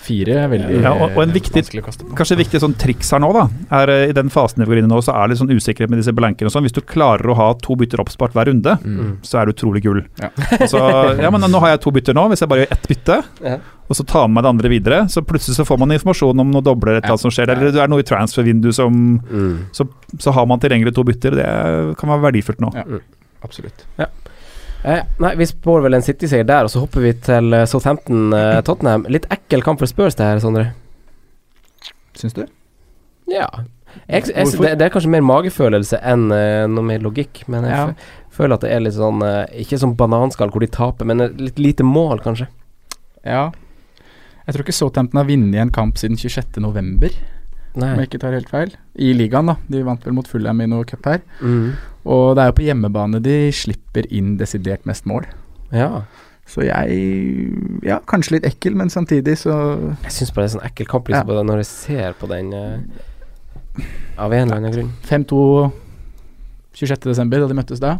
Fire 0.06 0.36
er 0.43 0.49
veldig 0.51 0.82
Ja, 0.84 0.91
og- 0.93 1.16
og 1.18 1.22
en 1.24 1.32
viktig- 1.34 1.64
vanskelig 1.66 1.82
å 1.82 1.86
kaste 1.88 2.06
på. 2.06 2.16
Kanskje 2.16 2.36
et 2.38 2.41
viktig 2.45 2.60
sånn 2.62 2.76
triks 2.78 3.10
her 3.12 3.20
nå, 3.20 3.32
da, 3.34 3.47
er 3.82 3.89
eh, 3.89 4.10
i 4.10 4.12
den 4.14 4.30
fasen 4.30 4.62
vi 4.62 4.66
går 4.70 4.78
inn 4.84 4.86
i 4.86 4.93
nå, 4.93 4.99
så 5.01 5.16
er 5.18 5.28
det 5.30 5.38
sånn 5.39 5.49
usikkerhet 5.49 5.89
med 5.89 5.97
disse 5.99 6.14
blankene 6.14 6.45
og 6.45 6.53
sånn. 6.53 6.64
Hvis 6.68 6.74
du 6.78 6.82
klarer 6.82 7.26
å 7.26 7.36
ha 7.36 7.53
to 7.53 7.76
bytter 7.76 7.97
oppspart 8.03 8.34
hver 8.34 8.45
runde, 8.51 8.78
Mm. 8.86 9.18
så 9.24 9.41
er 9.41 9.45
du 9.47 9.53
utrolig 9.53 9.82
gull. 9.84 10.03
Ja. 10.22 10.30
Altså, 10.62 10.78
ja, 11.20 11.30
men 11.32 11.41
nå 11.41 11.60
har 11.60 11.70
jeg 11.76 11.82
to 11.82 11.91
bytter 11.91 12.14
nå, 12.14 12.30
hvis 12.30 12.39
jeg 12.41 12.49
bare 12.49 12.66
gjør 12.66 12.72
ett 12.72 12.88
bytte, 12.88 13.24
Ja. 13.43 13.58
og 13.89 13.95
så 13.95 14.06
tar 14.06 14.28
med 14.28 14.36
meg 14.36 14.43
det 14.43 14.49
andre 14.53 14.70
videre, 14.70 14.99
så 15.10 15.22
plutselig 15.26 15.56
så 15.58 15.66
får 15.66 15.80
man 15.80 15.89
informasjon 15.89 16.39
om 16.39 16.51
noe 16.51 16.62
dobler, 16.62 16.97
et 16.97 17.03
eller 17.03 17.10
Ja. 17.10 17.14
annet 17.14 17.20
som 17.26 17.32
skjer, 17.32 17.49
eller 17.49 17.72
det 17.72 17.82
er 17.82 17.88
noe 17.88 17.99
i 17.99 18.03
transfer-vindu 18.03 18.74
som 18.74 19.20
så, 19.74 19.88
så 20.20 20.32
har 20.34 20.45
man 20.45 20.60
tilgjengelig 20.60 20.93
to 20.93 21.03
bytter. 21.03 21.32
Det 21.36 21.97
kan 21.97 22.10
være 22.10 22.32
verdifullt 22.32 22.60
nå. 22.62 22.74
Ja. 22.76 22.84
Absolutt. 23.43 23.86
Eh, 24.86 25.01
nei, 25.23 25.31
vi 25.39 25.47
spår 25.49 25.81
vel 25.88 25.97
en 25.97 26.03
City-seier 26.05 26.45
der, 26.45 26.67
og 26.67 26.69
så 26.73 26.83
hopper 26.83 27.01
vi 27.07 27.13
til 27.25 27.53
eh, 27.57 27.63
Southampton-Tottenham. 27.69 29.07
Litt 29.09 29.25
ekkel 29.33 29.63
kamp 29.65 29.81
for 29.81 29.89
Spurs, 29.89 30.17
det 30.19 30.27
her, 30.27 30.41
Sondre. 30.43 30.67
Syns 32.15 32.36
du? 32.38 32.43
Ja. 33.31 33.47
Jeg, 34.05 34.27
jeg, 34.29 34.51
det, 34.59 34.75
det 34.77 34.86
er 34.86 34.91
kanskje 34.93 35.09
mer 35.13 35.23
magefølelse 35.25 35.97
enn 36.05 36.27
uh, 36.29 36.65
noe 36.69 36.83
mer 36.86 37.01
logikk, 37.03 37.45
men 37.51 37.63
jeg 37.65 37.73
Ja. 37.79 37.86
føler 38.36 38.57
at 38.57 38.65
det 38.65 38.73
er 38.75 38.81
litt 38.83 38.97
sånn 38.97 39.21
uh, 39.23 39.45
Ikke 39.55 39.79
sånn 39.79 39.93
bananskall 39.95 40.51
hvor 40.51 40.59
de 40.59 40.67
taper, 40.67 41.07
men 41.07 41.23
litt 41.39 41.61
lite 41.63 41.86
mål, 41.88 42.19
kanskje. 42.25 42.49
Ja. 43.23 43.45
Jeg 44.45 44.53
tror 44.53 44.65
ikke 44.65 44.75
Southampton 44.75 45.21
har 45.21 45.29
vunnet 45.29 45.61
en 45.63 45.71
kamp 45.73 45.97
siden 45.97 46.19
26.11., 46.21 47.15
om 47.75 47.81
Nei. 47.81 47.89
jeg 47.97 48.07
ikke 48.11 48.21
tar 48.21 48.36
helt 48.38 48.51
feil. 48.51 48.69
I 48.95 49.09
ligaen, 49.17 49.49
da. 49.49 49.57
De 49.67 49.81
vant 49.83 50.05
vel 50.05 50.13
mot 50.15 50.27
Fulham 50.29 50.61
i 50.63 50.67
noe 50.71 50.86
cup 50.88 51.07
her. 51.09 51.23
Mm. 51.41 51.73
Og 52.06 52.36
det 52.38 52.43
er 52.43 52.51
jo 52.51 52.58
på 52.60 52.66
hjemmebane 52.68 53.22
de 53.26 53.36
slipper 53.56 54.06
inn 54.14 54.36
desidert 54.38 54.86
mest 54.86 55.08
mål. 55.10 55.26
Ja. 55.74 56.03
Så 56.45 56.62
jeg 56.62 56.99
Ja, 57.84 57.99
kanskje 58.06 58.36
litt 58.38 58.45
ekkel, 58.45 58.76
men 58.78 58.91
samtidig 58.93 59.34
så 59.41 59.56
Jeg 60.03 60.12
syns 60.14 60.32
bare 60.36 60.45
det 60.45 60.51
er 60.51 60.58
sånn 60.60 60.68
ekkel 60.68 60.86
kamp 60.91 61.08
liksom, 61.10 61.32
Ja. 61.34 61.43
når 61.43 61.58
jeg 61.64 61.66
ser 61.72 62.14
på 62.20 62.30
den 62.30 62.53
uh, 62.53 62.78
Av 64.22 64.32
en 64.32 64.45
eller 64.45 64.60
annen 64.62 64.72
grunn. 64.76 64.91
5-2 65.10 65.72
26.12., 66.76 67.30
da 67.32 67.47
de 67.47 67.56
møttes 67.58 67.80
da. 67.82 67.97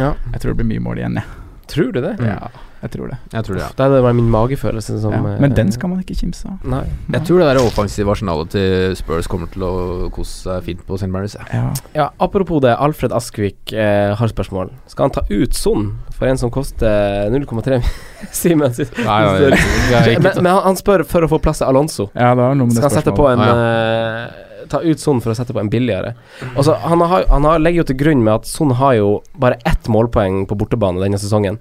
Ja. 0.00 0.14
Jeg 0.32 0.40
tror 0.40 0.54
det 0.54 0.56
blir 0.62 0.70
mye 0.72 0.82
mål 0.82 1.00
igjen, 1.02 1.18
jeg. 1.20 1.24
Tror 1.68 1.92
du 1.92 2.00
det? 2.00 2.14
Ja, 2.24 2.48
jeg 2.84 2.92
tror 2.92 3.08
det. 3.10 3.16
Jeg 3.32 3.44
tror 3.46 3.56
det, 3.56 3.62
ja. 3.64 3.68
Det 3.78 3.84
er 3.86 3.92
det 3.94 4.00
bare 4.04 4.16
min 4.18 4.26
magefølelse 4.32 4.98
som 5.00 5.12
Ja. 5.14 5.20
eh, 5.34 5.40
Men 5.40 5.54
den 5.56 5.72
skal 5.72 5.88
man 5.88 6.02
ikke 6.04 6.16
kimse 6.18 6.44
av. 6.50 6.58
Nei. 6.68 6.82
Jeg 7.14 7.24
tror 7.24 7.40
det 7.40 7.46
der 7.48 7.60
offensive 7.64 8.12
arsenalet 8.12 8.50
til 8.52 8.94
Spurs 9.00 9.26
kommer 9.30 9.48
til 9.54 9.64
å 9.64 9.72
kose 10.12 10.44
seg 10.44 10.62
fint 10.68 10.82
på 10.86 10.98
St. 11.00 11.08
Mary's. 11.08 11.36
Ja. 11.52 11.72
Ja, 11.96 12.08
apropos 12.20 12.60
det, 12.60 12.76
Alfred 12.76 13.12
Askvik 13.16 13.72
eh, 13.72 14.12
har 14.14 14.28
spørsmål. 14.28 14.70
Skal 14.92 15.08
han 15.08 15.16
ta 15.16 15.24
ut 15.30 15.54
Son 15.56 15.94
for 16.14 16.28
en 16.28 16.36
som 16.38 16.52
koster 16.54 17.30
0,3 17.32 17.80
Simen 18.32 18.72
sitt 18.76 18.92
Nei, 19.02 19.20
nei, 19.24 19.58
nei, 19.90 20.16
men, 20.22 20.32
men 20.44 20.52
han, 20.62 20.76
spør 20.78 21.02
for 21.08 21.24
å 21.26 21.28
få 21.28 21.40
plass 21.42 21.58
til 21.64 21.66
Alonso. 21.72 22.10
ja, 22.14 22.30
det 22.36 22.42
var 22.44 22.54
noe 22.54 22.68
med 22.70 22.76
Skal 22.76 22.90
han 22.90 22.98
sette 23.00 23.14
på 23.16 23.26
en 23.32 23.40
spørsmålet. 23.40 24.34
eh, 24.38 24.50
Ta 24.70 24.78
ut 24.80 24.98
Son 25.02 25.18
for 25.20 25.34
å 25.34 25.36
sette 25.36 25.52
på 25.52 25.60
en 25.60 25.68
billigere. 25.68 26.14
Også, 26.56 26.72
han, 26.80 27.02
har, 27.04 27.26
han 27.28 27.44
har, 27.44 27.58
legger 27.60 27.82
jo 27.82 27.88
til 27.90 27.98
grunn 28.00 28.22
med 28.24 28.32
at 28.38 28.46
Son 28.48 28.70
har 28.78 28.94
jo 28.96 29.10
bare 29.36 29.58
ett 29.68 29.90
målpoeng 29.92 30.46
på 30.48 30.56
bortebane 30.56 31.02
denne 31.02 31.18
sesongen, 31.20 31.58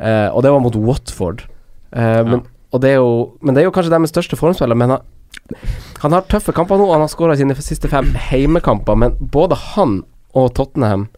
eh, 0.00 0.28
og 0.32 0.42
det 0.44 0.52
var 0.54 0.64
mot 0.64 0.76
Watford. 0.76 1.46
Eh, 1.92 2.22
men, 2.26 2.44
og 2.72 2.82
det 2.82 2.94
er 2.94 3.00
jo, 3.00 3.14
men 3.40 3.54
det 3.54 3.62
er 3.62 3.70
jo 3.70 3.74
kanskje 3.76 3.92
deres 3.94 4.12
største 4.12 4.38
formspiller, 4.40 4.78
men 4.78 4.96
han, 4.96 5.62
han 6.02 6.16
har 6.16 6.26
tøffe 6.30 6.54
kamper 6.56 6.80
nå. 6.80 6.90
Han 6.92 7.04
har 7.04 7.12
skåra 7.12 7.36
sine 7.38 7.56
siste 7.58 7.90
fem 7.90 8.12
heimekamper, 8.30 8.98
men 8.98 9.16
både 9.20 9.58
han 9.74 10.00
og 10.38 10.52
Tottenham 10.54 11.08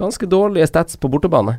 ganske 0.00 0.26
dårlige 0.26 0.66
stats 0.66 0.96
på 0.96 1.10
bortebane. 1.12 1.58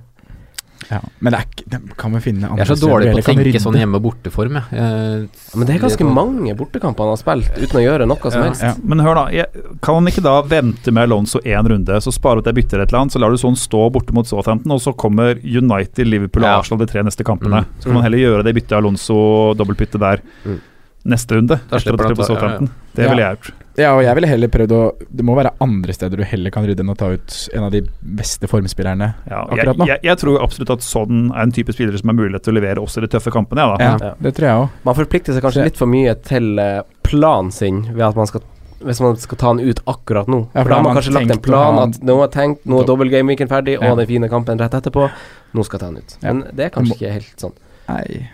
Ja. 0.90 1.00
Men 1.22 1.34
det 1.34 1.40
er 1.40 1.46
ikke 1.48 1.70
det 1.74 1.98
kan 1.98 2.12
vi 2.14 2.20
finne 2.20 2.50
Jeg 2.58 2.60
er 2.66 2.70
så 2.76 2.78
dårlig 2.82 3.12
på 3.14 3.20
å 3.22 3.26
tenke 3.28 3.62
sånn 3.62 3.78
hjemme- 3.80 4.02
borteform, 4.04 4.54
jeg. 4.60 4.64
Ja, 4.74 5.58
men 5.58 5.68
det 5.68 5.76
er 5.76 5.80
ganske 5.88 6.06
mange 6.06 6.56
bortekamper 6.58 7.06
han 7.08 7.14
har 7.14 7.22
spilt 7.22 7.58
uten 7.58 7.80
å 7.80 7.84
gjøre 7.84 8.08
noe 8.08 8.32
som 8.32 8.42
helst. 8.44 8.62
ja. 8.62 8.74
Men 8.84 9.00
hør, 9.00 9.16
da. 9.16 9.26
Jeg, 9.32 9.48
kan 9.82 9.96
han 9.96 10.06
ikke 10.12 10.24
da 10.24 10.42
vente 10.42 10.92
med 10.92 11.04
Alonso 11.10 11.40
én 11.46 11.66
runde, 11.70 12.02
så 12.02 12.12
sparer 12.14 12.42
du 12.44 12.50
til 12.50 12.54
bytter 12.62 12.82
et 12.84 12.90
eller 12.92 13.02
annet, 13.06 13.14
så 13.14 13.20
lar 13.20 13.30
du 13.32 13.38
sånn 13.38 13.56
stå 13.56 13.90
borte 13.92 14.14
mot 14.14 14.26
Southampton, 14.28 14.72
og 14.72 14.82
så 14.82 14.94
kommer 14.96 15.40
United, 15.44 16.06
Liverpool 16.08 16.44
og 16.44 16.50
Ja. 16.50 16.60
Arsenal 16.60 16.80
de 16.86 16.92
tre 16.92 17.02
neste 17.04 17.24
kampene. 17.24 17.64
Mm. 17.64 17.80
Så 17.80 17.84
kan 17.86 17.94
man 17.94 18.04
heller 18.04 18.18
gjøre 18.18 18.44
det 18.44 18.56
byttet 18.56 18.78
Alonso 18.78 19.54
dobbeltbytte 19.56 20.00
der 20.00 20.22
Mm. 20.46 20.60
neste 21.06 21.36
runde. 21.36 21.60
Etter 21.60 21.78
å 21.78 21.82
slipper 21.82 22.16
på 22.16 22.26
Southampton. 22.28 22.70
Det 22.96 23.10
ville 23.10 23.24
jeg 23.24 23.38
gjort. 23.38 23.54
Ja, 23.78 23.96
og 23.98 24.04
jeg 24.06 24.14
ville 24.16 24.28
heller 24.30 24.48
prøvd 24.54 24.72
å 24.78 24.82
Det 25.10 25.24
må 25.26 25.34
være 25.36 25.50
andre 25.64 25.94
steder 25.96 26.18
du 26.18 26.24
heller 26.24 26.52
kan 26.54 26.66
rydde 26.68 26.84
enn 26.84 26.92
å 26.94 26.98
ta 26.98 27.08
ut 27.10 27.38
en 27.58 27.64
av 27.64 27.72
de 27.74 27.82
beste 28.04 28.46
formspillerne 28.48 29.08
Ja, 29.26 29.40
jeg, 29.50 29.58
akkurat 29.58 29.78
nå. 29.82 29.88
jeg, 29.90 30.00
jeg 30.04 30.18
tror 30.22 30.44
absolutt 30.46 30.70
at 30.76 30.86
sånn 30.86 31.32
er 31.34 31.42
en 31.42 31.52
type 31.52 31.74
spiller 31.74 31.98
som 31.98 32.10
har 32.12 32.18
mulighet 32.20 32.44
til 32.46 32.54
å 32.54 32.58
levere 32.60 32.84
også 32.84 33.02
i 33.02 33.06
de 33.08 33.12
tøffe 33.16 33.32
kampene. 33.34 33.66
Ja, 33.66 33.78
da. 33.78 33.84
Ja, 33.84 33.98
Ja. 34.12 34.14
det 34.22 34.34
tror 34.38 34.48
jeg 34.50 34.62
òg. 34.62 34.70
Man 34.86 34.96
forplikter 34.96 35.34
seg 35.34 35.42
kanskje 35.42 35.64
litt 35.66 35.78
for 35.82 35.88
mye 35.90 36.14
til 36.22 36.60
eh, 36.60 36.82
planen 37.04 37.50
sin 37.52 37.82
ved 37.94 38.06
at 38.12 38.16
man 38.16 38.28
skal 38.30 38.42
hvis 38.84 39.00
man 39.00 39.16
skal 39.16 39.38
ta 39.40 39.54
den 39.54 39.64
ut 39.72 39.80
akkurat 39.88 40.28
nå. 40.28 40.42
Ja, 40.54 40.62
for 40.66 40.70
da 40.70 40.76
har 40.76 40.84
man 40.84 40.96
kanskje 40.98 41.14
lagt 41.16 41.32
en 41.32 41.40
plan 41.40 41.78
at 41.80 42.02
nå 42.04 42.18
er 42.22 42.28
tenkt, 42.34 42.66
nå 42.68 42.82
er 42.82 42.88
dobbeltgameweeken 42.90 43.48
ferdig, 43.48 43.78
Ja. 43.80 43.92
og 43.94 43.98
den 43.98 44.06
fine 44.10 44.28
kampen 44.30 44.60
rett 44.60 44.74
etterpå. 44.76 45.10
Nå 45.56 45.64
skal 45.64 45.80
jeg 45.80 45.82
ta 45.82 45.88
den 45.94 46.04
ut. 46.04 46.18
Ja. 46.22 46.34
Men 46.34 46.44
det 46.54 46.66
er 46.66 46.70
kanskje 46.76 46.98
ikke 47.00 47.14
helt 47.16 47.40
sånn. 47.40 47.54
Nei. 47.88 48.28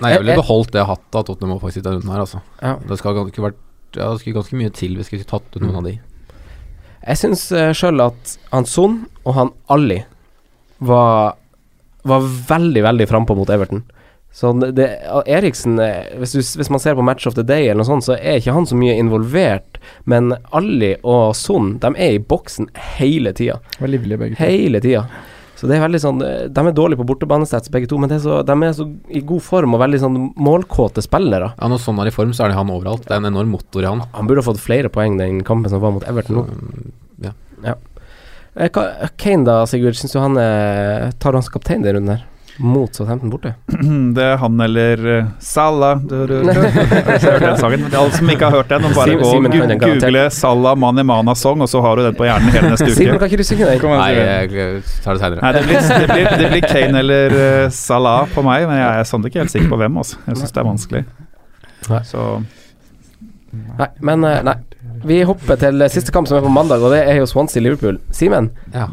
Nei, 0.00 0.10
jeg 0.12 0.20
ville 0.20 0.32
Jeg- 0.32 0.36
jeg- 0.36 0.44
beholdt 0.44 0.70
det 0.70 0.78
jeg 0.78 0.86
har 0.86 0.94
hatt 0.94 1.14
av 1.18 1.24
Tottenham 1.24 1.58
faktisk 1.58 1.74
sitte 1.80 1.90
denne 1.90 1.98
runden 1.98 2.12
her, 2.14 2.20
altså. 2.20 2.40
Ja. 2.62 2.76
Det 2.86 2.98
skal 2.98 3.14
ikke 3.26 3.42
vært, 3.42 3.54
ja, 3.96 4.10
det 4.12 4.20
skulle 4.22 4.36
ganske 4.38 4.56
mye 4.60 4.70
til 4.76 4.96
hvis 4.98 5.10
vi 5.12 5.18
skulle 5.22 5.30
tatt 5.32 5.56
ut 5.56 5.62
noen 5.62 5.72
Mm. 5.74 5.80
av 5.80 5.84
de. 5.90 5.96
Jeg 7.06 7.20
syns 7.20 7.42
uh, 7.54 7.72
sjøl 7.76 8.00
at 8.02 8.36
han 8.52 8.64
Son 8.66 8.96
og 9.24 9.34
han 9.36 9.50
Ali 9.70 10.00
var, 10.78 11.36
var 12.02 12.20
veldig, 12.48 12.82
veldig 12.82 13.06
frampå 13.08 13.36
mot 13.38 13.50
Everton. 13.50 13.84
Så 14.36 14.50
det, 14.76 14.88
Eriksen 15.32 15.78
eh, 15.80 16.10
hvis, 16.20 16.32
du, 16.36 16.42
hvis 16.60 16.68
man 16.68 16.80
ser 16.82 16.94
på 16.98 17.04
Match 17.06 17.24
of 17.26 17.32
the 17.38 17.44
Day 17.46 17.70
eller 17.70 17.80
noe 17.80 17.88
sånt, 17.88 18.04
så 18.04 18.18
er 18.18 18.36
ikke 18.42 18.52
han 18.52 18.66
så 18.68 18.76
mye 18.76 18.98
involvert. 19.00 19.78
Men 20.04 20.34
Ali 20.52 20.90
og 21.08 21.30
Son, 21.38 21.78
de 21.80 21.92
er 21.96 22.18
i 22.18 22.20
boksen 22.20 22.68
hele 22.98 23.32
tida. 23.32 23.56
Var 23.80 23.88
livlige 23.94 24.18
begge 24.20 24.36
to. 24.36 24.42
Hele 24.44 24.82
tida. 24.84 25.06
Så 25.56 25.68
det 25.68 25.78
er 25.78 25.84
veldig 25.86 26.00
sånn 26.02 26.20
eh, 26.24 26.48
De 26.52 26.62
er 26.68 26.74
dårlige 26.76 27.00
på 27.00 27.06
bortebanestats 27.08 27.72
begge 27.72 27.88
to, 27.90 27.98
men 28.00 28.10
det 28.12 28.18
er 28.18 28.24
så, 28.26 28.40
de 28.44 28.56
er 28.66 28.76
så 28.76 28.86
i 29.08 29.22
god 29.24 29.44
form 29.44 29.76
og 29.76 29.82
veldig 29.82 30.00
sånn 30.02 30.18
målkåte 30.36 31.04
spillere. 31.04 31.52
Ja, 31.56 31.70
Når 31.72 31.82
sånn 31.82 32.00
er 32.02 32.10
i 32.10 32.14
form, 32.14 32.34
så 32.36 32.44
er 32.44 32.52
det 32.52 32.60
han 32.60 32.72
overalt. 32.72 33.06
Det 33.08 33.16
er 33.16 33.22
en 33.22 33.30
enorm 33.32 33.54
motor 33.56 33.84
i 33.84 33.90
han. 33.90 34.04
Han 34.12 34.28
burde 34.28 34.44
ha 34.44 34.50
fått 34.50 34.62
flere 34.62 34.92
poeng 34.92 35.16
den 35.20 35.42
kampen 35.48 35.72
som 35.72 35.82
var 35.84 35.96
mot 35.96 36.06
Everton 36.08 36.42
nå. 36.42 36.46
Ja. 37.24 37.32
ja. 37.64 37.76
Eh, 38.54 38.70
Kane 39.16 39.48
da, 39.48 39.62
Sigurd, 39.68 39.96
syns 39.98 40.14
du 40.14 40.20
han 40.20 40.36
er 40.40 41.12
Tar 41.20 41.36
hans 41.36 41.46
han 41.46 41.50
som 41.50 41.56
kaptein 41.58 41.84
den 41.84 41.98
runden 41.98 42.16
her? 42.16 42.24
Mot 42.58 42.94
Southampton 42.96 43.30
borte? 43.30 43.54
Det 44.16 44.22
er 44.24 44.36
han 44.40 44.60
eller 44.64 45.02
uh, 45.06 45.26
Salah 45.44 45.98
du, 46.00 46.14
du, 46.26 46.34
du. 46.42 46.50
Har 46.52 47.18
du 47.20 47.26
hørt 47.26 47.42
den 47.44 47.58
sangen? 47.60 47.84
Er 47.90 47.96
Alle 48.00 48.12
som 48.16 48.30
ikke 48.32 48.48
har 48.48 48.56
hørt 48.56 48.70
den, 48.72 48.86
bare 48.96 49.16
gå 49.16 49.26
og 49.26 49.32
Simen 49.34 49.78
google 49.82 50.22
Salah 50.32 50.76
Mani 50.78 51.04
Mana 51.04 51.34
Song, 51.36 51.60
og 51.60 51.68
så 51.68 51.82
har 51.84 51.96
du 52.00 52.04
den 52.06 52.16
på 52.16 52.24
hjernen 52.28 52.48
hele 52.54 52.70
neste 52.72 52.88
Simen, 52.94 53.14
uke. 53.16 53.18
kan 53.24 53.28
ikke 53.32 53.40
du 53.42 53.48
synge 53.50 53.68
den? 53.68 53.80
Kom 53.82 53.92
Nei, 53.96 54.10
jeg 54.16 54.82
tar 55.04 55.18
det 55.18 55.24
seinere. 55.24 55.52
Det 55.56 55.64
blir, 55.66 55.90
det, 56.14 56.38
det 56.40 56.50
blir 56.54 56.68
Kane 56.70 57.02
eller 57.04 57.36
eh, 57.40 57.68
Salah 57.76 58.24
på 58.32 58.44
meg, 58.46 58.64
men 58.70 58.80
jeg 58.80 59.02
er 59.02 59.10
sånn 59.12 59.28
ikke 59.28 59.42
helt 59.44 59.52
sikker 59.52 59.68
på 59.74 59.80
hvem. 59.82 60.00
Altså. 60.00 60.20
Jeg 60.26 60.40
syns 60.40 60.56
det 60.56 60.62
er 60.62 60.68
vanskelig. 60.70 61.04
Så 62.08 62.24
Nei, 63.76 63.88
men 64.04 64.24
eh, 64.24 64.40
nei. 64.46 64.56
Vi 65.06 65.20
hopper 65.28 65.58
til 65.60 65.82
eh, 65.84 65.92
siste 65.92 66.12
kamp 66.14 66.28
som 66.28 66.38
er 66.40 66.44
på 66.46 66.52
mandag, 66.52 66.82
og 66.82 66.92
det 66.94 67.02
er 67.04 67.20
jo 67.20 67.28
Swansea-Liverpool. 67.30 68.00
Simen, 68.16 68.50
Ja. 68.74 68.88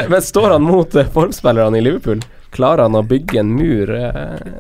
Men 0.13 0.23
står 0.23 0.53
han 0.59 0.65
mot 0.69 0.95
eh, 1.01 1.09
formspillerne 1.17 1.81
i 1.81 1.85
Liverpool? 1.89 2.21
Klarer 2.57 2.85
han 2.87 2.97
å 3.01 3.05
bygge 3.09 3.41
en 3.43 3.53
mur? 3.57 3.91
eh, 3.97 4.57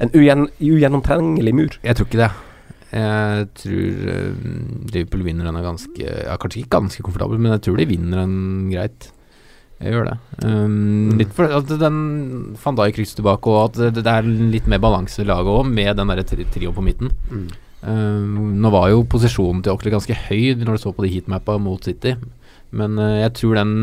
En 0.00 0.08
ugjen, 0.16 0.46
ugjennomtrengelig 0.64 1.52
mur? 1.52 1.74
Jeg 1.84 1.96
tror 1.98 2.06
ikke 2.08 2.22
det. 2.22 2.30
Jeg 2.90 3.44
tror 3.60 3.98
Liverpool 4.90 5.20
vinner 5.22 5.46
den 5.46 5.58
ganske 5.62 6.02
ja, 6.02 6.34
Kanskje 6.40 6.62
ikke 6.64 6.72
ganske 6.80 7.04
komfortabel, 7.06 7.38
men 7.38 7.52
jeg 7.54 7.62
tror 7.68 7.76
de 7.78 7.86
vinner 7.92 8.22
den 8.24 8.32
greit. 8.72 9.10
Jeg 9.80 9.94
gjør 9.94 10.08
det. 10.10 10.16
Um, 10.44 11.12
litt 11.20 11.30
for 11.36 11.52
at 11.56 11.70
den 11.80 12.00
van 12.64 12.76
Dijk 12.80 12.98
rykker 12.98 13.20
tilbake, 13.20 13.52
og 13.52 13.60
at 13.68 13.78
det, 13.94 14.02
det 14.04 14.12
er 14.16 14.26
litt 14.26 14.66
mer 14.68 14.80
balanse 14.82 15.22
i 15.22 15.28
laget 15.28 15.52
òg, 15.54 15.70
med 15.72 16.00
den 16.00 16.10
der 16.12 16.24
tri 16.28 16.44
trioen 16.52 16.76
på 16.76 16.84
midten. 16.88 17.12
Um, 17.80 18.58
nå 18.60 18.70
var 18.74 18.90
jo 18.92 19.06
posisjonen 19.08 19.62
til 19.64 19.72
Oakley 19.72 19.94
ganske 19.94 20.16
høy 20.26 20.52
når 20.60 20.76
du 20.76 20.82
så 20.82 20.92
på 20.92 21.06
de 21.06 21.12
heatmappa 21.14 21.56
mot 21.62 21.84
City, 21.84 22.12
men 22.76 22.98
uh, 23.00 23.22
jeg 23.22 23.32
tror 23.38 23.56
den 23.56 23.76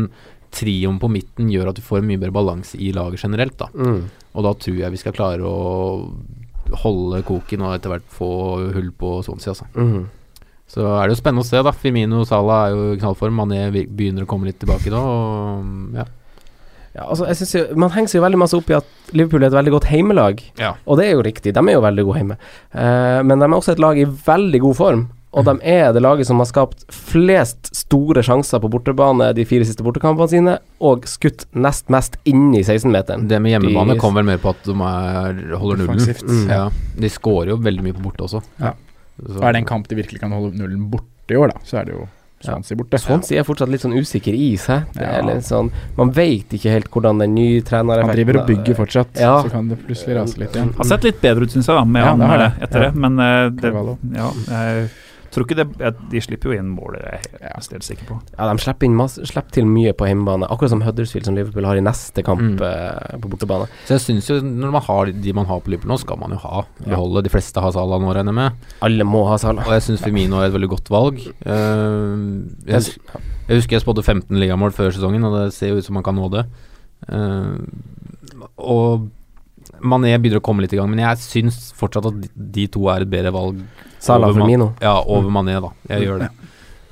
trioen 0.54 1.00
på 1.02 1.10
midten 1.12 1.50
gjør 1.52 1.72
at 1.72 1.80
du 1.80 1.84
får 1.84 2.04
mye 2.06 2.20
bedre 2.20 2.36
balanse 2.36 2.78
i 2.80 2.92
laget 2.96 3.24
generelt. 3.24 3.58
da 3.58 3.68
Mm. 3.74 4.04
Og 4.38 4.44
da 4.46 4.52
tror 4.54 4.78
jeg 4.78 4.94
vi 4.94 5.00
skal 5.00 5.16
klare 5.16 5.42
å 5.42 6.12
holde 6.84 7.24
koken 7.26 7.64
og 7.64 7.74
etter 7.74 7.90
hvert 7.90 8.06
få 8.12 8.30
hull 8.76 8.92
på 8.96 9.18
Swansea, 9.26 9.54
altså. 9.56 9.66
Mm. 9.74 10.06
Så 10.68 10.84
er 10.84 11.08
det 11.08 11.16
jo 11.16 11.20
spennende 11.22 11.42
å 11.42 11.48
se, 11.48 11.60
da. 11.64 11.72
Firmino 11.72 12.24
Salah 12.28 12.66
er 12.66 12.74
jo 12.74 12.88
i 12.92 12.98
knallform. 13.00 13.38
Mané 13.40 13.62
begynner 13.72 14.26
å 14.26 14.28
komme 14.28 14.50
litt 14.50 14.58
tilbake 14.60 14.92
nå. 14.92 15.00
Og 15.00 15.96
ja. 15.96 16.04
Ja, 16.94 17.04
altså, 17.08 17.26
jeg 17.28 17.36
synes 17.36 17.54
jo, 17.54 17.64
man 17.76 17.90
henger 17.90 18.08
seg 18.08 18.18
jo 18.20 18.24
veldig 18.24 18.38
masse 18.38 18.56
opp 18.56 18.70
i 18.70 18.74
at 18.78 18.84
Liverpool 19.12 19.42
er 19.44 19.46
et 19.52 19.58
veldig 19.58 19.72
godt 19.76 19.84
heimelag, 19.92 20.42
Ja. 20.58 20.72
og 20.86 20.98
det 20.98 21.06
er 21.06 21.12
jo 21.14 21.22
riktig, 21.22 21.52
de 21.54 21.60
er 21.60 21.72
jo 21.76 21.80
veldig 21.84 22.04
gode 22.08 22.18
hjemme. 22.18 22.36
Uh, 22.74 23.22
men 23.22 23.38
de 23.38 23.44
er 23.44 23.54
også 23.58 23.72
et 23.72 23.78
lag 23.84 23.96
i 23.98 24.04
veldig 24.04 24.60
god 24.60 24.76
form, 24.76 25.04
og 25.32 25.44
de 25.44 25.52
er 25.62 25.92
det 25.92 26.00
laget 26.02 26.26
som 26.26 26.38
har 26.40 26.46
skapt 26.48 26.86
flest 26.90 27.68
store 27.76 28.22
sjanser 28.24 28.58
på 28.64 28.70
bortebane 28.72 29.28
de 29.36 29.44
fire 29.44 29.64
siste 29.68 29.84
bortekampene 29.84 30.28
sine, 30.32 30.58
og 30.80 31.04
skutt 31.06 31.44
nest 31.54 31.88
mest 31.92 32.16
inni 32.24 32.62
16-meteren. 32.64 33.28
Det 33.28 33.38
med 33.44 33.52
hjemmebane 33.52 33.94
De- 33.94 34.00
kom 34.00 34.14
vel 34.16 34.24
mer 34.24 34.38
på 34.42 34.50
at 34.56 34.64
de 34.64 34.72
er, 34.72 35.56
holder 35.60 35.84
nullen. 35.84 36.00
Mm. 36.24 36.48
Ja. 36.48 36.70
De 36.98 37.08
skårer 37.12 37.52
jo 37.52 37.56
veldig 37.60 37.84
mye 37.84 37.92
på 37.94 38.02
borte 38.08 38.24
også. 38.24 38.42
Ja. 38.58 38.72
Så- 39.20 39.36
Og 39.38 39.44
er 39.44 39.52
det 39.52 39.58
en 39.62 39.64
kamp 39.66 39.86
de 39.88 39.96
virkelig 39.96 40.20
kan 40.20 40.32
holde 40.32 40.56
nullen 40.56 40.88
borte 40.90 41.04
i 41.30 41.36
år, 41.36 41.48
da, 41.52 41.60
så 41.62 41.80
er 41.80 41.84
det 41.84 41.94
jo 41.94 42.08
Swansea 42.40 42.76
borte. 42.78 42.98
Swansea 43.02 43.40
er 43.40 43.44
fortsatt 43.44 43.68
litt 43.68 43.80
sånn 43.82 43.96
usikker 43.98 44.32
is, 44.34 44.66
hæ? 44.70 44.84
Det 44.94 45.02
er 45.02 45.18
Ja. 45.22 45.26
litt 45.34 45.44
sånn, 45.44 45.70
man 45.96 46.10
vet 46.12 46.48
ikke 46.54 46.70
helt 46.70 46.88
hvordan 46.90 47.18
den 47.18 47.34
nye 47.34 47.60
treneren 47.62 48.06
Han 48.06 48.14
driver 48.14 48.40
og 48.40 48.46
bygger 48.46 48.74
fortsatt, 48.78 49.18
Ja. 49.18 49.42
så 49.42 49.50
kan 49.50 49.68
det 49.68 49.78
plutselig 49.86 50.14
rase 50.16 50.38
litt 50.38 50.52
igjen. 50.54 50.72
Har 50.76 50.84
sett 50.84 51.02
litt 51.04 51.20
bedre 51.20 51.42
ut, 51.42 51.50
syns 51.50 51.66
jeg, 51.66 51.74
da, 51.74 51.84
med 51.84 52.02
Ja, 52.04 52.14
han 52.14 52.18
det 52.20 52.38
det. 52.38 52.62
etter 52.68 52.80
det. 52.80 52.94
Men 52.94 53.18
uh, 53.18 53.50
det, 53.50 53.72
ja, 54.14 54.30
tror 55.32 55.44
ikke 55.46 55.56
det 55.56 55.66
ja, 55.80 55.90
De 56.10 56.20
slipper 56.20 56.50
jo 56.52 56.58
inn 56.58 56.68
mål, 56.74 56.92
det 56.96 57.02
er 57.04 57.18
jeg 57.18 57.40
Ja. 57.42 57.48
helt- 57.70 57.84
sikker 57.84 58.04
på. 58.08 58.20
Ja, 58.38 58.52
de 58.52 58.58
slipper, 58.58 58.84
inn 58.86 58.96
masse, 58.96 59.20
slipper 59.26 59.50
til 59.50 59.64
mye 59.66 59.92
på 59.92 60.06
hjemmebane, 60.08 60.48
akkurat 60.48 60.70
som 60.70 60.80
Huddersfield, 60.82 61.24
som 61.26 61.34
Liverpool 61.34 61.64
har 61.64 61.76
i 61.76 61.80
neste 61.80 62.22
kamp 62.24 62.40
Mm. 62.40 62.60
eh, 62.62 63.16
på 63.18 63.28
bortebane. 63.30 63.68
Så 63.86 63.96
jeg 63.98 64.00
syns 64.06 64.26
jo 64.28 64.40
når 64.40 64.72
man 64.72 64.82
har 64.82 65.06
de 65.12 65.32
man 65.32 65.46
har 65.46 65.60
på 65.60 65.68
Liverpool 65.68 65.90
nå, 65.92 65.98
skal 65.98 66.16
man 66.18 66.30
jo 66.30 66.36
ha 66.38 66.62
beholde. 66.86 67.22
De 67.24 67.28
fleste 67.30 67.60
har 67.60 67.70
Salah 67.72 67.98
nå, 68.00 68.12
regner 68.14 68.32
jeg 68.32 68.34
med. 68.34 68.52
Alle 68.82 69.04
må 69.04 69.26
ha 69.28 69.36
Salah. 69.36 69.64
Og 69.66 69.72
jeg 69.72 69.82
syns 69.82 70.00
Femino 70.04 70.40
er 70.40 70.46
et 70.46 70.52
veldig 70.54 70.68
godt 70.70 70.88
valg. 70.88 71.18
Uh, 71.46 72.44
jeg, 72.66 72.82
jeg 73.48 73.56
husker 73.56 73.76
jeg 73.78 73.82
spådde 73.82 74.04
15 74.04 74.36
ligamål 74.38 74.72
før 74.72 74.90
sesongen, 74.92 75.24
og 75.24 75.34
det 75.44 75.52
ser 75.54 75.68
jo 75.68 75.76
ut 75.76 75.84
som 75.84 75.94
man 75.94 76.02
kan 76.02 76.14
nå 76.16 76.30
det. 76.30 76.46
Uh, 77.08 77.58
og 78.58 79.08
Mané 79.80 80.14
begynner 80.18 80.40
å 80.40 80.44
komme 80.44 80.64
litt 80.64 80.74
i 80.74 80.78
gang, 80.78 80.88
men 80.90 81.02
jeg 81.04 81.20
syns 81.22 81.58
fortsatt 81.78 82.08
at 82.10 82.28
de, 82.34 82.66
to 82.72 82.86
er 82.92 83.04
et 83.04 83.10
bedre 83.10 83.32
valg. 83.34 83.60
Salah 84.02 84.30
over 84.30 84.42
Firmino. 84.42 84.72
Ja, 84.82 84.96
over 85.02 85.32
Mané, 85.34 85.58
da. 85.62 85.72
Jeg 85.90 86.08
gjør 86.08 86.24
det. 86.24 86.30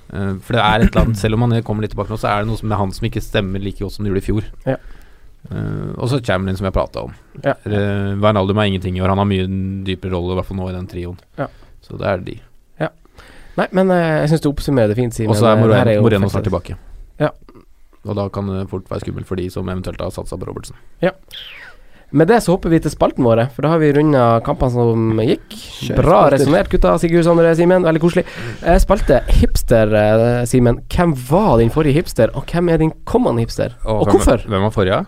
Uh, 0.06 0.34
for 0.38 0.54
det 0.54 0.62
er 0.62 0.84
et 0.84 0.92
eller 0.92 1.02
annet 1.02 1.18
Selv 1.18 1.34
om 1.34 1.40
Mané 1.42 1.58
kommer 1.66 1.82
litt 1.82 1.90
tilbake 1.90 2.12
nå, 2.12 2.18
så 2.22 2.28
er 2.30 2.44
det 2.44 2.50
noe 2.52 2.68
med 2.70 2.78
han 2.78 2.92
som 2.94 3.08
ikke 3.08 3.22
stemmer 3.24 3.58
like 3.58 3.82
godt 3.82 3.96
som 3.96 4.06
det 4.06 4.12
gjorde 4.12 4.22
i 4.22 4.26
fjor. 4.28 4.50
Ja. 4.68 4.76
Uh, 5.46 5.94
og 5.94 6.10
så 6.10 6.20
Chamberlain, 6.22 6.58
som 6.58 6.68
jeg 6.68 6.74
prata 6.74 7.06
om. 7.06 7.14
Ja. 7.42 7.56
Uh, 7.66 8.14
Wijnaldum 8.22 8.58
er 8.62 8.70
ingenting 8.70 8.98
i 8.98 9.02
år. 9.02 9.12
Han 9.14 9.22
har 9.22 9.30
mye 9.30 9.46
dypere 9.86 10.14
rolle, 10.14 10.34
i 10.34 10.40
hvert 10.40 10.50
fall 10.50 10.60
nå 10.60 10.70
i 10.70 10.76
den 10.76 10.90
trioen. 10.90 11.18
Ja. 11.38 11.50
Så 11.86 11.98
det 12.00 12.10
er 12.10 12.22
de. 12.26 12.38
Ja. 12.82 12.90
Nei, 13.58 13.68
men 13.78 13.92
uh, 13.94 13.98
jeg 14.22 14.32
syns 14.34 14.46
du 14.46 14.50
oppsummerer 14.50 14.94
det 14.94 14.98
fint, 14.98 15.14
Simen. 15.16 15.34
Og 15.34 15.38
så 15.38 15.50
er 15.52 15.60
Moreno, 15.62 15.98
Moreno 16.06 16.30
snart 16.32 16.46
tilbake. 16.48 16.78
Ja. 17.22 17.30
Og 18.06 18.14
da 18.14 18.28
kan 18.30 18.46
det 18.50 18.66
fort 18.70 18.86
være 18.90 19.02
skummelt 19.02 19.26
for 19.28 19.38
de 19.38 19.48
som 19.50 19.66
eventuelt 19.66 20.02
har 20.02 20.14
satsa 20.14 20.38
på 20.38 20.46
Robertson. 20.48 20.78
Med 22.10 22.28
det 22.30 22.38
så 22.44 22.54
hopper 22.54 22.70
vi 22.70 22.78
til 22.78 22.92
spalten 22.92 23.24
våre, 23.26 23.48
for 23.50 23.66
da 23.66 23.72
har 23.72 23.80
vi 23.82 23.88
runda 23.96 24.26
kampene 24.46 24.70
som 24.70 25.18
gikk. 25.26 25.56
Kjør 25.88 25.98
Bra 26.04 26.20
resonnert, 26.30 26.70
gutta. 26.70 26.94
Sigurd 27.02 27.26
Sondre 27.26 27.50
Simen, 27.58 27.82
veldig 27.82 28.02
koselig. 28.02 28.24
Eh, 28.62 28.78
spalte 28.82 29.24
hipster, 29.40 29.90
eh, 29.90 30.44
Simen. 30.46 30.78
Hvem 30.92 31.16
var 31.28 31.58
din 31.58 31.72
forrige 31.74 31.98
hipster, 31.98 32.30
og 32.38 32.46
hvem 32.46 32.70
er 32.70 32.78
din 32.78 32.92
kommende 33.04 33.42
hipster? 33.42 33.74
Og 33.84 34.04
hvem- 34.06 34.14
hvorfor? 34.14 34.46
Hvem 34.46 34.62
var 34.62 34.70
forrige? 34.70 35.04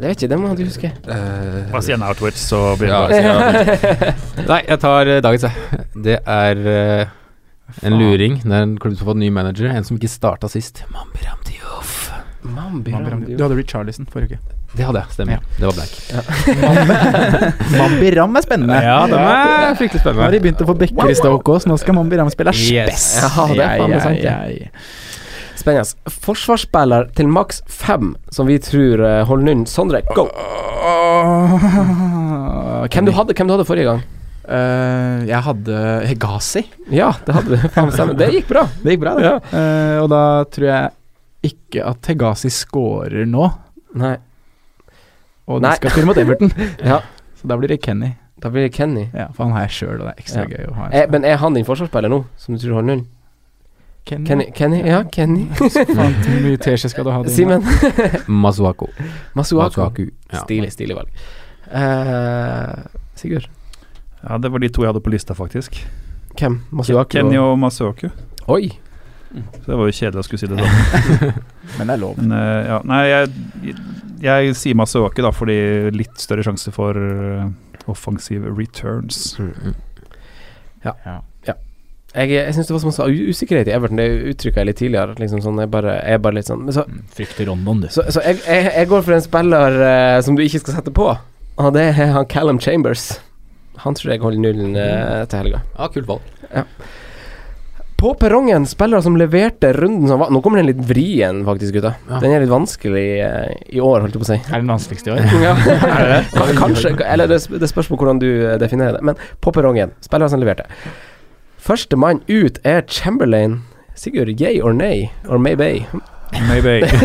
Det 0.00 0.08
vet 0.08 0.22
ikke, 0.22 0.28
det 0.28 0.38
må 0.40 0.56
du 0.56 0.64
huske. 0.64 0.92
Bare 1.04 1.82
si 1.82 1.92
en 1.92 2.02
outwitch, 2.02 2.38
så 2.38 2.76
begynner 2.78 3.08
det 3.10 3.20
Ja, 3.20 4.46
Nei, 4.48 4.62
jeg 4.68 4.80
tar 4.80 5.06
eh, 5.06 5.20
dagens, 5.20 5.42
jeg. 5.42 5.84
Det 6.06 6.20
er 6.24 6.56
uh, 7.04 7.06
en 7.82 7.98
luring. 7.98 8.40
Det 8.40 8.52
er 8.52 8.62
en 8.62 8.78
klubb 8.78 8.96
som 8.96 9.04
har 9.04 9.12
fått 9.12 9.20
ny 9.20 9.28
manager. 9.28 9.68
En 9.68 9.84
som 9.84 9.98
ikke 9.98 10.08
starta 10.08 10.48
sist. 10.48 10.84
Mambiram 10.94 11.42
Diouf. 11.44 12.09
Mambi, 12.42 12.90
Mambi 12.90 12.92
Ram- 12.94 13.10
Rambi. 13.12 13.34
Du 13.36 13.42
hadde 13.44 13.56
Richarlison 13.58 14.06
forrige 14.10 14.38
uke. 14.38 14.56
Det 14.76 14.84
hadde 14.86 15.00
jeg, 15.02 15.12
stemmer. 15.16 15.32
Ja. 15.32 15.40
Det 15.58 15.66
var 15.66 15.74
bleik. 15.76 15.92
Mambi 17.80 18.10
Ram 18.16 18.36
er 18.38 18.44
spennende. 18.46 18.76
Ja, 18.86 18.98
det 19.10 19.18
er 19.18 19.74
fryktelig 19.80 20.00
spennende. 20.00 20.20
Nå 20.22 20.26
har 20.28 20.34
de 20.36 20.40
begynt 20.46 20.62
å 20.64 20.68
få 20.70 20.76
backer 20.78 21.10
i 21.10 21.16
Stoke 21.18 21.56
også, 21.56 21.66
så 21.66 21.72
nå 21.72 21.78
skal 21.82 21.96
Mambi 21.98 22.20
Ram 22.20 22.30
spille 22.32 22.54
Yes. 22.54 22.68
spess. 22.70 23.06
Ja, 23.20 23.46
det 23.50 23.64
er 23.66 23.82
faen 23.82 23.90
meg 23.90 24.04
sant, 24.06 24.24
ai. 24.30 24.70
Spennende. 25.60 26.14
Forsvarsspiller 26.24 27.10
til 27.18 27.28
maks 27.28 27.60
fem, 27.68 28.14
som 28.32 28.48
vi 28.48 28.56
tror 28.64 29.02
eh, 29.04 29.18
holder 29.28 29.50
nunn. 29.50 29.66
Sondre, 29.68 30.00
go! 30.16 30.24
Hvem 32.90 33.04
du 33.06 33.12
hadde, 33.14 33.34
hvem 33.36 33.50
du 33.50 33.54
hadde 33.58 33.66
forrige 33.68 33.90
gang? 33.90 34.00
Uh, 34.50 35.20
jeg 35.28 35.42
hadde 35.46 35.80
Hegazi. 36.10 36.62
Ja, 36.90 37.10
det 37.26 37.34
hadde 37.36 37.58
du. 37.60 38.14
Det 38.18 38.30
gikk 38.34 38.48
bra. 38.50 38.64
Det 38.82 38.96
gikk 38.96 39.02
bra, 39.04 39.12
det. 39.20 39.34
Eh, 39.54 39.98
og 40.02 40.08
da 40.10 40.22
tror 40.50 40.66
jeg 40.70 40.90
ikke 41.42 41.84
at 41.86 42.00
Tegasi 42.02 42.50
scorer 42.52 43.24
nå. 43.26 43.46
Nei. 43.94 44.16
Og 45.48 45.60
Nei. 45.62 45.70
de 45.70 45.76
skal 45.80 45.90
spille 45.90 46.06
mot 46.06 46.18
Everton, 46.20 46.52
Ja, 46.90 47.00
så 47.40 47.48
da 47.50 47.56
blir 47.56 47.68
det 47.72 47.80
Kenny. 47.82 48.12
da 48.40 48.48
blir 48.50 48.62
det 48.68 48.72
Kenny. 48.74 49.08
Ja, 49.14 49.28
For 49.32 49.44
han 49.44 49.52
har 49.56 49.66
jeg 49.66 49.70
sjøl, 49.78 50.00
og 50.00 50.06
det 50.06 50.12
er 50.14 50.20
ekstra 50.22 50.44
Ja. 50.44 50.50
gøy 50.56 50.68
å 50.70 50.74
ha. 50.76 50.84
en 50.86 50.92
Eh, 50.92 51.02
sånn. 51.06 51.10
men 51.10 51.24
er 51.24 51.36
han 51.36 51.54
din 51.54 51.64
forsvarsspiller 51.64 52.08
nå, 52.12 52.24
som 52.36 52.54
du 52.56 52.60
tror 52.62 52.74
har 52.74 52.82
null? 52.82 53.06
Kenny, 54.06 54.24
Kenny? 54.26 54.44
Kenny? 54.56 54.78
Ja, 54.88 55.02
Kenny. 55.12 55.46
Faen, 55.58 56.14
hvor 56.24 56.40
mye 56.44 56.56
teskje 56.56 56.88
skal 56.90 57.04
du 57.04 57.10
ha? 57.10 57.22
Simen. 57.28 57.60
Masuako. 58.28 58.88
Masuaku. 59.36 59.80
Masuaku. 59.80 60.06
Ja. 60.32 60.40
Stilig, 60.44 60.70
stilig 60.72 60.96
valg. 60.96 61.10
Uh, 61.68 62.86
Sigurd. 63.14 63.48
Ja, 64.24 64.38
det 64.38 64.50
var 64.52 64.58
de 64.60 64.68
to 64.68 64.82
jeg 64.82 64.90
hadde 64.92 65.02
på 65.04 65.12
lista, 65.12 65.34
faktisk. 65.36 65.76
Hvem? 66.38 66.60
Masuaku? 66.72 67.08
Kenny 67.18 67.36
og 67.40 67.58
Masuaku 67.58 68.08
Oi. 68.48 68.70
Så 69.30 69.64
det 69.66 69.78
var 69.78 69.86
jo 69.86 69.94
kjedelig 69.94 70.22
å 70.22 70.26
skulle 70.26 70.42
si 70.42 70.50
det 70.50 70.58
sånn. 70.58 71.34
Men 71.78 71.90
det 71.90 71.94
er 71.94 72.02
lov. 72.02 72.18
Men 72.18 72.34
eh, 72.34 72.60
ja, 72.66 72.78
nei, 72.90 73.00
jeg, 73.06 73.74
jeg 74.24 74.54
sier 74.58 74.78
Masuaki, 74.78 75.22
da, 75.22 75.30
fordi 75.34 75.58
litt 75.94 76.18
større 76.18 76.44
sjanse 76.46 76.72
for 76.74 76.98
eh, 76.98 77.46
offensive 77.90 78.50
returns. 78.58 79.36
Mm. 79.38 79.76
Ja. 80.84 80.96
Jeg, 82.10 82.32
jeg 82.34 82.54
syns 82.56 82.66
det 82.66 82.74
var 82.74 82.80
så 82.82 82.88
masse 82.88 83.04
usikkerhet 83.30 83.68
i 83.70 83.74
Everton. 83.74 84.00
Det 84.00 84.32
uttrykka 84.32 84.64
jeg 84.64 84.68
litt 84.70 84.80
tidligere. 84.80 85.14
Liksom 85.20 85.42
sånn, 85.44 85.60
jeg, 85.62 85.70
bare, 85.70 85.94
jeg 86.02 86.22
bare 86.24 86.38
litt 86.40 86.48
sånn 86.50 86.64
Men 86.66 86.74
så, 86.74 86.82
Mm, 86.90 87.04
Frykter 87.14 87.46
Rondon, 87.46 87.84
du. 87.84 87.90
så, 87.94 88.02
så 88.10 88.22
jeg, 88.26 88.40
jeg, 88.48 88.64
jeg 88.74 88.88
går 88.90 89.04
for 89.06 89.14
en 89.14 89.22
spiller 89.22 89.76
uh, 89.78 90.16
som 90.26 90.34
du 90.38 90.42
ikke 90.42 90.62
skal 90.64 90.80
sette 90.80 90.94
på. 90.96 91.06
Og 91.60 91.70
det 91.76 91.84
er 91.92 92.10
han 92.16 92.26
Callum 92.26 92.58
Chambers. 92.62 93.12
Han 93.84 93.94
tror 93.94 94.10
jeg 94.14 94.24
holder 94.24 94.42
nullen 94.42 94.74
uh, 94.74 95.22
til 95.30 95.44
helga. 95.44 95.62
Ja, 95.76 95.86
kult 95.94 96.10
valg. 96.10 96.34
På 98.00 98.14
perrongen, 98.14 98.64
spillere 98.66 99.02
som 99.02 99.16
leverte 99.20 99.72
runden 99.76 100.08
som 100.08 100.22
var 100.22 100.30
Nå 100.32 100.40
kommer 100.40 100.62
den 100.62 100.70
litt 100.70 100.80
vrien, 100.88 101.42
faktisk, 101.44 101.74
gutta. 101.76 101.90
Ja. 102.08 102.20
Den 102.22 102.32
er 102.32 102.40
litt 102.40 102.52
vanskelig 102.52 103.02
eh, 103.20 103.50
i 103.76 103.80
år, 103.84 104.00
holdt 104.00 104.16
jeg 104.16 104.22
på 104.22 104.24
å 104.24 104.30
si. 104.30 104.38
Er 104.40 104.62
den 104.62 104.72
vanskeligste 104.72 105.10
i 105.10 105.18
år? 105.18 105.20
Ja, 105.44 105.52
er 105.90 106.06
det 106.06 106.22
det? 106.32 106.54
Kanskje, 106.56 106.94
eller 107.04 107.28
det, 107.28 107.42
det 107.60 107.68
spørs 107.68 107.90
på 107.92 107.98
hvordan 108.00 108.22
du 108.22 108.30
eh, 108.30 108.56
definerer 108.62 108.96
det. 108.96 109.04
Men 109.04 109.20
på 109.44 109.52
perrongen, 109.52 109.92
spillere 110.00 110.32
som 110.32 110.40
leverte. 110.40 110.64
Første 111.60 112.00
mann 112.00 112.24
ut 112.30 112.56
er 112.64 112.88
Chamberlain. 112.88 113.60
Sigurd, 114.00 114.32
yay 114.40 114.62
or 114.64 114.72
nay? 114.72 115.10
Or 115.28 115.36
maybe? 115.36 115.84
Maybe. 116.48 116.80
skal, 116.88 117.04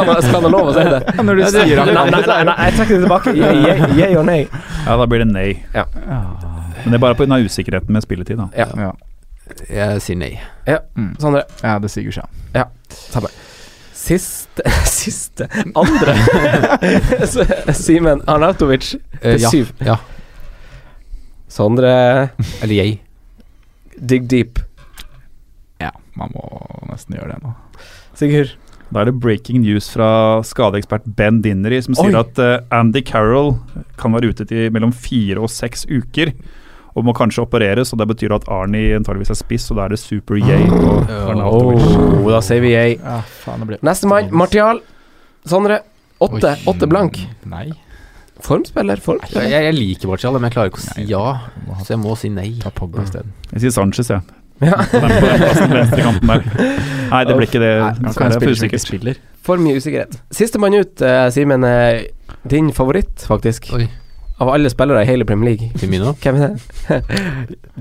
han, 0.08 0.22
skal 0.22 0.34
han 0.38 0.48
ha 0.48 0.52
lov 0.56 0.72
å 0.72 0.76
si 0.78 0.88
det? 0.96 1.00
Når 1.20 1.42
du 1.42 1.44
sier 1.44 1.60
sier 1.60 1.84
nei, 1.84 1.92
nei, 1.92 2.24
nei, 2.24 2.42
nei, 2.48 2.56
jeg 2.70 2.78
trekker 2.80 2.94
det 2.94 3.02
tilbake. 3.04 3.36
Yay, 3.36 3.64
yay, 3.68 3.96
yay 4.00 4.16
or 4.16 4.24
nay? 4.24 4.46
Ja, 4.86 4.96
da 4.96 5.04
blir 5.04 5.26
det 5.26 5.32
nei. 5.34 5.50
Ja. 5.76 5.84
Men 6.86 6.94
det 6.94 7.00
er 7.00 7.02
bare 7.02 7.18
pga. 7.18 7.38
usikkerheten 7.42 7.90
med 7.92 8.04
spilletid, 8.06 8.38
da. 8.38 8.46
Ja. 8.54 8.68
Ja. 8.78 8.92
Jeg 9.70 10.00
sier 10.02 10.18
nei. 10.18 10.32
Mm. 10.96 11.12
Sondre, 11.22 11.42
ja, 11.62 11.76
det 11.82 11.90
sier 11.90 12.14
seg. 12.14 12.30
tabbe. 13.12 13.30
Siste 13.96 14.62
Siste 14.86 15.46
Andre 15.74 16.12
Simen 17.74 18.20
Arnautovic 18.30 18.92
Eh, 18.94 19.32
til 19.34 19.42
ja. 19.42 19.50
syv. 19.50 19.72
ja. 19.82 19.96
Sondre 21.50 21.90
Eller 22.62 22.74
jeg. 22.76 23.00
Dig 23.98 24.26
deep. 24.30 24.60
Ja, 25.80 25.90
man 26.14 26.30
må 26.34 26.44
nesten 26.90 27.16
gjøre 27.16 27.32
det 27.34 27.42
nå. 27.42 27.54
Sigurd. 28.16 28.52
Da 28.92 29.00
er 29.02 29.08
det 29.10 29.16
breaking 29.20 29.62
news 29.64 29.88
fra 29.90 30.42
skadeekspert 30.46 31.06
Ben 31.18 31.40
Dinnery, 31.42 31.80
som 31.82 31.96
sier 31.98 32.14
Oi. 32.14 32.20
at 32.20 32.38
uh, 32.38 32.60
Andy 32.76 33.00
Carroll 33.02 33.56
kan 33.98 34.14
være 34.14 34.30
ute 34.30 34.46
til 34.46 34.68
mellom 34.74 34.92
fire 34.94 35.40
og 35.42 35.50
seks 35.50 35.82
uker. 35.90 36.30
Og 36.96 37.04
må 37.04 37.12
kanskje 37.12 37.42
opereres, 37.44 37.90
og 37.92 38.00
det 38.00 38.06
betyr 38.08 38.32
at 38.38 38.46
Arnie 38.48 38.94
antageligvis 38.96 39.34
er 39.34 39.36
spiss, 39.36 39.66
og 39.70 39.76
da 39.76 39.84
er 39.84 39.92
det 39.92 39.98
super 40.00 40.38
yay 40.40 40.64
på 40.70 40.92
Arnautovic. 41.28 41.82
Oh, 42.22 42.30
da 42.32 42.38
sier 42.44 42.62
vi 42.64 42.70
yay. 42.72 42.94
Ja, 42.96 43.18
Nestemann, 43.84 44.30
Martial. 44.32 44.80
Sondre. 45.46 45.82
Åtte. 46.24 46.54
Åtte 46.66 46.88
blank. 46.88 47.20
Nei. 47.44 47.66
Formspiller, 48.40 48.96
Jeg, 48.96 49.04
formspiller. 49.04 49.48
jeg 49.52 49.74
liker 49.76 50.08
Martial, 50.10 50.32
men 50.36 50.48
jeg 50.48 50.54
klarer 50.56 50.72
ikke 50.72 50.80
å 50.80 50.84
si 50.86 50.96
Nei. 51.02 51.04
ja. 51.10 51.82
Så 51.84 51.92
jeg 51.94 52.00
må 52.02 52.16
si 52.20 52.28
nei. 52.32 52.48
Ta 52.64 52.72
Pogba 52.74 53.04
isteden. 53.04 53.30
Jeg 53.52 53.66
sier 53.66 53.76
Sanchez, 53.76 54.10
jeg. 54.12 54.24
Ja. 54.64 54.76
På 54.88 55.00
den, 55.04 55.12
på 55.20 55.28
den 55.28 55.76
venstre 55.78 56.00
kanten 56.00 56.32
der. 56.32 56.48
Nei, 57.12 57.22
det 57.28 57.36
blir 57.36 57.48
ikke 57.50 57.60
det. 57.60 57.70
Er 57.76 58.16
spille 58.16 58.40
for 58.40 58.48
ikke 58.48 58.56
usikkert. 58.56 58.84
spiller. 58.88 59.20
For 59.46 59.60
mye 59.60 59.76
usikkerhet. 59.80 60.16
Sistemann 60.32 60.76
ut, 60.80 60.96
uh, 61.04 61.28
Simen. 61.32 61.64
eh, 61.68 62.06
din 62.48 62.72
favoritt, 62.72 63.24
faktisk. 63.28 63.68
Oi. 63.76 63.84
Av 64.38 64.50
alle 64.52 64.68
spillere 64.68 65.00
i 65.02 65.06
hele 65.08 65.24
Premier 65.24 65.54
League. 65.54 65.70
Firmino? 65.80 66.10
Hvem 66.20 66.36
er 66.36 66.48
det? 66.52 66.98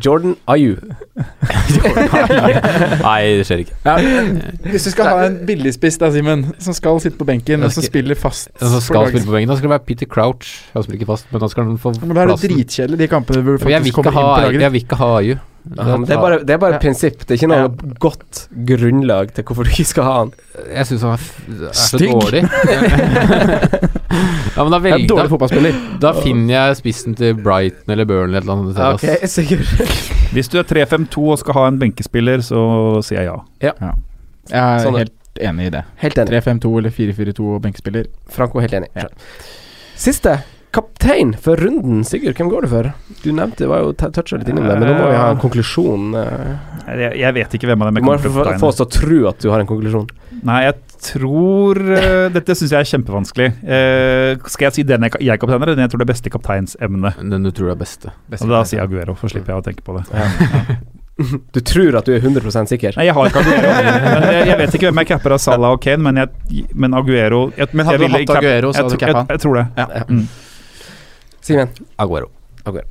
Jordan 0.06 0.36
Ayu. 0.48 0.76
Nei, 3.06 3.19
det 3.40 3.45
skjer 3.48 3.64
ikke. 3.65 3.76
Ja, 3.86 3.95
hvis 4.72 4.88
du 4.88 4.91
skal 4.94 5.10
ha 5.11 5.26
en 5.27 5.36
billigspiss 5.48 5.99
da, 6.02 6.10
Simen, 6.15 6.45
som 6.64 6.76
skal 6.77 6.99
sitte 7.03 7.19
på 7.19 7.27
benken, 7.27 7.64
og 7.65 7.73
som 7.76 7.84
spiller 7.86 8.15
fast 8.19 8.49
Den 8.60 8.72
som 8.72 8.84
skal 8.84 9.10
spille 9.11 9.27
på 9.27 9.36
benken, 9.36 9.52
da 9.52 9.57
skal 9.60 9.69
det 9.69 9.73
være 9.76 9.86
Peter 9.90 10.10
Crouch. 10.15 10.53
Han 10.73 10.86
spiller 10.86 11.02
ikke 11.02 11.11
fast, 11.11 11.27
men 11.34 11.44
da 11.44 11.52
skal 11.52 11.68
han 11.69 11.77
få 11.82 11.94
Men 12.02 12.15
da 12.15 12.22
er 12.23 12.32
det 12.32 12.38
plassen. 12.38 12.56
dritkjedelig, 12.56 12.99
de 13.03 13.10
kampene 13.11 13.41
hvor 13.41 13.44
du 13.44 13.52
burde 13.52 13.64
faktisk 13.68 13.99
kommer 13.99 14.11
inn 14.15 14.32
på 14.32 14.48
laget. 14.48 14.61
jeg 14.68 14.76
vil 14.77 14.86
ikke 14.86 15.02
ha 15.03 15.11
Ayu. 15.19 15.36
Ja, 15.76 15.96
det 15.98 16.14
er 16.14 16.20
bare, 16.22 16.38
det 16.46 16.54
er 16.54 16.58
bare 16.62 16.72
Ja. 16.76 16.78
et 16.78 16.82
prinsipp. 16.84 17.24
Det 17.26 17.32
er 17.32 17.36
ikke 17.40 17.48
noe 17.50 17.58
Ja. 17.58 17.68
godt 18.00 18.44
grunnlag 18.70 19.32
til 19.34 19.44
hvorfor 19.44 19.64
du 19.66 19.70
ikke 19.74 19.86
skal 19.90 20.04
ha 20.06 20.14
han. 20.20 20.32
Jeg 20.70 20.86
syns 20.86 21.02
han 21.02 21.12
er, 21.12 21.18
f- 21.18 21.42
er 21.50 21.74
så 21.74 21.98
dårlig. 21.98 22.44
ja, 24.56 24.64
men 24.64 24.72
da, 24.72 24.80
velger, 24.80 25.04
er 25.04 25.08
dårlig 25.10 25.30
fotballspiller. 25.34 25.74
da 26.04 26.12
finner 26.22 26.54
jeg 26.54 26.76
spissen 26.82 27.16
til 27.18 27.34
Brighton 27.42 27.92
eller 27.96 28.06
Burnley 28.10 28.38
eller 28.42 28.56
noe 28.62 28.74
sånt. 28.76 29.04
Ok, 29.04 29.28
Sigurd. 29.28 29.66
Hvis 30.36 30.50
du 30.52 30.56
er 30.62 30.66
3-5-2 30.70 31.18
og 31.34 31.40
skal 31.42 31.54
ha 31.60 31.64
en 31.72 31.80
benkespiller, 31.82 32.40
så 32.46 32.60
sier 33.06 33.22
jeg 33.26 33.40
ja. 33.64 33.72
Jeg 34.52 34.62
er 34.62 34.80
Sånn 34.86 34.98
helt 35.02 35.14
enig 35.42 35.64
i 35.68 35.70
det. 35.74 35.84
3-5-2 36.02 36.78
eller 36.80 36.92
4-4-2 36.94 37.40
og 37.56 37.62
benkespiller. 37.66 38.04
Franco 38.32 38.60
helt 38.64 38.74
enig. 38.78 38.90
Ja. 38.96 39.08
Siste. 39.96 40.32
Kaptein 40.76 41.32
for 41.40 41.56
runden. 41.62 42.02
Sigurd, 42.04 42.36
hvem 42.36 42.50
går 42.52 42.66
du 42.66 42.72
for? 42.74 42.90
Du 43.24 43.30
nevnte 43.32 43.64
det 43.64 43.70
var 43.72 43.86
jo 43.86 43.94
toucha 43.96 44.40
litt 44.42 44.50
innom 44.52 44.66
det, 44.68 44.76
men 44.82 44.90
nå 44.90 44.96
må 44.98 45.12
vi 45.12 45.20
ha 45.20 45.30
en 45.32 45.40
konklusjon. 45.40 46.10
eh. 46.20 46.74
Jeg, 47.00 47.14
jeg 47.22 47.36
vet 47.38 47.56
ikke 47.58 47.70
hvem 47.70 47.86
av 47.86 47.90
dem 47.90 48.00
jeg 48.02 48.06
må 48.06 48.12
kommer 48.12 48.26
til 48.26 48.34
å 48.34 48.36
få 48.36 48.58
få 48.66 48.72
oss 48.74 48.82
til 48.82 48.86
å 48.86 48.92
tro 48.98 49.20
at 49.32 49.40
du 49.46 49.48
har 49.54 49.64
en 49.64 49.70
konklusjon. 49.70 50.10
Nei, 50.46 50.58
jeg 50.68 50.76
tror 51.06 51.80
uh, 51.80 52.28
Dette 52.34 52.56
syns 52.58 52.74
jeg 52.74 52.84
er 52.84 52.90
kjempevanskelig. 52.92 53.48
Uh, 53.64 54.50
skal 54.52 54.68
jeg 54.68 54.78
si 54.78 54.86
den 54.88 55.08
jeg, 55.08 55.16
jeg 55.30 55.42
kapteiner, 55.42 55.64
eller 55.64 55.80
den 55.80 55.86
jeg 55.88 55.94
tror 55.94 56.04
det 56.04 56.10
beste 56.12 56.34
kapteinsemnet? 56.34 57.24
Den 57.24 57.48
du 57.48 57.54
tror 57.56 57.72
er 57.74 57.80
beste. 57.80 58.12
Og 58.36 58.52
da 58.52 58.62
sier 58.68 58.84
Aguero, 58.84 59.16
for 59.18 59.32
slipper 59.32 59.56
jeg 59.56 59.64
å 59.64 59.66
tenke 59.70 59.86
på 59.86 59.98
det. 59.98 60.06
Du 61.16 61.62
tror 61.64 61.96
at 61.96 62.04
du 62.04 62.12
er 62.12 62.20
100 62.20 62.66
sikker? 62.68 62.98
Nei, 63.00 63.06
jeg 63.08 63.16
har 63.16 63.30
ikke 63.30 63.40
Aguero. 63.40 63.70
jeg, 64.36 64.48
jeg 64.50 64.58
vet 64.60 64.74
ikke 64.76 64.90
hvem 64.90 65.00
jeg 65.00 65.08
capper 65.14 65.36
av 65.38 65.40
Salah 65.40 65.76
og 65.78 65.80
Kane, 65.80 66.04
men, 66.04 66.20
jeg, 66.20 66.66
men 66.76 66.98
Aguero 66.98 67.46
jeg, 67.56 67.70
Men 67.72 67.88
hadde 67.88 68.04
jeg 68.04 68.12
du 68.12 68.18
hatt 68.18 68.34
Aguero, 68.42 68.74
så 68.76 68.84
hadde 68.84 68.98
du 68.98 69.00
cappa 69.00 69.22
han? 69.22 69.30
jeg, 69.32 69.42
tror 69.46 69.56
det. 69.62 69.64
Ja. 69.80 70.04
Mm. 70.10 70.26
Simen? 71.46 71.70
Aguero. 72.02 72.32
Aguero. 72.66 72.90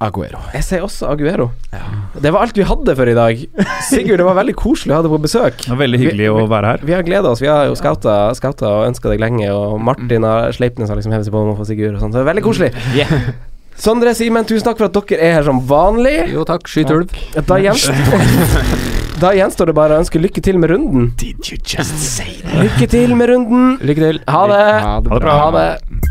Aguero. 0.00 0.38
Jeg 0.52 0.64
sier 0.64 0.84
også 0.84 1.08
Aguero. 1.12 1.50
Ja. 1.72 1.80
Det 2.20 2.30
var 2.32 2.46
alt 2.46 2.56
vi 2.56 2.64
hadde 2.64 2.94
for 2.96 3.08
i 3.08 3.14
dag. 3.16 3.40
Sigurd, 3.88 4.20
det 4.20 4.26
var 4.26 4.36
veldig 4.36 4.54
koselig 4.56 4.94
å 4.94 4.98
ha 4.98 5.04
deg 5.04 5.12
på 5.12 5.20
besøk. 5.24 5.62
Det 5.64 5.72
var 5.72 5.80
veldig 5.82 6.00
hyggelig 6.00 6.28
å 6.32 6.44
være 6.48 6.74
her. 6.74 6.84
Vi 6.88 6.94
har 6.96 7.04
gleda 7.04 7.32
oss. 7.32 7.40
Vi 7.40 7.48
har 7.48 7.68
jo 7.68 7.76
scouta, 7.76 8.16
scouta 8.36 8.68
og 8.68 8.86
ønska 8.90 9.12
deg 9.12 9.20
lenge, 9.20 9.48
og 9.52 9.78
Martin 9.84 10.24
og 10.28 10.52
Sleipnes 10.56 10.92
har 10.92 11.00
liksom 11.00 11.12
hevet 11.16 11.28
seg 11.28 11.36
på 11.36 11.40
om 11.44 11.52
å 11.54 11.56
få 11.58 11.68
Sigurd 11.68 11.96
og 11.96 12.04
sånn, 12.04 12.12
så 12.12 12.20
det 12.20 12.24
er 12.26 12.30
veldig 12.30 12.44
koselig. 12.48 12.70
Yeah. 12.96 13.32
Sondre, 13.80 14.12
Simen, 14.16 14.44
tusen 14.48 14.68
takk 14.68 14.80
for 14.80 14.90
at 14.90 14.96
dere 15.12 15.24
er 15.24 15.36
her 15.38 15.48
som 15.48 15.60
vanlig. 15.68 16.16
Jo 16.34 16.44
takk, 16.48 16.68
skyt 16.68 16.92
ulv. 16.92 17.16
Da 17.48 17.56
da 19.24 19.34
gjenstår 19.36 19.68
det 19.68 19.76
bare 19.76 19.96
å 19.96 20.04
ønske 20.04 20.20
lykke 20.20 20.44
til 20.44 20.60
med 20.60 20.72
runden. 20.72 21.10
Did 21.20 21.44
you 21.48 21.56
just 21.60 21.96
say 21.96 22.40
that? 22.44 22.56
Lykke 22.60 22.88
til 22.92 23.16
med 23.16 23.32
runden. 23.32 23.76
Lykke 23.84 24.04
til. 24.04 24.24
Ha 24.28 24.46
det. 24.52 24.64
Ha 24.84 24.96
det 25.00 25.12
Ha 25.12 25.20
det 25.20 25.24
bra. 25.24 25.38
Ha 25.44 25.52
det. 25.56 26.10